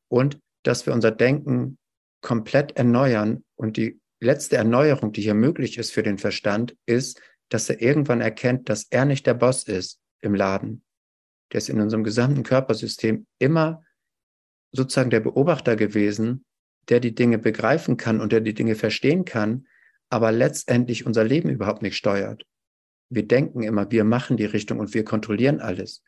und 0.08 0.40
dass 0.64 0.86
wir 0.86 0.94
unser 0.94 1.12
Denken 1.12 1.78
komplett 2.22 2.78
erneuern 2.78 3.44
und 3.56 3.76
die 3.76 4.00
letzte 4.22 4.56
Erneuerung, 4.56 5.12
die 5.12 5.22
hier 5.22 5.34
möglich 5.34 5.78
ist 5.78 5.92
für 5.92 6.04
den 6.04 6.18
Verstand, 6.18 6.76
ist, 6.86 7.22
dass 7.50 7.70
er 7.70 7.82
irgendwann 7.82 8.22
erkennt, 8.22 8.70
dass 8.70 8.88
er 8.90 9.06
nicht 9.06 9.28
der 9.28 9.34
Boss 9.34 9.64
ist 9.64 10.00
im 10.22 10.36
Laden. 10.36 10.84
Der 11.52 11.58
ist 11.58 11.70
in 11.70 11.82
unserem 11.82 12.04
gesamten 12.04 12.44
Körpersystem 12.44 13.26
immer 13.40 13.84
sozusagen 14.72 15.10
der 15.10 15.20
Beobachter 15.20 15.76
gewesen 15.76 16.46
der 16.90 17.00
die 17.00 17.14
Dinge 17.14 17.38
begreifen 17.38 17.98
kann 17.98 18.20
und 18.20 18.32
der 18.32 18.42
die 18.42 18.54
Dinge 18.54 18.76
verstehen 18.76 19.26
kann, 19.26 19.68
aber 20.10 20.32
letztendlich 20.32 21.06
unser 21.06 21.24
Leben 21.24 21.50
überhaupt 21.50 21.82
nicht 21.82 21.96
steuert. 21.96 22.46
Wir 23.10 23.28
denken 23.28 23.64
immer, 23.64 23.92
wir 23.92 24.04
machen 24.04 24.38
die 24.38 24.46
Richtung 24.46 24.80
und 24.80 24.94
wir 24.94 25.04
kontrollieren 25.04 25.60
alles. 25.60 26.04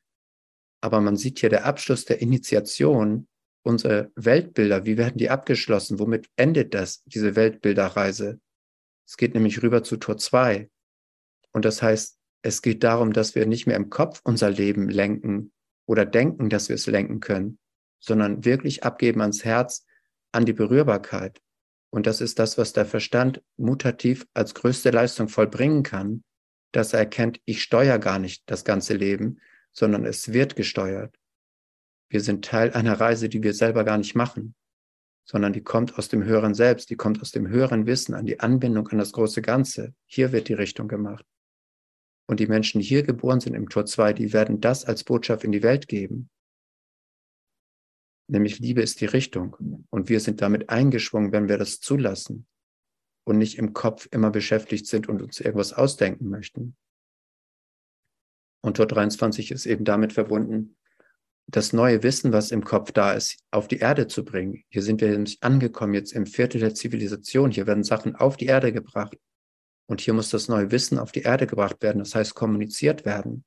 Aber 0.81 1.01
man 1.01 1.15
sieht 1.15 1.39
hier 1.39 1.49
der 1.49 1.65
Abschluss 1.65 2.05
der 2.05 2.21
Initiation, 2.21 3.27
unsere 3.63 4.11
Weltbilder, 4.15 4.85
wie 4.85 4.97
werden 4.97 5.17
die 5.17 5.29
abgeschlossen? 5.29 5.99
Womit 5.99 6.29
endet 6.35 6.73
das, 6.73 7.03
diese 7.05 7.35
Weltbilderreise? 7.35 8.39
Es 9.07 9.17
geht 9.17 9.33
nämlich 9.33 9.61
rüber 9.61 9.83
zu 9.83 9.97
Tor 9.97 10.17
2. 10.17 10.69
Und 11.51 11.65
das 11.65 11.81
heißt, 11.81 12.17
es 12.43 12.61
geht 12.61 12.83
darum, 12.83 13.13
dass 13.13 13.35
wir 13.35 13.45
nicht 13.45 13.67
mehr 13.67 13.75
im 13.75 13.89
Kopf 13.89 14.21
unser 14.23 14.49
Leben 14.49 14.89
lenken 14.89 15.51
oder 15.85 16.05
denken, 16.05 16.49
dass 16.49 16.69
wir 16.69 16.75
es 16.75 16.87
lenken 16.87 17.19
können, 17.19 17.59
sondern 17.99 18.45
wirklich 18.45 18.83
abgeben 18.83 19.21
ans 19.21 19.45
Herz, 19.45 19.85
an 20.31 20.45
die 20.45 20.53
Berührbarkeit. 20.53 21.41
Und 21.91 22.07
das 22.07 22.21
ist 22.21 22.39
das, 22.39 22.57
was 22.57 22.73
der 22.73 22.85
Verstand 22.85 23.43
mutativ 23.57 24.25
als 24.33 24.55
größte 24.55 24.89
Leistung 24.89 25.27
vollbringen 25.27 25.83
kann, 25.83 26.23
dass 26.71 26.93
er 26.93 26.99
erkennt, 26.99 27.39
ich 27.45 27.61
steuere 27.61 27.99
gar 27.99 28.19
nicht 28.19 28.43
das 28.45 28.63
ganze 28.63 28.93
Leben, 28.93 29.39
sondern 29.71 30.05
es 30.05 30.33
wird 30.33 30.55
gesteuert. 30.55 31.17
Wir 32.09 32.21
sind 32.21 32.45
Teil 32.45 32.71
einer 32.73 32.99
Reise, 32.99 33.29
die 33.29 33.43
wir 33.43 33.53
selber 33.53 33.83
gar 33.83 33.97
nicht 33.97 34.15
machen, 34.15 34.55
sondern 35.25 35.53
die 35.53 35.63
kommt 35.63 35.97
aus 35.97 36.09
dem 36.09 36.23
höheren 36.23 36.53
Selbst, 36.53 36.89
die 36.89 36.95
kommt 36.95 37.21
aus 37.21 37.31
dem 37.31 37.47
höheren 37.47 37.85
Wissen 37.85 38.13
an 38.15 38.25
die 38.25 38.39
Anbindung 38.39 38.87
an 38.89 38.97
das 38.97 39.13
große 39.13 39.41
Ganze. 39.41 39.93
Hier 40.05 40.31
wird 40.31 40.49
die 40.49 40.53
Richtung 40.53 40.87
gemacht. 40.87 41.25
Und 42.27 42.39
die 42.39 42.47
Menschen, 42.47 42.79
die 42.81 42.87
hier 42.87 43.03
geboren 43.03 43.39
sind 43.39 43.53
im 43.53 43.69
Tor 43.69 43.85
2, 43.85 44.13
die 44.13 44.33
werden 44.33 44.61
das 44.61 44.85
als 44.85 45.03
Botschaft 45.03 45.43
in 45.43 45.51
die 45.51 45.63
Welt 45.63 45.87
geben. 45.87 46.29
Nämlich 48.27 48.59
Liebe 48.59 48.81
ist 48.81 49.01
die 49.01 49.05
Richtung. 49.05 49.85
Und 49.89 50.07
wir 50.09 50.21
sind 50.21 50.41
damit 50.41 50.69
eingeschwungen, 50.69 51.33
wenn 51.33 51.49
wir 51.49 51.57
das 51.57 51.79
zulassen 51.79 52.47
und 53.23 53.37
nicht 53.37 53.57
im 53.57 53.73
Kopf 53.73 54.07
immer 54.11 54.31
beschäftigt 54.31 54.87
sind 54.87 55.07
und 55.07 55.21
uns 55.21 55.39
irgendwas 55.39 55.73
ausdenken 55.73 56.29
möchten. 56.29 56.75
Und 58.61 58.77
Tor 58.77 58.87
23 58.87 59.51
ist 59.51 59.65
eben 59.65 59.85
damit 59.85 60.13
verbunden, 60.13 60.77
das 61.47 61.73
neue 61.73 62.03
Wissen, 62.03 62.31
was 62.31 62.51
im 62.51 62.63
Kopf 62.63 62.91
da 62.91 63.13
ist, 63.13 63.39
auf 63.51 63.67
die 63.67 63.79
Erde 63.79 64.07
zu 64.07 64.23
bringen. 64.23 64.63
Hier 64.69 64.83
sind 64.83 65.01
wir 65.01 65.09
nämlich 65.09 65.41
angekommen, 65.41 65.93
jetzt 65.93 66.13
im 66.13 66.25
Viertel 66.25 66.59
der 66.59 66.73
Zivilisation. 66.73 67.51
Hier 67.51 67.67
werden 67.67 67.83
Sachen 67.83 68.15
auf 68.15 68.37
die 68.37 68.45
Erde 68.45 68.71
gebracht. 68.71 69.17
Und 69.87 69.99
hier 69.99 70.13
muss 70.13 70.29
das 70.29 70.47
neue 70.47 70.71
Wissen 70.71 70.97
auf 70.97 71.11
die 71.11 71.23
Erde 71.23 71.47
gebracht 71.47 71.81
werden, 71.81 71.99
das 71.99 72.15
heißt 72.15 72.35
kommuniziert 72.35 73.05
werden. 73.05 73.43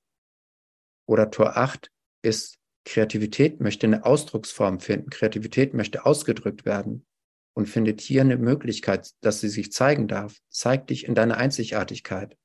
Oder 1.07 1.31
Tor 1.31 1.57
8 1.57 1.91
ist 2.22 2.59
Kreativität 2.85 3.61
möchte 3.61 3.87
eine 3.87 4.05
Ausdrucksform 4.05 4.81
finden. 4.81 5.09
Kreativität 5.09 5.72
möchte 5.72 6.05
ausgedrückt 6.05 6.66
werden 6.66 7.07
und 7.55 7.69
findet 7.69 8.01
hier 8.01 8.21
eine 8.21 8.37
Möglichkeit, 8.37 9.11
dass 9.21 9.41
sie 9.41 9.49
sich 9.49 9.73
zeigen 9.73 10.09
darf. 10.09 10.39
Zeig 10.51 10.87
dich 10.89 11.07
in 11.07 11.15
deiner 11.15 11.37
Einzigartigkeit. 11.37 12.37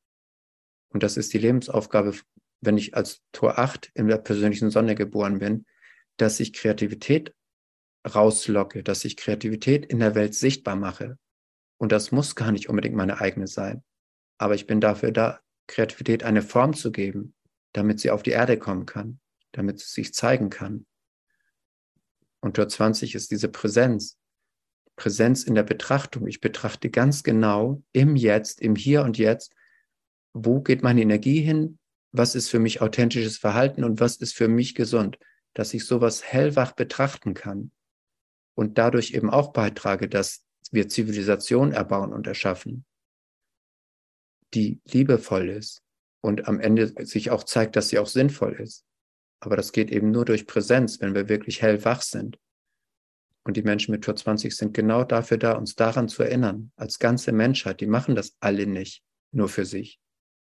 Und 0.89 1.03
das 1.03 1.17
ist 1.17 1.33
die 1.33 1.39
Lebensaufgabe, 1.39 2.15
wenn 2.61 2.77
ich 2.77 2.95
als 2.95 3.21
Tor 3.31 3.59
8 3.59 3.91
in 3.93 4.07
der 4.07 4.17
persönlichen 4.17 4.71
Sonne 4.71 4.95
geboren 4.95 5.39
bin, 5.39 5.65
dass 6.17 6.39
ich 6.39 6.53
Kreativität 6.53 7.33
rauslocke, 8.07 8.83
dass 8.83 9.05
ich 9.05 9.17
Kreativität 9.17 9.85
in 9.85 9.99
der 9.99 10.15
Welt 10.15 10.35
sichtbar 10.35 10.75
mache. 10.75 11.17
Und 11.77 11.91
das 11.91 12.11
muss 12.11 12.35
gar 12.35 12.51
nicht 12.51 12.69
unbedingt 12.69 12.95
meine 12.95 13.21
eigene 13.21 13.47
sein. 13.47 13.83
Aber 14.37 14.55
ich 14.55 14.67
bin 14.67 14.81
dafür 14.81 15.11
da, 15.11 15.39
Kreativität 15.67 16.23
eine 16.23 16.41
Form 16.41 16.73
zu 16.73 16.91
geben, 16.91 17.35
damit 17.73 17.99
sie 17.99 18.09
auf 18.09 18.23
die 18.23 18.31
Erde 18.31 18.57
kommen 18.57 18.85
kann 18.85 19.19
damit 19.51 19.77
es 19.77 19.93
sich 19.93 20.13
zeigen 20.13 20.49
kann. 20.49 20.85
Und 22.41 22.55
Tor 22.55 22.69
20 22.69 23.15
ist 23.15 23.31
diese 23.31 23.49
Präsenz. 23.49 24.17
Präsenz 24.99 25.43
in 25.43 25.55
der 25.55 25.63
Betrachtung. 25.63 26.27
Ich 26.27 26.41
betrachte 26.41 26.89
ganz 26.89 27.23
genau 27.23 27.81
im 27.93 28.17
Jetzt, 28.17 28.61
im 28.61 28.75
Hier 28.75 29.01
und 29.03 29.17
Jetzt, 29.17 29.55
wo 30.33 30.61
geht 30.61 30.83
meine 30.83 31.01
Energie 31.01 31.39
hin, 31.39 31.79
was 32.11 32.35
ist 32.35 32.49
für 32.49 32.59
mich 32.59 32.81
authentisches 32.81 33.37
Verhalten 33.37 33.83
und 33.83 34.01
was 34.01 34.17
ist 34.17 34.35
für 34.35 34.49
mich 34.49 34.75
gesund, 34.75 35.17
dass 35.53 35.73
ich 35.73 35.85
sowas 35.85 36.23
hellwach 36.23 36.73
betrachten 36.73 37.33
kann 37.33 37.71
und 38.55 38.77
dadurch 38.77 39.13
eben 39.13 39.29
auch 39.29 39.53
beitrage, 39.53 40.09
dass 40.09 40.45
wir 40.71 40.89
Zivilisation 40.89 41.71
erbauen 41.71 42.11
und 42.11 42.27
erschaffen, 42.27 42.85
die 44.53 44.81
liebevoll 44.83 45.49
ist 45.49 45.81
und 46.21 46.47
am 46.47 46.59
Ende 46.59 46.93
sich 47.05 47.31
auch 47.31 47.45
zeigt, 47.45 47.77
dass 47.77 47.87
sie 47.87 47.99
auch 47.99 48.07
sinnvoll 48.07 48.53
ist. 48.59 48.85
Aber 49.39 49.55
das 49.55 49.71
geht 49.71 49.91
eben 49.91 50.11
nur 50.11 50.25
durch 50.25 50.45
Präsenz, 50.45 50.99
wenn 50.99 51.15
wir 51.15 51.29
wirklich 51.29 51.61
hellwach 51.61 52.01
sind. 52.01 52.37
Und 53.49 53.57
die 53.57 53.63
Menschen 53.63 53.93
mit 53.93 54.03
Tor 54.03 54.15
20 54.15 54.55
sind 54.55 54.75
genau 54.75 55.03
dafür 55.03 55.37
da, 55.39 55.53
uns 55.53 55.73
daran 55.73 56.07
zu 56.07 56.21
erinnern, 56.21 56.71
als 56.75 56.99
ganze 56.99 57.31
Menschheit. 57.31 57.81
Die 57.81 57.87
machen 57.87 58.13
das 58.13 58.37
alle 58.39 58.67
nicht 58.67 59.03
nur 59.31 59.49
für 59.49 59.65
sich. 59.65 59.99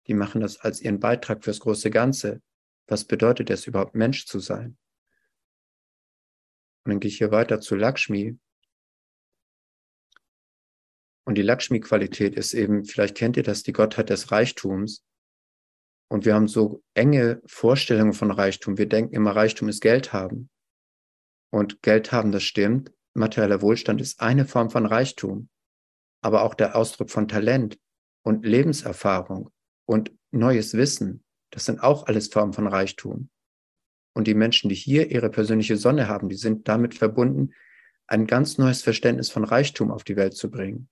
Die 0.07 0.15
machen 0.15 0.41
das 0.41 0.59
als 0.61 0.81
ihren 0.81 1.01
Beitrag 1.01 1.45
fürs 1.45 1.61
große 1.61 1.91
Ganze. 1.91 2.41
Was 2.87 3.05
bedeutet 3.05 3.51
es 3.51 3.67
überhaupt, 3.67 3.95
Mensch 3.95 4.25
zu 4.25 4.39
sein? 4.41 4.79
Und 6.85 6.93
dann 6.93 7.01
gehe 7.01 7.11
ich 7.11 7.19
hier 7.19 7.31
weiter 7.31 7.61
zu 7.61 7.75
Lakshmi. 7.75 8.39
Und 11.27 11.35
die 11.35 11.43
Lakshmi-Qualität 11.43 12.37
ist 12.37 12.55
eben, 12.55 12.87
vielleicht 12.87 13.19
kennt 13.19 13.37
ihr 13.37 13.43
das, 13.43 13.63
die 13.65 13.75
Gottheit 13.75 14.09
des 14.09 14.31
Reichtums. 14.31 15.05
Und 16.09 16.25
wir 16.25 16.35
haben 16.35 16.49
so 16.49 16.83
enge 16.95 17.43
Vorstellungen 17.45 18.15
von 18.15 18.31
Reichtum. 18.31 18.79
Wir 18.79 18.89
denken 18.89 19.13
immer, 19.13 19.37
Reichtum 19.37 19.69
ist 19.69 19.83
Geld 19.83 20.15
haben. 20.15 20.49
Und 21.55 21.83
Geld 21.83 22.11
haben, 22.11 22.33
das 22.33 22.43
stimmt. 22.43 22.91
Materieller 23.15 23.63
Wohlstand 23.63 24.01
ist 24.01 24.21
eine 24.21 24.45
Form 24.45 24.71
von 24.71 24.87
Reichtum. 24.87 25.49
Aber 26.21 26.43
auch 26.43 26.55
der 26.55 26.75
Ausdruck 26.75 27.13
von 27.13 27.29
Talent, 27.29 27.79
und 28.25 28.45
Lebenserfahrung 28.45 29.51
und 29.87 30.11
neues 30.33 30.75
Wissen, 30.75 31.23
das 31.51 31.67
sind 31.67 31.81
auch 31.81 32.09
alles 32.09 32.27
Formen 32.27 32.55
von 32.55 32.67
Reichtum. 32.67 33.29
Und 34.15 34.27
die 34.27 34.35
Menschen, 34.35 34.69
die 34.69 34.75
hier 34.75 35.13
ihre 35.13 35.31
persönliche 35.31 35.77
Sonne 35.77 36.09
haben, 36.09 36.29
die 36.29 36.35
sind 36.35 36.67
damit 36.67 36.97
verbunden, 36.97 37.53
ein 38.09 38.27
ganz 38.27 38.59
neues 38.59 38.83
Verständnis 38.83 39.31
von 39.31 39.45
Reichtum 39.45 39.93
auf 39.93 40.03
die 40.03 40.17
Welt 40.17 40.35
zu 40.35 40.51
bringen. 40.51 40.89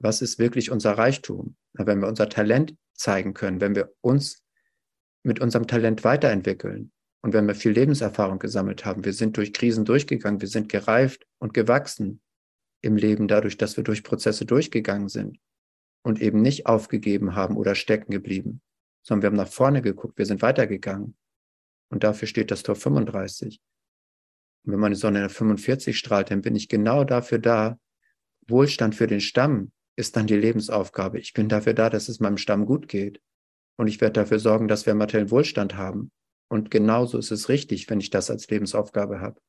Was 0.00 0.20
ist 0.20 0.38
wirklich 0.38 0.70
unser 0.70 0.98
Reichtum? 0.98 1.56
Wenn 1.72 2.02
wir 2.02 2.08
unser 2.08 2.28
Talent 2.28 2.76
zeigen 2.92 3.32
können, 3.32 3.62
wenn 3.62 3.74
wir 3.74 3.94
uns 4.02 4.44
mit 5.22 5.40
unserem 5.40 5.66
Talent 5.66 6.04
weiterentwickeln 6.04 6.92
und 7.20 7.32
wenn 7.32 7.46
wir 7.46 7.54
viel 7.54 7.72
Lebenserfahrung 7.72 8.38
gesammelt 8.38 8.84
haben, 8.84 9.04
wir 9.04 9.12
sind 9.12 9.36
durch 9.36 9.52
Krisen 9.52 9.84
durchgegangen, 9.84 10.40
wir 10.40 10.48
sind 10.48 10.68
gereift 10.68 11.26
und 11.38 11.52
gewachsen 11.52 12.20
im 12.80 12.96
Leben 12.96 13.26
dadurch, 13.26 13.56
dass 13.56 13.76
wir 13.76 13.84
durch 13.84 14.04
Prozesse 14.04 14.46
durchgegangen 14.46 15.08
sind 15.08 15.38
und 16.02 16.20
eben 16.20 16.40
nicht 16.40 16.66
aufgegeben 16.66 17.34
haben 17.34 17.56
oder 17.56 17.74
stecken 17.74 18.12
geblieben, 18.12 18.60
sondern 19.02 19.22
wir 19.22 19.26
haben 19.28 19.44
nach 19.44 19.52
vorne 19.52 19.82
geguckt, 19.82 20.16
wir 20.16 20.26
sind 20.26 20.42
weitergegangen. 20.42 21.16
Und 21.90 22.04
dafür 22.04 22.28
steht 22.28 22.50
das 22.50 22.62
Tor 22.62 22.76
35. 22.76 23.60
Und 24.64 24.72
wenn 24.72 24.80
meine 24.80 24.94
Sonne 24.94 25.18
in 25.18 25.22
der 25.22 25.30
45 25.30 25.98
strahlt, 25.98 26.30
dann 26.30 26.42
bin 26.42 26.54
ich 26.54 26.68
genau 26.68 27.04
dafür 27.04 27.38
da. 27.38 27.78
Wohlstand 28.46 28.94
für 28.94 29.06
den 29.06 29.20
Stamm 29.20 29.72
ist 29.96 30.16
dann 30.16 30.26
die 30.26 30.36
Lebensaufgabe. 30.36 31.18
Ich 31.18 31.32
bin 31.32 31.48
dafür 31.48 31.74
da, 31.74 31.90
dass 31.90 32.08
es 32.08 32.20
meinem 32.20 32.36
Stamm 32.36 32.66
gut 32.66 32.86
geht. 32.86 33.20
Und 33.76 33.88
ich 33.88 34.00
werde 34.00 34.20
dafür 34.20 34.38
sorgen, 34.38 34.68
dass 34.68 34.86
wir 34.86 34.94
materiellen 34.94 35.30
Wohlstand 35.30 35.76
haben. 35.76 36.10
Und 36.48 36.70
genauso 36.70 37.18
ist 37.18 37.30
es 37.30 37.48
richtig, 37.48 37.88
wenn 37.90 38.00
ich 38.00 38.10
das 38.10 38.30
als 38.30 38.48
Lebensaufgabe 38.48 39.20
habe. 39.20 39.40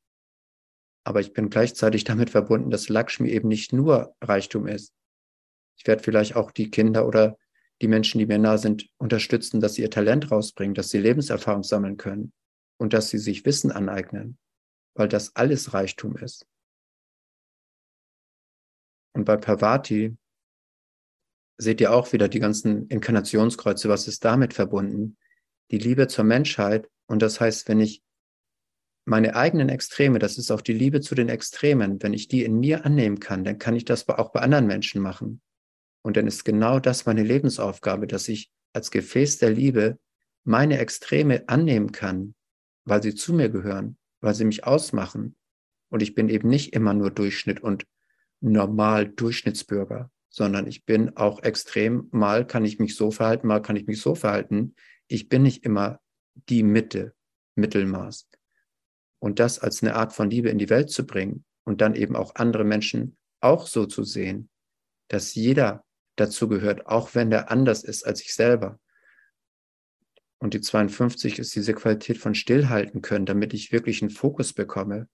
Aber 1.06 1.22
ich 1.22 1.34
bin 1.34 1.50
gleichzeitig 1.50 2.04
damit 2.04 2.30
verbunden, 2.30 2.70
dass 2.70 2.90
Lakshmi 2.90 3.30
eben 3.30 3.48
nicht 3.48 3.74
nur 3.74 4.16
Reichtum 4.22 4.68
ist. 4.68 4.94
Ich 5.78 5.88
werde 5.88 6.04
vielleicht 6.04 6.36
auch 6.36 6.52
die 6.52 6.70
Kinder 6.70 7.08
oder 7.08 7.38
die 7.82 7.88
Menschen, 7.88 8.20
die 8.20 8.26
mir 8.26 8.38
nah 8.38 8.58
sind, 8.58 8.90
unterstützen, 8.98 9.62
dass 9.62 9.76
sie 9.76 9.82
ihr 9.82 9.90
Talent 9.90 10.30
rausbringen, 10.30 10.76
dass 10.76 10.90
sie 10.90 11.00
Lebenserfahrung 11.00 11.64
sammeln 11.64 11.96
können 11.96 12.34
und 12.78 12.94
dass 12.94 13.10
sie 13.10 13.18
sich 13.18 13.46
Wissen 13.46 13.72
aneignen, 13.72 14.38
weil 14.96 15.08
das 15.08 15.36
alles 15.36 15.74
Reichtum 15.74 16.18
ist. 16.18 16.46
Und 19.14 19.24
bei 19.24 19.38
Parvati 19.38 20.18
seht 21.58 21.82
ihr 21.82 21.94
auch 21.94 22.12
wieder 22.14 22.28
die 22.28 22.40
ganzen 22.40 22.88
Inkarnationskreuze, 22.88 23.90
was 23.90 24.08
ist 24.08 24.24
damit 24.24 24.54
verbunden? 24.54 25.18
Die 25.72 25.78
Liebe 25.78 26.08
zur 26.08 26.24
Menschheit. 26.24 26.90
Und 27.08 27.22
das 27.22 27.40
heißt, 27.40 27.68
wenn 27.68 27.80
ich 27.80 28.04
meine 29.06 29.36
eigenen 29.36 29.70
Extreme, 29.70 30.20
das 30.20 30.38
ist 30.38 30.52
auch 30.52 30.62
die 30.62 30.74
Liebe 30.74 31.02
zu 31.02 31.16
den 31.16 31.30
Extremen, 31.30 32.02
wenn 32.02 32.14
ich 32.14 32.28
die 32.28 32.44
in 32.44 32.60
mir 32.60 32.86
annehmen 32.86 33.20
kann, 33.20 33.44
dann 33.44 33.58
kann 33.58 33.76
ich 33.76 33.86
das 33.86 34.08
auch 34.08 34.32
bei 34.32 34.42
anderen 34.42 34.68
Menschen 34.68 35.02
machen. 35.02 35.42
Und 36.02 36.16
dann 36.16 36.28
ist 36.28 36.46
genau 36.46 36.80
das 36.80 37.06
meine 37.06 37.24
Lebensaufgabe, 37.24 38.08
dass 38.08 38.28
ich 38.28 38.52
als 38.74 38.92
Gefäß 38.92 39.40
der 39.40 39.50
Liebe 39.50 40.00
meine 40.44 40.78
Extreme 40.78 41.44
annehmen 41.48 41.92
kann, 41.92 42.36
weil 42.86 43.04
sie 43.04 43.16
zu 43.16 43.34
mir 43.34 43.50
gehören, 43.50 43.98
weil 44.22 44.36
sie 44.36 44.46
mich 44.46 44.64
ausmachen. 44.64 45.36
Und 45.90 46.02
ich 46.02 46.16
bin 46.16 46.30
eben 46.30 46.48
nicht 46.48 46.74
immer 46.74 46.94
nur 46.94 47.12
Durchschnitt 47.12 47.62
und 47.62 47.86
normal 48.42 49.10
Durchschnittsbürger, 49.10 50.12
sondern 50.30 50.68
ich 50.68 50.86
bin 50.86 51.18
auch 51.18 51.44
extrem, 51.44 52.08
mal 52.12 52.46
kann 52.46 52.64
ich 52.64 52.80
mich 52.80 52.96
so 52.96 53.12
verhalten, 53.12 53.48
mal 53.48 53.62
kann 53.62 53.76
ich 53.76 53.88
mich 53.88 54.00
so 54.02 54.16
verhalten. 54.16 54.76
Ich 55.12 55.28
bin 55.28 55.42
nicht 55.42 55.66
immer 55.66 56.00
die 56.36 56.64
Mitte, 56.64 57.16
Mittelmaß. 57.56 58.30
Und 59.20 59.40
das 59.40 59.60
als 59.60 59.82
eine 59.82 59.96
Art 59.96 60.14
von 60.14 60.30
Liebe 60.30 60.50
in 60.50 60.60
die 60.60 60.70
Welt 60.70 60.92
zu 60.92 61.06
bringen 61.06 61.44
und 61.66 61.82
dann 61.82 61.96
eben 61.96 62.16
auch 62.16 62.36
andere 62.36 62.64
Menschen 62.64 63.18
auch 63.42 63.68
so 63.68 63.86
zu 63.86 64.04
sehen, 64.04 64.50
dass 65.10 65.34
jeder 65.34 65.84
dazu 66.16 66.48
gehört, 66.48 66.86
auch 66.86 67.16
wenn 67.16 67.32
der 67.32 67.52
anders 67.52 67.84
ist 67.84 68.04
als 68.04 68.22
ich 68.22 68.34
selber. 68.36 68.80
Und 70.38 70.54
die 70.54 70.62
52 70.62 71.40
ist 71.40 71.56
diese 71.56 71.74
Qualität 71.74 72.18
von 72.18 72.36
Stillhalten 72.36 73.02
können, 73.02 73.26
damit 73.26 73.54
ich 73.54 73.72
wirklich 73.72 74.02
einen 74.02 74.12
Fokus 74.12 74.54
bekomme. 74.54 75.10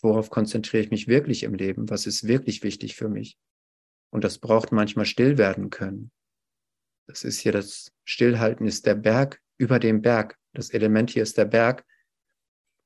Worauf 0.00 0.30
konzentriere 0.30 0.84
ich 0.84 0.90
mich 0.90 1.08
wirklich 1.08 1.42
im 1.42 1.54
Leben? 1.54 1.90
Was 1.90 2.06
ist 2.06 2.26
wirklich 2.26 2.62
wichtig 2.62 2.94
für 2.94 3.08
mich? 3.08 3.36
Und 4.10 4.24
das 4.24 4.38
braucht 4.38 4.70
manchmal 4.72 5.06
still 5.06 5.38
werden 5.38 5.70
können. 5.70 6.12
Das 7.10 7.24
ist 7.24 7.40
hier 7.40 7.50
das 7.50 7.92
Stillhalten 8.04 8.66
ist 8.66 8.86
der 8.86 8.94
Berg 8.94 9.42
über 9.58 9.80
dem 9.80 10.00
Berg. 10.00 10.38
Das 10.52 10.70
Element 10.70 11.10
hier 11.10 11.24
ist 11.24 11.36
der 11.38 11.44
Berg. 11.44 11.84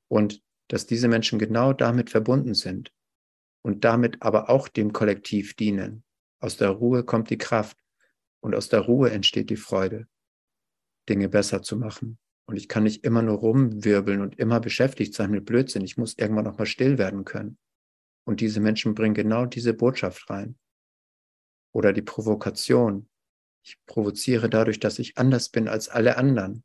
Und 0.07 0.41
dass 0.67 0.87
diese 0.87 1.07
Menschen 1.07 1.37
genau 1.37 1.73
damit 1.73 2.09
verbunden 2.09 2.55
sind 2.55 2.91
und 3.61 3.85
damit 3.85 4.23
aber 4.23 4.49
auch 4.49 4.67
dem 4.67 4.93
Kollektiv 4.93 5.55
dienen. 5.55 6.03
Aus 6.39 6.57
der 6.57 6.69
Ruhe 6.69 7.03
kommt 7.03 7.29
die 7.29 7.37
Kraft 7.37 7.77
und 8.39 8.55
aus 8.55 8.67
der 8.67 8.79
Ruhe 8.81 9.11
entsteht 9.11 9.51
die 9.51 9.57
Freude, 9.57 10.07
Dinge 11.07 11.29
besser 11.29 11.61
zu 11.61 11.77
machen. 11.77 12.17
Und 12.47 12.57
ich 12.57 12.67
kann 12.67 12.83
nicht 12.83 13.03
immer 13.03 13.21
nur 13.21 13.37
rumwirbeln 13.37 14.21
und 14.21 14.39
immer 14.39 14.59
beschäftigt 14.59 15.13
sein 15.13 15.29
mit 15.29 15.45
Blödsinn. 15.45 15.83
Ich 15.83 15.97
muss 15.97 16.17
irgendwann 16.17 16.45
noch 16.45 16.57
mal 16.57 16.65
still 16.65 16.97
werden 16.97 17.25
können. 17.25 17.59
Und 18.23 18.41
diese 18.41 18.59
Menschen 18.59 18.95
bringen 18.95 19.13
genau 19.13 19.45
diese 19.45 19.75
Botschaft 19.75 20.27
rein. 20.31 20.57
Oder 21.73 21.93
die 21.93 22.01
Provokation. 22.01 23.07
Ich 23.65 23.79
provoziere 23.87 24.47
dadurch, 24.47 24.79
dass 24.79 24.99
ich 24.99 25.17
anders 25.17 25.49
bin 25.49 25.67
als 25.67 25.89
alle 25.89 26.17
anderen. 26.17 26.63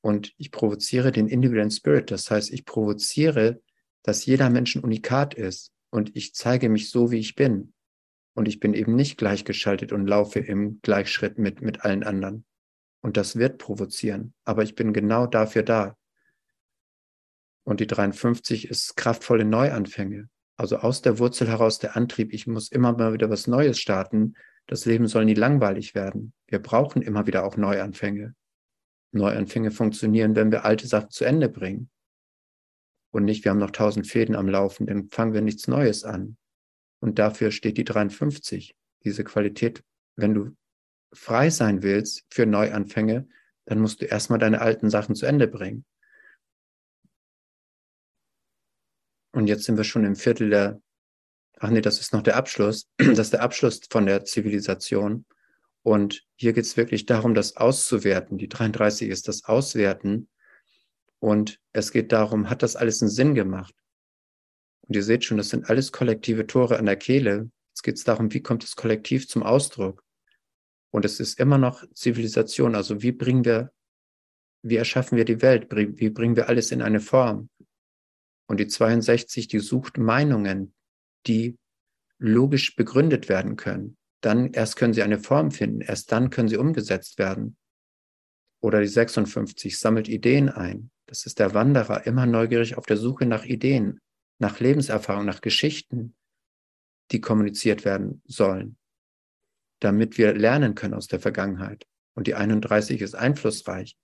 Und 0.00 0.32
ich 0.38 0.50
provoziere 0.50 1.12
den 1.12 1.28
individuellen 1.28 1.70
Spirit. 1.70 2.10
Das 2.10 2.30
heißt, 2.30 2.50
ich 2.50 2.64
provoziere, 2.64 3.60
dass 4.02 4.24
jeder 4.24 4.48
Mensch 4.48 4.74
ein 4.74 4.84
Unikat 4.84 5.34
ist. 5.34 5.72
Und 5.90 6.16
ich 6.16 6.34
zeige 6.34 6.70
mich 6.70 6.88
so, 6.90 7.10
wie 7.10 7.18
ich 7.18 7.34
bin. 7.34 7.74
Und 8.34 8.48
ich 8.48 8.58
bin 8.58 8.72
eben 8.72 8.94
nicht 8.94 9.18
gleichgeschaltet 9.18 9.92
und 9.92 10.06
laufe 10.06 10.38
im 10.38 10.80
Gleichschritt 10.80 11.38
mit, 11.38 11.60
mit 11.60 11.84
allen 11.84 12.04
anderen. 12.04 12.46
Und 13.02 13.18
das 13.18 13.36
wird 13.36 13.58
provozieren. 13.58 14.32
Aber 14.44 14.62
ich 14.62 14.76
bin 14.76 14.94
genau 14.94 15.26
dafür 15.26 15.62
da. 15.62 15.98
Und 17.64 17.80
die 17.80 17.86
53 17.86 18.68
ist 18.68 18.96
kraftvolle 18.96 19.44
Neuanfänge. 19.44 20.30
Also 20.56 20.78
aus 20.78 21.02
der 21.02 21.18
Wurzel 21.18 21.48
heraus 21.48 21.78
der 21.78 21.96
Antrieb, 21.96 22.32
ich 22.32 22.46
muss 22.46 22.70
immer 22.70 22.92
mal 22.96 23.12
wieder 23.12 23.28
was 23.28 23.46
Neues 23.46 23.78
starten. 23.78 24.36
Das 24.66 24.84
Leben 24.84 25.06
soll 25.06 25.24
nie 25.24 25.34
langweilig 25.34 25.94
werden. 25.94 26.32
Wir 26.48 26.58
brauchen 26.58 27.02
immer 27.02 27.26
wieder 27.26 27.44
auch 27.44 27.56
Neuanfänge. 27.56 28.34
Neuanfänge 29.12 29.70
funktionieren, 29.70 30.34
wenn 30.34 30.50
wir 30.50 30.64
alte 30.64 30.86
Sachen 30.86 31.10
zu 31.10 31.24
Ende 31.24 31.48
bringen. 31.48 31.90
Und 33.12 33.24
nicht, 33.24 33.44
wir 33.44 33.50
haben 33.50 33.58
noch 33.58 33.70
tausend 33.70 34.06
Fäden 34.06 34.34
am 34.34 34.48
Laufen, 34.48 34.86
dann 34.86 35.08
fangen 35.08 35.32
wir 35.32 35.40
nichts 35.40 35.68
Neues 35.68 36.04
an. 36.04 36.36
Und 37.00 37.18
dafür 37.18 37.50
steht 37.50 37.78
die 37.78 37.84
53, 37.84 38.76
diese 39.04 39.24
Qualität. 39.24 39.84
Wenn 40.16 40.34
du 40.34 40.56
frei 41.12 41.50
sein 41.50 41.82
willst 41.82 42.24
für 42.30 42.46
Neuanfänge, 42.46 43.28
dann 43.66 43.80
musst 43.80 44.00
du 44.02 44.06
erstmal 44.06 44.38
deine 44.38 44.60
alten 44.60 44.90
Sachen 44.90 45.14
zu 45.14 45.26
Ende 45.26 45.48
bringen. 45.48 45.84
Und 49.32 49.48
jetzt 49.48 49.64
sind 49.64 49.76
wir 49.76 49.84
schon 49.84 50.04
im 50.04 50.16
Viertel 50.16 50.50
der, 50.50 50.80
ach 51.60 51.70
nee, 51.70 51.80
das 51.80 52.00
ist 52.00 52.12
noch 52.12 52.22
der 52.22 52.36
Abschluss, 52.36 52.88
das 52.98 53.18
ist 53.18 53.32
der 53.32 53.42
Abschluss 53.42 53.80
von 53.90 54.06
der 54.06 54.24
Zivilisation. 54.24 55.24
Und 55.82 56.24
hier 56.34 56.52
geht 56.52 56.64
es 56.64 56.76
wirklich 56.76 57.06
darum, 57.06 57.34
das 57.34 57.56
auszuwerten. 57.56 58.38
Die 58.38 58.48
33 58.48 59.08
ist 59.08 59.28
das 59.28 59.44
Auswerten. 59.44 60.28
Und 61.20 61.60
es 61.72 61.92
geht 61.92 62.12
darum, 62.12 62.50
hat 62.50 62.62
das 62.62 62.76
alles 62.76 63.00
einen 63.02 63.10
Sinn 63.10 63.34
gemacht? 63.34 63.74
Und 64.82 64.96
ihr 64.96 65.02
seht 65.02 65.24
schon, 65.24 65.36
das 65.36 65.48
sind 65.48 65.70
alles 65.70 65.92
kollektive 65.92 66.46
Tore 66.46 66.78
an 66.78 66.86
der 66.86 66.96
Kehle. 66.96 67.50
Jetzt 67.70 67.82
geht 67.82 67.96
es 67.96 68.04
darum, 68.04 68.32
wie 68.32 68.42
kommt 68.42 68.62
das 68.62 68.76
Kollektiv 68.76 69.28
zum 69.28 69.42
Ausdruck? 69.42 70.02
Und 70.90 71.04
es 71.04 71.20
ist 71.20 71.38
immer 71.38 71.58
noch 71.58 71.84
Zivilisation. 71.94 72.74
Also 72.74 73.02
wie 73.02 73.12
bringen 73.12 73.44
wir, 73.44 73.72
wie 74.62 74.76
erschaffen 74.76 75.16
wir 75.16 75.24
die 75.24 75.42
Welt? 75.42 75.68
Wie 75.70 76.10
bringen 76.10 76.36
wir 76.36 76.48
alles 76.48 76.72
in 76.72 76.82
eine 76.82 77.00
Form? 77.00 77.48
Und 78.48 78.60
die 78.60 78.68
62, 78.68 79.48
die 79.48 79.58
sucht 79.58 79.98
Meinungen, 79.98 80.74
die 81.26 81.58
logisch 82.18 82.76
begründet 82.76 83.28
werden 83.28 83.56
können 83.56 83.96
dann 84.26 84.52
erst 84.52 84.74
können 84.76 84.92
sie 84.92 85.04
eine 85.04 85.20
Form 85.20 85.52
finden, 85.52 85.80
erst 85.80 86.10
dann 86.10 86.30
können 86.30 86.48
sie 86.48 86.56
umgesetzt 86.56 87.18
werden. 87.18 87.56
Oder 88.60 88.80
die 88.80 88.88
56 88.88 89.78
sammelt 89.78 90.08
Ideen 90.08 90.48
ein. 90.48 90.90
Das 91.06 91.26
ist 91.26 91.38
der 91.38 91.54
Wanderer, 91.54 92.06
immer 92.06 92.26
neugierig 92.26 92.76
auf 92.76 92.86
der 92.86 92.96
Suche 92.96 93.26
nach 93.26 93.44
Ideen, 93.44 94.00
nach 94.38 94.58
Lebenserfahrung, 94.58 95.24
nach 95.24 95.40
Geschichten, 95.40 96.16
die 97.12 97.20
kommuniziert 97.20 97.84
werden 97.84 98.22
sollen, 98.26 98.76
damit 99.78 100.18
wir 100.18 100.34
lernen 100.34 100.74
können 100.74 100.94
aus 100.94 101.06
der 101.06 101.20
Vergangenheit. 101.20 101.86
Und 102.14 102.26
die 102.26 102.34
31 102.34 103.02
ist 103.02 103.14
einflussreich, 103.14 103.96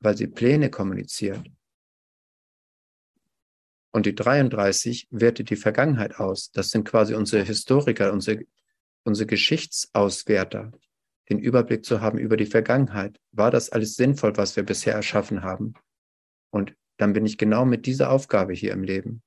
weil 0.00 0.16
sie 0.16 0.26
Pläne 0.26 0.68
kommuniziert. 0.68 1.46
Und 3.94 4.06
die 4.06 4.14
33 4.14 5.06
wertet 5.10 5.50
die 5.50 5.56
Vergangenheit 5.56 6.18
aus. 6.18 6.50
Das 6.50 6.70
sind 6.70 6.84
quasi 6.84 7.14
unsere 7.14 7.44
Historiker, 7.44 8.12
unsere 8.12 8.44
unsere 9.06 9.26
Geschichtsauswerter, 9.26 10.72
den 11.28 11.38
Überblick 11.38 11.84
zu 11.84 12.00
haben 12.00 12.18
über 12.18 12.38
die 12.38 12.46
Vergangenheit. 12.46 13.20
War 13.32 13.50
das 13.50 13.68
alles 13.68 13.96
sinnvoll, 13.96 14.36
was 14.36 14.56
wir 14.56 14.62
bisher 14.62 14.94
erschaffen 14.94 15.42
haben? 15.42 15.74
Und 16.50 16.74
dann 16.96 17.12
bin 17.12 17.26
ich 17.26 17.36
genau 17.36 17.66
mit 17.66 17.84
dieser 17.84 18.10
Aufgabe 18.10 18.54
hier 18.54 18.72
im 18.72 18.82
Leben. 18.82 19.22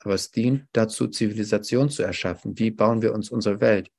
Aber 0.00 0.14
es 0.14 0.30
dient 0.30 0.66
dazu, 0.72 1.08
Zivilisation 1.08 1.90
zu 1.90 2.02
erschaffen. 2.02 2.58
Wie 2.58 2.70
bauen 2.70 3.02
wir 3.02 3.12
uns 3.12 3.30
unsere 3.30 3.60
Welt? 3.60 3.90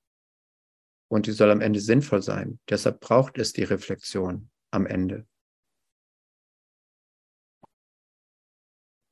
und 1.07 1.27
die 1.27 1.31
soll 1.31 1.51
am 1.51 1.61
Ende 1.61 1.79
sinnvoll 1.79 2.21
sein. 2.21 2.59
Deshalb 2.69 2.99
braucht 2.99 3.37
es 3.37 3.53
die 3.53 3.63
Reflexion 3.63 4.49
am 4.71 4.85
Ende. 4.85 5.25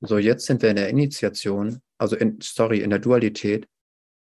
So, 0.06 0.18
jetzt 0.18 0.46
sind 0.46 0.62
wir 0.62 0.70
in 0.70 0.76
der 0.76 0.90
Initiation, 0.90 1.82
also 1.98 2.16
in, 2.16 2.40
sorry, 2.42 2.80
in 2.82 2.90
der 2.90 3.00
Dualität. 3.00 3.68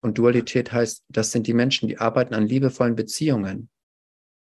Und 0.01 0.17
Dualität 0.17 0.71
heißt, 0.71 1.03
das 1.09 1.31
sind 1.31 1.47
die 1.47 1.53
Menschen, 1.53 1.88
die 1.88 1.97
arbeiten 1.97 2.33
an 2.33 2.47
liebevollen 2.47 2.95
Beziehungen. 2.95 3.69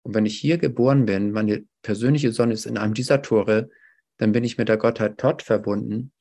Und 0.03 0.13
wenn 0.13 0.25
ich 0.25 0.37
hier 0.37 0.57
geboren 0.57 1.05
bin, 1.05 1.31
meine 1.31 1.65
persönliche 1.81 2.31
Sonne 2.31 2.53
ist 2.53 2.65
in 2.65 2.77
einem 2.77 2.93
dieser 2.93 3.21
Tore, 3.21 3.69
dann 4.17 4.31
bin 4.31 4.43
ich 4.43 4.57
mit 4.57 4.69
der 4.69 4.77
Gottheit 4.77 5.17
Todd 5.17 5.41
verbunden. 5.41 6.11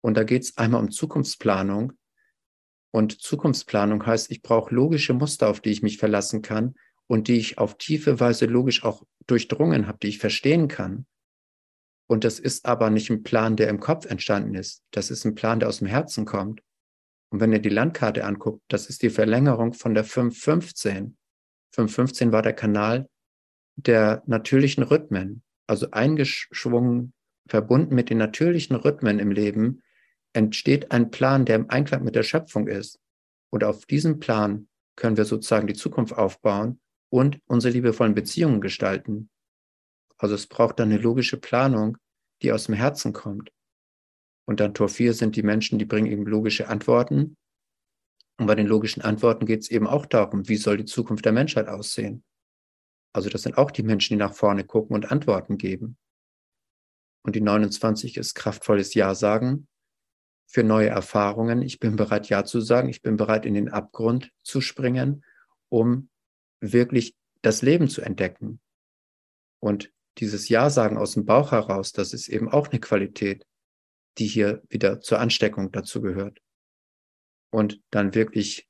Und 0.00 0.16
da 0.16 0.24
geht 0.24 0.42
es 0.42 0.56
einmal 0.56 0.80
um 0.80 0.90
Zukunftsplanung. 0.90 1.92
Und 2.92 3.20
Zukunftsplanung 3.20 4.04
heißt, 4.04 4.30
ich 4.30 4.42
brauche 4.42 4.74
logische 4.74 5.14
Muster, 5.14 5.48
auf 5.48 5.60
die 5.60 5.70
ich 5.70 5.82
mich 5.82 5.98
verlassen 5.98 6.42
kann 6.42 6.74
und 7.06 7.28
die 7.28 7.36
ich 7.36 7.58
auf 7.58 7.78
tiefe 7.78 8.20
Weise 8.20 8.46
logisch 8.46 8.84
auch 8.84 9.02
durchdrungen 9.26 9.86
habe, 9.86 9.98
die 10.02 10.08
ich 10.08 10.18
verstehen 10.18 10.68
kann. 10.68 11.06
Und 12.12 12.24
das 12.24 12.38
ist 12.38 12.66
aber 12.66 12.90
nicht 12.90 13.08
ein 13.08 13.22
Plan, 13.22 13.56
der 13.56 13.70
im 13.70 13.80
Kopf 13.80 14.04
entstanden 14.04 14.54
ist. 14.54 14.84
Das 14.90 15.10
ist 15.10 15.24
ein 15.24 15.34
Plan, 15.34 15.60
der 15.60 15.70
aus 15.70 15.78
dem 15.78 15.86
Herzen 15.86 16.26
kommt. 16.26 16.62
Und 17.30 17.40
wenn 17.40 17.54
ihr 17.54 17.58
die 17.58 17.70
Landkarte 17.70 18.26
anguckt, 18.26 18.60
das 18.68 18.90
ist 18.90 19.00
die 19.00 19.08
Verlängerung 19.08 19.72
von 19.72 19.94
der 19.94 20.04
515. 20.04 21.16
515 21.70 22.30
war 22.30 22.42
der 22.42 22.52
Kanal 22.52 23.08
der 23.76 24.22
natürlichen 24.26 24.82
Rhythmen, 24.82 25.42
also 25.66 25.90
eingeschwungen, 25.90 27.14
verbunden 27.48 27.94
mit 27.94 28.10
den 28.10 28.18
natürlichen 28.18 28.76
Rhythmen 28.76 29.18
im 29.18 29.30
Leben, 29.30 29.80
entsteht 30.34 30.92
ein 30.92 31.10
Plan, 31.10 31.46
der 31.46 31.56
im 31.56 31.70
Einklang 31.70 32.04
mit 32.04 32.14
der 32.14 32.24
Schöpfung 32.24 32.68
ist. 32.68 33.00
Und 33.48 33.64
auf 33.64 33.86
diesem 33.86 34.20
Plan 34.20 34.68
können 34.96 35.16
wir 35.16 35.24
sozusagen 35.24 35.66
die 35.66 35.72
Zukunft 35.72 36.12
aufbauen 36.18 36.78
und 37.08 37.40
unsere 37.46 37.72
liebevollen 37.72 38.14
Beziehungen 38.14 38.60
gestalten. 38.60 39.30
Also 40.18 40.34
es 40.34 40.46
braucht 40.46 40.78
dann 40.78 40.92
eine 40.92 41.00
logische 41.00 41.38
Planung, 41.38 41.96
die 42.42 42.52
aus 42.52 42.64
dem 42.64 42.74
Herzen 42.74 43.12
kommt. 43.12 43.50
Und 44.46 44.60
dann 44.60 44.74
Tor 44.74 44.88
4 44.88 45.14
sind 45.14 45.36
die 45.36 45.42
Menschen, 45.42 45.78
die 45.78 45.84
bringen 45.84 46.10
eben 46.10 46.26
logische 46.26 46.68
Antworten. 46.68 47.36
Und 48.38 48.46
bei 48.46 48.54
den 48.54 48.66
logischen 48.66 49.02
Antworten 49.02 49.46
geht 49.46 49.60
es 49.60 49.70
eben 49.70 49.86
auch 49.86 50.06
darum, 50.06 50.48
wie 50.48 50.56
soll 50.56 50.76
die 50.76 50.84
Zukunft 50.84 51.24
der 51.24 51.32
Menschheit 51.32 51.68
aussehen. 51.68 52.24
Also 53.14 53.28
das 53.28 53.42
sind 53.42 53.58
auch 53.58 53.70
die 53.70 53.82
Menschen, 53.82 54.14
die 54.14 54.18
nach 54.18 54.34
vorne 54.34 54.64
gucken 54.64 54.94
und 54.94 55.12
Antworten 55.12 55.58
geben. 55.58 55.96
Und 57.24 57.36
die 57.36 57.40
29 57.40 58.16
ist 58.16 58.34
kraftvolles 58.34 58.94
Ja 58.94 59.14
sagen 59.14 59.68
für 60.46 60.64
neue 60.64 60.88
Erfahrungen. 60.88 61.62
Ich 61.62 61.78
bin 61.78 61.96
bereit, 61.96 62.28
Ja 62.28 62.44
zu 62.44 62.60
sagen. 62.60 62.88
Ich 62.88 63.00
bin 63.00 63.16
bereit, 63.16 63.46
in 63.46 63.54
den 63.54 63.68
Abgrund 63.68 64.32
zu 64.42 64.60
springen, 64.60 65.24
um 65.68 66.10
wirklich 66.60 67.14
das 67.42 67.62
Leben 67.62 67.88
zu 67.88 68.02
entdecken. 68.02 68.60
Und 69.60 69.92
dieses 70.18 70.48
Ja 70.48 70.70
sagen 70.70 70.96
aus 70.96 71.12
dem 71.12 71.24
Bauch 71.24 71.52
heraus, 71.52 71.92
das 71.92 72.12
ist 72.12 72.28
eben 72.28 72.48
auch 72.48 72.68
eine 72.68 72.80
Qualität, 72.80 73.46
die 74.18 74.26
hier 74.26 74.62
wieder 74.68 75.00
zur 75.00 75.20
Ansteckung 75.20 75.72
dazu 75.72 76.02
gehört. 76.02 76.40
Und 77.50 77.82
dann 77.90 78.14
wirklich 78.14 78.68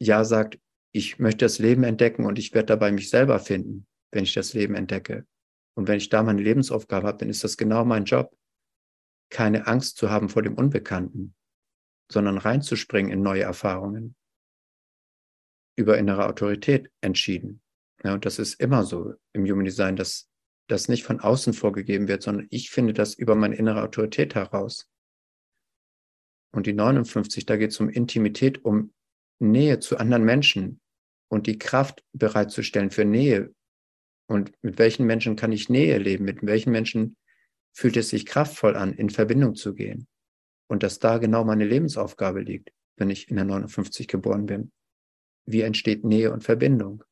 Ja 0.00 0.24
sagt, 0.24 0.58
ich 0.92 1.18
möchte 1.18 1.44
das 1.44 1.58
Leben 1.58 1.84
entdecken 1.84 2.24
und 2.24 2.38
ich 2.38 2.54
werde 2.54 2.66
dabei 2.66 2.90
mich 2.92 3.10
selber 3.10 3.38
finden, 3.38 3.86
wenn 4.10 4.24
ich 4.24 4.34
das 4.34 4.54
Leben 4.54 4.74
entdecke. 4.74 5.26
Und 5.76 5.86
wenn 5.86 5.98
ich 5.98 6.08
da 6.08 6.22
meine 6.22 6.42
Lebensaufgabe 6.42 7.06
habe, 7.06 7.18
dann 7.18 7.28
ist 7.28 7.44
das 7.44 7.56
genau 7.56 7.84
mein 7.84 8.04
Job. 8.04 8.36
Keine 9.30 9.66
Angst 9.66 9.96
zu 9.98 10.10
haben 10.10 10.28
vor 10.28 10.42
dem 10.42 10.54
Unbekannten, 10.54 11.34
sondern 12.10 12.38
reinzuspringen 12.38 13.12
in 13.12 13.22
neue 13.22 13.42
Erfahrungen. 13.42 14.16
Über 15.76 15.98
innere 15.98 16.26
Autorität 16.26 16.90
entschieden. 17.00 17.62
Ja, 18.02 18.14
und 18.14 18.24
das 18.24 18.38
ist 18.38 18.54
immer 18.54 18.84
so 18.84 19.14
im 19.32 19.44
Human 19.44 19.64
Design, 19.64 19.94
dass 19.94 20.27
das 20.68 20.88
nicht 20.88 21.02
von 21.02 21.20
außen 21.20 21.54
vorgegeben 21.54 22.08
wird, 22.08 22.22
sondern 22.22 22.46
ich 22.50 22.70
finde 22.70 22.92
das 22.92 23.14
über 23.14 23.34
meine 23.34 23.56
innere 23.56 23.82
Autorität 23.82 24.34
heraus. 24.34 24.88
Und 26.52 26.66
die 26.66 26.72
59, 26.72 27.46
da 27.46 27.56
geht 27.56 27.70
es 27.70 27.80
um 27.80 27.88
Intimität, 27.88 28.64
um 28.64 28.92
Nähe 29.40 29.80
zu 29.80 29.98
anderen 29.98 30.24
Menschen 30.24 30.80
und 31.28 31.46
die 31.46 31.58
Kraft 31.58 32.04
bereitzustellen 32.12 32.90
für 32.90 33.04
Nähe. 33.04 33.54
Und 34.28 34.52
mit 34.62 34.78
welchen 34.78 35.06
Menschen 35.06 35.36
kann 35.36 35.52
ich 35.52 35.68
Nähe 35.68 35.98
leben? 35.98 36.24
Mit 36.24 36.44
welchen 36.44 36.70
Menschen 36.70 37.16
fühlt 37.74 37.96
es 37.96 38.10
sich 38.10 38.26
kraftvoll 38.26 38.76
an, 38.76 38.92
in 38.94 39.10
Verbindung 39.10 39.54
zu 39.54 39.74
gehen? 39.74 40.06
Und 40.68 40.82
dass 40.82 40.98
da 40.98 41.18
genau 41.18 41.44
meine 41.44 41.64
Lebensaufgabe 41.64 42.40
liegt, 42.40 42.70
wenn 42.96 43.10
ich 43.10 43.28
in 43.30 43.36
der 43.36 43.46
59 43.46 44.06
geboren 44.06 44.46
bin. 44.46 44.70
Wie 45.46 45.62
entsteht 45.62 46.04
Nähe 46.04 46.30
und 46.30 46.44
Verbindung? 46.44 47.04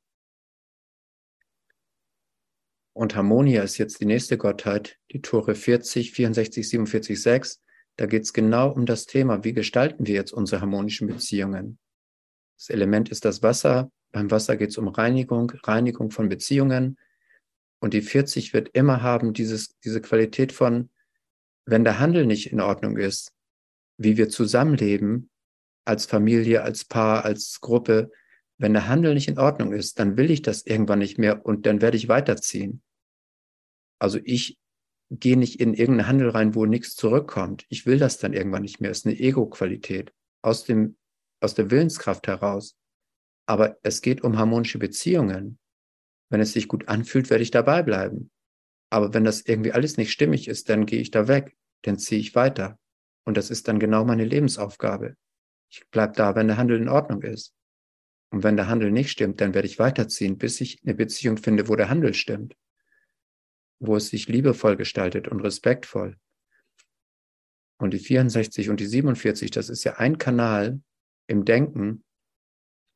Und 2.96 3.14
Harmonia 3.14 3.62
ist 3.62 3.76
jetzt 3.76 4.00
die 4.00 4.06
nächste 4.06 4.38
Gottheit, 4.38 4.96
die 5.12 5.20
Tore 5.20 5.54
40, 5.54 6.12
64, 6.12 6.66
47, 6.66 7.20
6. 7.20 7.60
Da 7.96 8.06
geht 8.06 8.22
es 8.22 8.32
genau 8.32 8.70
um 8.70 8.86
das 8.86 9.04
Thema, 9.04 9.44
wie 9.44 9.52
gestalten 9.52 10.06
wir 10.06 10.14
jetzt 10.14 10.32
unsere 10.32 10.62
harmonischen 10.62 11.06
Beziehungen? 11.06 11.78
Das 12.56 12.70
Element 12.70 13.10
ist 13.10 13.26
das 13.26 13.42
Wasser. 13.42 13.90
Beim 14.12 14.30
Wasser 14.30 14.56
geht 14.56 14.70
es 14.70 14.78
um 14.78 14.88
Reinigung, 14.88 15.52
Reinigung 15.64 16.10
von 16.10 16.30
Beziehungen. 16.30 16.96
Und 17.80 17.92
die 17.92 18.00
40 18.00 18.54
wird 18.54 18.70
immer 18.70 19.02
haben 19.02 19.34
dieses, 19.34 19.78
diese 19.84 20.00
Qualität 20.00 20.52
von, 20.52 20.88
wenn 21.66 21.84
der 21.84 21.98
Handel 21.98 22.24
nicht 22.24 22.50
in 22.50 22.62
Ordnung 22.62 22.96
ist, 22.96 23.30
wie 23.98 24.16
wir 24.16 24.30
zusammenleben, 24.30 25.28
als 25.84 26.06
Familie, 26.06 26.62
als 26.62 26.86
Paar, 26.86 27.26
als 27.26 27.60
Gruppe, 27.60 28.10
wenn 28.56 28.72
der 28.72 28.88
Handel 28.88 29.12
nicht 29.12 29.28
in 29.28 29.38
Ordnung 29.38 29.74
ist, 29.74 29.98
dann 29.98 30.16
will 30.16 30.30
ich 30.30 30.40
das 30.40 30.64
irgendwann 30.64 31.00
nicht 31.00 31.18
mehr 31.18 31.44
und 31.44 31.66
dann 31.66 31.82
werde 31.82 31.98
ich 31.98 32.08
weiterziehen. 32.08 32.82
Also 33.98 34.18
ich 34.24 34.58
gehe 35.10 35.36
nicht 35.36 35.60
in 35.60 35.74
irgendeinen 35.74 36.08
Handel 36.08 36.30
rein, 36.30 36.54
wo 36.54 36.66
nichts 36.66 36.96
zurückkommt. 36.96 37.64
Ich 37.68 37.86
will 37.86 37.98
das 37.98 38.18
dann 38.18 38.32
irgendwann 38.32 38.62
nicht 38.62 38.80
mehr. 38.80 38.90
Es 38.90 38.98
ist 38.98 39.06
eine 39.06 39.18
Ego-Qualität 39.18 40.12
aus 40.42 40.64
dem 40.64 40.96
aus 41.40 41.54
der 41.54 41.70
Willenskraft 41.70 42.26
heraus. 42.26 42.76
Aber 43.46 43.78
es 43.82 44.02
geht 44.02 44.22
um 44.22 44.38
harmonische 44.38 44.78
Beziehungen. 44.78 45.58
Wenn 46.30 46.40
es 46.40 46.52
sich 46.52 46.66
gut 46.66 46.88
anfühlt, 46.88 47.30
werde 47.30 47.42
ich 47.42 47.50
dabei 47.50 47.82
bleiben. 47.82 48.30
Aber 48.90 49.14
wenn 49.14 49.24
das 49.24 49.42
irgendwie 49.42 49.72
alles 49.72 49.96
nicht 49.96 50.12
stimmig 50.12 50.48
ist, 50.48 50.68
dann 50.68 50.86
gehe 50.86 51.00
ich 51.00 51.10
da 51.10 51.28
weg, 51.28 51.56
dann 51.82 51.98
ziehe 51.98 52.20
ich 52.20 52.34
weiter. 52.34 52.78
Und 53.24 53.36
das 53.36 53.50
ist 53.50 53.68
dann 53.68 53.78
genau 53.78 54.04
meine 54.04 54.24
Lebensaufgabe. 54.24 55.16
Ich 55.70 55.86
bleibe 55.90 56.14
da, 56.14 56.34
wenn 56.34 56.48
der 56.48 56.56
Handel 56.56 56.80
in 56.80 56.88
Ordnung 56.88 57.22
ist. 57.22 57.52
Und 58.32 58.42
wenn 58.42 58.56
der 58.56 58.68
Handel 58.68 58.90
nicht 58.90 59.10
stimmt, 59.10 59.40
dann 59.40 59.54
werde 59.54 59.68
ich 59.68 59.78
weiterziehen, 59.78 60.38
bis 60.38 60.60
ich 60.60 60.80
eine 60.84 60.94
Beziehung 60.94 61.36
finde, 61.36 61.68
wo 61.68 61.76
der 61.76 61.88
Handel 61.88 62.14
stimmt. 62.14 62.54
Wo 63.78 63.96
es 63.96 64.08
sich 64.08 64.28
liebevoll 64.28 64.76
gestaltet 64.76 65.28
und 65.28 65.40
respektvoll. 65.40 66.16
Und 67.78 67.92
die 67.92 67.98
64 67.98 68.70
und 68.70 68.80
die 68.80 68.86
47, 68.86 69.50
das 69.50 69.68
ist 69.68 69.84
ja 69.84 69.96
ein 69.96 70.16
Kanal, 70.16 70.80
im 71.26 71.44
Denken. 71.44 72.04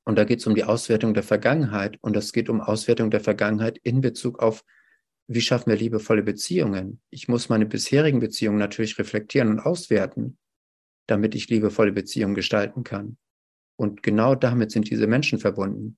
Und 0.04 0.16
da 0.16 0.24
geht 0.24 0.40
es 0.40 0.46
um 0.46 0.54
die 0.54 0.64
Auswertung 0.64 1.14
der 1.14 1.22
Vergangenheit 1.22 1.98
und 2.00 2.16
das 2.16 2.32
geht 2.32 2.48
um 2.48 2.60
Auswertung 2.60 3.10
der 3.10 3.20
Vergangenheit 3.20 3.78
in 3.82 4.00
Bezug 4.00 4.40
auf, 4.40 4.64
wie 5.28 5.40
schaffen 5.40 5.70
wir 5.70 5.76
liebevolle 5.76 6.22
Beziehungen. 6.22 7.00
Ich 7.10 7.28
muss 7.28 7.48
meine 7.48 7.66
bisherigen 7.66 8.18
Beziehungen 8.18 8.58
natürlich 8.58 8.98
reflektieren 8.98 9.48
und 9.48 9.60
auswerten, 9.60 10.38
damit 11.06 11.34
ich 11.34 11.48
liebevolle 11.48 11.92
Beziehungen 11.92 12.34
gestalten 12.34 12.82
kann. 12.82 13.18
Und 13.76 14.02
genau 14.02 14.34
damit 14.34 14.72
sind 14.72 14.90
diese 14.90 15.06
Menschen 15.06 15.38
verbunden. 15.38 15.96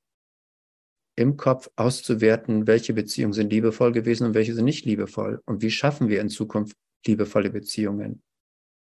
Im 1.17 1.37
Kopf 1.37 1.71
auszuwerten, 1.77 2.67
welche 2.67 2.95
Beziehungen 2.95 3.35
sind 3.35 3.53
liebevoll 3.53 3.93
gewesen 3.93 4.27
und 4.27 4.35
welche 4.35 4.55
sind 4.55 4.65
nicht 4.65 4.87
liebevoll. 4.87 5.43
Und 5.45 5.63
wie 5.63 5.71
schaffen 5.71 6.09
wir 6.09 6.21
in 6.21 6.29
Zukunft 6.29 6.77
liebevolle 7.07 7.51
Beziehungen. 7.51 8.23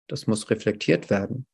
Das 0.09 0.27
muss 0.27 0.51
reflektiert 0.51 1.11
werden. 1.11 1.47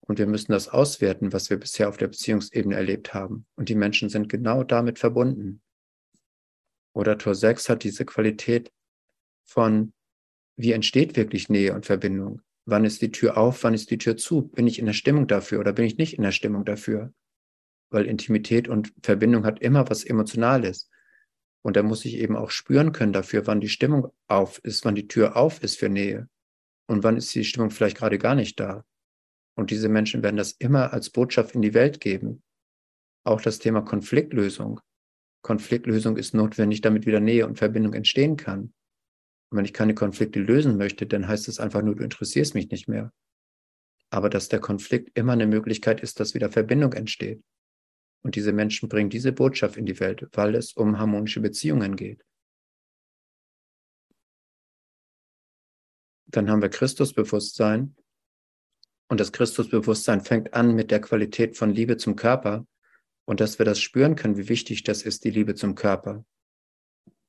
Und 0.00 0.18
wir 0.18 0.26
müssen 0.26 0.52
das 0.52 0.68
auswerten, 0.68 1.32
was 1.32 1.50
wir 1.50 1.58
bisher 1.58 1.88
auf 1.88 1.98
der 1.98 2.08
Beziehungsebene 2.08 2.74
erlebt 2.74 3.12
haben. 3.12 3.46
Und 3.56 3.68
die 3.68 3.74
Menschen 3.74 4.08
sind 4.08 4.28
genau 4.28 4.64
damit 4.64 4.98
verbunden. 4.98 5.60
Oder 6.94 7.18
Tor 7.18 7.34
6 7.34 7.68
hat 7.68 7.84
diese 7.84 8.06
Qualität 8.06 8.72
von, 9.44 9.92
wie 10.56 10.72
entsteht 10.72 11.16
wirklich 11.16 11.48
Nähe 11.48 11.74
und 11.74 11.86
Verbindung? 11.86 12.40
Wann 12.64 12.84
ist 12.84 13.02
die 13.02 13.10
Tür 13.10 13.36
auf, 13.36 13.62
wann 13.64 13.74
ist 13.74 13.90
die 13.90 13.98
Tür 13.98 14.16
zu? 14.16 14.48
Bin 14.48 14.66
ich 14.66 14.78
in 14.78 14.86
der 14.86 14.92
Stimmung 14.94 15.26
dafür 15.26 15.60
oder 15.60 15.72
bin 15.72 15.84
ich 15.84 15.98
nicht 15.98 16.14
in 16.14 16.22
der 16.22 16.32
Stimmung 16.32 16.64
dafür? 16.64 17.12
Weil 17.90 18.06
Intimität 18.06 18.68
und 18.68 18.92
Verbindung 19.02 19.44
hat 19.44 19.60
immer 19.60 19.88
was 19.88 20.04
Emotionales. 20.04 20.90
Und 21.62 21.76
da 21.76 21.82
muss 21.82 22.04
ich 22.04 22.14
eben 22.16 22.36
auch 22.36 22.50
spüren 22.50 22.92
können 22.92 23.12
dafür, 23.12 23.46
wann 23.46 23.60
die 23.60 23.68
Stimmung 23.68 24.12
auf 24.26 24.58
ist, 24.64 24.84
wann 24.84 24.94
die 24.94 25.08
Tür 25.08 25.36
auf 25.36 25.62
ist 25.62 25.78
für 25.78 25.88
Nähe. 25.88 26.28
Und 26.86 27.02
wann 27.02 27.16
ist 27.16 27.34
die 27.34 27.44
Stimmung 27.44 27.70
vielleicht 27.70 27.96
gerade 27.96 28.18
gar 28.18 28.34
nicht 28.34 28.58
da. 28.60 28.84
Und 29.56 29.70
diese 29.70 29.88
Menschen 29.88 30.22
werden 30.22 30.36
das 30.36 30.52
immer 30.52 30.92
als 30.92 31.10
Botschaft 31.10 31.54
in 31.54 31.62
die 31.62 31.74
Welt 31.74 32.00
geben. 32.00 32.42
Auch 33.24 33.40
das 33.40 33.58
Thema 33.58 33.82
Konfliktlösung. 33.82 34.80
Konfliktlösung 35.42 36.16
ist 36.16 36.32
notwendig, 36.34 36.80
damit 36.80 37.06
wieder 37.06 37.20
Nähe 37.20 37.46
und 37.46 37.58
Verbindung 37.58 37.92
entstehen 37.94 38.36
kann. 38.36 38.72
Und 39.50 39.58
wenn 39.58 39.64
ich 39.64 39.72
keine 39.72 39.94
Konflikte 39.94 40.40
lösen 40.40 40.76
möchte, 40.76 41.06
dann 41.06 41.26
heißt 41.26 41.48
es 41.48 41.58
einfach 41.58 41.82
nur, 41.82 41.96
du 41.96 42.04
interessierst 42.04 42.54
mich 42.54 42.70
nicht 42.70 42.88
mehr. 42.88 43.12
Aber 44.10 44.30
dass 44.30 44.48
der 44.48 44.60
Konflikt 44.60 45.16
immer 45.18 45.32
eine 45.32 45.46
Möglichkeit 45.46 46.00
ist, 46.00 46.20
dass 46.20 46.34
wieder 46.34 46.50
Verbindung 46.50 46.92
entsteht. 46.92 47.42
Und 48.22 48.34
diese 48.34 48.52
Menschen 48.52 48.88
bringen 48.88 49.10
diese 49.10 49.32
Botschaft 49.32 49.76
in 49.76 49.86
die 49.86 50.00
Welt, 50.00 50.28
weil 50.32 50.54
es 50.54 50.72
um 50.72 50.98
harmonische 50.98 51.40
Beziehungen 51.40 51.96
geht. 51.96 52.24
Dann 56.26 56.50
haben 56.50 56.60
wir 56.60 56.68
Christusbewusstsein. 56.68 57.96
Und 59.10 59.20
das 59.20 59.32
Christusbewusstsein 59.32 60.20
fängt 60.20 60.52
an 60.52 60.74
mit 60.74 60.90
der 60.90 61.00
Qualität 61.00 61.56
von 61.56 61.70
Liebe 61.70 61.96
zum 61.96 62.16
Körper 62.16 62.66
und 63.24 63.40
dass 63.40 63.58
wir 63.58 63.64
das 63.64 63.80
spüren 63.80 64.16
können, 64.16 64.36
wie 64.36 64.48
wichtig 64.48 64.84
das 64.84 65.02
ist, 65.02 65.24
die 65.24 65.30
Liebe 65.30 65.54
zum 65.54 65.74
Körper. 65.74 66.24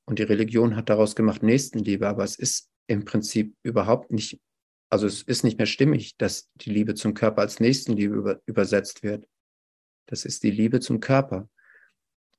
Und 0.06 0.18
die 0.18 0.24
Religion 0.24 0.76
hat 0.76 0.88
daraus 0.88 1.14
gemacht 1.14 1.42
Nächstenliebe, 1.42 2.08
aber 2.08 2.24
es 2.24 2.36
ist 2.36 2.70
im 2.86 3.04
Prinzip 3.04 3.54
überhaupt 3.62 4.10
nicht, 4.10 4.40
also 4.90 5.06
es 5.06 5.22
ist 5.22 5.44
nicht 5.44 5.58
mehr 5.58 5.66
stimmig, 5.66 6.16
dass 6.16 6.50
die 6.56 6.70
Liebe 6.70 6.94
zum 6.94 7.14
Körper 7.14 7.42
als 7.42 7.60
Nächstenliebe 7.60 8.14
über, 8.14 8.40
übersetzt 8.46 9.02
wird. 9.02 9.26
Das 10.10 10.24
ist 10.24 10.42
die 10.42 10.50
Liebe 10.50 10.80
zum 10.80 11.00
Körper. 11.00 11.48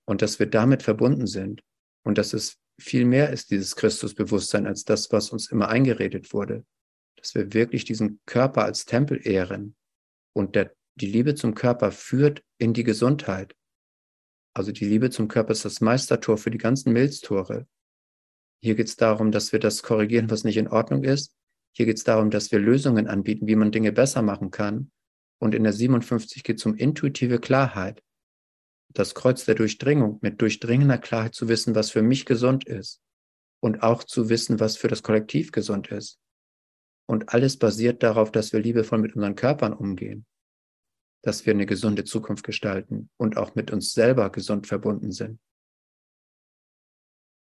Und 0.06 0.22
dass 0.22 0.40
wir 0.40 0.46
damit 0.46 0.84
verbunden 0.84 1.26
sind. 1.26 1.64
Und 2.04 2.18
dass 2.18 2.34
es 2.34 2.58
viel 2.80 3.06
mehr 3.06 3.30
ist, 3.30 3.50
dieses 3.50 3.76
Christusbewusstsein, 3.76 4.68
als 4.68 4.84
das, 4.84 5.12
was 5.12 5.30
uns 5.30 5.50
immer 5.50 5.70
eingeredet 5.70 6.34
wurde. 6.34 6.66
Dass 7.16 7.34
wir 7.34 7.54
wirklich 7.54 7.86
diesen 7.86 8.20
Körper 8.26 8.66
als 8.66 8.86
Tempel 8.86 9.26
ehren. 9.26 9.76
Und 10.34 10.56
der, 10.56 10.74
die 10.96 11.08
Liebe 11.08 11.36
zum 11.36 11.56
Körper 11.56 11.92
führt 11.92 12.44
in 12.58 12.74
die 12.74 12.84
Gesundheit. 12.84 13.56
Also 14.54 14.74
die 14.74 14.86
Liebe 14.86 15.10
zum 15.10 15.30
Körper 15.30 15.54
ist 15.54 15.64
das 15.64 15.80
Meistertor 15.80 16.38
für 16.38 16.52
die 16.52 16.58
ganzen 16.58 16.92
Milztore. 16.92 17.68
Hier 18.62 18.76
geht 18.76 18.88
es 18.88 18.98
darum, 18.98 19.32
dass 19.32 19.54
wir 19.54 19.60
das 19.60 19.82
korrigieren, 19.82 20.30
was 20.30 20.44
nicht 20.44 20.58
in 20.58 20.68
Ordnung 20.68 21.06
ist. 21.06 21.34
Hier 21.74 21.86
geht 21.86 21.98
es 21.98 22.04
darum, 22.04 22.32
dass 22.32 22.52
wir 22.52 22.60
Lösungen 22.60 23.08
anbieten, 23.08 23.48
wie 23.48 23.56
man 23.56 23.72
Dinge 23.72 23.94
besser 23.94 24.22
machen 24.22 24.52
kann. 24.52 24.92
Und 25.42 25.56
in 25.56 25.64
der 25.64 25.74
57 25.74 26.44
geht 26.44 26.60
es 26.60 26.66
um 26.68 26.76
intuitive 26.76 27.40
Klarheit. 27.40 28.04
Das 28.94 29.16
Kreuz 29.16 29.44
der 29.44 29.56
Durchdringung, 29.56 30.20
mit 30.22 30.40
durchdringender 30.40 31.00
Klarheit 31.00 31.34
zu 31.34 31.48
wissen, 31.48 31.74
was 31.74 31.90
für 31.90 32.04
mich 32.04 32.26
gesund 32.26 32.68
ist. 32.68 33.02
Und 33.60 33.82
auch 33.82 34.04
zu 34.04 34.30
wissen, 34.30 34.60
was 34.60 34.78
für 34.78 34.88
das 34.88 35.02
Kollektiv 35.02 35.52
gesund 35.52 35.88
ist. 35.88 36.20
Und 37.08 37.34
alles 37.34 37.58
basiert 37.58 38.04
darauf, 38.04 38.32
dass 38.32 38.54
wir 38.54 38.60
liebevoll 38.60 39.00
mit 39.00 39.16
unseren 39.16 39.36
Körpern 39.36 39.74
umgehen. 39.74 40.28
Dass 41.24 41.46
wir 41.46 41.54
eine 41.54 41.66
gesunde 41.66 42.04
Zukunft 42.04 42.44
gestalten 42.44 43.10
und 43.18 43.38
auch 43.38 43.56
mit 43.56 43.72
uns 43.72 43.94
selber 43.94 44.32
gesund 44.32 44.68
verbunden 44.68 45.12
sind. 45.12 45.40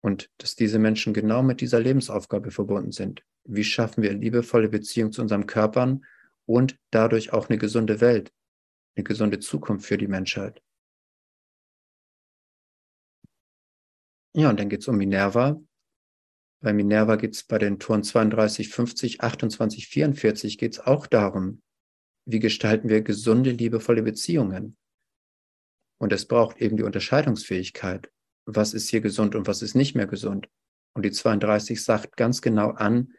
Und 0.02 0.30
dass 0.38 0.54
diese 0.54 0.78
Menschen 0.78 1.14
genau 1.14 1.42
mit 1.42 1.60
dieser 1.60 1.80
Lebensaufgabe 1.80 2.52
verbunden 2.52 2.92
sind. 2.92 3.24
Wie 3.44 3.64
schaffen 3.64 4.04
wir 4.04 4.12
liebevolle 4.12 4.68
Beziehung 4.68 5.10
zu 5.10 5.20
unseren 5.20 5.46
Körpern 5.46 6.04
und 6.48 6.78
dadurch 6.90 7.32
auch 7.32 7.48
eine 7.48 7.58
gesunde 7.58 8.00
Welt, 8.00 8.32
eine 8.96 9.04
gesunde 9.04 9.38
Zukunft 9.38 9.86
für 9.86 9.98
die 9.98 10.08
Menschheit. 10.08 10.62
Ja, 14.34 14.48
und 14.48 14.58
dann 14.58 14.70
geht 14.70 14.80
es 14.80 14.88
um 14.88 14.96
Minerva. 14.96 15.60
Bei 16.60 16.72
Minerva 16.72 17.16
geht 17.16 17.34
es 17.34 17.44
bei 17.44 17.58
den 17.58 17.78
Toren 17.78 18.02
32, 18.02 18.68
50, 18.70 19.20
28, 19.20 19.88
44 19.88 20.58
geht 20.58 20.72
es 20.72 20.80
auch 20.80 21.06
darum, 21.06 21.62
wie 22.24 22.40
gestalten 22.40 22.88
wir 22.88 23.02
gesunde, 23.02 23.50
liebevolle 23.50 24.02
Beziehungen. 24.02 24.76
Und 26.00 26.12
es 26.12 26.26
braucht 26.26 26.58
eben 26.58 26.76
die 26.76 26.82
Unterscheidungsfähigkeit. 26.82 28.10
Was 28.46 28.72
ist 28.72 28.88
hier 28.88 29.02
gesund 29.02 29.34
und 29.34 29.46
was 29.46 29.60
ist 29.60 29.74
nicht 29.74 29.94
mehr 29.94 30.06
gesund? 30.06 30.48
Und 30.94 31.04
die 31.04 31.10
32 31.10 31.84
sagt 31.84 32.16
ganz 32.16 32.40
genau 32.40 32.70
an, 32.70 33.12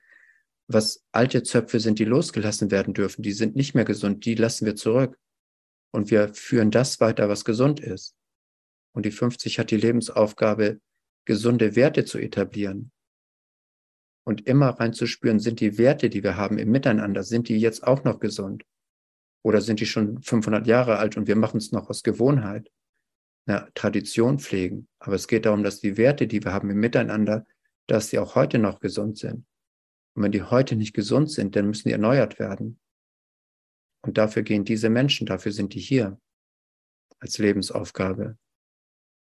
was 0.72 1.04
alte 1.12 1.42
Zöpfe 1.42 1.80
sind, 1.80 1.98
die 1.98 2.06
losgelassen 2.06 2.70
werden 2.70 2.94
dürfen, 2.94 3.24
die 3.24 3.32
sind 3.32 3.56
nicht 3.56 3.74
mehr 3.74 3.86
gesund, 3.86 4.24
die 4.26 4.36
lassen 4.36 4.68
wir 4.68 4.76
zurück. 4.76 5.18
Und 5.92 6.12
wir 6.12 6.34
führen 6.36 6.70
das 6.70 7.00
weiter, 7.00 7.28
was 7.28 7.44
gesund 7.44 7.80
ist. 7.80 8.16
Und 8.94 9.06
die 9.06 9.12
50 9.12 9.58
hat 9.58 9.72
die 9.72 9.78
Lebensaufgabe, 9.78 10.80
gesunde 11.26 11.76
Werte 11.76 12.06
zu 12.06 12.20
etablieren. 12.20 12.92
Und 14.26 14.46
immer 14.46 14.70
reinzuspüren, 14.70 15.40
sind 15.40 15.60
die 15.60 15.80
Werte, 15.80 16.10
die 16.10 16.24
wir 16.24 16.38
haben 16.38 16.60
im 16.60 16.70
Miteinander, 16.70 17.24
sind 17.24 17.50
die 17.50 17.58
jetzt 17.58 17.84
auch 17.84 18.04
noch 18.04 18.20
gesund? 18.20 18.64
Oder 19.44 19.62
sind 19.62 19.80
die 19.80 19.88
schon 19.88 20.22
500 20.22 20.68
Jahre 20.68 20.98
alt 20.98 21.18
und 21.18 21.28
wir 21.28 21.36
machen 21.36 21.58
es 21.58 21.72
noch 21.72 21.90
aus 21.90 22.04
Gewohnheit? 22.04 22.72
Eine 23.48 23.72
Tradition 23.74 24.38
pflegen. 24.38 24.88
Aber 25.00 25.16
es 25.16 25.28
geht 25.28 25.48
darum, 25.48 25.64
dass 25.64 25.80
die 25.80 25.98
Werte, 25.98 26.28
die 26.28 26.44
wir 26.44 26.54
haben 26.54 26.70
im 26.70 26.80
Miteinander, 26.80 27.48
dass 27.88 28.10
sie 28.10 28.20
auch 28.20 28.36
heute 28.36 28.60
noch 28.60 28.80
gesund 28.80 29.18
sind. 29.18 29.48
Und 30.20 30.26
wenn 30.26 30.32
die 30.34 30.44
heute 30.44 30.76
nicht 30.76 30.94
gesund 30.94 31.32
sind, 31.32 31.56
dann 31.56 31.68
müssen 31.68 31.88
die 31.88 31.94
erneuert 31.94 32.40
werden. 32.40 32.78
Und 34.02 34.18
dafür 34.18 34.44
gehen 34.44 34.66
diese 34.66 34.90
Menschen, 34.90 35.26
dafür 35.26 35.54
sind 35.54 35.74
die 35.74 35.80
hier 35.80 36.20
als 37.22 37.38
Lebensaufgabe. 37.38 38.38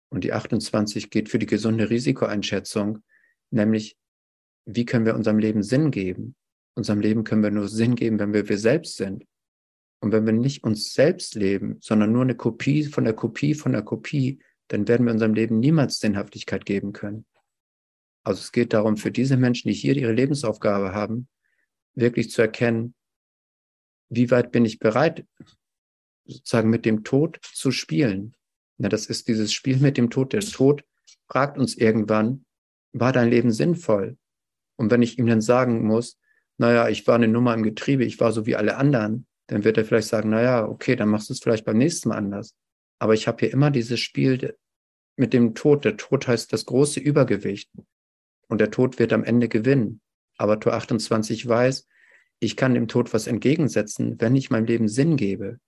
Und 0.08 0.24
die 0.24 0.32
28 0.32 1.10
geht 1.10 1.28
für 1.28 1.38
die 1.38 1.44
gesunde 1.44 1.90
Risikoeinschätzung, 1.90 3.02
nämlich 3.50 3.98
wie 4.64 4.86
können 4.86 5.04
wir 5.04 5.16
unserem 5.16 5.38
Leben 5.38 5.62
Sinn 5.62 5.90
geben? 5.90 6.34
Unserem 6.74 7.00
Leben 7.00 7.24
können 7.24 7.42
wir 7.42 7.50
nur 7.50 7.68
Sinn 7.68 7.94
geben, 7.94 8.18
wenn 8.18 8.32
wir 8.32 8.48
wir 8.48 8.56
selbst 8.56 8.96
sind. 8.96 9.26
Und 10.00 10.12
wenn 10.12 10.24
wir 10.24 10.32
nicht 10.32 10.64
uns 10.64 10.94
selbst 10.94 11.34
leben, 11.34 11.76
sondern 11.82 12.10
nur 12.10 12.22
eine 12.22 12.36
Kopie 12.36 12.84
von 12.84 13.04
der 13.04 13.12
Kopie 13.12 13.52
von 13.52 13.72
der 13.72 13.82
Kopie, 13.82 14.40
dann 14.68 14.88
werden 14.88 15.04
wir 15.04 15.12
unserem 15.12 15.34
Leben 15.34 15.58
niemals 15.60 15.98
Sinnhaftigkeit 15.98 16.64
geben 16.64 16.94
können. 16.94 17.26
Also 18.26 18.40
es 18.40 18.50
geht 18.50 18.72
darum, 18.72 18.96
für 18.96 19.12
diese 19.12 19.36
Menschen, 19.36 19.68
die 19.68 19.74
hier 19.74 19.96
ihre 19.96 20.12
Lebensaufgabe 20.12 20.92
haben, 20.92 21.28
wirklich 21.94 22.28
zu 22.28 22.42
erkennen, 22.42 22.92
wie 24.08 24.32
weit 24.32 24.50
bin 24.50 24.64
ich 24.64 24.80
bereit, 24.80 25.24
sozusagen 26.24 26.68
mit 26.68 26.84
dem 26.84 27.04
Tod 27.04 27.38
zu 27.40 27.70
spielen. 27.70 28.34
Na, 28.78 28.88
das 28.88 29.06
ist 29.06 29.28
dieses 29.28 29.52
Spiel 29.52 29.76
mit 29.76 29.96
dem 29.96 30.10
Tod. 30.10 30.32
Der 30.32 30.40
Tod 30.40 30.82
fragt 31.28 31.56
uns 31.56 31.76
irgendwann, 31.76 32.44
war 32.92 33.12
dein 33.12 33.30
Leben 33.30 33.52
sinnvoll? 33.52 34.18
Und 34.74 34.90
wenn 34.90 35.02
ich 35.02 35.20
ihm 35.20 35.26
dann 35.26 35.40
sagen 35.40 35.86
muss, 35.86 36.18
naja, 36.58 36.88
ich 36.88 37.06
war 37.06 37.14
eine 37.14 37.28
Nummer 37.28 37.54
im 37.54 37.62
Getriebe, 37.62 38.04
ich 38.04 38.18
war 38.18 38.32
so 38.32 38.44
wie 38.44 38.56
alle 38.56 38.76
anderen, 38.76 39.28
dann 39.46 39.62
wird 39.62 39.78
er 39.78 39.84
vielleicht 39.84 40.08
sagen, 40.08 40.30
naja, 40.30 40.66
okay, 40.66 40.96
dann 40.96 41.10
machst 41.10 41.28
du 41.28 41.32
es 41.32 41.38
vielleicht 41.38 41.64
beim 41.64 41.78
nächsten 41.78 42.08
Mal 42.08 42.16
anders. 42.16 42.56
Aber 42.98 43.14
ich 43.14 43.28
habe 43.28 43.38
hier 43.38 43.52
immer 43.52 43.70
dieses 43.70 44.00
Spiel 44.00 44.56
mit 45.14 45.32
dem 45.32 45.54
Tod. 45.54 45.84
Der 45.84 45.96
Tod 45.96 46.26
heißt 46.26 46.52
das 46.52 46.66
große 46.66 46.98
Übergewicht 46.98 47.70
und 48.48 48.60
der 48.60 48.70
Tod 48.70 48.98
wird 48.98 49.12
am 49.12 49.24
Ende 49.24 49.48
gewinnen. 49.48 50.00
Aber 50.36 50.60
Tor 50.60 50.74
28 50.74 51.46
weiß, 51.46 51.86
ich 52.38 52.56
kann 52.56 52.74
dem 52.74 52.88
Tod 52.88 53.14
was 53.14 53.26
entgegensetzen, 53.26 54.20
wenn 54.20 54.36
ich 54.36 54.50
meinem 54.50 54.66
Leben 54.66 54.88
Sinn 54.88 55.16
gebe. 55.16 55.58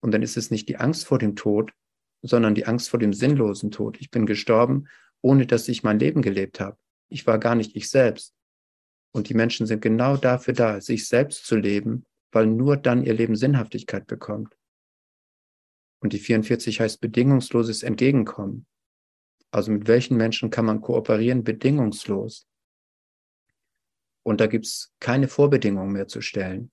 Und 0.00 0.12
dann 0.12 0.22
ist 0.22 0.36
es 0.36 0.50
nicht 0.50 0.68
die 0.68 0.76
Angst 0.76 1.06
vor 1.06 1.18
dem 1.18 1.36
Tod, 1.36 1.72
sondern 2.22 2.54
die 2.54 2.66
Angst 2.66 2.90
vor 2.90 2.98
dem 2.98 3.12
sinnlosen 3.12 3.70
Tod. 3.70 3.98
Ich 4.00 4.10
bin 4.10 4.26
gestorben, 4.26 4.88
ohne 5.22 5.46
dass 5.46 5.68
ich 5.68 5.82
mein 5.82 5.98
Leben 5.98 6.22
gelebt 6.22 6.60
habe. 6.60 6.76
Ich 7.08 7.26
war 7.26 7.38
gar 7.38 7.54
nicht 7.54 7.76
ich 7.76 7.88
selbst. 7.88 8.34
Und 9.12 9.28
die 9.28 9.34
Menschen 9.34 9.66
sind 9.66 9.80
genau 9.80 10.16
dafür 10.16 10.54
da, 10.54 10.80
sich 10.80 11.08
selbst 11.08 11.46
zu 11.46 11.56
leben, 11.56 12.04
weil 12.32 12.46
nur 12.46 12.76
dann 12.76 13.04
ihr 13.04 13.14
Leben 13.14 13.36
Sinnhaftigkeit 13.36 14.06
bekommt. 14.06 14.56
Und 16.00 16.12
die 16.12 16.18
44 16.18 16.80
heißt 16.80 17.00
bedingungsloses 17.00 17.82
Entgegenkommen. 17.82 18.66
Also 19.56 19.72
mit 19.72 19.88
welchen 19.88 20.18
Menschen 20.18 20.50
kann 20.50 20.66
man 20.66 20.82
kooperieren 20.82 21.42
bedingungslos? 21.42 22.46
Und 24.22 24.42
da 24.42 24.48
gibt 24.48 24.66
es 24.66 24.92
keine 25.00 25.28
Vorbedingungen 25.28 25.94
mehr 25.94 26.08
zu 26.08 26.20
stellen. 26.20 26.70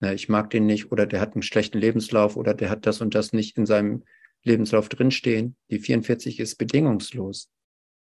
Na, 0.00 0.12
ich 0.12 0.28
mag 0.28 0.50
den 0.50 0.66
nicht 0.66 0.92
oder 0.92 1.06
der 1.06 1.22
hat 1.22 1.32
einen 1.32 1.42
schlechten 1.42 1.78
Lebenslauf 1.78 2.36
oder 2.36 2.52
der 2.52 2.68
hat 2.68 2.84
das 2.84 3.00
und 3.00 3.14
das 3.14 3.32
nicht 3.32 3.56
in 3.56 3.64
seinem 3.64 4.04
Lebenslauf 4.42 4.90
drinstehen. 4.90 5.56
Die 5.70 5.78
44 5.78 6.38
ist 6.38 6.56
bedingungslos 6.56 7.50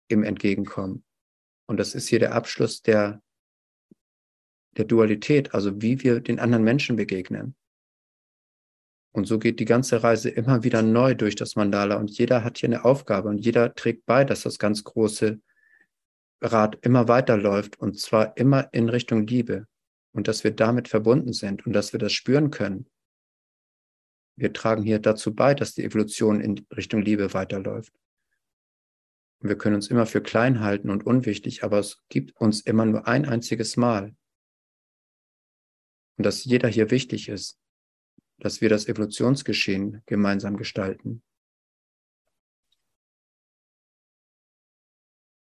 im 0.07 0.23
Entgegenkommen. 0.23 1.03
Und 1.67 1.77
das 1.77 1.93
ist 1.93 2.07
hier 2.07 2.17
der 2.17 2.33
Abschluss 2.33 2.81
der, 2.81 3.21
der 4.75 4.85
Dualität, 4.85 5.53
also 5.53 5.83
wie 5.83 6.01
wir 6.01 6.19
den 6.19 6.39
anderen 6.39 6.63
Menschen 6.63 6.95
begegnen. 6.95 7.55
Und 9.15 9.27
so 9.27 9.39
geht 9.39 9.61
die 9.61 9.65
ganze 9.65 10.03
Reise 10.03 10.29
immer 10.29 10.65
wieder 10.65 10.81
neu 10.81 11.15
durch 11.15 11.37
das 11.37 11.55
Mandala 11.55 11.95
und 11.95 12.11
jeder 12.17 12.43
hat 12.43 12.57
hier 12.57 12.67
eine 12.67 12.83
Aufgabe 12.83 13.29
und 13.29 13.37
jeder 13.37 13.73
trägt 13.73 14.05
bei, 14.05 14.25
dass 14.25 14.41
das 14.41 14.59
ganz 14.59 14.83
große 14.83 15.39
Rad 16.41 16.77
immer 16.81 17.07
weiterläuft 17.07 17.79
und 17.79 17.97
zwar 17.97 18.35
immer 18.35 18.67
in 18.73 18.89
Richtung 18.89 19.25
Liebe 19.25 19.67
und 20.11 20.27
dass 20.27 20.43
wir 20.43 20.51
damit 20.51 20.89
verbunden 20.89 21.31
sind 21.31 21.65
und 21.65 21.71
dass 21.71 21.93
wir 21.93 21.97
das 21.97 22.11
spüren 22.11 22.51
können. 22.51 22.89
Wir 24.35 24.51
tragen 24.51 24.83
hier 24.83 24.99
dazu 24.99 25.33
bei, 25.33 25.53
dass 25.53 25.73
die 25.73 25.85
Evolution 25.85 26.41
in 26.41 26.67
Richtung 26.75 27.01
Liebe 27.01 27.33
weiterläuft. 27.33 27.93
Und 29.39 29.47
wir 29.47 29.57
können 29.57 29.75
uns 29.75 29.87
immer 29.87 30.07
für 30.07 30.19
klein 30.19 30.59
halten 30.59 30.89
und 30.89 31.05
unwichtig, 31.05 31.63
aber 31.63 31.79
es 31.79 32.03
gibt 32.09 32.35
uns 32.35 32.59
immer 32.59 32.85
nur 32.85 33.07
ein 33.07 33.25
einziges 33.25 33.77
Mal. 33.77 34.13
Und 36.17 36.25
dass 36.25 36.43
jeder 36.43 36.67
hier 36.67 36.91
wichtig 36.91 37.29
ist 37.29 37.61
dass 38.39 38.61
wir 38.61 38.69
das 38.69 38.87
Evolutionsgeschehen 38.87 40.01
gemeinsam 40.05 40.57
gestalten. 40.57 41.23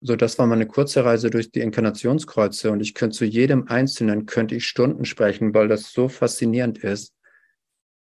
So, 0.02 0.16
das 0.18 0.38
war 0.38 0.48
meine 0.48 0.68
kurze 0.68 1.06
Reise 1.06 1.30
durch 1.30 1.50
die 1.52 1.62
Inkarnationskreuze 1.62 2.72
und 2.72 2.82
ich 2.82 2.94
könnte 2.94 3.18
zu 3.18 3.26
jedem 3.26 3.68
Einzelnen 3.70 4.26
könnte 4.26 4.54
ich 4.56 4.68
Stunden 4.68 5.06
sprechen, 5.06 5.54
weil 5.54 5.70
das 5.70 5.92
so 5.94 6.10
faszinierend 6.10 6.78
ist. 6.80 7.14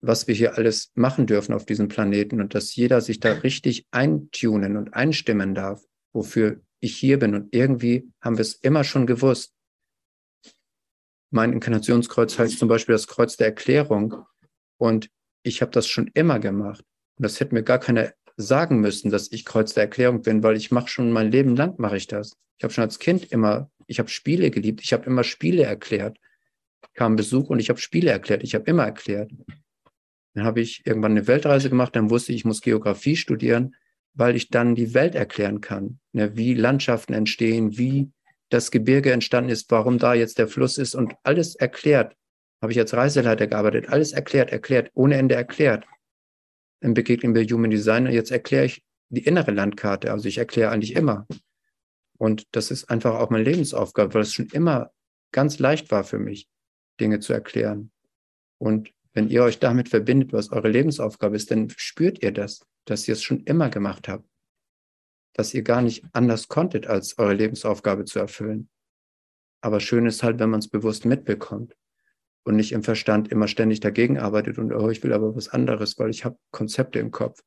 was 0.02 0.28
wir 0.28 0.34
hier 0.34 0.58
alles 0.58 0.92
machen 0.96 1.28
dürfen 1.28 1.54
auf 1.54 1.66
diesem 1.66 1.88
Planeten 1.88 2.42
und 2.42 2.56
dass 2.56 2.76
jeder 2.76 3.02
sich 3.02 3.20
da 3.20 3.34
richtig 3.34 3.86
eintunen 3.92 4.76
und 4.78 4.94
einstimmen 4.96 5.54
darf, 5.54 5.84
wofür 6.12 6.60
ich 6.80 6.98
hier 6.98 7.20
bin. 7.20 7.36
Und 7.36 7.54
irgendwie 7.54 8.12
haben 8.20 8.38
wir 8.38 8.42
es 8.42 8.56
immer 8.56 8.84
schon 8.84 9.06
gewusst. 9.06 9.54
Mein 11.30 11.54
Inkarnationskreuz 11.54 12.38
heißt 12.38 12.58
zum 12.58 12.68
Beispiel 12.68 12.94
das 12.94 13.08
Kreuz 13.08 13.38
der 13.38 13.48
Erklärung. 13.48 14.26
Und 14.82 15.12
ich 15.44 15.62
habe 15.62 15.70
das 15.70 15.88
schon 15.88 16.10
immer 16.16 16.40
gemacht. 16.40 16.84
Und 17.16 17.24
das 17.24 17.40
hätte 17.40 17.54
mir 17.54 17.62
gar 17.62 17.78
keiner 17.78 18.14
sagen 18.36 18.80
müssen, 18.80 19.12
dass 19.12 19.32
ich 19.32 19.46
Kreuz 19.46 19.76
der 19.76 19.84
Erklärung 19.84 20.24
bin, 20.24 20.42
weil 20.42 20.58
ich 20.58 20.72
mache 20.72 20.88
schon 20.88 21.12
mein 21.12 21.30
Leben 21.30 21.56
lang 21.56 21.76
mache 21.78 21.98
ich 21.98 22.08
das. 22.08 22.34
Ich 22.58 22.64
habe 22.64 22.74
schon 22.74 22.84
als 22.84 22.98
Kind 22.98 23.32
immer, 23.32 23.70
ich 23.86 24.00
habe 24.00 24.10
Spiele 24.10 24.50
geliebt, 24.50 24.82
ich 24.84 24.92
habe 24.92 25.06
immer 25.06 25.24
Spiele 25.24 25.62
erklärt. 25.62 26.18
Kam 26.96 27.16
Besuch 27.16 27.52
und 27.52 27.60
ich 27.60 27.70
habe 27.70 27.80
Spiele 27.80 28.10
erklärt, 28.10 28.42
ich 28.42 28.56
habe 28.56 28.66
immer 28.66 28.84
erklärt. 28.84 29.32
Dann 30.34 30.46
habe 30.46 30.62
ich 30.62 30.84
irgendwann 30.84 31.12
eine 31.12 31.28
Weltreise 31.28 31.70
gemacht, 31.70 31.96
dann 31.96 32.10
wusste 32.10 32.32
ich, 32.32 32.40
ich 32.40 32.46
muss 32.46 32.62
Geografie 32.62 33.16
studieren, 33.16 33.76
weil 34.16 34.36
ich 34.36 34.50
dann 34.50 34.74
die 34.74 34.96
Welt 34.96 35.14
erklären 35.14 35.62
kann, 35.62 36.00
ne, 36.12 36.36
wie 36.36 36.56
Landschaften 36.56 37.14
entstehen, 37.14 37.78
wie 37.78 38.10
das 38.50 38.72
Gebirge 38.72 39.12
entstanden 39.12 39.52
ist, 39.52 39.70
warum 39.70 40.00
da 40.00 40.16
jetzt 40.16 40.40
der 40.40 40.48
Fluss 40.48 40.80
ist 40.80 40.96
und 40.96 41.14
alles 41.22 41.54
erklärt. 41.54 42.16
Habe 42.62 42.72
ich 42.72 42.80
als 42.80 42.94
Reiseleiter 42.94 43.48
gearbeitet, 43.48 43.90
alles 43.90 44.12
erklärt, 44.12 44.52
erklärt, 44.52 44.92
ohne 44.94 45.18
Ende 45.18 45.36
erklärt. 45.36 45.86
Dann 46.82 46.94
begegnen 46.94 47.34
wir 47.34 47.44
Human 47.46 47.72
Designer, 47.72 48.12
jetzt 48.12 48.32
erkläre 48.32 48.66
ich 48.66 48.84
die 49.10 49.24
innere 49.24 49.52
Landkarte, 49.52 50.12
also 50.12 50.28
ich 50.28 50.38
erkläre 50.38 50.72
eigentlich 50.72 50.96
immer. 50.96 51.28
Und 52.18 52.48
das 52.52 52.70
ist 52.72 52.90
einfach 52.90 53.16
auch 53.16 53.30
meine 53.30 53.44
Lebensaufgabe, 53.44 54.14
weil 54.14 54.22
es 54.22 54.34
schon 54.34 54.48
immer 54.48 54.92
ganz 55.32 55.60
leicht 55.60 55.92
war 55.92 56.04
für 56.04 56.20
mich, 56.20 56.48
Dinge 57.00 57.20
zu 57.20 57.34
erklären. 57.34 57.92
Und 58.60 58.94
wenn 59.14 59.28
ihr 59.28 59.44
euch 59.44 59.60
damit 59.60 59.90
verbindet, 59.90 60.32
was 60.32 60.52
eure 60.52 60.70
Lebensaufgabe 60.70 61.36
ist, 61.36 61.52
dann 61.52 61.70
spürt 61.76 62.22
ihr 62.22 62.32
das, 62.32 62.66
dass 62.86 63.08
ihr 63.08 63.14
es 63.14 63.24
schon 63.24 63.44
immer 63.44 63.70
gemacht 63.70 64.08
habt. 64.08 64.30
Dass 65.34 65.54
ihr 65.54 65.64
gar 65.64 65.82
nicht 65.82 66.06
anders 66.14 66.48
konntet, 66.48 66.88
als 66.88 67.18
eure 67.18 67.34
Lebensaufgabe 67.34 68.06
zu 68.06 68.20
erfüllen. 68.20 68.70
Aber 69.62 69.80
schön 69.80 70.06
ist 70.06 70.24
halt, 70.24 70.40
wenn 70.40 70.50
man 70.50 70.60
es 70.60 70.68
bewusst 70.68 71.06
mitbekommt 71.06 71.76
und 72.44 72.56
nicht 72.56 72.72
im 72.72 72.84
Verstand 72.84 73.32
immer 73.32 73.48
ständig 73.48 73.80
dagegen 73.80 74.18
arbeitet 74.18 74.58
und, 74.58 74.74
oh, 74.74 74.90
ich 74.90 75.04
will 75.04 75.14
aber 75.14 75.36
was 75.36 75.50
anderes, 75.50 75.98
weil 76.00 76.10
ich 76.10 76.26
habe 76.26 76.38
Konzepte 76.52 77.00
im 77.00 77.12
Kopf, 77.12 77.42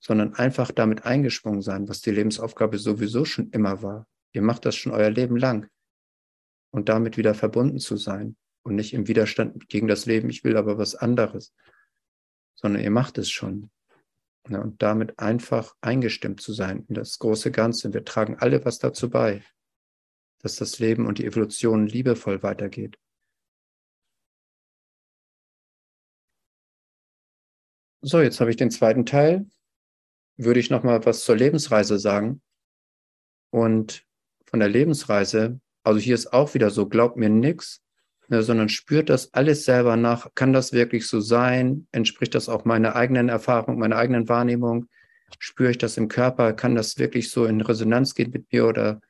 sondern 0.00 0.34
einfach 0.34 0.72
damit 0.72 1.04
eingesprungen 1.04 1.62
sein, 1.62 1.88
was 1.88 2.00
die 2.00 2.10
Lebensaufgabe 2.10 2.78
sowieso 2.78 3.24
schon 3.24 3.50
immer 3.50 3.82
war. 3.82 4.06
Ihr 4.32 4.42
macht 4.42 4.64
das 4.64 4.76
schon 4.76 4.92
euer 4.92 5.10
Leben 5.10 5.36
lang 5.36 5.68
und 6.70 6.88
damit 6.88 7.16
wieder 7.16 7.34
verbunden 7.34 7.78
zu 7.78 7.96
sein 7.96 8.36
und 8.62 8.74
nicht 8.74 8.92
im 8.94 9.08
Widerstand 9.08 9.68
gegen 9.68 9.86
das 9.86 10.06
Leben, 10.06 10.28
ich 10.28 10.44
will 10.44 10.56
aber 10.56 10.76
was 10.76 10.94
anderes, 10.94 11.54
sondern 12.54 12.82
ihr 12.82 12.90
macht 12.90 13.18
es 13.18 13.30
schon. 13.30 13.70
Ja, 14.48 14.60
und 14.60 14.80
damit 14.80 15.18
einfach 15.18 15.74
eingestimmt 15.80 16.40
zu 16.40 16.52
sein 16.52 16.84
in 16.88 16.94
das 16.94 17.18
große 17.18 17.50
Ganze. 17.50 17.92
Wir 17.92 18.04
tragen 18.04 18.36
alle 18.38 18.64
was 18.64 18.78
dazu 18.78 19.10
bei, 19.10 19.42
dass 20.40 20.56
das 20.56 20.78
Leben 20.78 21.06
und 21.06 21.18
die 21.18 21.24
Evolution 21.24 21.86
liebevoll 21.86 22.42
weitergeht. 22.44 22.96
So, 28.08 28.20
jetzt 28.20 28.38
habe 28.38 28.50
ich 28.50 28.56
den 28.56 28.70
zweiten 28.70 29.04
Teil. 29.04 29.46
Würde 30.36 30.60
ich 30.60 30.70
noch 30.70 30.84
mal 30.84 31.04
was 31.04 31.24
zur 31.24 31.34
Lebensreise 31.34 31.98
sagen. 31.98 32.40
Und 33.50 34.04
von 34.44 34.60
der 34.60 34.68
Lebensreise, 34.68 35.58
also 35.82 35.98
hier 35.98 36.14
ist 36.14 36.32
auch 36.32 36.54
wieder 36.54 36.70
so, 36.70 36.88
glaubt 36.88 37.16
mir 37.16 37.30
nichts, 37.30 37.82
Ne, 38.28 38.42
sondern 38.42 38.68
spürt 38.68 39.08
das 39.08 39.32
alles 39.34 39.64
selber 39.64 39.96
nach. 39.96 40.28
Kann 40.34 40.52
das 40.52 40.72
wirklich 40.72 41.06
so 41.06 41.20
sein? 41.20 41.86
Entspricht 41.92 42.34
das 42.34 42.48
auch 42.48 42.64
meiner 42.64 42.96
eigenen 42.96 43.28
Erfahrung, 43.28 43.78
meiner 43.78 43.96
eigenen 43.96 44.28
Wahrnehmung? 44.28 44.88
Spüre 45.38 45.70
ich 45.70 45.78
das 45.78 45.96
im 45.96 46.08
Körper? 46.08 46.52
Kann 46.52 46.74
das 46.74 46.98
wirklich 46.98 47.30
so 47.30 47.44
in 47.44 47.60
Resonanz 47.60 48.16
gehen 48.16 48.30
mit 48.32 48.52
mir? 48.52 48.66
Oder 48.66 49.00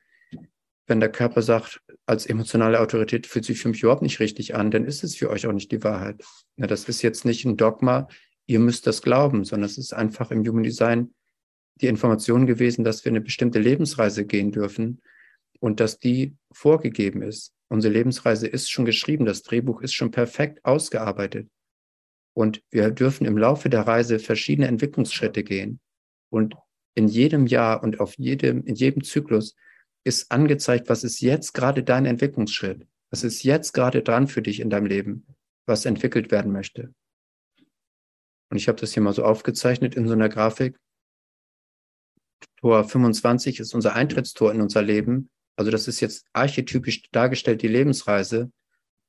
wenn 0.85 0.99
der 0.99 1.11
Körper 1.11 1.41
sagt, 1.41 1.81
als 2.05 2.27
emotionale 2.27 2.79
Autorität 2.79 3.25
fühlt 3.25 3.45
sich 3.45 3.59
für 3.59 3.69
mich 3.69 3.81
überhaupt 3.81 4.03
nicht 4.03 4.19
richtig 4.19 4.53
an, 4.53 4.69
dann 4.69 4.85
ist 4.85 5.03
es 5.03 5.15
für 5.15 5.31
euch 5.31 5.47
auch 5.47 5.51
nicht 5.51 5.71
die 5.71 5.83
Wahrheit. 5.83 6.23
Ne, 6.55 6.67
das 6.67 6.87
ist 6.87 7.01
jetzt 7.01 7.25
nicht 7.25 7.43
ein 7.43 7.57
Dogma, 7.57 8.07
ihr 8.47 8.59
müsst 8.59 8.87
das 8.87 9.01
glauben, 9.01 9.43
sondern 9.43 9.65
es 9.65 9.77
ist 9.77 9.93
einfach 9.93 10.31
im 10.31 10.45
Human 10.47 10.63
Design 10.63 11.13
die 11.81 11.87
Information 11.87 12.47
gewesen, 12.47 12.83
dass 12.83 13.05
wir 13.05 13.11
eine 13.11 13.21
bestimmte 13.21 13.59
Lebensreise 13.59 14.25
gehen 14.25 14.51
dürfen 14.51 15.01
und 15.59 15.79
dass 15.79 15.99
die 15.99 16.35
vorgegeben 16.51 17.21
ist. 17.21 17.53
Unsere 17.69 17.93
Lebensreise 17.93 18.47
ist 18.47 18.71
schon 18.71 18.85
geschrieben, 18.85 19.25
das 19.25 19.43
Drehbuch 19.43 19.81
ist 19.81 19.93
schon 19.93 20.11
perfekt 20.11 20.63
ausgearbeitet. 20.63 21.49
Und 22.33 22.63
wir 22.71 22.91
dürfen 22.91 23.25
im 23.25 23.37
Laufe 23.37 23.69
der 23.69 23.81
Reise 23.81 24.19
verschiedene 24.19 24.67
Entwicklungsschritte 24.67 25.43
gehen. 25.43 25.79
Und 26.29 26.55
in 26.95 27.07
jedem 27.07 27.45
Jahr 27.45 27.83
und 27.83 27.99
auf 27.99 28.17
jedem, 28.17 28.63
in 28.63 28.75
jedem 28.75 29.03
Zyklus 29.03 29.55
ist 30.03 30.31
angezeigt, 30.31 30.89
was 30.89 31.03
ist 31.03 31.19
jetzt 31.19 31.53
gerade 31.53 31.83
dein 31.83 32.05
Entwicklungsschritt? 32.05 32.87
Was 33.09 33.23
ist 33.23 33.43
jetzt 33.43 33.73
gerade 33.73 34.01
dran 34.01 34.27
für 34.27 34.41
dich 34.41 34.59
in 34.59 34.69
deinem 34.69 34.85
Leben, 34.85 35.25
was 35.65 35.85
entwickelt 35.85 36.31
werden 36.31 36.51
möchte? 36.51 36.93
Und 38.49 38.57
ich 38.57 38.67
habe 38.67 38.79
das 38.79 38.93
hier 38.93 39.03
mal 39.03 39.13
so 39.13 39.23
aufgezeichnet 39.23 39.95
in 39.95 40.07
so 40.07 40.13
einer 40.13 40.29
Grafik. 40.29 40.79
Tor 42.57 42.83
25 42.83 43.59
ist 43.59 43.73
unser 43.73 43.95
Eintrittstor 43.95 44.51
in 44.51 44.61
unser 44.61 44.81
Leben. 44.81 45.29
Also 45.55 45.71
das 45.71 45.87
ist 45.87 45.99
jetzt 45.99 46.25
archetypisch 46.33 47.03
dargestellt, 47.11 47.61
die 47.61 47.67
Lebensreise. 47.67 48.51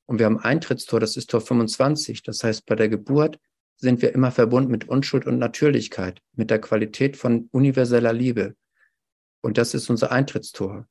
Und 0.06 0.18
wir 0.18 0.26
haben 0.26 0.38
Eintrittstor, 0.38 1.00
das 1.00 1.16
ist 1.16 1.30
Tor 1.30 1.40
25. 1.40 2.22
Das 2.22 2.42
heißt, 2.42 2.66
bei 2.66 2.74
der 2.74 2.88
Geburt 2.88 3.38
sind 3.76 4.02
wir 4.02 4.14
immer 4.14 4.32
verbunden 4.32 4.70
mit 4.70 4.88
Unschuld 4.88 5.26
und 5.26 5.38
Natürlichkeit, 5.38 6.20
mit 6.34 6.50
der 6.50 6.60
Qualität 6.60 7.16
von 7.16 7.48
universeller 7.52 8.12
Liebe. 8.12 8.56
Und 9.40 9.56
das 9.56 9.74
ist 9.74 9.88
unser 9.88 10.10
Eintrittstor. 10.10 10.86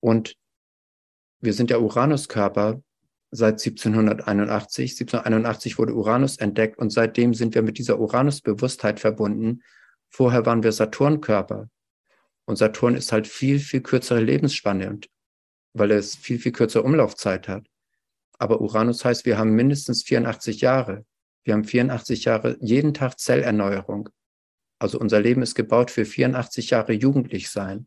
Und 0.00 0.36
wir 1.40 1.52
sind 1.52 1.70
der 1.70 1.82
Uranuskörper 1.82 2.82
seit 3.32 3.54
1781. 3.54 4.92
1781 4.92 5.78
wurde 5.78 5.94
Uranus 5.94 6.36
entdeckt 6.36 6.78
und 6.78 6.90
seitdem 6.90 7.34
sind 7.34 7.54
wir 7.54 7.62
mit 7.62 7.78
dieser 7.78 7.98
Uranus-Bewusstheit 7.98 9.00
verbunden. 9.00 9.62
Vorher 10.10 10.46
waren 10.46 10.62
wir 10.62 10.72
Saturnkörper. 10.72 11.68
Und 12.44 12.56
Saturn 12.56 12.94
ist 12.94 13.12
halt 13.12 13.26
viel, 13.26 13.58
viel 13.58 13.80
kürzere 13.80 14.20
Lebensspanne, 14.20 14.90
und, 14.90 15.08
weil 15.72 15.90
es 15.92 16.14
viel, 16.14 16.38
viel 16.38 16.52
kürzere 16.52 16.82
Umlaufzeit 16.82 17.48
hat. 17.48 17.66
Aber 18.38 18.60
Uranus 18.60 19.04
heißt, 19.04 19.24
wir 19.24 19.38
haben 19.38 19.54
mindestens 19.54 20.02
84 20.02 20.60
Jahre. 20.60 21.06
Wir 21.44 21.54
haben 21.54 21.64
84 21.64 22.24
Jahre 22.24 22.56
jeden 22.60 22.92
Tag 22.92 23.18
Zellerneuerung. 23.18 24.10
Also 24.78 24.98
unser 24.98 25.20
Leben 25.20 25.42
ist 25.42 25.54
gebaut 25.54 25.90
für 25.90 26.04
84 26.04 26.70
Jahre 26.70 26.92
jugendlich 26.92 27.50
sein. 27.50 27.86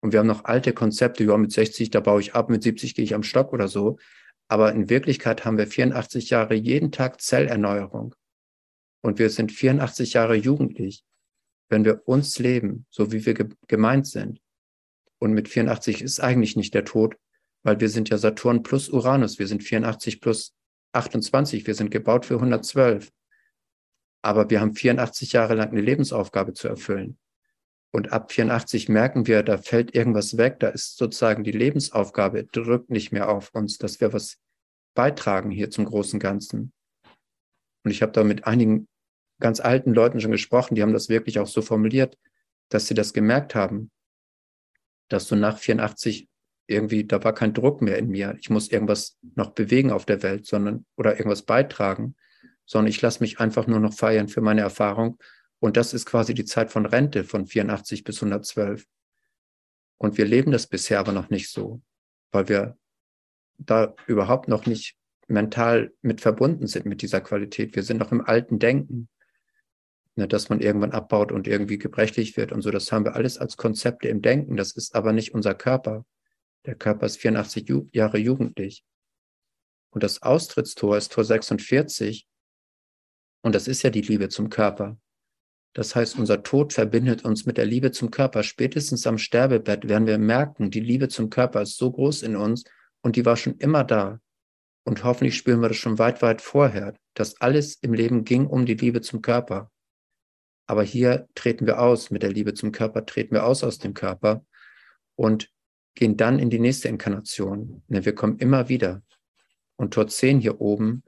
Und 0.00 0.12
wir 0.12 0.20
haben 0.20 0.26
noch 0.26 0.44
alte 0.44 0.72
Konzepte, 0.72 1.24
ja, 1.24 1.36
mit 1.36 1.50
60, 1.50 1.90
da 1.90 2.00
baue 2.00 2.20
ich 2.20 2.34
ab, 2.34 2.50
mit 2.50 2.62
70 2.62 2.94
gehe 2.94 3.04
ich 3.04 3.14
am 3.14 3.22
Stock 3.22 3.52
oder 3.52 3.68
so. 3.68 3.98
Aber 4.48 4.72
in 4.72 4.88
Wirklichkeit 4.88 5.44
haben 5.44 5.58
wir 5.58 5.66
84 5.66 6.30
Jahre 6.30 6.54
jeden 6.54 6.92
Tag 6.92 7.20
Zellerneuerung. 7.20 8.14
Und 9.02 9.18
wir 9.18 9.30
sind 9.30 9.52
84 9.52 10.12
Jahre 10.12 10.34
jugendlich 10.34 11.04
wenn 11.68 11.84
wir 11.84 12.06
uns 12.06 12.38
leben, 12.38 12.86
so 12.90 13.12
wie 13.12 13.24
wir 13.26 13.34
ge 13.34 13.48
gemeint 13.66 14.06
sind. 14.06 14.40
Und 15.18 15.32
mit 15.32 15.48
84 15.48 16.02
ist 16.02 16.20
eigentlich 16.20 16.56
nicht 16.56 16.74
der 16.74 16.84
Tod, 16.84 17.16
weil 17.62 17.80
wir 17.80 17.88
sind 17.88 18.10
ja 18.10 18.18
Saturn 18.18 18.62
plus 18.62 18.88
Uranus. 18.88 19.38
Wir 19.38 19.46
sind 19.46 19.62
84 19.62 20.20
plus 20.20 20.54
28. 20.92 21.66
Wir 21.66 21.74
sind 21.74 21.90
gebaut 21.90 22.26
für 22.26 22.34
112. 22.34 23.10
Aber 24.22 24.50
wir 24.50 24.60
haben 24.60 24.74
84 24.74 25.32
Jahre 25.32 25.54
lang 25.54 25.70
eine 25.70 25.80
Lebensaufgabe 25.80 26.52
zu 26.52 26.68
erfüllen. 26.68 27.18
Und 27.92 28.12
ab 28.12 28.32
84 28.32 28.88
merken 28.88 29.26
wir, 29.26 29.42
da 29.42 29.58
fällt 29.58 29.94
irgendwas 29.94 30.36
weg. 30.36 30.60
Da 30.60 30.68
ist 30.68 30.96
sozusagen 30.96 31.44
die 31.44 31.52
Lebensaufgabe, 31.52 32.44
drückt 32.44 32.90
nicht 32.90 33.12
mehr 33.12 33.28
auf 33.28 33.54
uns, 33.54 33.78
dass 33.78 34.00
wir 34.00 34.12
was 34.12 34.38
beitragen 34.94 35.50
hier 35.50 35.70
zum 35.70 35.84
großen 35.86 36.18
Ganzen. 36.18 36.72
Und 37.84 37.90
ich 37.90 38.02
habe 38.02 38.12
da 38.12 38.24
mit 38.24 38.46
einigen 38.46 38.88
ganz 39.40 39.60
alten 39.60 39.94
Leuten 39.94 40.20
schon 40.20 40.32
gesprochen, 40.32 40.74
die 40.74 40.82
haben 40.82 40.92
das 40.92 41.08
wirklich 41.08 41.38
auch 41.38 41.46
so 41.46 41.62
formuliert, 41.62 42.18
dass 42.68 42.86
sie 42.86 42.94
das 42.94 43.12
gemerkt 43.12 43.54
haben, 43.54 43.90
dass 45.08 45.28
so 45.28 45.36
nach 45.36 45.58
84 45.58 46.28
irgendwie, 46.66 47.04
da 47.04 47.22
war 47.22 47.32
kein 47.32 47.54
Druck 47.54 47.80
mehr 47.80 47.98
in 47.98 48.08
mir. 48.08 48.34
Ich 48.40 48.50
muss 48.50 48.68
irgendwas 48.68 49.18
noch 49.36 49.50
bewegen 49.50 49.92
auf 49.92 50.04
der 50.04 50.22
Welt, 50.22 50.46
sondern 50.46 50.84
oder 50.96 51.12
irgendwas 51.12 51.42
beitragen, 51.42 52.16
sondern 52.64 52.90
ich 52.90 53.00
lasse 53.00 53.22
mich 53.22 53.38
einfach 53.38 53.66
nur 53.66 53.78
noch 53.78 53.94
feiern 53.94 54.28
für 54.28 54.40
meine 54.40 54.62
Erfahrung. 54.62 55.18
Und 55.66 55.76
das 55.76 55.92
ist 55.92 56.06
quasi 56.06 56.32
die 56.32 56.44
Zeit 56.44 56.70
von 56.70 56.86
Rente 56.86 57.24
von 57.24 57.44
84 57.44 58.04
bis 58.04 58.22
112. 58.22 58.86
Und 59.98 60.16
wir 60.16 60.24
leben 60.24 60.52
das 60.52 60.68
bisher 60.68 61.00
aber 61.00 61.10
noch 61.10 61.28
nicht 61.28 61.50
so, 61.50 61.82
weil 62.30 62.48
wir 62.48 62.78
da 63.58 63.92
überhaupt 64.06 64.46
noch 64.46 64.66
nicht 64.66 64.96
mental 65.26 65.92
mit 66.02 66.20
verbunden 66.20 66.68
sind 66.68 66.86
mit 66.86 67.02
dieser 67.02 67.20
Qualität. 67.20 67.74
Wir 67.74 67.82
sind 67.82 67.96
noch 67.96 68.12
im 68.12 68.20
alten 68.20 68.60
Denken 68.60 69.08
ne, 70.14 70.28
dass 70.28 70.50
man 70.50 70.60
irgendwann 70.60 70.92
abbaut 70.92 71.32
und 71.32 71.48
irgendwie 71.48 71.78
gebrechlich 71.78 72.36
wird 72.36 72.52
und 72.52 72.62
so. 72.62 72.70
Das 72.70 72.92
haben 72.92 73.04
wir 73.04 73.16
alles 73.16 73.36
als 73.36 73.56
Konzepte 73.56 74.06
im 74.06 74.22
Denken. 74.22 74.56
Das 74.56 74.70
ist 74.70 74.94
aber 74.94 75.12
nicht 75.12 75.34
unser 75.34 75.56
Körper. 75.56 76.06
Der 76.64 76.76
Körper 76.76 77.06
ist 77.06 77.16
84 77.16 77.68
Ju 77.68 77.88
Jahre 77.90 78.18
jugendlich. 78.18 78.84
Und 79.90 80.04
das 80.04 80.22
Austrittstor 80.22 80.96
ist 80.96 81.10
Tor 81.10 81.24
46. 81.24 82.28
Und 83.42 83.56
das 83.56 83.66
ist 83.66 83.82
ja 83.82 83.90
die 83.90 84.02
Liebe 84.02 84.28
zum 84.28 84.48
Körper. 84.48 84.96
Das 85.76 85.94
heißt, 85.94 86.18
unser 86.18 86.42
Tod 86.42 86.72
verbindet 86.72 87.26
uns 87.26 87.44
mit 87.44 87.58
der 87.58 87.66
Liebe 87.66 87.92
zum 87.92 88.10
Körper. 88.10 88.42
Spätestens 88.42 89.06
am 89.06 89.18
Sterbebett 89.18 89.86
werden 89.86 90.06
wir 90.06 90.16
merken, 90.16 90.70
die 90.70 90.80
Liebe 90.80 91.08
zum 91.08 91.28
Körper 91.28 91.60
ist 91.60 91.76
so 91.76 91.92
groß 91.92 92.22
in 92.22 92.34
uns 92.34 92.64
und 93.02 93.16
die 93.16 93.26
war 93.26 93.36
schon 93.36 93.58
immer 93.58 93.84
da. 93.84 94.18
Und 94.84 95.04
hoffentlich 95.04 95.36
spüren 95.36 95.60
wir 95.60 95.68
das 95.68 95.76
schon 95.76 95.98
weit, 95.98 96.22
weit 96.22 96.40
vorher, 96.40 96.94
dass 97.12 97.42
alles 97.42 97.74
im 97.82 97.92
Leben 97.92 98.24
ging 98.24 98.46
um 98.46 98.64
die 98.64 98.72
Liebe 98.72 99.02
zum 99.02 99.20
Körper. 99.20 99.70
Aber 100.66 100.82
hier 100.82 101.28
treten 101.34 101.66
wir 101.66 101.78
aus, 101.78 102.10
mit 102.10 102.22
der 102.22 102.32
Liebe 102.32 102.54
zum 102.54 102.72
Körper 102.72 103.04
treten 103.04 103.34
wir 103.34 103.44
aus 103.44 103.62
aus 103.62 103.78
dem 103.78 103.92
Körper 103.92 104.46
und 105.14 105.52
gehen 105.94 106.16
dann 106.16 106.38
in 106.38 106.48
die 106.48 106.58
nächste 106.58 106.88
Inkarnation. 106.88 107.82
Wir 107.86 108.14
kommen 108.14 108.38
immer 108.38 108.70
wieder. 108.70 109.02
Und 109.76 109.92
Tor 109.92 110.08
10 110.08 110.40
hier 110.40 110.58
oben 110.58 111.02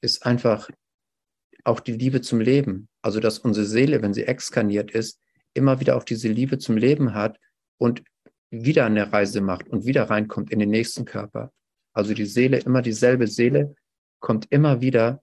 ist 0.00 0.24
einfach 0.24 0.70
auch 1.66 1.80
die 1.80 1.92
Liebe 1.92 2.20
zum 2.20 2.40
Leben. 2.40 2.88
Also, 3.02 3.20
dass 3.20 3.38
unsere 3.38 3.66
Seele, 3.66 4.02
wenn 4.02 4.14
sie 4.14 4.24
exkarniert 4.24 4.90
ist, 4.90 5.20
immer 5.54 5.80
wieder 5.80 5.96
auch 5.96 6.04
diese 6.04 6.28
Liebe 6.28 6.58
zum 6.58 6.76
Leben 6.76 7.14
hat 7.14 7.38
und 7.78 8.02
wieder 8.50 8.86
eine 8.86 9.12
Reise 9.12 9.40
macht 9.40 9.68
und 9.68 9.84
wieder 9.84 10.04
reinkommt 10.04 10.50
in 10.50 10.58
den 10.58 10.70
nächsten 10.70 11.04
Körper. 11.04 11.52
Also 11.92 12.14
die 12.14 12.26
Seele, 12.26 12.58
immer 12.58 12.82
dieselbe 12.82 13.26
Seele, 13.26 13.74
kommt 14.20 14.46
immer 14.50 14.80
wieder 14.80 15.22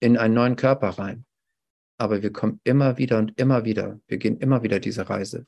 in 0.00 0.16
einen 0.16 0.34
neuen 0.34 0.56
Körper 0.56 0.90
rein. 0.90 1.24
Aber 1.98 2.22
wir 2.22 2.32
kommen 2.32 2.60
immer 2.64 2.98
wieder 2.98 3.18
und 3.18 3.38
immer 3.38 3.64
wieder. 3.64 4.00
Wir 4.06 4.18
gehen 4.18 4.38
immer 4.38 4.62
wieder 4.62 4.80
diese 4.80 5.08
Reise. 5.08 5.46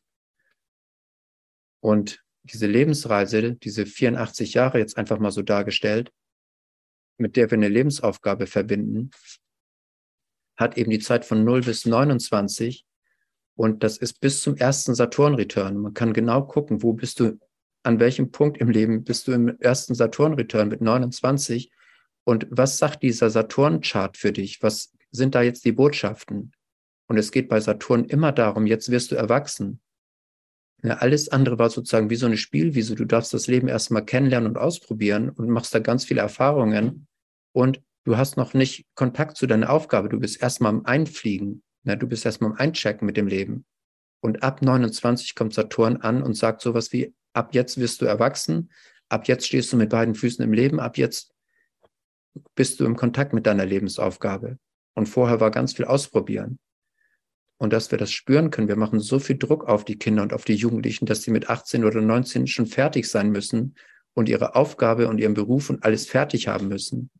Und 1.81 2.23
diese 2.43 2.67
Lebensreise, 2.67 3.55
diese 3.55 3.87
84 3.87 4.55
Jahre 4.55 4.79
jetzt 4.79 4.97
einfach 4.97 5.19
mal 5.19 5.31
so 5.31 5.43
dargestellt, 5.43 6.11
mit 7.19 7.37
der 7.37 7.51
wir 7.51 7.59
eine 7.59 7.69
Lebensaufgabe 7.69 8.47
verbinden, 8.47 9.11
hat 10.63 10.79
eben 10.79 10.91
die 10.91 10.99
Zeit 10.99 11.25
von 11.25 11.45
0 11.45 11.63
bis 11.63 11.85
29 11.87 12.87
und 13.55 13.83
das 13.83 13.99
ist 13.99 14.21
bis 14.21 14.41
zum 14.41 14.57
ersten 14.57 14.95
Saturn-Return. 14.95 15.77
Man 15.77 15.95
kann 15.95 16.13
genau 16.13 16.43
gucken, 16.43 16.83
wo 16.83 16.93
bist 16.95 17.21
du, 17.21 17.39
an 17.83 18.01
welchem 18.01 18.31
Punkt 18.31 18.59
im 18.59 18.71
Leben 18.71 19.05
bist 19.05 19.29
du 19.29 19.33
im 19.33 19.59
ersten 19.61 19.95
Saturn-Return 19.95 20.69
mit 20.69 20.81
29 20.81 21.71
und 22.25 22.47
was 22.51 22.79
sagt 22.79 23.03
dieser 23.03 23.31
Saturn-Chart 23.31 24.17
für 24.17 24.33
dich? 24.33 24.63
Was 24.63 24.93
sind 25.11 25.35
da 25.35 25.43
jetzt 25.43 25.65
die 25.65 25.73
Botschaften? 25.73 26.53
Und 27.09 27.19
es 27.19 27.33
geht 27.33 27.49
bei 27.49 27.61
Saturn 27.61 28.05
immer 28.05 28.33
darum, 28.33 28.67
jetzt 28.67 28.91
wirst 28.91 29.11
du 29.11 29.17
erwachsen. 29.17 29.81
Ja, 30.83 30.95
alles 30.95 31.29
andere 31.29 31.59
war 31.59 31.71
sozusagen 31.71 32.11
wie 32.11 32.17
so 32.17 32.27
eine 32.27 32.37
Spielwiese. 32.37 32.95
Du 32.95 33.05
darfst 33.05 33.35
das 33.35 33.47
Leben 33.47 33.69
erstmal 33.69 34.05
kennenlernen 34.05 34.49
und 34.49 34.59
ausprobieren 34.59 35.31
und 35.31 35.49
machst 35.49 35.75
da 35.75 35.79
ganz 35.79 36.05
viele 36.05 36.21
Erfahrungen. 36.21 37.07
Und 37.53 37.81
du 38.05 38.17
hast 38.17 38.37
noch 38.37 38.55
nicht 38.55 38.87
Kontakt 38.95 39.37
zu 39.37 39.47
deiner 39.47 39.71
Aufgabe. 39.71 40.09
Du 40.09 40.19
bist 40.19 40.43
erstmal 40.43 40.71
am 40.71 40.85
Einfliegen. 40.85 41.63
Ne? 41.85 41.97
Du 41.97 42.07
bist 42.07 42.25
erstmal 42.25 42.51
am 42.51 42.57
Einchecken 42.57 43.07
mit 43.07 43.17
dem 43.17 43.27
Leben. 43.27 43.65
Und 44.21 44.43
ab 44.43 44.63
29 44.63 45.35
kommt 45.35 45.55
Saturn 45.55 45.97
an 45.97 46.23
und 46.23 46.35
sagt 46.35 46.63
sowas 46.63 46.93
wie, 46.93 47.15
ab 47.33 47.55
jetzt 47.55 47.79
wirst 47.79 48.01
du 48.01 48.07
erwachsen, 48.07 48.71
ab 49.09 49.27
jetzt 49.27 49.47
stehst 49.47 49.73
du 49.73 49.77
mit 49.77 49.91
beiden 49.91 50.15
Füßen 50.15 50.45
im 50.45 50.53
Leben, 50.53 50.79
ab 50.81 50.97
jetzt 50.97 51.33
bist 52.55 52.81
du 52.81 52.85
im 52.85 52.97
Kontakt 52.97 53.33
mit 53.33 53.47
deiner 53.47 53.67
Lebensaufgabe. 53.67 54.59
Und 54.95 55.07
vorher 55.07 55.41
war 55.41 55.51
ganz 55.51 55.75
viel 55.75 55.85
ausprobieren. 55.85 56.59
Und 57.59 57.73
dass 57.73 57.91
wir 57.91 57.99
das 57.99 58.11
spüren 58.11 58.51
können, 58.51 58.69
wir 58.69 58.77
machen 58.77 59.01
so 59.01 59.19
viel 59.19 59.39
Druck 59.39 59.69
auf 59.69 59.85
die 59.85 59.99
Kinder 59.99 60.23
und 60.23 60.33
auf 60.33 60.45
die 60.45 60.55
Jugendlichen, 60.55 61.07
dass 61.07 61.23
sie 61.23 61.31
mit 61.31 61.49
18 61.49 61.85
oder 61.85 62.01
19 62.01 62.47
schon 62.47 62.67
fertig 62.67 63.09
sein 63.09 63.31
müssen 63.31 63.77
und 64.15 64.29
ihre 64.29 64.57
Aufgabe 64.57 65.09
und 65.09 65.19
ihren 65.19 65.35
Beruf 65.35 65.71
und 65.71 65.85
alles 65.85 66.07
fertig 66.07 66.49
haben 66.49 66.69
müssen. 66.69 67.11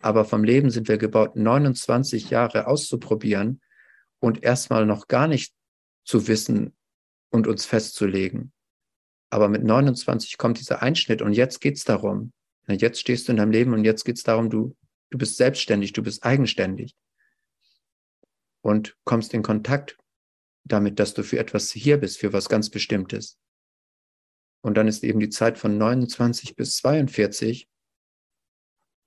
Aber 0.00 0.24
vom 0.24 0.44
Leben 0.44 0.70
sind 0.70 0.88
wir 0.88 0.98
gebaut, 0.98 1.36
29 1.36 2.30
Jahre 2.30 2.66
auszuprobieren 2.66 3.60
und 4.18 4.42
erstmal 4.42 4.86
noch 4.86 5.08
gar 5.08 5.28
nicht 5.28 5.54
zu 6.04 6.26
wissen 6.26 6.74
und 7.30 7.46
uns 7.46 7.66
festzulegen. 7.66 8.52
Aber 9.30 9.48
mit 9.48 9.62
29 9.62 10.38
kommt 10.38 10.58
dieser 10.58 10.82
Einschnitt 10.82 11.22
und 11.22 11.34
jetzt 11.34 11.60
geht's 11.60 11.84
darum. 11.84 12.32
Jetzt 12.66 13.00
stehst 13.00 13.28
du 13.28 13.32
in 13.32 13.38
deinem 13.38 13.52
Leben 13.52 13.72
und 13.72 13.84
jetzt 13.84 14.04
geht's 14.04 14.22
darum, 14.22 14.50
du, 14.50 14.76
du 15.10 15.18
bist 15.18 15.36
selbstständig, 15.36 15.92
du 15.92 16.02
bist 16.02 16.24
eigenständig 16.24 16.94
und 18.62 18.96
kommst 19.04 19.34
in 19.34 19.42
Kontakt 19.42 19.96
damit, 20.64 20.98
dass 20.98 21.14
du 21.14 21.22
für 21.22 21.38
etwas 21.38 21.70
hier 21.72 21.98
bist, 21.98 22.18
für 22.18 22.32
was 22.32 22.48
ganz 22.48 22.70
Bestimmtes. 22.70 23.38
Und 24.62 24.76
dann 24.76 24.88
ist 24.88 25.02
eben 25.04 25.20
die 25.20 25.30
Zeit 25.30 25.58
von 25.58 25.78
29 25.78 26.54
bis 26.54 26.76
42, 26.76 27.68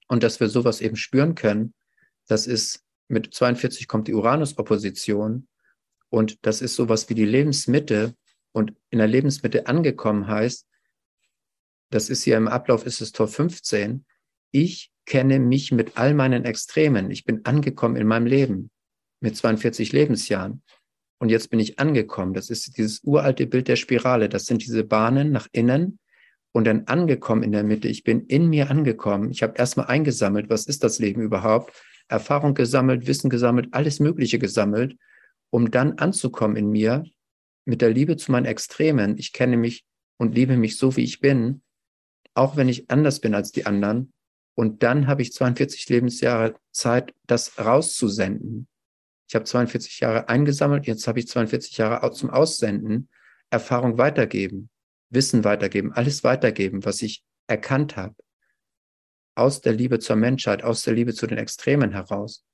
und 0.07 0.23
dass 0.23 0.39
wir 0.39 0.49
sowas 0.49 0.81
eben 0.81 0.95
spüren 0.95 1.35
können, 1.35 1.73
das 2.27 2.47
ist 2.47 2.83
mit 3.07 3.33
42 3.33 3.87
kommt 3.87 4.07
die 4.07 4.13
Uranus-Opposition 4.13 5.47
und 6.09 6.45
das 6.45 6.61
ist 6.61 6.75
sowas 6.75 7.09
wie 7.09 7.15
die 7.15 7.25
Lebensmitte 7.25 8.15
und 8.51 8.73
in 8.89 8.99
der 8.99 9.07
Lebensmitte 9.07 9.67
angekommen 9.67 10.27
heißt, 10.27 10.67
das 11.89 12.09
ist 12.09 12.23
hier 12.23 12.37
im 12.37 12.47
Ablauf, 12.47 12.85
ist 12.85 13.01
es 13.01 13.11
Tor 13.11 13.27
15, 13.27 14.05
ich 14.51 14.91
kenne 15.05 15.39
mich 15.39 15.71
mit 15.71 15.97
all 15.97 16.13
meinen 16.13 16.45
Extremen. 16.45 17.11
Ich 17.11 17.25
bin 17.25 17.45
angekommen 17.45 17.95
in 17.95 18.07
meinem 18.07 18.25
Leben 18.25 18.71
mit 19.19 19.35
42 19.35 19.91
Lebensjahren. 19.91 20.63
Und 21.19 21.29
jetzt 21.29 21.49
bin 21.49 21.59
ich 21.59 21.79
angekommen. 21.79 22.33
Das 22.33 22.49
ist 22.49 22.77
dieses 22.77 23.01
uralte 23.03 23.47
Bild 23.47 23.67
der 23.67 23.75
Spirale. 23.75 24.29
Das 24.29 24.45
sind 24.45 24.63
diese 24.63 24.83
Bahnen 24.83 25.31
nach 25.31 25.47
innen 25.51 25.99
und 26.53 26.65
dann 26.65 26.85
angekommen 26.85 27.43
in 27.43 27.51
der 27.51 27.63
Mitte. 27.63 27.89
Ich 27.89 28.03
bin 28.03 28.25
in 28.27 28.47
mir 28.47 28.69
angekommen. 28.69 29.31
Ich 29.31 29.43
habe 29.43 29.55
erstmal 29.57 29.87
eingesammelt, 29.87 30.49
was 30.49 30.65
ist 30.65 30.83
das 30.83 30.99
Leben 30.99 31.21
überhaupt? 31.21 31.73
Erfahrung 32.07 32.53
gesammelt, 32.53 33.07
Wissen 33.07 33.29
gesammelt, 33.29 33.69
alles 33.71 33.99
Mögliche 33.99 34.39
gesammelt, 34.39 34.95
um 35.49 35.71
dann 35.71 35.93
anzukommen 35.93 36.55
in 36.55 36.69
mir 36.69 37.03
mit 37.65 37.81
der 37.81 37.89
Liebe 37.89 38.17
zu 38.17 38.31
meinen 38.31 38.45
Extremen. 38.45 39.17
Ich 39.17 39.33
kenne 39.33 39.57
mich 39.57 39.83
und 40.17 40.35
liebe 40.35 40.55
mich 40.55 40.77
so, 40.77 40.95
wie 40.95 41.03
ich 41.03 41.19
bin, 41.19 41.63
auch 42.35 42.55
wenn 42.55 42.69
ich 42.69 42.89
anders 42.91 43.19
bin 43.19 43.33
als 43.33 43.51
die 43.51 43.65
anderen. 43.65 44.13
Und 44.55 44.83
dann 44.83 45.07
habe 45.07 45.23
ich 45.23 45.33
42 45.33 45.89
Lebensjahre 45.89 46.55
Zeit, 46.71 47.13
das 47.25 47.57
rauszusenden. 47.57 48.67
Ich 49.27 49.33
habe 49.33 49.45
42 49.45 50.01
Jahre 50.01 50.29
eingesammelt, 50.29 50.85
jetzt 50.85 51.07
habe 51.07 51.17
ich 51.17 51.27
42 51.27 51.77
Jahre 51.77 52.11
zum 52.11 52.29
Aussenden, 52.29 53.09
Erfahrung 53.49 53.97
weitergeben. 53.97 54.69
Wissen 55.13 55.43
weitergeben, 55.43 55.91
alles 55.93 56.23
weitergeben, 56.23 56.85
was 56.85 57.01
ich 57.01 57.23
erkannt 57.47 57.95
habe. 57.95 58.15
Aus 59.35 59.61
der 59.61 59.73
Liebe 59.73 59.99
zur 59.99 60.15
Menschheit, 60.15 60.63
aus 60.63 60.83
der 60.83 60.93
Liebe 60.93 61.13
zu 61.13 61.27
den 61.27 61.37
Extremen 61.37 61.91
heraus. 61.91 62.45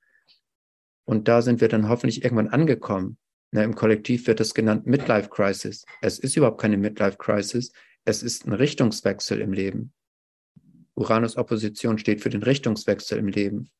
Und 1.05 1.27
da 1.27 1.41
sind 1.41 1.61
wir 1.61 1.67
dann 1.67 1.89
hoffentlich 1.89 2.23
irgendwann 2.23 2.49
angekommen. 2.49 3.17
Na, 3.51 3.63
Im 3.63 3.75
Kollektiv 3.75 4.27
wird 4.27 4.39
das 4.39 4.53
genannt 4.53 4.85
Midlife 4.85 5.29
Crisis. 5.29 5.85
Es 6.01 6.19
ist 6.19 6.37
überhaupt 6.37 6.61
keine 6.61 6.77
Midlife 6.77 7.17
Crisis. 7.17 7.71
Es 8.05 8.23
ist 8.23 8.45
ein 8.45 8.53
Richtungswechsel 8.53 9.41
im 9.41 9.51
Leben. 9.51 9.93
Uranus-Opposition 10.95 11.97
steht 11.97 12.21
für 12.21 12.29
den 12.29 12.43
Richtungswechsel 12.43 13.17
im 13.17 13.27
Leben. 13.27 13.71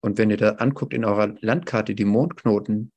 Und 0.00 0.18
wenn 0.18 0.30
ihr 0.30 0.36
da 0.36 0.50
anguckt 0.52 0.92
in 0.92 1.04
eurer 1.04 1.34
Landkarte 1.40 1.94
die 1.94 2.04
Mondknoten, 2.04 2.92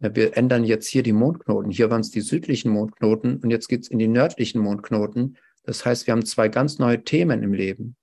wir 0.00 0.36
ändern 0.36 0.64
jetzt 0.64 0.88
hier 0.88 1.02
die 1.02 1.12
Mondknoten. 1.12 1.70
Hier 1.70 1.90
waren 1.90 2.00
es 2.00 2.10
die 2.10 2.22
südlichen 2.22 2.70
Mondknoten 2.70 3.36
und 3.38 3.50
jetzt 3.50 3.68
geht 3.68 3.82
es 3.82 3.88
in 3.88 3.98
die 3.98 4.08
nördlichen 4.08 4.60
Mondknoten. 4.60 5.36
Das 5.64 5.84
heißt, 5.84 6.06
wir 6.06 6.12
haben 6.12 6.24
zwei 6.24 6.48
ganz 6.48 6.78
neue 6.78 7.04
Themen 7.04 7.42
im 7.42 7.52
Leben. 7.52 7.96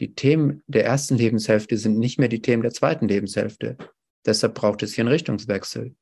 Die 0.00 0.14
Themen 0.14 0.62
der 0.66 0.86
ersten 0.86 1.16
Lebenshälfte 1.16 1.76
sind 1.76 1.98
nicht 1.98 2.18
mehr 2.18 2.28
die 2.28 2.40
Themen 2.40 2.62
der 2.62 2.72
zweiten 2.72 3.06
Lebenshälfte. 3.06 3.76
Deshalb 4.24 4.54
braucht 4.54 4.82
es 4.82 4.94
hier 4.94 5.02
einen 5.02 5.12
Richtungswechsel. 5.12 5.94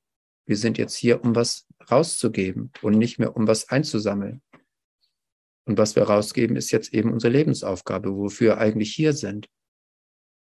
Wir 0.47 0.57
sind 0.57 0.78
jetzt 0.78 0.97
hier, 0.97 1.23
um 1.24 1.35
was 1.35 1.66
rauszugeben 1.90 2.70
und 2.81 2.97
nicht 2.97 3.19
mehr, 3.19 3.36
um 3.36 3.49
was 3.49 3.69
einzusammeln. 3.69 4.40
Und 5.66 5.78
was 5.78 5.97
wir 5.97 6.05
rausgeben, 6.05 6.57
ist 6.57 6.70
jetzt 6.70 6.95
eben 6.95 7.12
unsere 7.12 7.32
Lebensaufgabe, 7.32 8.16
wofür 8.16 8.53
wir 8.55 8.59
eigentlich 8.59 8.95
hier 8.95 9.12
sind. 9.12 9.49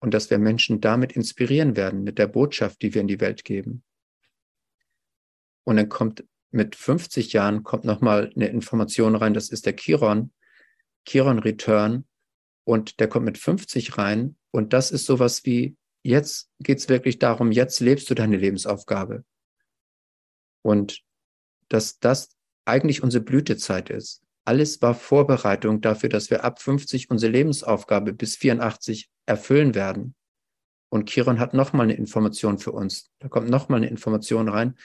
Und 0.00 0.12
dass 0.12 0.30
wir 0.30 0.38
Menschen 0.38 0.80
damit 0.80 1.12
inspirieren 1.12 1.76
werden, 1.76 2.04
mit 2.04 2.18
der 2.18 2.28
Botschaft, 2.28 2.82
die 2.82 2.94
wir 2.94 3.00
in 3.00 3.08
die 3.08 3.20
Welt 3.20 3.42
geben. 3.42 3.82
Und 5.66 5.76
dann 5.76 5.88
kommt 5.88 6.24
mit 6.52 6.76
50 6.76 7.32
Jahren 7.32 7.64
kommt 7.64 7.84
nochmal 7.84 8.32
eine 8.34 8.46
Information 8.46 9.16
rein, 9.16 9.34
das 9.34 9.48
ist 9.50 9.66
der 9.66 9.74
Chiron, 9.74 10.32
Chiron 11.06 11.40
Return. 11.40 12.06
Und 12.64 13.00
der 13.00 13.08
kommt 13.08 13.26
mit 13.26 13.36
50 13.36 13.98
rein. 13.98 14.36
Und 14.50 14.72
das 14.72 14.90
ist 14.90 15.06
sowas 15.06 15.44
wie, 15.44 15.76
jetzt 16.02 16.50
geht 16.60 16.78
es 16.78 16.88
wirklich 16.88 17.18
darum, 17.18 17.52
jetzt 17.52 17.80
lebst 17.80 18.08
du 18.08 18.14
deine 18.14 18.36
Lebensaufgabe. 18.36 19.24
Und 20.62 21.02
dass 21.68 21.98
das 21.98 22.36
eigentlich 22.64 23.02
unsere 23.02 23.22
Blütezeit 23.22 23.90
ist. 23.90 24.22
Alles 24.44 24.80
war 24.82 24.94
Vorbereitung 24.94 25.80
dafür, 25.80 26.08
dass 26.08 26.30
wir 26.30 26.44
ab 26.44 26.62
50 26.62 27.10
unsere 27.10 27.32
Lebensaufgabe 27.32 28.12
bis 28.12 28.36
84 28.36 29.10
erfüllen 29.26 29.74
werden. 29.74 30.14
Und 30.88 31.10
Chiron 31.10 31.40
hat 31.40 31.54
nochmal 31.54 31.84
eine 31.84 31.94
Information 31.94 32.58
für 32.58 32.70
uns. 32.70 33.10
Da 33.18 33.28
kommt 33.28 33.48
nochmal 33.50 33.78
eine 33.78 33.88
Information 33.88 34.48
rein, 34.48 34.76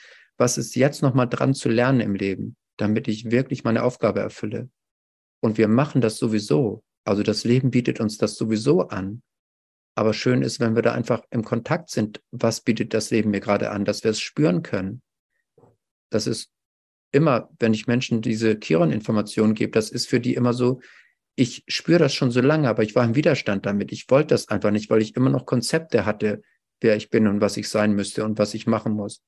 was 0.42 0.58
ist 0.58 0.76
jetzt 0.76 1.04
nochmal 1.04 1.30
dran 1.30 1.54
zu 1.54 1.70
lernen 1.70 2.02
im 2.02 2.16
Leben, 2.16 2.58
damit 2.78 3.08
ich 3.08 3.30
wirklich 3.30 3.64
meine 3.64 3.84
Aufgabe 3.84 4.22
erfülle. 4.22 4.70
Und 5.40 5.60
wir 5.60 5.68
machen 5.68 6.02
das 6.02 6.18
sowieso. 6.18 6.84
Also 7.06 7.22
das 7.22 7.44
Leben 7.44 7.70
bietet 7.70 8.00
uns 8.00 8.18
das 8.18 8.36
sowieso 8.36 8.88
an. 8.88 9.22
Aber 9.96 10.14
schön 10.14 10.42
ist, 10.42 10.60
wenn 10.60 10.74
wir 10.74 10.82
da 10.82 10.94
einfach 10.94 11.24
im 11.30 11.44
Kontakt 11.44 11.92
sind, 11.92 12.22
was 12.32 12.62
bietet 12.62 12.96
das 12.96 13.12
Leben 13.12 13.30
mir 13.30 13.40
gerade 13.40 13.70
an, 13.70 13.86
dass 13.86 14.04
wir 14.04 14.10
es 14.10 14.20
spüren 14.20 14.64
können. 14.64 15.04
Das 16.10 16.26
ist 16.26 16.50
immer, 17.12 17.50
wenn 17.60 17.76
ich 17.76 17.86
Menschen 17.86 18.22
diese 18.22 18.60
Chiron-Informationen 18.60 19.54
gebe, 19.54 19.72
das 19.72 19.92
ist 19.92 20.08
für 20.08 20.20
die 20.20 20.34
immer 20.34 20.54
so, 20.54 20.82
ich 21.36 21.64
spüre 21.68 22.00
das 22.00 22.16
schon 22.16 22.32
so 22.32 22.42
lange, 22.42 22.68
aber 22.68 22.82
ich 22.82 22.96
war 22.96 23.06
im 23.06 23.16
Widerstand 23.16 23.68
damit. 23.68 23.92
Ich 23.92 24.10
wollte 24.10 24.30
das 24.30 24.48
einfach 24.48 24.72
nicht, 24.72 24.90
weil 24.90 25.04
ich 25.04 25.16
immer 25.16 25.30
noch 25.30 25.46
Konzepte 25.46 26.06
hatte, 26.06 26.42
wer 26.80 26.96
ich 26.96 27.12
bin 27.12 27.28
und 27.28 27.42
was 27.42 27.58
ich 27.58 27.70
sein 27.70 27.94
müsste 27.94 28.26
und 28.26 28.40
was 28.40 28.56
ich 28.56 28.66
machen 28.66 28.94
muss. 28.94 29.22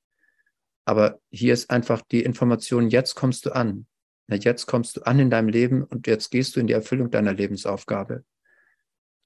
Aber 0.84 1.20
hier 1.30 1.54
ist 1.54 1.70
einfach 1.70 2.02
die 2.02 2.22
Information, 2.22 2.90
jetzt 2.90 3.14
kommst 3.14 3.46
du 3.46 3.54
an. 3.54 3.86
Jetzt 4.28 4.66
kommst 4.66 4.96
du 4.96 5.02
an 5.02 5.18
in 5.18 5.30
deinem 5.30 5.48
Leben 5.48 5.84
und 5.84 6.06
jetzt 6.06 6.30
gehst 6.30 6.56
du 6.56 6.60
in 6.60 6.66
die 6.66 6.72
Erfüllung 6.72 7.10
deiner 7.10 7.32
Lebensaufgabe. 7.32 8.24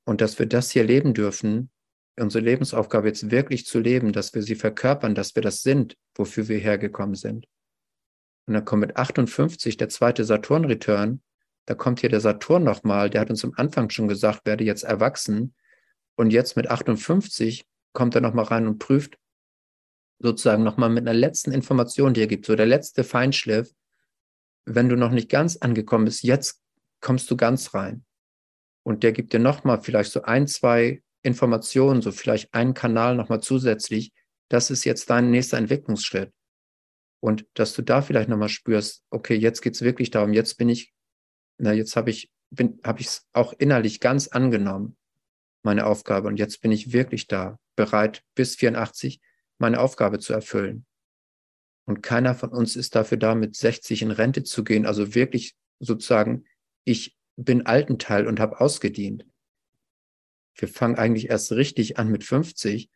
Und 0.05 0.21
dass 0.21 0.39
wir 0.39 0.47
das 0.47 0.71
hier 0.71 0.85
leben 0.85 1.15
dürfen, 1.15 1.71
unsere 2.19 2.45
Lebensaufgabe 2.45 3.09
jetzt 3.09 3.31
wirklich 3.31 3.67
zu 3.67 3.79
leben, 3.79 4.13
dass 4.13 4.35
wir 4.35 4.43
sie 4.43 4.57
verkörpern, 4.57 5.15
dass 5.15 5.35
wir 5.35 5.43
das 5.43 5.63
sind, 5.63 5.97
wofür 6.15 6.49
wir 6.49 6.59
hergekommen 6.59 7.15
sind. 7.15 7.47
Und 8.47 8.55
dann 8.55 8.65
kommt 8.65 8.81
mit 8.81 8.97
58 8.97 9.77
der 9.77 9.89
zweite 9.89 10.25
Saturn-Return. 10.25 11.23
Da 11.67 11.75
kommt 11.75 12.01
hier 12.01 12.09
der 12.09 12.21
Saturn 12.21 12.65
nochmal, 12.65 13.11
der 13.11 13.21
hat 13.21 13.31
uns 13.31 13.45
am 13.45 13.53
Anfang 13.57 13.91
schon 13.91 14.09
gesagt, 14.09 14.47
werde 14.47 14.65
jetzt 14.65 14.85
erwachsen. 14.85 15.55
Und 16.17 16.31
jetzt 16.31 16.57
mit 16.57 16.69
58 16.69 17.67
kommt 17.93 18.15
er 18.15 18.21
nochmal 18.21 18.47
rein 18.47 18.67
und 18.67 18.79
prüft 18.79 19.19
sozusagen 20.19 20.65
nochmal 20.65 20.91
mit 20.91 21.07
einer 21.07 21.19
letzten 21.19 21.53
Information, 21.53 22.15
die 22.15 22.21
er 22.21 22.27
gibt, 22.27 22.47
so 22.47 22.57
der 22.57 22.67
letzte 22.67 23.05
Feinschliff. 23.05 23.71
Wenn 24.65 24.89
du 24.89 24.97
noch 24.97 25.11
nicht 25.13 25.31
ganz 25.31 25.57
angekommen 25.57 26.05
bist, 26.05 26.23
jetzt 26.23 26.61
kommst 27.01 27.31
du 27.31 27.37
ganz 27.37 27.75
rein. 27.75 28.05
Und 28.83 29.03
der 29.03 29.13
gibt 29.13 29.33
dir 29.33 29.39
nochmal 29.39 29.81
vielleicht 29.81 30.13
so 30.13 30.23
ein, 30.23 30.47
zwei 30.47 31.03
Informationen, 31.23 32.03
so 32.03 32.13
vielleicht 32.13 32.53
einen 32.55 32.75
Kanal 32.75 33.17
nochmal 33.17 33.41
zusätzlich. 33.41 34.13
Das 34.49 34.71
ist 34.71 34.85
jetzt 34.85 35.11
dein 35.11 35.31
nächster 35.31 35.59
Entwicklungsschritt. 35.59 36.33
Und 37.21 37.47
dass 37.55 37.75
du 37.75 37.83
da 37.83 38.03
vielleicht 38.03 38.29
nochmal 38.29 38.49
spürst, 38.49 39.05
okay, 39.11 39.35
jetzt 39.35 39.61
geht's 39.61 39.83
wirklich 39.83 40.11
darum, 40.11 40.33
jetzt 40.33 40.57
bin 40.57 40.69
ich, 40.69 40.93
na, 41.59 41.73
jetzt 41.73 41.97
habe 41.97 42.11
ich, 42.11 42.31
bin, 42.51 42.81
habe 42.85 43.01
ich 43.01 43.09
es 43.09 43.27
auch 43.33 43.53
innerlich 43.53 44.01
ganz 44.01 44.29
angenommen, 44.29 44.97
meine 45.63 45.87
Aufgabe. 45.87 46.29
Und 46.29 46.39
jetzt 46.39 46.61
bin 46.61 46.73
ich 46.73 46.93
wirklich 46.93 47.27
da, 47.27 47.59
bereit, 47.77 48.23
bis 48.35 48.57
84 48.57 49.21
meine 49.59 49.81
Aufgabe 49.81 50.19
zu 50.19 50.33
erfüllen. 50.33 50.87
Und 51.87 52.03
keiner 52.03 52.35
von 52.35 52.51
uns 52.51 52.77
ist 52.77 52.95
dafür 52.95 53.19
da, 53.19 53.35
mit 53.35 53.57
60 53.57 54.03
in 54.03 54.11
Rente 54.11 54.43
zu 54.43 54.65
gehen. 54.65 54.87
Also 54.87 55.15
wirklich 55.15 55.57
sozusagen, 55.81 56.45
ich 56.85 57.17
bin 57.37 57.67
Altenteil 57.67 58.27
und 58.27 58.41
habe 58.41 58.61
ausgedient. 58.61 59.25
Wir 60.55 60.69
fangen 60.69 60.97
eigentlich 60.97 61.31
erst 61.31 61.53
richtig 61.53 61.99
an 61.99 62.11
mit 62.11 62.25
50 62.25 62.91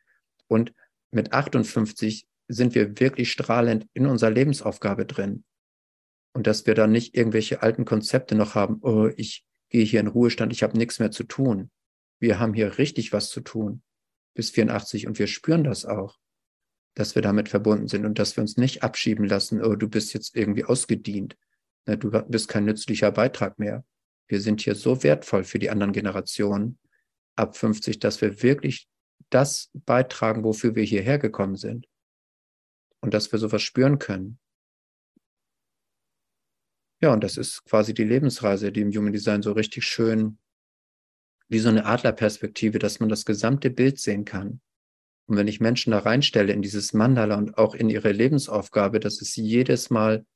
und 0.48 0.74
mit 1.10 1.32
58 1.32 2.26
sind 2.48 2.74
wir 2.74 2.98
wirklich 2.98 3.30
strahlend 3.30 3.86
in 3.94 4.06
unserer 4.06 4.30
Lebensaufgabe 4.30 5.06
drin. 5.06 5.44
Und 6.34 6.46
dass 6.46 6.66
wir 6.66 6.74
dann 6.74 6.92
nicht 6.92 7.14
irgendwelche 7.16 7.62
alten 7.62 7.84
Konzepte 7.84 8.34
noch 8.34 8.54
haben, 8.54 8.78
oh, 8.82 9.08
ich 9.16 9.44
gehe 9.68 9.84
hier 9.84 10.00
in 10.00 10.06
Ruhestand, 10.06 10.52
ich 10.52 10.62
habe 10.62 10.76
nichts 10.76 10.98
mehr 10.98 11.10
zu 11.10 11.24
tun. 11.24 11.70
Wir 12.18 12.38
haben 12.38 12.54
hier 12.54 12.78
richtig 12.78 13.12
was 13.12 13.30
zu 13.30 13.40
tun 13.40 13.82
bis 14.34 14.50
84 14.50 15.06
und 15.06 15.18
wir 15.18 15.26
spüren 15.26 15.64
das 15.64 15.84
auch, 15.84 16.18
dass 16.94 17.14
wir 17.14 17.22
damit 17.22 17.48
verbunden 17.48 17.88
sind 17.88 18.04
und 18.04 18.18
dass 18.18 18.36
wir 18.36 18.42
uns 18.42 18.56
nicht 18.56 18.82
abschieben 18.82 19.24
lassen, 19.26 19.62
oh, 19.62 19.76
du 19.76 19.88
bist 19.88 20.12
jetzt 20.12 20.36
irgendwie 20.36 20.64
ausgedient, 20.64 21.36
du 21.86 22.10
bist 22.28 22.48
kein 22.48 22.64
nützlicher 22.64 23.10
Beitrag 23.10 23.58
mehr. 23.58 23.84
Wir 24.28 24.40
sind 24.40 24.60
hier 24.60 24.74
so 24.74 25.02
wertvoll 25.02 25.44
für 25.44 25.58
die 25.58 25.70
anderen 25.70 25.92
Generationen 25.92 26.78
ab 27.34 27.56
50, 27.56 27.98
dass 27.98 28.20
wir 28.20 28.42
wirklich 28.42 28.88
das 29.30 29.70
beitragen, 29.72 30.44
wofür 30.44 30.74
wir 30.74 30.84
hierher 30.84 31.18
gekommen 31.18 31.56
sind 31.56 31.88
und 33.00 33.14
dass 33.14 33.32
wir 33.32 33.38
sowas 33.38 33.62
spüren 33.62 33.98
können. 33.98 34.38
Ja, 37.00 37.12
und 37.12 37.24
das 37.24 37.36
ist 37.36 37.64
quasi 37.64 37.94
die 37.94 38.04
Lebensreise, 38.04 38.70
die 38.70 38.82
im 38.82 38.92
Human 38.92 39.12
Design 39.12 39.42
so 39.42 39.52
richtig 39.52 39.84
schön, 39.84 40.38
wie 41.48 41.58
so 41.58 41.68
eine 41.68 41.84
Adlerperspektive, 41.84 42.78
dass 42.78 43.00
man 43.00 43.08
das 43.08 43.24
gesamte 43.24 43.70
Bild 43.70 43.98
sehen 43.98 44.24
kann. 44.24 44.60
Und 45.32 45.38
wenn 45.38 45.48
ich 45.48 45.60
Menschen 45.60 45.92
da 45.92 46.00
reinstelle 46.00 46.52
in 46.52 46.60
dieses 46.60 46.92
Mandala 46.92 47.38
und 47.38 47.56
auch 47.56 47.74
in 47.74 47.88
ihre 47.88 48.12
Lebensaufgabe, 48.12 49.00
das 49.00 49.22
ist 49.22 49.34
jedes 49.34 49.88
Mal 49.88 50.26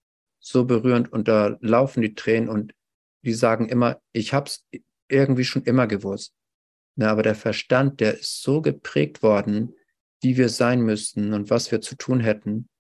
so 0.40 0.64
berührend 0.64 1.12
und 1.12 1.28
da 1.28 1.59
laufen 1.60 2.01
die 2.01 2.14
Tränen 2.14 2.48
und 2.48 2.73
die 3.20 3.35
sagen 3.35 3.68
immer, 3.68 4.01
ich 4.12 4.32
habe 4.32 4.47
es 4.47 4.66
irgendwie 5.09 5.44
schon 5.44 5.64
immer 5.64 5.86
gewusst. 5.86 6.35
Na, 6.94 7.10
aber 7.10 7.23
der 7.23 7.35
Verstand, 7.35 8.01
der 8.01 8.18
ist 8.18 8.40
so 8.40 8.62
geprägt 8.62 9.23
worden, 9.23 9.74
wie 10.23 10.39
wir 10.39 10.48
sein 10.48 10.81
müssten 10.81 11.35
und 11.35 11.51
was 11.51 11.70
wir 11.70 11.82
zu 11.82 11.94
tun 11.97 12.20
hätten. 12.20 12.70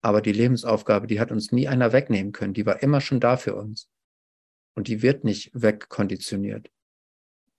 Aber 0.00 0.22
die 0.22 0.32
Lebensaufgabe, 0.32 1.06
die 1.06 1.20
hat 1.20 1.30
uns 1.30 1.52
nie 1.52 1.68
einer 1.68 1.92
wegnehmen 1.92 2.32
können. 2.32 2.54
Die 2.54 2.64
war 2.64 2.82
immer 2.82 3.02
schon 3.02 3.20
da 3.20 3.36
für 3.36 3.54
uns. 3.54 3.90
Und 4.74 4.88
die 4.88 5.02
wird 5.02 5.22
nicht 5.22 5.50
wegkonditioniert. 5.52 6.70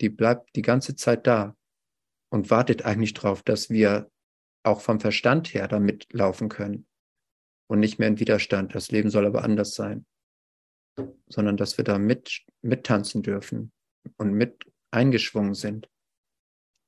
Die 0.02 0.10
bleibt 0.10 0.56
die 0.56 0.64
ganze 0.64 0.96
Zeit 0.96 1.28
da 1.28 1.56
und 2.30 2.50
wartet 2.50 2.86
eigentlich 2.86 3.14
darauf, 3.14 3.44
dass 3.44 3.70
wir 3.70 4.10
auch 4.64 4.82
vom 4.82 5.00
Verstand 5.00 5.54
her 5.54 5.68
damit 5.68 6.12
laufen 6.14 6.50
können 6.50 6.88
und 7.68 7.80
nicht 7.80 8.00
mehr 8.00 8.08
in 8.08 8.20
Widerstand. 8.20 8.76
Das 8.76 8.92
Leben 8.92 9.10
soll 9.10 9.26
aber 9.26 9.44
anders 9.44 9.74
sein, 9.74 10.06
sondern 11.28 11.58
dass 11.58 11.78
wir 11.78 11.86
da 11.86 11.98
mit, 11.98 12.46
mittanzen 12.62 13.24
dürfen 13.24 13.72
und 14.18 14.34
mit 14.34 14.72
eingeschwungen 14.92 15.54
sind 15.54 15.90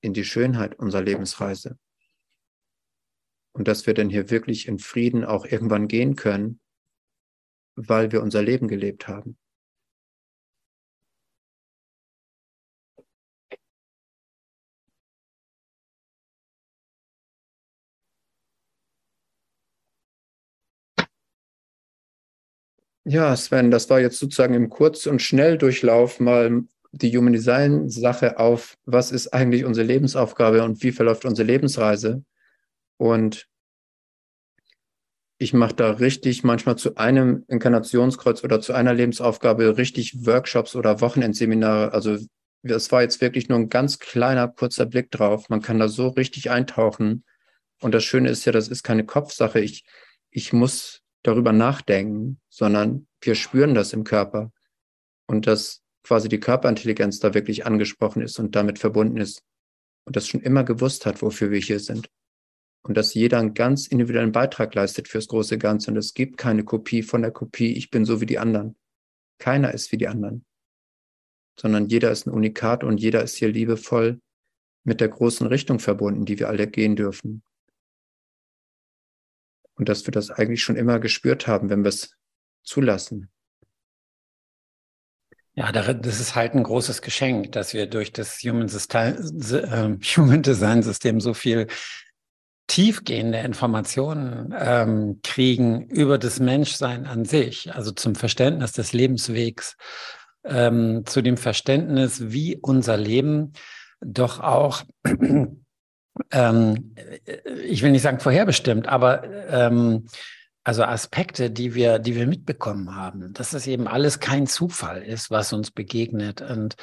in 0.01 0.13
die 0.13 0.25
Schönheit 0.25 0.77
unserer 0.79 1.03
Lebensreise 1.03 1.77
und 3.53 3.67
dass 3.67 3.85
wir 3.85 3.93
dann 3.93 4.09
hier 4.09 4.29
wirklich 4.29 4.67
in 4.67 4.79
Frieden 4.79 5.23
auch 5.23 5.45
irgendwann 5.45 5.87
gehen 5.87 6.15
können, 6.15 6.59
weil 7.75 8.11
wir 8.11 8.21
unser 8.21 8.41
Leben 8.41 8.67
gelebt 8.67 9.07
haben. 9.07 9.37
Ja, 23.11 23.35
Sven, 23.35 23.71
das 23.71 23.89
war 23.89 23.99
jetzt 23.99 24.19
sozusagen 24.19 24.53
im 24.53 24.69
Kurz- 24.69 25.05
und 25.05 25.21
Schnelldurchlauf 25.21 26.21
mal 26.21 26.63
die 26.93 27.17
Human 27.17 27.33
Design 27.33 27.89
Sache 27.89 28.39
auf, 28.39 28.77
was 28.85 29.11
ist 29.11 29.33
eigentlich 29.33 29.65
unsere 29.65 29.85
Lebensaufgabe 29.85 30.63
und 30.63 30.81
wie 30.81 30.93
verläuft 30.93 31.25
unsere 31.25 31.45
Lebensreise. 31.45 32.23
Und 32.95 33.49
ich 35.39 35.53
mache 35.53 35.75
da 35.75 35.91
richtig 35.91 36.45
manchmal 36.45 36.77
zu 36.77 36.95
einem 36.95 37.43
Inkarnationskreuz 37.49 38.45
oder 38.45 38.61
zu 38.61 38.71
einer 38.71 38.93
Lebensaufgabe 38.93 39.75
richtig 39.77 40.25
Workshops 40.25 40.77
oder 40.77 41.01
Wochenendseminare. 41.01 41.91
Also 41.91 42.17
das 42.63 42.93
war 42.93 43.01
jetzt 43.01 43.19
wirklich 43.19 43.49
nur 43.49 43.59
ein 43.59 43.67
ganz 43.67 43.99
kleiner, 43.99 44.47
kurzer 44.47 44.85
Blick 44.85 45.11
drauf. 45.11 45.49
Man 45.49 45.61
kann 45.61 45.79
da 45.79 45.89
so 45.89 46.07
richtig 46.07 46.49
eintauchen. 46.49 47.25
Und 47.81 47.93
das 47.93 48.05
Schöne 48.05 48.29
ist 48.29 48.45
ja, 48.45 48.53
das 48.53 48.69
ist 48.69 48.83
keine 48.83 49.05
Kopfsache. 49.05 49.59
Ich, 49.59 49.83
ich 50.29 50.53
muss 50.53 51.00
darüber 51.23 51.53
nachdenken, 51.53 52.39
sondern 52.49 53.07
wir 53.21 53.35
spüren 53.35 53.73
das 53.73 53.93
im 53.93 54.03
Körper. 54.03 54.51
Und 55.27 55.47
dass 55.47 55.81
quasi 56.03 56.29
die 56.29 56.39
Körperintelligenz 56.39 57.19
da 57.19 57.33
wirklich 57.33 57.65
angesprochen 57.65 58.21
ist 58.21 58.39
und 58.39 58.55
damit 58.55 58.79
verbunden 58.79 59.17
ist. 59.17 59.43
Und 60.05 60.15
das 60.15 60.27
schon 60.27 60.41
immer 60.41 60.63
gewusst 60.63 61.05
hat, 61.05 61.21
wofür 61.21 61.51
wir 61.51 61.59
hier 61.59 61.79
sind 61.79 62.09
und 62.83 62.97
dass 62.97 63.13
jeder 63.13 63.39
einen 63.39 63.53
ganz 63.53 63.87
individuellen 63.87 64.31
Beitrag 64.31 64.73
leistet 64.73 65.07
fürs 65.07 65.27
große 65.27 65.57
Ganze 65.57 65.91
und 65.91 65.97
es 65.97 66.13
gibt 66.13 66.37
keine 66.37 66.63
Kopie 66.63 67.03
von 67.03 67.21
der 67.21 67.31
Kopie, 67.31 67.73
ich 67.73 67.91
bin 67.91 68.05
so 68.05 68.21
wie 68.21 68.25
die 68.25 68.39
anderen. 68.39 68.75
Keiner 69.37 69.73
ist 69.73 69.91
wie 69.91 69.97
die 69.97 70.07
anderen, 70.07 70.45
sondern 71.59 71.87
jeder 71.87 72.11
ist 72.11 72.25
ein 72.25 72.33
Unikat 72.33 72.83
und 72.83 72.99
jeder 72.99 73.23
ist 73.23 73.35
hier 73.35 73.49
liebevoll 73.49 74.19
mit 74.83 74.99
der 74.99 75.09
großen 75.09 75.45
Richtung 75.47 75.79
verbunden, 75.79 76.25
die 76.25 76.39
wir 76.39 76.47
alle 76.47 76.67
gehen 76.67 76.95
dürfen. 76.95 77.43
Und 79.81 79.89
dass 79.89 80.05
wir 80.05 80.11
das 80.11 80.29
eigentlich 80.29 80.61
schon 80.61 80.75
immer 80.75 80.99
gespürt 80.99 81.47
haben, 81.47 81.71
wenn 81.71 81.83
wir 81.83 81.89
es 81.89 82.15
zulassen. 82.61 83.31
Ja, 85.55 85.71
das 85.71 86.19
ist 86.19 86.35
halt 86.35 86.53
ein 86.53 86.61
großes 86.61 87.01
Geschenk, 87.01 87.53
dass 87.53 87.73
wir 87.73 87.87
durch 87.87 88.13
das 88.13 88.37
Human, 88.43 88.67
System, 88.67 89.15
äh, 89.51 89.97
Human 90.15 90.43
Design 90.43 90.83
System 90.83 91.19
so 91.19 91.33
viel 91.33 91.65
tiefgehende 92.67 93.39
Informationen 93.39 94.53
ähm, 94.55 95.19
kriegen 95.23 95.87
über 95.87 96.19
das 96.19 96.39
Menschsein 96.39 97.07
an 97.07 97.25
sich, 97.25 97.73
also 97.73 97.89
zum 97.89 98.13
Verständnis 98.13 98.73
des 98.73 98.93
Lebenswegs, 98.93 99.77
ähm, 100.43 101.07
zu 101.07 101.23
dem 101.23 101.37
Verständnis, 101.37 102.31
wie 102.31 102.55
unser 102.55 102.97
Leben 102.97 103.53
doch 103.99 104.41
auch, 104.41 104.83
ähm, 106.31 106.95
ich 107.65 107.81
will 107.81 107.91
nicht 107.91 108.01
sagen 108.01 108.19
vorherbestimmt, 108.19 108.87
aber 108.87 109.23
ähm, 109.49 110.07
also 110.63 110.83
Aspekte, 110.83 111.49
die 111.49 111.73
wir, 111.73 111.97
die 111.97 112.15
wir 112.15 112.27
mitbekommen 112.27 112.95
haben, 112.95 113.33
dass 113.33 113.53
es 113.53 113.65
eben 113.65 113.87
alles 113.87 114.19
kein 114.19 114.45
Zufall 114.45 115.01
ist, 115.01 115.31
was 115.31 115.53
uns 115.53 115.71
begegnet 115.71 116.41
und 116.41 116.75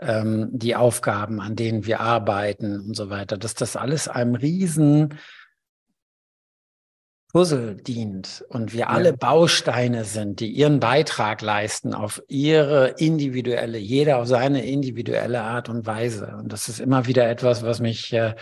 ähm, 0.00 0.50
die 0.52 0.76
Aufgaben, 0.76 1.40
an 1.40 1.56
denen 1.56 1.86
wir 1.86 2.00
arbeiten 2.00 2.80
und 2.80 2.94
so 2.94 3.08
weiter, 3.08 3.38
dass 3.38 3.54
das 3.54 3.76
alles 3.76 4.08
einem 4.08 4.34
riesen 4.34 5.14
Puzzle 7.32 7.74
dient 7.74 8.44
und 8.48 8.72
wir 8.72 8.88
alle 8.88 9.12
Bausteine 9.12 10.04
sind, 10.04 10.40
die 10.40 10.50
ihren 10.50 10.80
Beitrag 10.80 11.42
leisten 11.42 11.92
auf 11.92 12.22
ihre 12.28 12.94
individuelle, 12.98 13.78
jeder 13.78 14.18
auf 14.18 14.28
seine 14.28 14.64
individuelle 14.64 15.42
Art 15.42 15.68
und 15.68 15.86
Weise. 15.86 16.36
Und 16.38 16.52
das 16.52 16.68
ist 16.68 16.80
immer 16.80 17.06
wieder 17.06 17.28
etwas, 17.28 17.62
was 17.62 17.80
mich 17.80 18.12
äh, 18.12 18.34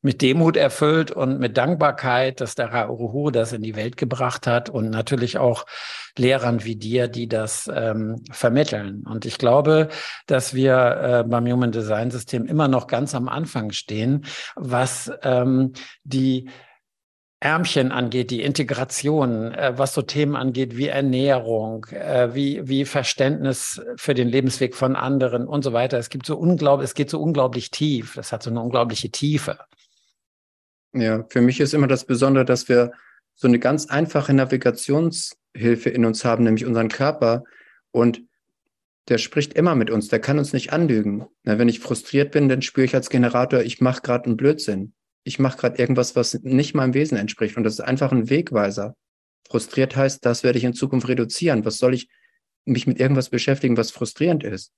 mit 0.00 0.22
Demut 0.22 0.56
erfüllt 0.56 1.10
und 1.10 1.40
mit 1.40 1.56
Dankbarkeit, 1.56 2.40
dass 2.40 2.54
der 2.54 2.72
Rauruhu 2.72 3.30
das 3.30 3.52
in 3.52 3.62
die 3.62 3.74
Welt 3.74 3.96
gebracht 3.96 4.46
hat 4.46 4.70
und 4.70 4.90
natürlich 4.90 5.38
auch 5.38 5.66
Lehrern 6.16 6.64
wie 6.64 6.76
dir, 6.76 7.08
die 7.08 7.28
das 7.28 7.68
ähm, 7.72 8.22
vermitteln. 8.30 9.04
Und 9.06 9.26
ich 9.26 9.38
glaube, 9.38 9.88
dass 10.26 10.54
wir 10.54 11.24
äh, 11.24 11.28
beim 11.28 11.46
Human 11.46 11.72
Design 11.72 12.10
System 12.10 12.46
immer 12.46 12.68
noch 12.68 12.86
ganz 12.86 13.14
am 13.14 13.28
Anfang 13.28 13.72
stehen, 13.72 14.24
was 14.54 15.10
ähm, 15.22 15.72
die 16.04 16.48
Ärmchen 17.40 17.92
angeht, 17.92 18.30
die 18.32 18.42
Integration, 18.42 19.52
äh, 19.54 19.72
was 19.76 19.94
so 19.94 20.02
Themen 20.02 20.34
angeht 20.34 20.76
wie 20.76 20.88
Ernährung, 20.88 21.86
äh, 21.86 22.34
wie, 22.34 22.66
wie 22.66 22.84
Verständnis 22.84 23.80
für 23.96 24.14
den 24.14 24.28
Lebensweg 24.28 24.74
von 24.74 24.96
anderen 24.96 25.46
und 25.46 25.62
so 25.62 25.72
weiter. 25.72 25.98
Es 25.98 26.10
gibt 26.10 26.26
so 26.26 26.36
unglaublich, 26.36 26.88
es 26.90 26.94
geht 26.94 27.10
so 27.10 27.20
unglaublich 27.20 27.70
tief. 27.70 28.14
Das 28.16 28.32
hat 28.32 28.42
so 28.42 28.50
eine 28.50 28.60
unglaubliche 28.60 29.10
Tiefe. 29.10 29.58
Ja, 30.92 31.24
für 31.28 31.40
mich 31.40 31.60
ist 31.60 31.74
immer 31.74 31.86
das 31.86 32.04
Besondere, 32.04 32.44
dass 32.44 32.68
wir 32.68 32.92
so 33.34 33.46
eine 33.46 33.60
ganz 33.60 33.86
einfache 33.86 34.34
Navigationshilfe 34.34 35.90
in 35.90 36.04
uns 36.04 36.24
haben, 36.24 36.42
nämlich 36.42 36.66
unseren 36.66 36.88
Körper. 36.88 37.44
Und 37.92 38.22
der 39.08 39.18
spricht 39.18 39.54
immer 39.54 39.76
mit 39.76 39.90
uns, 39.90 40.08
der 40.08 40.18
kann 40.18 40.40
uns 40.40 40.52
nicht 40.52 40.72
anlügen. 40.72 41.26
Na, 41.44 41.58
wenn 41.58 41.68
ich 41.68 41.78
frustriert 41.78 42.32
bin, 42.32 42.48
dann 42.48 42.62
spüre 42.62 42.84
ich 42.84 42.94
als 42.96 43.10
Generator, 43.10 43.60
ich 43.60 43.80
mache 43.80 44.02
gerade 44.02 44.26
einen 44.26 44.36
Blödsinn. 44.36 44.92
Ich 45.24 45.38
mache 45.38 45.58
gerade 45.58 45.78
irgendwas, 45.78 46.16
was 46.16 46.34
nicht 46.42 46.74
meinem 46.74 46.94
Wesen 46.94 47.18
entspricht. 47.18 47.56
Und 47.56 47.64
das 47.64 47.74
ist 47.74 47.80
einfach 47.80 48.12
ein 48.12 48.30
Wegweiser. 48.30 48.94
Frustriert 49.48 49.96
heißt, 49.96 50.24
das 50.24 50.42
werde 50.42 50.58
ich 50.58 50.64
in 50.64 50.74
Zukunft 50.74 51.08
reduzieren. 51.08 51.64
Was 51.64 51.78
soll 51.78 51.94
ich 51.94 52.08
mich 52.64 52.86
mit 52.86 53.00
irgendwas 53.00 53.30
beschäftigen, 53.30 53.76
was 53.76 53.90
frustrierend 53.90 54.44
ist? 54.44 54.72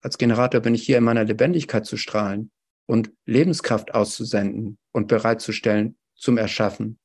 Als 0.00 0.18
Generator 0.18 0.60
bin 0.60 0.74
ich 0.74 0.82
hier 0.82 0.98
in 0.98 1.04
meiner 1.04 1.24
Lebendigkeit 1.24 1.86
zu 1.86 1.96
strahlen 1.96 2.50
und 2.86 3.12
Lebenskraft 3.26 3.94
auszusenden 3.94 4.78
und 4.92 5.08
bereitzustellen 5.08 5.96
zum 6.14 6.38
Erschaffen. 6.38 6.98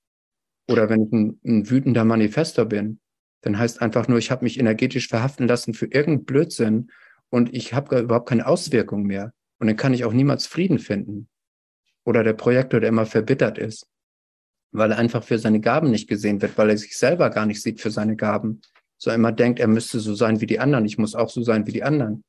Oder 0.68 0.89
wenn 0.89 1.05
ich 1.05 1.11
ein, 1.11 1.39
ein 1.45 1.69
wütender 1.69 2.03
Manifestor 2.03 2.65
bin, 2.65 2.99
dann 3.41 3.57
heißt 3.57 3.81
einfach 3.81 4.07
nur, 4.07 4.18
ich 4.18 4.31
habe 4.31 4.43
mich 4.43 4.59
energetisch 4.59 5.07
verhaften 5.07 5.47
lassen 5.47 5.73
für 5.73 5.85
irgendeinen 5.85 6.26
Blödsinn 6.26 6.91
und 7.30 7.53
ich 7.53 7.73
habe 7.73 7.99
überhaupt 7.99 8.30
keine 8.30 8.47
Auswirkung 8.47 9.03
mehr. 9.03 9.34
Und 9.59 9.68
dann 9.68 9.76
kann 9.76 9.93
ich 9.93 10.05
auch 10.05 10.14
niemals 10.14 10.45
Frieden 10.47 10.80
finden. 10.80 11.30
Oder 12.07 12.23
der 12.23 12.34
Projektor, 12.34 12.79
der 12.79 12.88
immer 12.88 13.05
verbittert 13.05 13.57
ist, 13.57 13.85
weil 14.71 14.91
er 14.91 14.97
einfach 14.97 15.25
für 15.25 15.39
seine 15.39 15.59
Gaben 15.59 15.91
nicht 15.91 16.07
gesehen 16.07 16.41
wird, 16.41 16.57
weil 16.57 16.69
er 16.69 16.77
sich 16.77 16.97
selber 16.97 17.29
gar 17.29 17.45
nicht 17.45 17.61
sieht 17.61 17.81
für 17.81 17.91
seine 17.91 18.15
Gaben, 18.15 18.61
so 18.97 19.11
immer 19.11 19.34
denkt, 19.34 19.59
er 19.59 19.67
müsste 19.67 19.99
so 19.99 20.15
sein 20.15 20.39
wie 20.39 20.45
die 20.45 20.61
anderen, 20.61 20.85
ich 20.85 20.97
muss 20.97 21.15
auch 21.15 21.29
so 21.29 21.41
sein 21.43 21.67
wie 21.67 21.73
die 21.73 21.84
anderen. 21.84 22.23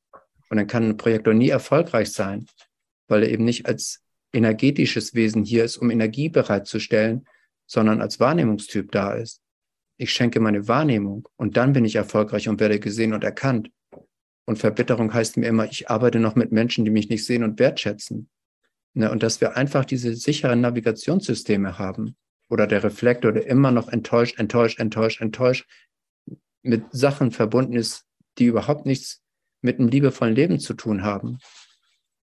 Und 0.49 0.57
dann 0.57 0.67
kann 0.67 0.83
ein 0.83 0.97
Projektor 0.97 1.33
nie 1.33 1.47
erfolgreich 1.47 2.11
sein, 2.11 2.45
weil 3.07 3.23
er 3.23 3.29
eben 3.29 3.45
nicht 3.45 3.67
als 3.67 4.01
energetisches 4.33 5.13
Wesen 5.13 5.45
hier 5.45 5.63
ist, 5.63 5.77
um 5.77 5.91
Energie 5.91 6.27
bereitzustellen, 6.27 7.25
sondern 7.65 8.01
als 8.01 8.19
Wahrnehmungstyp 8.19 8.91
da 8.91 9.13
ist. 9.13 9.39
Ich 9.95 10.11
schenke 10.11 10.41
meine 10.41 10.67
Wahrnehmung 10.67 11.25
und 11.37 11.55
dann 11.55 11.71
bin 11.71 11.85
ich 11.85 11.95
erfolgreich 11.95 12.49
und 12.49 12.59
werde 12.59 12.81
gesehen 12.81 13.13
und 13.13 13.23
erkannt. 13.23 13.71
Und 14.45 14.59
Verbitterung 14.59 15.13
heißt 15.13 15.37
mir 15.37 15.47
immer, 15.47 15.71
ich 15.71 15.89
arbeite 15.89 16.19
noch 16.19 16.35
mit 16.35 16.51
Menschen, 16.51 16.83
die 16.83 16.91
mich 16.91 17.07
nicht 17.07 17.25
sehen 17.25 17.45
und 17.45 17.59
wertschätzen. 17.59 18.29
Ne, 18.99 19.09
und 19.09 19.23
dass 19.23 19.39
wir 19.39 19.55
einfach 19.55 19.85
diese 19.85 20.13
sicheren 20.13 20.59
Navigationssysteme 20.59 21.79
haben 21.79 22.17
oder 22.49 22.67
der 22.67 22.83
Reflektor, 22.83 23.31
der 23.31 23.47
immer 23.47 23.71
noch 23.71 23.87
enttäuscht, 23.87 24.37
enttäuscht, 24.37 24.77
enttäuscht, 24.77 25.21
enttäuscht 25.21 25.69
mit 26.63 26.83
Sachen 26.91 27.31
verbunden 27.31 27.77
ist, 27.77 28.03
die 28.37 28.47
überhaupt 28.47 28.85
nichts 28.85 29.23
mit 29.61 29.79
einem 29.79 29.87
liebevollen 29.87 30.35
Leben 30.35 30.59
zu 30.59 30.73
tun 30.73 31.03
haben 31.03 31.37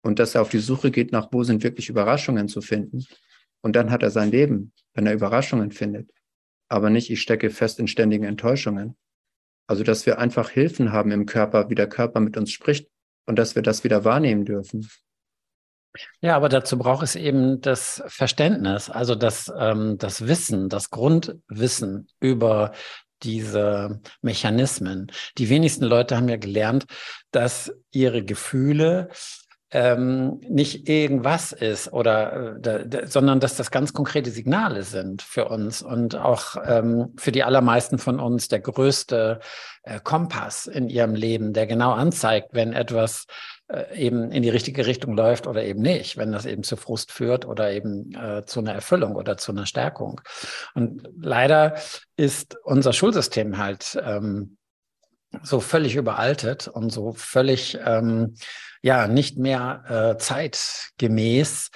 und 0.02 0.18
dass 0.18 0.34
er 0.34 0.42
auf 0.42 0.48
die 0.48 0.58
Suche 0.58 0.90
geht 0.90 1.12
nach, 1.12 1.28
wo 1.30 1.44
sind 1.44 1.62
wirklich 1.62 1.88
Überraschungen 1.90 2.48
zu 2.48 2.60
finden. 2.60 3.06
Und 3.60 3.76
dann 3.76 3.92
hat 3.92 4.02
er 4.02 4.10
sein 4.10 4.32
Leben, 4.32 4.72
wenn 4.94 5.06
er 5.06 5.14
Überraschungen 5.14 5.70
findet. 5.70 6.10
Aber 6.68 6.90
nicht, 6.90 7.08
ich 7.08 7.22
stecke 7.22 7.50
fest 7.50 7.78
in 7.78 7.86
ständigen 7.86 8.24
Enttäuschungen. 8.24 8.96
Also, 9.68 9.84
dass 9.84 10.06
wir 10.06 10.18
einfach 10.18 10.50
Hilfen 10.50 10.90
haben 10.90 11.12
im 11.12 11.24
Körper, 11.24 11.70
wie 11.70 11.76
der 11.76 11.88
Körper 11.88 12.18
mit 12.18 12.36
uns 12.36 12.50
spricht 12.50 12.90
und 13.26 13.38
dass 13.38 13.54
wir 13.54 13.62
das 13.62 13.84
wieder 13.84 14.04
wahrnehmen 14.04 14.44
dürfen. 14.44 14.88
Ja, 16.20 16.36
aber 16.36 16.48
dazu 16.48 16.78
braucht 16.78 17.04
es 17.04 17.14
eben 17.14 17.60
das 17.60 18.02
Verständnis, 18.06 18.90
also 18.90 19.14
das, 19.14 19.52
ähm, 19.56 19.96
das 19.98 20.26
Wissen, 20.26 20.68
das 20.68 20.90
Grundwissen 20.90 22.08
über 22.20 22.72
diese 23.22 24.00
Mechanismen. 24.20 25.10
Die 25.38 25.48
wenigsten 25.48 25.84
Leute 25.84 26.16
haben 26.16 26.28
ja 26.28 26.36
gelernt, 26.36 26.86
dass 27.30 27.72
ihre 27.90 28.24
Gefühle 28.24 29.08
ähm, 29.70 30.40
nicht 30.48 30.88
irgendwas 30.88 31.50
ist 31.50 31.92
oder 31.92 32.64
äh, 32.64 33.06
sondern 33.08 33.40
dass 33.40 33.56
das 33.56 33.72
ganz 33.72 33.92
konkrete 33.92 34.30
Signale 34.30 34.84
sind 34.84 35.20
für 35.20 35.48
uns 35.48 35.82
und 35.82 36.14
auch 36.14 36.56
ähm, 36.64 37.12
für 37.16 37.32
die 37.32 37.42
allermeisten 37.42 37.98
von 37.98 38.20
uns 38.20 38.46
der 38.46 38.60
größte 38.60 39.40
äh, 39.82 39.98
Kompass 39.98 40.68
in 40.68 40.88
ihrem 40.88 41.16
Leben, 41.16 41.52
der 41.52 41.66
genau 41.66 41.90
anzeigt, 41.92 42.50
wenn 42.52 42.72
etwas 42.72 43.26
äh, 43.68 43.96
eben 43.96 44.30
in 44.30 44.42
die 44.42 44.50
richtige 44.50 44.86
Richtung 44.86 45.16
läuft 45.16 45.46
oder 45.46 45.64
eben 45.64 45.80
nicht, 45.80 46.16
wenn 46.16 46.32
das 46.32 46.44
eben 46.44 46.62
zu 46.62 46.76
Frust 46.76 47.12
führt 47.12 47.46
oder 47.46 47.72
eben 47.72 48.14
äh, 48.14 48.44
zu 48.44 48.60
einer 48.60 48.74
Erfüllung 48.74 49.16
oder 49.16 49.36
zu 49.36 49.52
einer 49.52 49.66
Stärkung. 49.66 50.20
Und 50.74 51.08
leider 51.18 51.76
ist 52.16 52.56
unser 52.64 52.92
Schulsystem 52.92 53.56
halt 53.56 53.98
ähm, 54.04 54.58
so 55.42 55.60
völlig 55.60 55.96
überaltet 55.96 56.68
und 56.68 56.90
so 56.90 57.12
völlig 57.12 57.78
ähm, 57.84 58.34
ja 58.82 59.08
nicht 59.08 59.38
mehr 59.38 59.84
äh, 59.88 60.18
zeitgemäß, 60.18 61.70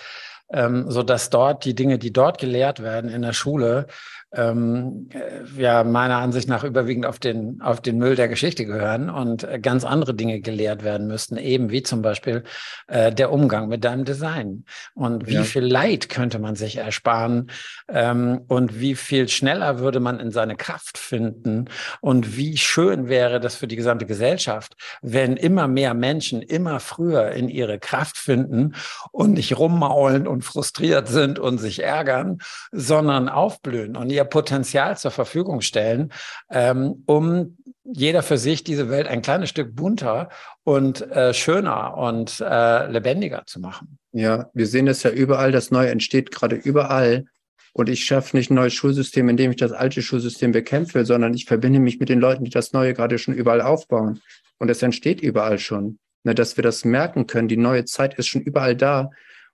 ähm, 0.53 0.91
so 0.91 1.03
dass 1.03 1.31
dort 1.31 1.65
die 1.65 1.75
Dinge, 1.75 1.99
die 1.99 2.13
dort 2.13 2.39
gelehrt 2.39 2.83
werden 2.83 3.11
in 3.11 3.23
der 3.23 3.33
Schule, 3.33 3.87
ähm, 4.33 5.09
äh, 5.11 5.61
ja 5.61 5.85
meiner 5.85 6.19
Ansicht 6.19 6.49
nach 6.49 6.63
überwiegend 6.63 7.07
auf 7.07 7.19
den, 7.19 7.61
auf 7.63 7.81
den 7.81 7.97
Müll 7.97 8.15
der 8.15 8.29
Geschichte 8.29 8.67
gehören 8.67 9.09
und 9.09 9.45
äh, 9.45 9.59
ganz 9.59 9.85
andere 9.85 10.15
Dinge 10.15 10.41
gelehrt 10.41 10.85
werden 10.85 11.07
müssten, 11.07 11.39
eben 11.39 11.71
wie 11.71 11.83
zum 11.83 12.03
Beispiel 12.03 12.45
äh, 12.89 13.11
der 13.11 13.33
Umgang 13.33 13.69
mit 13.69 13.85
deinem 13.85 14.05
Design. 14.05 14.65
Und 14.95 15.27
wie 15.27 15.35
ja. 15.35 15.43
viel 15.45 15.65
Leid 15.65 16.11
könnte 16.11 16.39
man 16.39 16.57
sich 16.57 16.77
ersparen 16.77 17.51
ähm, 17.89 18.43
und 18.49 18.81
wie 18.81 18.95
viel 18.95 19.29
schneller 19.29 19.79
würde 19.79 20.01
man 20.01 20.21
in 20.21 20.31
seine 20.31 20.57
Kraft 20.57 20.99
finden 20.99 21.67
und 22.01 22.37
wie 22.37 22.59
schön 22.59 23.09
wäre 23.09 23.41
das 23.41 23.57
für 23.57 23.67
die 23.67 23.77
gesamte 23.77 24.05
Gesellschaft, 24.05 24.77
wenn 25.01 25.37
immer 25.39 25.69
mehr 25.69 25.95
Menschen 25.95 26.43
immer 26.43 26.81
früher 26.81 27.31
in 27.31 27.49
ihre 27.49 27.79
Kraft 27.79 28.19
finden 28.19 28.75
und 29.11 29.33
nicht 29.33 29.59
rummaulen 29.59 30.27
und 30.27 30.43
frustriert 30.43 31.09
sind 31.09 31.39
und 31.39 31.59
sich 31.59 31.83
ärgern, 31.83 32.39
sondern 32.73 33.31
aufblühen 33.31 33.97
und 33.97 34.11
ihr 34.19 34.25
Potenzial 34.25 34.99
zur 34.99 35.11
Verfügung 35.11 35.61
stellen, 35.61 36.13
ähm, 36.51 37.03
um 37.07 37.57
jeder 37.85 38.23
für 38.23 38.37
sich 38.37 38.65
diese 38.65 38.91
Welt 38.91 39.07
ein 39.07 39.23
kleines 39.23 39.49
Stück 39.49 39.75
bunter 39.75 40.29
und 40.65 41.01
äh, 41.11 41.33
schöner 41.33 41.97
und 41.97 42.41
äh, 42.41 42.87
lebendiger 42.91 43.45
zu 43.47 43.61
machen. 43.61 43.99
Ja, 44.13 44.51
wir 44.53 44.67
sehen 44.67 44.89
es 44.89 45.03
ja 45.03 45.11
überall, 45.11 45.53
das 45.53 45.71
Neue 45.71 45.89
entsteht 45.91 46.31
gerade 46.31 46.57
überall. 46.57 47.25
Und 47.73 47.89
ich 47.89 48.05
schaffe 48.05 48.37
nicht 48.37 48.51
ein 48.51 48.55
neues 48.55 48.75
Schulsystem, 48.75 49.29
indem 49.29 49.53
ich 49.53 49.57
das 49.57 49.73
alte 49.73 50.03
Schulsystem 50.03 50.53
bekämpfe, 50.53 51.05
sondern 51.05 51.33
ich 51.35 51.45
verbinde 51.45 51.79
mich 51.79 52.01
mit 52.01 52.09
den 52.09 52.19
Leuten, 52.19 52.45
die 52.45 52.51
das 52.51 52.73
Neue 52.73 52.93
gerade 52.93 53.19
schon 53.19 53.35
überall 53.35 53.61
aufbauen. 53.61 54.21
Und 54.59 54.69
es 54.69 54.83
entsteht 54.83 55.21
überall 55.21 55.59
schon. 55.59 55.99
Ne, 56.25 56.35
dass 56.35 56.57
wir 56.57 56.65
das 56.65 56.85
merken 56.85 57.27
können, 57.27 57.49
die 57.49 57.57
neue 57.57 57.85
Zeit 57.85 58.19
ist 58.19 58.27
schon 58.27 58.43
überall 58.43 58.75
da. 58.75 59.11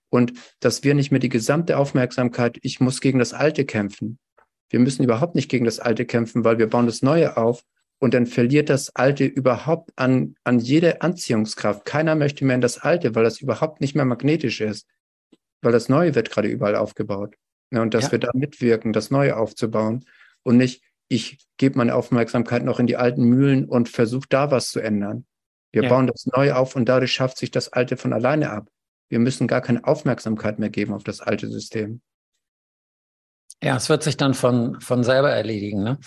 Und 0.09 0.33
dass 0.61 0.85
wir 0.85 0.95
nicht 0.95 1.11
mehr 1.11 1.21
die 1.21 1.29
gesamte 1.29 1.77
Aufmerksamkeit, 1.77 2.59
ich 2.63 2.81
muss 2.81 3.01
gegen 3.01 3.19
das 3.19 3.33
Alte 3.33 3.65
kämpfen, 3.65 4.19
wir 4.71 4.81
müssen 4.81 5.05
überhaupt 5.05 5.35
nicht 5.35 5.49
gegen 5.49 5.65
das 5.65 5.79
Alte 5.79 6.05
kämpfen, 6.05 6.45
weil 6.45 6.59
wir 6.59 6.69
bauen 6.69 6.87
das 6.87 7.03
Neue 7.03 7.37
auf 7.37 7.65
und 7.99 8.15
dann 8.15 8.27
verliert 8.27 8.69
das 8.69 8.95
Alte 8.97 9.25
überhaupt 9.25 9.93
an, 9.97 10.37
an 10.45 10.59
jede 10.59 11.01
Anziehungskraft. 11.03 11.85
Keiner 11.85 12.15
möchte 12.15 12.45
mehr 12.45 12.57
in 12.57 12.61
das 12.61 12.79
Alte, 12.79 13.15
weil 13.15 13.25
das 13.25 13.41
überhaupt 13.41 13.81
nicht 13.81 13.95
mehr 13.95 14.05
magnetisch 14.05 14.61
ist, 14.61 14.87
weil 15.63 15.73
das 15.73 15.89
Neue 15.89 16.15
wird 16.15 16.31
gerade 16.31 16.49
überall 16.49 16.77
aufgebaut. 16.77 17.37
Ja, 17.71 17.83
und 17.83 17.95
dass 17.95 18.05
ja. 18.05 18.13
wir 18.13 18.19
da 18.19 18.31
mitwirken, 18.35 18.93
das 18.93 19.11
Neue 19.11 19.37
aufzubauen 19.37 20.05
und 20.43 20.57
nicht, 20.57 20.83
ich 21.09 21.39
gebe 21.57 21.79
meine 21.79 21.95
Aufmerksamkeit 21.95 22.65
noch 22.65 22.79
in 22.79 22.87
die 22.87 22.97
alten 22.97 23.25
Mühlen 23.25 23.65
und 23.65 23.89
versuche 23.89 24.27
da 24.29 24.51
was 24.51 24.71
zu 24.71 24.81
ändern. 24.81 25.25
Wir 25.73 25.85
ja. 25.85 25.89
bauen 25.89 26.07
das 26.07 26.27
Neue 26.27 26.57
auf 26.57 26.77
und 26.77 26.89
dadurch 26.89 27.13
schafft 27.13 27.39
sich 27.39 27.51
das 27.51 27.73
Alte 27.73 27.97
von 27.97 28.13
alleine 28.13 28.51
ab. 28.51 28.69
Wir 29.09 29.19
müssen 29.19 29.47
gar 29.47 29.61
keine 29.61 29.85
Aufmerksamkeit 29.85 30.59
mehr 30.59 30.71
geben 30.71 30.93
auf 30.93 31.05
das 31.05 31.21
alte 31.21 31.49
System. 31.49 32.01
Ja, 33.63 33.77
es 33.77 33.89
wird 33.89 34.03
sich 34.03 34.17
dann 34.17 34.35
von, 34.35 34.81
von 34.81 35.05
selber 35.05 35.31
erledigen. 35.31 35.83
Ne? 35.83 35.99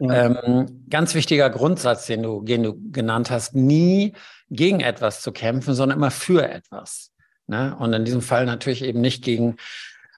Ja. 0.00 0.26
Ähm, 0.26 0.86
ganz 0.90 1.14
wichtiger 1.14 1.50
Grundsatz, 1.50 2.06
den 2.06 2.22
du, 2.22 2.42
den 2.42 2.62
du 2.62 2.74
genannt 2.90 3.30
hast, 3.30 3.54
nie 3.54 4.12
gegen 4.50 4.80
etwas 4.80 5.22
zu 5.22 5.32
kämpfen, 5.32 5.74
sondern 5.74 5.98
immer 5.98 6.10
für 6.10 6.48
etwas. 6.48 7.12
Ne? 7.46 7.76
Und 7.78 7.92
in 7.92 8.04
diesem 8.04 8.22
Fall 8.22 8.46
natürlich 8.46 8.82
eben 8.82 9.00
nicht 9.00 9.24
gegen 9.24 9.56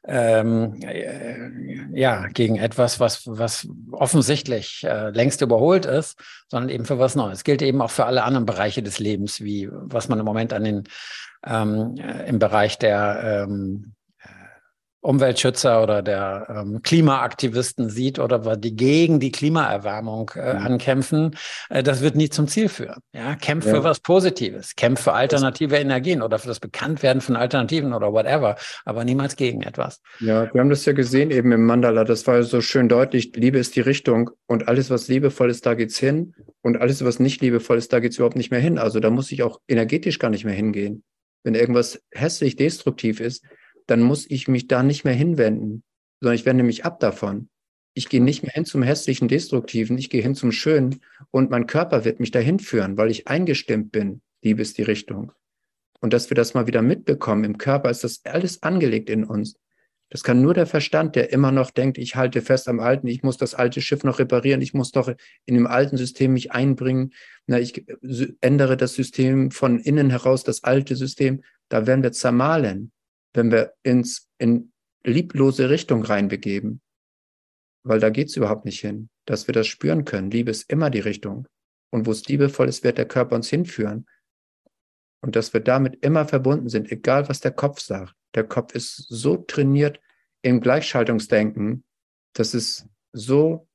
ähm, 0.08 0.80
äh, 0.82 1.98
ja, 1.98 2.28
gegen 2.28 2.56
etwas, 2.56 3.00
was, 3.00 3.26
was 3.26 3.68
offensichtlich 3.90 4.84
äh, 4.84 5.10
längst 5.10 5.42
überholt 5.42 5.84
ist, 5.84 6.18
sondern 6.48 6.70
eben 6.70 6.84
für 6.84 6.98
was 6.98 7.16
Neues. 7.16 7.42
Gilt 7.42 7.62
eben 7.62 7.82
auch 7.82 7.90
für 7.90 8.06
alle 8.06 8.22
anderen 8.22 8.46
Bereiche 8.46 8.82
des 8.82 8.98
Lebens, 9.00 9.40
wie 9.40 9.68
was 9.72 10.08
man 10.08 10.20
im 10.20 10.24
Moment 10.24 10.52
an 10.52 10.64
den 10.64 10.84
ähm, 11.44 11.96
äh, 11.98 12.28
im 12.28 12.38
Bereich 12.38 12.78
der 12.78 13.46
ähm, 13.48 13.94
Umweltschützer 15.06 15.82
oder 15.82 16.02
der 16.02 16.46
ähm, 16.48 16.82
Klimaaktivisten 16.82 17.88
sieht 17.88 18.18
oder 18.18 18.56
die 18.56 18.74
gegen 18.74 19.20
die 19.20 19.30
Klimaerwärmung 19.30 20.30
äh, 20.34 20.54
mhm. 20.54 20.66
ankämpfen, 20.66 21.36
äh, 21.70 21.82
das 21.82 22.00
wird 22.00 22.16
nie 22.16 22.28
zum 22.28 22.48
Ziel 22.48 22.68
führen. 22.68 23.00
Ja, 23.12 23.36
kämpf 23.36 23.66
ja. 23.66 23.74
für 23.74 23.84
was 23.84 24.00
Positives, 24.00 24.74
kämpf 24.74 25.02
für 25.02 25.12
alternative 25.12 25.76
Energien 25.76 26.22
oder 26.22 26.38
für 26.38 26.48
das 26.48 26.60
Bekanntwerden 26.60 27.22
von 27.22 27.36
Alternativen 27.36 27.92
oder 27.92 28.12
whatever, 28.12 28.56
aber 28.84 29.04
niemals 29.04 29.36
gegen 29.36 29.62
etwas. 29.62 30.00
Ja, 30.20 30.52
wir 30.52 30.60
haben 30.60 30.70
das 30.70 30.84
ja 30.84 30.92
gesehen 30.92 31.30
eben 31.30 31.52
im 31.52 31.64
Mandala, 31.64 32.04
das 32.04 32.26
war 32.26 32.42
so 32.42 32.60
schön 32.60 32.88
deutlich, 32.88 33.32
Liebe 33.36 33.58
ist 33.58 33.76
die 33.76 33.80
Richtung 33.80 34.30
und 34.46 34.68
alles, 34.68 34.90
was 34.90 35.08
liebevoll 35.08 35.50
ist, 35.50 35.66
da 35.66 35.74
geht's 35.74 35.98
hin 35.98 36.34
und 36.62 36.80
alles, 36.80 37.04
was 37.04 37.20
nicht 37.20 37.40
liebevoll 37.40 37.78
ist, 37.78 37.92
da 37.92 38.00
geht's 38.00 38.16
überhaupt 38.16 38.36
nicht 38.36 38.50
mehr 38.50 38.60
hin. 38.60 38.78
Also 38.78 38.98
da 38.98 39.10
muss 39.10 39.30
ich 39.30 39.44
auch 39.44 39.60
energetisch 39.68 40.18
gar 40.18 40.30
nicht 40.30 40.44
mehr 40.44 40.54
hingehen. 40.54 41.04
Wenn 41.44 41.54
irgendwas 41.54 42.02
hässlich 42.12 42.56
destruktiv 42.56 43.20
ist, 43.20 43.44
dann 43.86 44.02
muss 44.02 44.28
ich 44.28 44.48
mich 44.48 44.66
da 44.68 44.82
nicht 44.82 45.04
mehr 45.04 45.14
hinwenden, 45.14 45.82
sondern 46.20 46.34
ich 46.34 46.46
wende 46.46 46.64
mich 46.64 46.84
ab 46.84 47.00
davon. 47.00 47.48
Ich 47.94 48.08
gehe 48.08 48.22
nicht 48.22 48.42
mehr 48.42 48.52
hin 48.52 48.66
zum 48.66 48.82
hässlichen, 48.82 49.28
destruktiven, 49.28 49.96
ich 49.96 50.10
gehe 50.10 50.22
hin 50.22 50.34
zum 50.34 50.52
Schönen 50.52 51.00
und 51.30 51.50
mein 51.50 51.66
Körper 51.66 52.04
wird 52.04 52.20
mich 52.20 52.30
dahin 52.30 52.58
führen, 52.58 52.98
weil 52.98 53.10
ich 53.10 53.26
eingestimmt 53.26 53.90
bin. 53.90 54.20
Liebe 54.42 54.62
ist 54.62 54.76
die 54.76 54.82
Richtung. 54.82 55.32
Und 56.00 56.12
dass 56.12 56.28
wir 56.30 56.34
das 56.34 56.52
mal 56.52 56.66
wieder 56.66 56.82
mitbekommen, 56.82 57.44
im 57.44 57.58
Körper 57.58 57.88
ist 57.88 58.04
das 58.04 58.22
alles 58.24 58.62
angelegt 58.62 59.08
in 59.08 59.24
uns. 59.24 59.56
Das 60.10 60.22
kann 60.22 60.42
nur 60.42 60.54
der 60.54 60.66
Verstand, 60.66 61.16
der 61.16 61.32
immer 61.32 61.50
noch 61.50 61.70
denkt, 61.70 61.98
ich 61.98 62.14
halte 62.14 62.42
fest 62.42 62.68
am 62.68 62.80
Alten, 62.80 63.08
ich 63.08 63.22
muss 63.22 63.38
das 63.38 63.54
alte 63.54 63.80
Schiff 63.80 64.04
noch 64.04 64.18
reparieren, 64.18 64.60
ich 64.62 64.72
muss 64.72 64.92
doch 64.92 65.12
in 65.46 65.54
dem 65.54 65.66
alten 65.66 65.96
System 65.96 66.34
mich 66.34 66.52
einbringen, 66.52 67.12
na, 67.46 67.58
ich 67.58 67.84
ändere 68.40 68.76
das 68.76 68.94
System 68.94 69.50
von 69.50 69.80
innen 69.80 70.10
heraus, 70.10 70.44
das 70.44 70.62
alte 70.62 70.94
System, 70.94 71.42
da 71.68 71.86
werden 71.86 72.04
wir 72.04 72.12
zermahlen 72.12 72.92
wenn 73.36 73.50
wir 73.50 73.74
ins, 73.82 74.28
in 74.38 74.72
lieblose 75.04 75.70
Richtung 75.70 76.02
reinbegeben, 76.02 76.80
weil 77.84 78.00
da 78.00 78.10
geht 78.10 78.28
es 78.28 78.36
überhaupt 78.36 78.64
nicht 78.64 78.80
hin, 78.80 79.08
dass 79.26 79.46
wir 79.46 79.52
das 79.52 79.66
spüren 79.66 80.04
können. 80.04 80.30
Liebe 80.30 80.50
ist 80.50 80.70
immer 80.70 80.90
die 80.90 81.00
Richtung. 81.00 81.46
Und 81.90 82.06
wo 82.06 82.10
es 82.10 82.26
liebevoll 82.26 82.68
ist, 82.68 82.82
wird 82.82 82.98
der 82.98 83.06
Körper 83.06 83.36
uns 83.36 83.48
hinführen. 83.48 84.06
Und 85.22 85.36
dass 85.36 85.52
wir 85.52 85.60
damit 85.60 86.04
immer 86.04 86.26
verbunden 86.26 86.68
sind, 86.68 86.90
egal 86.90 87.28
was 87.28 87.40
der 87.40 87.52
Kopf 87.52 87.80
sagt. 87.80 88.14
Der 88.34 88.44
Kopf 88.44 88.74
ist 88.74 89.06
so 89.08 89.36
trainiert 89.36 90.00
im 90.42 90.60
Gleichschaltungsdenken, 90.60 91.84
dass 92.34 92.54
es 92.54 92.86
so, 93.12 93.68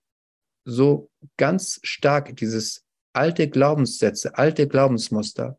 so 0.65 1.09
ganz 1.37 1.79
stark 1.83 2.35
dieses 2.35 2.85
alte 3.13 3.49
Glaubenssätze, 3.49 4.37
alte 4.37 4.67
Glaubensmuster 4.67 5.57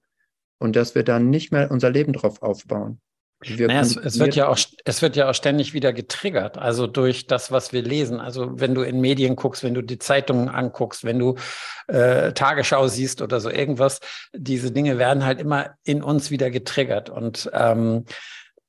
und 0.59 0.77
dass 0.77 0.95
wir 0.95 1.03
dann 1.03 1.31
nicht 1.31 1.53
mehr 1.53 1.71
unser 1.71 1.91
Leben 1.91 2.13
drauf 2.13 2.43
aufbauen. 2.43 3.01
Naja, 3.49 3.81
es, 3.81 3.97
es, 3.97 4.19
wird 4.19 4.35
ja 4.37 4.49
auch, 4.49 4.59
es 4.85 5.03
wird 5.03 5.17
ja 5.17 5.29
auch 5.31 5.35
ständig 5.35 5.75
wieder 5.75 5.93
getriggert, 5.93 6.59
also 6.59 6.87
durch 6.87 7.27
das, 7.27 7.51
was 7.51 7.73
wir 7.73 7.83
lesen. 7.83 8.21
Also 8.21 8.61
wenn 8.61 8.75
du 8.75 8.83
in 8.83 9.01
Medien 9.01 9.37
guckst, 9.37 9.63
wenn 9.63 9.75
du 9.75 9.83
die 9.83 9.99
Zeitungen 9.99 10.49
anguckst, 10.49 11.05
wenn 11.05 11.19
du 11.19 11.37
äh, 11.89 12.33
Tagesschau 12.33 12.89
siehst 12.89 13.23
oder 13.23 13.41
so 13.41 13.51
irgendwas, 13.51 14.01
diese 14.33 14.71
Dinge 14.71 14.99
werden 14.99 15.25
halt 15.25 15.41
immer 15.41 15.75
in 15.85 16.03
uns 16.03 16.31
wieder 16.31 16.51
getriggert. 16.51 17.11
Und 17.11 17.51
ähm, 17.53 18.05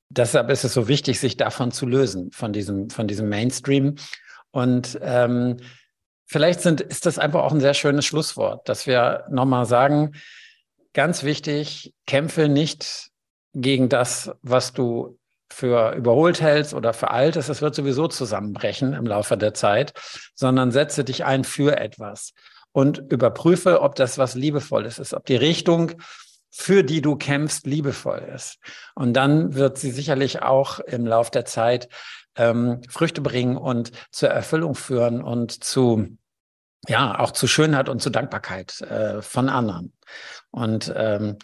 deshalb 0.09 0.49
ist 0.49 0.63
es 0.63 0.73
so 0.73 0.87
wichtig, 0.87 1.19
sich 1.19 1.37
davon 1.37 1.71
zu 1.71 1.85
lösen, 1.85 2.31
von 2.31 2.53
diesem, 2.53 2.89
von 2.89 3.07
diesem 3.07 3.29
Mainstream. 3.29 3.95
Und 4.51 4.99
ähm, 5.01 5.57
vielleicht 6.25 6.61
sind, 6.61 6.81
ist 6.81 7.05
das 7.05 7.19
einfach 7.19 7.43
auch 7.43 7.51
ein 7.51 7.61
sehr 7.61 7.73
schönes 7.73 8.05
Schlusswort, 8.05 8.67
dass 8.69 8.87
wir 8.87 9.25
nochmal 9.29 9.65
sagen, 9.65 10.13
ganz 10.93 11.23
wichtig, 11.23 11.93
kämpfe 12.05 12.47
nicht 12.47 13.12
gegen 13.53 13.89
das, 13.89 14.31
was 14.41 14.73
du 14.73 15.17
für 15.51 15.93
überholt 15.93 16.41
hältst 16.41 16.73
oder 16.73 16.93
für 16.93 17.11
alt 17.11 17.35
ist, 17.35 17.49
es 17.49 17.61
wird 17.61 17.75
sowieso 17.75 18.07
zusammenbrechen 18.07 18.93
im 18.93 19.05
Laufe 19.05 19.37
der 19.37 19.53
Zeit, 19.53 19.93
sondern 20.33 20.71
setze 20.71 21.03
dich 21.03 21.25
ein 21.25 21.43
für 21.43 21.77
etwas 21.77 22.33
und 22.71 22.97
überprüfe, 23.11 23.81
ob 23.81 23.95
das 23.95 24.17
was 24.17 24.33
Liebevolles 24.33 24.99
ist, 24.99 25.13
ob 25.13 25.25
die 25.25 25.35
Richtung, 25.35 25.91
für 26.49 26.83
die 26.83 27.01
du 27.01 27.15
kämpfst, 27.15 27.65
liebevoll 27.65 28.27
ist. 28.33 28.57
Und 28.95 29.13
dann 29.13 29.55
wird 29.55 29.77
sie 29.77 29.91
sicherlich 29.91 30.41
auch 30.41 30.79
im 30.79 31.05
Laufe 31.05 31.31
der 31.31 31.45
Zeit 31.45 31.87
ähm, 32.35 32.81
Früchte 32.89 33.21
bringen 33.21 33.57
und 33.57 33.91
zur 34.11 34.29
Erfüllung 34.29 34.75
führen 34.75 35.23
und 35.23 35.63
zu 35.63 36.17
ja 36.87 37.17
auch 37.19 37.31
zu 37.31 37.47
Schönheit 37.47 37.89
und 37.89 38.01
zu 38.01 38.09
Dankbarkeit 38.09 38.81
äh, 38.81 39.21
von 39.21 39.49
anderen. 39.49 39.93
Und 40.51 40.91
ähm, 40.95 41.37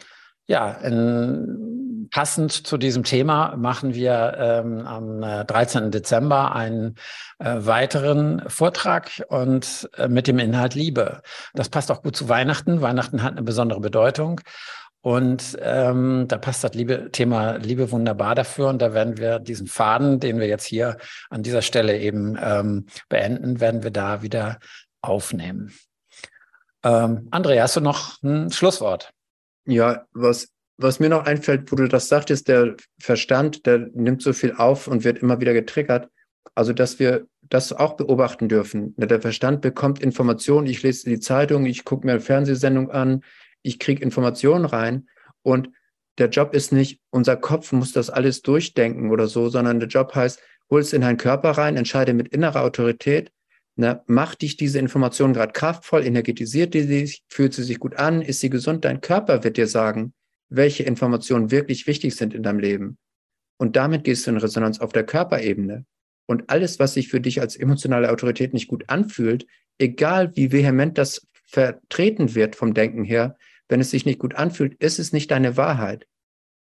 ja, 0.48 0.72
in, 0.72 1.89
passend 2.12 2.52
zu 2.52 2.78
diesem 2.78 3.04
Thema 3.04 3.56
machen 3.58 3.94
wir 3.94 4.36
ähm, 4.38 4.86
am 4.86 5.22
13. 5.22 5.84
Äh, 5.84 5.90
Dezember 5.90 6.56
einen 6.56 6.96
äh, 7.40 7.56
weiteren 7.60 8.44
Vortrag 8.48 9.24
und 9.28 9.90
äh, 9.98 10.08
mit 10.08 10.28
dem 10.28 10.40
Inhalt 10.40 10.76
Liebe. 10.76 11.22
Das 11.54 11.70
passt 11.70 11.92
auch 11.92 12.02
gut 12.02 12.16
zu 12.16 12.30
Weihnachten. 12.30 12.82
Weihnachten 12.82 13.24
hat 13.24 13.34
eine 13.34 13.44
besondere 13.44 13.80
Bedeutung. 13.80 14.42
Und 15.02 15.58
ähm, 15.62 16.26
da 16.28 16.38
passt 16.38 16.64
das 16.64 16.74
Liebe, 16.74 17.10
Thema 17.12 17.58
Liebe 17.58 17.92
wunderbar 17.92 18.36
dafür. 18.36 18.68
Und 18.68 18.82
da 18.82 18.94
werden 18.94 19.18
wir 19.18 19.40
diesen 19.40 19.68
Faden, 19.68 20.20
den 20.20 20.40
wir 20.40 20.48
jetzt 20.48 20.66
hier 20.66 20.98
an 21.30 21.42
dieser 21.42 21.62
Stelle 21.62 21.98
eben 21.98 22.38
ähm, 22.42 22.88
beenden, 23.08 23.62
werden 23.62 23.84
wir 23.84 23.92
da 23.92 24.22
wieder 24.22 24.60
aufnehmen. 25.02 25.74
Ähm, 26.84 27.30
André, 27.32 27.62
hast 27.62 27.76
du 27.76 27.82
noch 27.82 28.22
ein 28.24 28.52
Schlusswort? 28.52 29.12
Ja, 29.66 30.06
was, 30.14 30.50
was 30.82 31.00
mir 31.00 31.10
noch 31.10 31.26
einfällt, 31.26 31.72
wo 31.72 31.76
du 31.76 31.88
das 31.88 32.08
sagtest, 32.08 32.48
der 32.48 32.76
Verstand, 33.00 33.66
der 33.66 33.90
nimmt 33.94 34.22
so 34.22 34.34
viel 34.34 34.54
auf 34.54 34.88
und 34.88 35.04
wird 35.04 35.20
immer 35.20 35.40
wieder 35.40 35.54
getriggert. 35.54 36.10
Also, 36.56 36.74
dass 36.74 37.00
wir 37.00 37.28
das 37.42 37.74
auch 37.74 37.98
beobachten 37.98 38.48
dürfen. 38.48 38.94
Der 38.98 39.22
Verstand 39.22 39.62
bekommt 39.62 40.02
Informationen, 40.02 40.68
ich 40.68 40.82
lese 40.84 41.10
die 41.10 41.20
Zeitung, 41.20 41.66
ich 41.66 41.84
gucke 41.84 42.06
mir 42.06 42.14
eine 42.14 42.22
Fernsehsendung 42.22 42.92
an, 42.92 43.24
ich 43.62 43.80
kriege 43.80 44.04
Informationen 44.04 44.66
rein 44.66 45.08
und 45.42 45.70
der 46.18 46.30
Job 46.30 46.54
ist 46.54 46.72
nicht, 46.72 47.02
unser 47.12 47.38
Kopf 47.38 47.72
muss 47.72 47.92
das 47.92 48.10
alles 48.10 48.42
durchdenken 48.42 49.10
oder 49.10 49.28
so, 49.28 49.50
sondern 49.50 49.80
der 49.80 49.90
Job 49.90 50.14
heißt, 50.16 50.42
hol 50.70 50.82
es 50.82 50.94
in 50.94 51.02
deinen 51.02 51.18
Körper 51.18 51.52
rein, 51.52 51.78
entscheide 51.78 52.14
mit 52.14 52.30
innerer 52.30 52.62
Autorität 52.62 53.32
Ne, 53.80 54.04
macht 54.08 54.42
dich 54.42 54.58
diese 54.58 54.78
Information 54.78 55.32
gerade 55.32 55.54
kraftvoll, 55.54 56.06
energetisiert 56.06 56.74
die 56.74 56.82
sich, 56.82 57.24
fühlt 57.30 57.54
sie 57.54 57.64
sich 57.64 57.80
gut 57.80 57.96
an, 57.96 58.22
ist 58.22 58.42
sie 58.42 58.50
gesund? 58.50 58.84
Dein 58.84 59.00
Körper 59.00 59.46
wird 59.46 59.56
dir 59.56 59.68
sagen, 59.68 60.12
welche 60.50 60.84
Informationen 60.84 61.52
wirklich 61.52 61.88
wichtig 61.88 62.16
sind 62.16 62.34
in 62.34 62.44
deinem 62.44 62.60
Leben. 62.60 62.98
Und 63.58 63.76
damit 63.76 64.04
gehst 64.04 64.26
du 64.26 64.32
in 64.32 64.38
Resonanz 64.38 64.80
auf 64.80 64.92
der 64.92 65.06
Körperebene. 65.06 65.86
Und 66.28 66.50
alles, 66.50 66.80
was 66.80 66.94
sich 66.94 67.08
für 67.10 67.20
dich 67.20 67.42
als 67.42 67.56
emotionale 67.56 68.12
Autorität 68.12 68.54
nicht 68.54 68.68
gut 68.68 68.86
anfühlt, 68.88 69.46
egal 69.78 70.36
wie 70.36 70.52
vehement 70.52 70.98
das 70.98 71.28
vertreten 71.46 72.36
wird 72.36 72.56
vom 72.56 72.74
Denken 72.74 73.04
her, 73.04 73.38
wenn 73.68 73.82
es 73.82 73.92
sich 73.92 74.06
nicht 74.06 74.20
gut 74.20 74.36
anfühlt, 74.36 74.76
ist 74.82 75.00
es 75.00 75.14
nicht 75.14 75.32
deine 75.32 75.58
Wahrheit. 75.58 76.08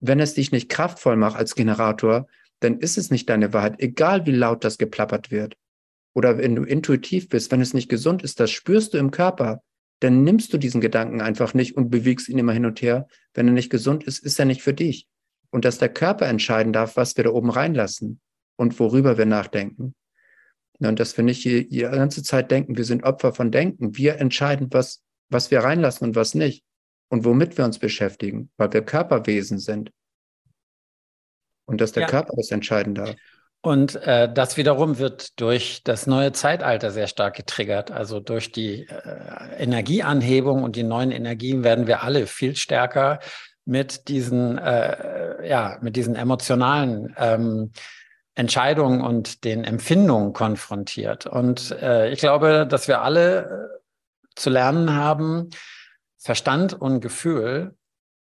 Wenn 0.00 0.20
es 0.20 0.34
dich 0.34 0.52
nicht 0.52 0.68
kraftvoll 0.68 1.16
macht 1.16 1.36
als 1.36 1.54
Generator, 1.54 2.28
dann 2.60 2.78
ist 2.78 2.98
es 2.98 3.10
nicht 3.10 3.28
deine 3.28 3.52
Wahrheit, 3.52 3.80
egal 3.80 4.26
wie 4.26 4.32
laut 4.32 4.64
das 4.64 4.78
geplappert 4.78 5.30
wird 5.30 5.56
oder 6.18 6.36
wenn 6.36 6.56
du 6.56 6.64
intuitiv 6.64 7.28
bist, 7.28 7.52
wenn 7.52 7.60
es 7.60 7.74
nicht 7.74 7.88
gesund 7.88 8.24
ist, 8.24 8.40
das 8.40 8.50
spürst 8.50 8.92
du 8.92 8.98
im 8.98 9.12
Körper, 9.12 9.62
dann 10.00 10.22
nimmst 10.22 10.52
du 10.52 10.58
diesen 10.58 10.80
Gedanken 10.80 11.20
einfach 11.20 11.54
nicht 11.54 11.76
und 11.76 11.90
bewegst 11.90 12.28
ihn 12.28 12.38
immer 12.38 12.52
hin 12.52 12.66
und 12.66 12.80
her. 12.82 13.06
Wenn 13.34 13.48
er 13.48 13.52
nicht 13.52 13.70
gesund 13.70 14.04
ist, 14.04 14.20
ist 14.20 14.38
er 14.38 14.44
nicht 14.44 14.62
für 14.62 14.74
dich. 14.74 15.08
Und 15.50 15.64
dass 15.64 15.78
der 15.78 15.88
Körper 15.88 16.26
entscheiden 16.26 16.72
darf, 16.72 16.96
was 16.96 17.16
wir 17.16 17.24
da 17.24 17.30
oben 17.30 17.50
reinlassen 17.50 18.20
und 18.56 18.78
worüber 18.78 19.18
wir 19.18 19.26
nachdenken. 19.26 19.94
Und 20.78 21.00
dass 21.00 21.16
wir 21.16 21.24
nicht 21.24 21.44
die, 21.44 21.66
ganze 21.80 22.22
Zeit 22.22 22.50
denken, 22.50 22.76
wir 22.76 22.84
sind 22.84 23.02
Opfer 23.02 23.32
von 23.32 23.50
Denken. 23.50 23.96
Wir 23.96 24.18
entscheiden, 24.18 24.68
was, 24.70 25.02
was 25.28 25.50
wir 25.50 25.60
reinlassen 25.60 26.06
und 26.06 26.16
was 26.16 26.34
nicht. 26.34 26.64
Und 27.08 27.24
womit 27.24 27.56
wir 27.56 27.64
uns 27.64 27.78
beschäftigen, 27.78 28.50
weil 28.56 28.72
wir 28.72 28.82
Körperwesen 28.82 29.58
sind. 29.58 29.90
Und 31.64 31.80
dass 31.80 31.92
der 31.92 32.02
ja. 32.02 32.08
Körper 32.08 32.34
das 32.36 32.50
entscheiden 32.50 32.94
darf. 32.94 33.16
Und 33.60 33.96
äh, 33.96 34.32
das 34.32 34.56
wiederum 34.56 34.98
wird 34.98 35.40
durch 35.40 35.82
das 35.82 36.06
neue 36.06 36.32
Zeitalter 36.32 36.90
sehr 36.90 37.08
stark 37.08 37.34
getriggert. 37.34 37.90
Also 37.90 38.20
durch 38.20 38.52
die 38.52 38.86
äh, 38.86 39.62
Energieanhebung 39.62 40.62
und 40.62 40.76
die 40.76 40.84
neuen 40.84 41.10
Energien 41.10 41.64
werden 41.64 41.86
wir 41.86 42.02
alle 42.02 42.26
viel 42.26 42.54
stärker 42.54 43.18
mit 43.64 44.08
diesen, 44.08 44.58
äh, 44.58 45.48
ja, 45.48 45.76
mit 45.82 45.96
diesen 45.96 46.14
emotionalen 46.14 47.14
ähm, 47.18 47.72
Entscheidungen 48.34 49.02
und 49.02 49.42
den 49.44 49.64
Empfindungen 49.64 50.32
konfrontiert. 50.32 51.26
Und 51.26 51.72
äh, 51.72 52.10
ich 52.10 52.20
glaube, 52.20 52.66
dass 52.66 52.86
wir 52.86 53.02
alle 53.02 53.40
äh, 53.40 53.78
zu 54.36 54.50
lernen 54.50 54.94
haben, 54.94 55.50
Verstand 56.16 56.72
und 56.72 57.00
Gefühl 57.00 57.76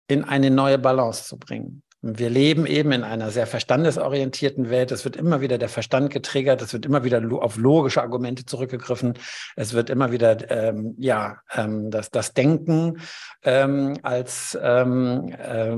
in 0.07 0.23
eine 0.23 0.51
neue 0.51 0.77
Balance 0.77 1.23
zu 1.23 1.39
bringen. 1.39 1.81
Wir 2.07 2.29
leben 2.29 2.67
eben 2.67 2.91
in 2.91 3.03
einer 3.03 3.31
sehr 3.31 3.47
verstandesorientierten 3.47 4.69
Welt. 4.69 4.91
Es 4.91 5.05
wird 5.05 5.15
immer 5.15 5.41
wieder 5.41 5.57
der 5.57 5.69
Verstand 5.69 6.11
getriggert. 6.11 6.61
Es 6.61 6.71
wird 6.71 6.85
immer 6.85 7.03
wieder 7.03 7.19
auf 7.41 7.57
logische 7.57 8.03
Argumente 8.03 8.45
zurückgegriffen. 8.45 9.17
Es 9.55 9.73
wird 9.73 9.89
immer 9.89 10.11
wieder 10.11 10.51
ähm, 10.51 10.93
ja 10.99 11.39
ähm, 11.51 11.89
das, 11.89 12.11
das 12.11 12.35
Denken 12.35 12.99
ähm, 13.41 13.97
als 14.03 14.55
ähm, 14.61 15.29
äh, 15.29 15.77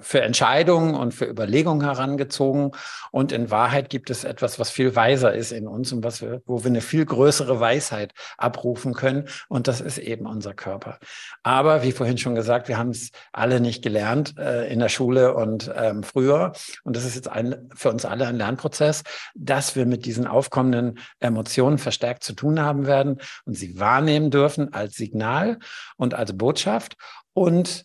für 0.00 0.22
Entscheidungen 0.22 0.94
und 0.94 1.14
für 1.14 1.26
Überlegungen 1.26 1.82
herangezogen. 1.82 2.72
Und 3.10 3.32
in 3.32 3.50
Wahrheit 3.50 3.90
gibt 3.90 4.10
es 4.10 4.24
etwas, 4.24 4.58
was 4.58 4.70
viel 4.70 4.94
weiser 4.96 5.34
ist 5.34 5.52
in 5.52 5.66
uns 5.66 5.92
und 5.92 6.04
was 6.04 6.22
wir, 6.22 6.42
wo 6.46 6.62
wir 6.62 6.70
eine 6.70 6.80
viel 6.80 7.04
größere 7.04 7.60
Weisheit 7.60 8.12
abrufen 8.38 8.94
können. 8.94 9.28
Und 9.48 9.68
das 9.68 9.80
ist 9.80 9.98
eben 9.98 10.26
unser 10.26 10.54
Körper. 10.54 10.98
Aber 11.42 11.82
wie 11.82 11.92
vorhin 11.92 12.18
schon 12.18 12.34
gesagt, 12.34 12.68
wir 12.68 12.78
haben 12.78 12.90
es 12.90 13.10
alle 13.32 13.60
nicht 13.60 13.82
gelernt 13.82 14.38
äh, 14.38 14.72
in 14.72 14.78
der 14.78 14.88
Schule 14.88 15.34
und 15.34 15.70
ähm, 15.74 16.02
früher. 16.02 16.52
Und 16.84 16.96
das 16.96 17.04
ist 17.04 17.14
jetzt 17.14 17.28
ein, 17.28 17.70
für 17.74 17.90
uns 17.90 18.04
alle 18.04 18.26
ein 18.26 18.36
Lernprozess, 18.36 19.02
dass 19.34 19.76
wir 19.76 19.86
mit 19.86 20.04
diesen 20.04 20.26
aufkommenden 20.26 20.98
Emotionen 21.18 21.78
verstärkt 21.78 22.24
zu 22.24 22.32
tun 22.34 22.60
haben 22.60 22.86
werden 22.86 23.20
und 23.44 23.54
sie 23.54 23.78
wahrnehmen 23.78 24.30
dürfen 24.30 24.72
als 24.72 24.94
Signal 24.94 25.58
und 25.96 26.14
als 26.14 26.36
Botschaft 26.36 26.96
und 27.32 27.84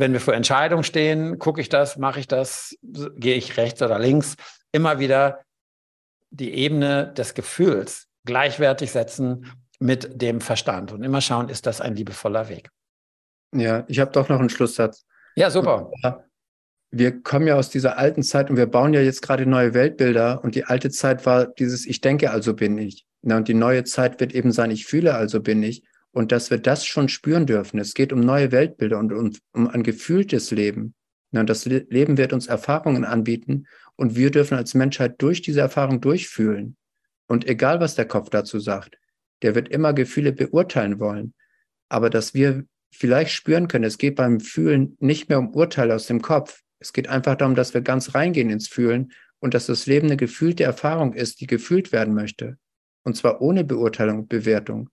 wenn 0.00 0.12
wir 0.12 0.20
vor 0.20 0.34
Entscheidungen 0.34 0.84
stehen, 0.84 1.38
gucke 1.38 1.60
ich 1.60 1.68
das, 1.68 1.96
mache 1.96 2.20
ich 2.20 2.26
das, 2.26 2.76
gehe 2.82 3.36
ich 3.36 3.56
rechts 3.56 3.82
oder 3.82 3.98
links, 3.98 4.36
immer 4.72 4.98
wieder 4.98 5.40
die 6.30 6.54
Ebene 6.54 7.12
des 7.12 7.34
Gefühls 7.34 8.08
gleichwertig 8.24 8.92
setzen 8.92 9.52
mit 9.78 10.20
dem 10.20 10.40
Verstand 10.40 10.92
und 10.92 11.02
immer 11.02 11.20
schauen, 11.20 11.48
ist 11.48 11.66
das 11.66 11.80
ein 11.80 11.94
liebevoller 11.96 12.48
Weg. 12.48 12.70
Ja, 13.54 13.84
ich 13.88 13.98
habe 13.98 14.12
doch 14.12 14.28
noch 14.28 14.38
einen 14.38 14.50
Schlusssatz. 14.50 15.06
Ja, 15.36 15.50
super. 15.50 15.90
Wir 16.92 17.22
kommen 17.22 17.46
ja 17.46 17.54
aus 17.54 17.70
dieser 17.70 17.98
alten 17.98 18.22
Zeit 18.22 18.50
und 18.50 18.56
wir 18.56 18.66
bauen 18.66 18.92
ja 18.94 19.00
jetzt 19.00 19.22
gerade 19.22 19.46
neue 19.46 19.74
Weltbilder 19.74 20.42
und 20.42 20.54
die 20.54 20.64
alte 20.64 20.90
Zeit 20.90 21.24
war 21.24 21.46
dieses 21.46 21.86
Ich 21.86 22.00
denke, 22.00 22.30
also 22.30 22.54
bin 22.54 22.78
ich. 22.78 23.06
Na, 23.22 23.36
und 23.36 23.48
die 23.48 23.54
neue 23.54 23.84
Zeit 23.84 24.18
wird 24.20 24.34
eben 24.34 24.50
sein 24.50 24.70
Ich 24.70 24.86
fühle, 24.86 25.14
also 25.14 25.40
bin 25.40 25.62
ich 25.62 25.84
und 26.12 26.32
dass 26.32 26.50
wir 26.50 26.58
das 26.58 26.84
schon 26.84 27.08
spüren 27.08 27.46
dürfen. 27.46 27.78
Es 27.78 27.94
geht 27.94 28.12
um 28.12 28.20
neue 28.20 28.52
Weltbilder 28.52 28.98
und 28.98 29.12
um, 29.12 29.32
um 29.52 29.68
ein 29.68 29.82
gefühltes 29.82 30.50
Leben. 30.50 30.94
Und 31.32 31.48
das 31.48 31.64
Leben 31.64 32.18
wird 32.18 32.32
uns 32.32 32.48
Erfahrungen 32.48 33.04
anbieten 33.04 33.66
und 33.96 34.16
wir 34.16 34.30
dürfen 34.30 34.56
als 34.56 34.74
Menschheit 34.74 35.22
durch 35.22 35.42
diese 35.42 35.60
Erfahrung 35.60 36.00
durchfühlen. 36.00 36.76
Und 37.28 37.46
egal, 37.46 37.80
was 37.80 37.94
der 37.94 38.06
Kopf 38.06 38.30
dazu 38.30 38.58
sagt, 38.58 38.98
der 39.42 39.54
wird 39.54 39.68
immer 39.68 39.92
Gefühle 39.92 40.32
beurteilen 40.32 40.98
wollen. 40.98 41.34
Aber 41.88 42.10
dass 42.10 42.34
wir 42.34 42.64
vielleicht 42.92 43.30
spüren 43.30 43.68
können, 43.68 43.84
es 43.84 43.98
geht 43.98 44.16
beim 44.16 44.40
Fühlen 44.40 44.96
nicht 44.98 45.28
mehr 45.28 45.38
um 45.38 45.54
Urteile 45.54 45.94
aus 45.94 46.06
dem 46.06 46.22
Kopf. 46.22 46.62
Es 46.80 46.92
geht 46.92 47.08
einfach 47.08 47.36
darum, 47.36 47.54
dass 47.54 47.72
wir 47.72 47.82
ganz 47.82 48.14
reingehen 48.14 48.50
ins 48.50 48.66
Fühlen 48.66 49.12
und 49.38 49.54
dass 49.54 49.66
das 49.66 49.86
Leben 49.86 50.08
eine 50.08 50.16
gefühlte 50.16 50.64
Erfahrung 50.64 51.12
ist, 51.12 51.40
die 51.40 51.46
gefühlt 51.46 51.92
werden 51.92 52.14
möchte. 52.14 52.58
Und 53.04 53.16
zwar 53.16 53.40
ohne 53.40 53.64
Beurteilung 53.64 54.20
und 54.20 54.28
Bewertung. 54.28 54.90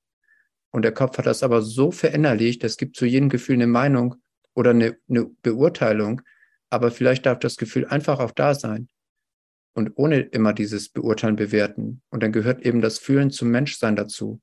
Und 0.71 0.83
der 0.83 0.93
Kopf 0.93 1.17
hat 1.17 1.25
das 1.25 1.43
aber 1.43 1.61
so 1.61 1.91
verinnerlicht, 1.91 2.63
es 2.63 2.77
gibt 2.77 2.95
zu 2.95 3.05
jedem 3.05 3.29
Gefühl 3.29 3.55
eine 3.55 3.67
Meinung 3.67 4.15
oder 4.53 4.71
eine, 4.71 4.97
eine 5.09 5.25
Beurteilung, 5.41 6.21
aber 6.69 6.91
vielleicht 6.91 7.25
darf 7.25 7.39
das 7.39 7.57
Gefühl 7.57 7.85
einfach 7.85 8.19
auch 8.19 8.31
da 8.31 8.53
sein 8.53 8.89
und 9.77 9.91
ohne 9.95 10.21
immer 10.21 10.53
dieses 10.53 10.89
Beurteilen, 10.89 11.35
Bewerten. 11.35 12.01
Und 12.09 12.23
dann 12.23 12.31
gehört 12.31 12.65
eben 12.65 12.81
das 12.81 12.97
Fühlen 12.97 13.29
zum 13.29 13.49
Menschsein 13.49 13.95
dazu. 13.95 14.41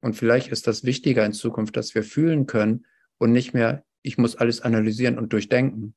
Und 0.00 0.14
vielleicht 0.14 0.48
ist 0.48 0.66
das 0.66 0.84
wichtiger 0.84 1.24
in 1.24 1.32
Zukunft, 1.32 1.76
dass 1.76 1.94
wir 1.94 2.02
fühlen 2.02 2.46
können 2.46 2.84
und 3.18 3.32
nicht 3.32 3.54
mehr, 3.54 3.84
ich 4.02 4.18
muss 4.18 4.34
alles 4.34 4.60
analysieren 4.60 5.16
und 5.16 5.32
durchdenken. 5.32 5.94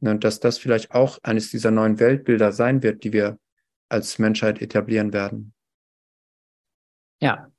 Und 0.00 0.24
dass 0.24 0.40
das 0.40 0.58
vielleicht 0.58 0.90
auch 0.90 1.20
eines 1.22 1.50
dieser 1.50 1.70
neuen 1.70 2.00
Weltbilder 2.00 2.50
sein 2.50 2.82
wird, 2.82 3.04
die 3.04 3.12
wir 3.12 3.38
als 3.88 4.18
Menschheit 4.18 4.60
etablieren 4.60 5.12
werden. 5.12 5.54
Ja, 7.20 7.50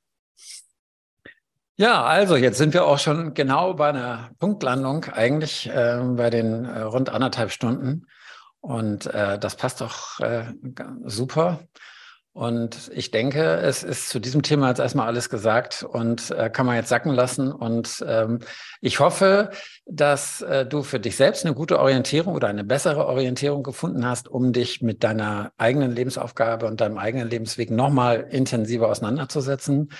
ja, 1.76 2.04
also 2.04 2.36
jetzt 2.36 2.58
sind 2.58 2.74
wir 2.74 2.86
auch 2.86 2.98
schon 2.98 3.34
genau 3.34 3.74
bei 3.74 3.88
einer 3.88 4.30
Punktlandung 4.38 5.04
eigentlich 5.06 5.68
äh, 5.68 6.00
bei 6.02 6.30
den 6.30 6.64
äh, 6.64 6.80
rund 6.82 7.10
anderthalb 7.10 7.50
Stunden. 7.50 8.06
Und 8.60 9.06
äh, 9.06 9.38
das 9.38 9.56
passt 9.56 9.80
doch 9.80 10.20
äh, 10.20 10.44
super. 11.04 11.60
Und 12.34 12.90
ich 12.94 13.10
denke, 13.10 13.56
es 13.56 13.82
ist 13.82 14.08
zu 14.08 14.18
diesem 14.18 14.42
Thema 14.42 14.68
jetzt 14.68 14.78
erstmal 14.78 15.06
alles 15.06 15.28
gesagt 15.28 15.82
und 15.82 16.30
äh, 16.30 16.48
kann 16.48 16.64
man 16.64 16.76
jetzt 16.76 16.88
sacken 16.88 17.12
lassen. 17.12 17.52
Und 17.52 18.02
ähm, 18.08 18.38
ich 18.80 19.00
hoffe, 19.00 19.50
dass 19.84 20.40
äh, 20.40 20.64
du 20.64 20.82
für 20.82 20.98
dich 20.98 21.16
selbst 21.16 21.44
eine 21.44 21.54
gute 21.54 21.78
Orientierung 21.78 22.34
oder 22.34 22.48
eine 22.48 22.64
bessere 22.64 23.06
Orientierung 23.06 23.62
gefunden 23.62 24.06
hast, 24.06 24.28
um 24.28 24.54
dich 24.54 24.80
mit 24.80 25.04
deiner 25.04 25.52
eigenen 25.58 25.94
Lebensaufgabe 25.94 26.66
und 26.66 26.80
deinem 26.80 26.96
eigenen 26.96 27.28
Lebensweg 27.28 27.70
nochmal 27.70 28.26
intensiver 28.30 28.88
auseinanderzusetzen. 28.88 29.92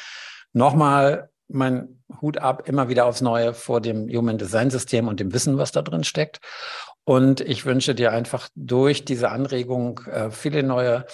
Nochmal 0.54 1.31
mein 1.52 2.02
Hut 2.20 2.38
ab 2.38 2.68
immer 2.68 2.88
wieder 2.88 3.06
aufs 3.06 3.20
Neue 3.20 3.54
vor 3.54 3.80
dem 3.80 4.08
Human 4.08 4.38
Design 4.38 4.70
System 4.70 5.08
und 5.08 5.20
dem 5.20 5.32
Wissen, 5.32 5.58
was 5.58 5.72
da 5.72 5.82
drin 5.82 6.04
steckt. 6.04 6.40
Und 7.04 7.40
ich 7.40 7.64
wünsche 7.66 7.94
dir 7.94 8.12
einfach 8.12 8.48
durch 8.54 9.04
diese 9.04 9.30
Anregung 9.30 10.00
äh, 10.06 10.30
viele 10.30 10.62
neue 10.62 11.04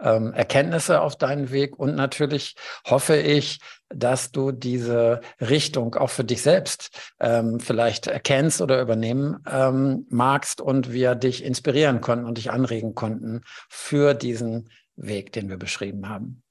ähm, 0.00 0.32
Erkenntnisse 0.32 1.00
auf 1.00 1.16
deinen 1.16 1.50
Weg. 1.50 1.78
Und 1.78 1.94
natürlich 1.94 2.56
hoffe 2.86 3.16
ich, 3.16 3.60
dass 3.88 4.32
du 4.32 4.52
diese 4.52 5.20
Richtung 5.40 5.94
auch 5.94 6.10
für 6.10 6.24
dich 6.24 6.42
selbst 6.42 6.90
ähm, 7.20 7.60
vielleicht 7.60 8.06
erkennst 8.06 8.60
oder 8.60 8.80
übernehmen 8.80 9.42
ähm, 9.50 10.06
magst 10.10 10.60
und 10.60 10.92
wir 10.92 11.14
dich 11.14 11.44
inspirieren 11.44 12.00
konnten 12.00 12.24
und 12.24 12.38
dich 12.38 12.50
anregen 12.50 12.94
konnten 12.94 13.42
für 13.68 14.14
diesen 14.14 14.70
Weg, 14.96 15.32
den 15.32 15.48
wir 15.48 15.56
beschrieben 15.56 16.08
haben. 16.08 16.42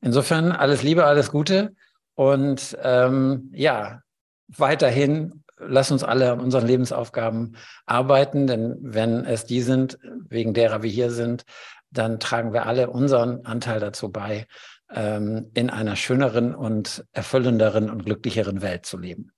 Insofern 0.00 0.50
alles 0.50 0.82
Liebe, 0.82 1.04
alles 1.04 1.30
Gute. 1.30 1.74
Und 2.14 2.76
ähm, 2.82 3.50
ja, 3.52 4.02
weiterhin 4.48 5.42
lass 5.58 5.90
uns 5.90 6.02
alle 6.02 6.32
an 6.32 6.40
unseren 6.40 6.66
Lebensaufgaben 6.66 7.56
arbeiten, 7.86 8.46
denn 8.46 8.76
wenn 8.80 9.24
es 9.24 9.44
die 9.44 9.62
sind, 9.62 9.98
wegen 10.28 10.54
derer 10.54 10.82
wir 10.82 10.90
hier 10.90 11.10
sind, 11.10 11.44
dann 11.90 12.20
tragen 12.20 12.52
wir 12.52 12.66
alle 12.66 12.90
unseren 12.90 13.44
Anteil 13.44 13.80
dazu 13.80 14.10
bei, 14.10 14.46
ähm, 14.90 15.50
in 15.54 15.70
einer 15.70 15.96
schöneren 15.96 16.54
und 16.54 17.04
erfüllenderen 17.12 17.90
und 17.90 18.04
glücklicheren 18.04 18.62
Welt 18.62 18.86
zu 18.86 18.98
leben. 18.98 19.32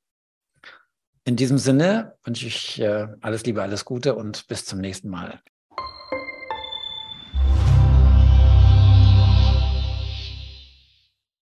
In 1.25 1.37
diesem 1.37 1.59
Sinne 1.59 2.17
wünsche 2.25 2.47
ich 2.47 2.81
äh, 2.81 3.09
alles 3.21 3.45
Liebe, 3.45 3.63
alles 3.63 3.85
Gute 3.85 4.15
und 4.15 4.47
bis 4.47 4.67
zum 4.67 4.81
nächsten 4.81 5.09
Mal. 5.09 5.41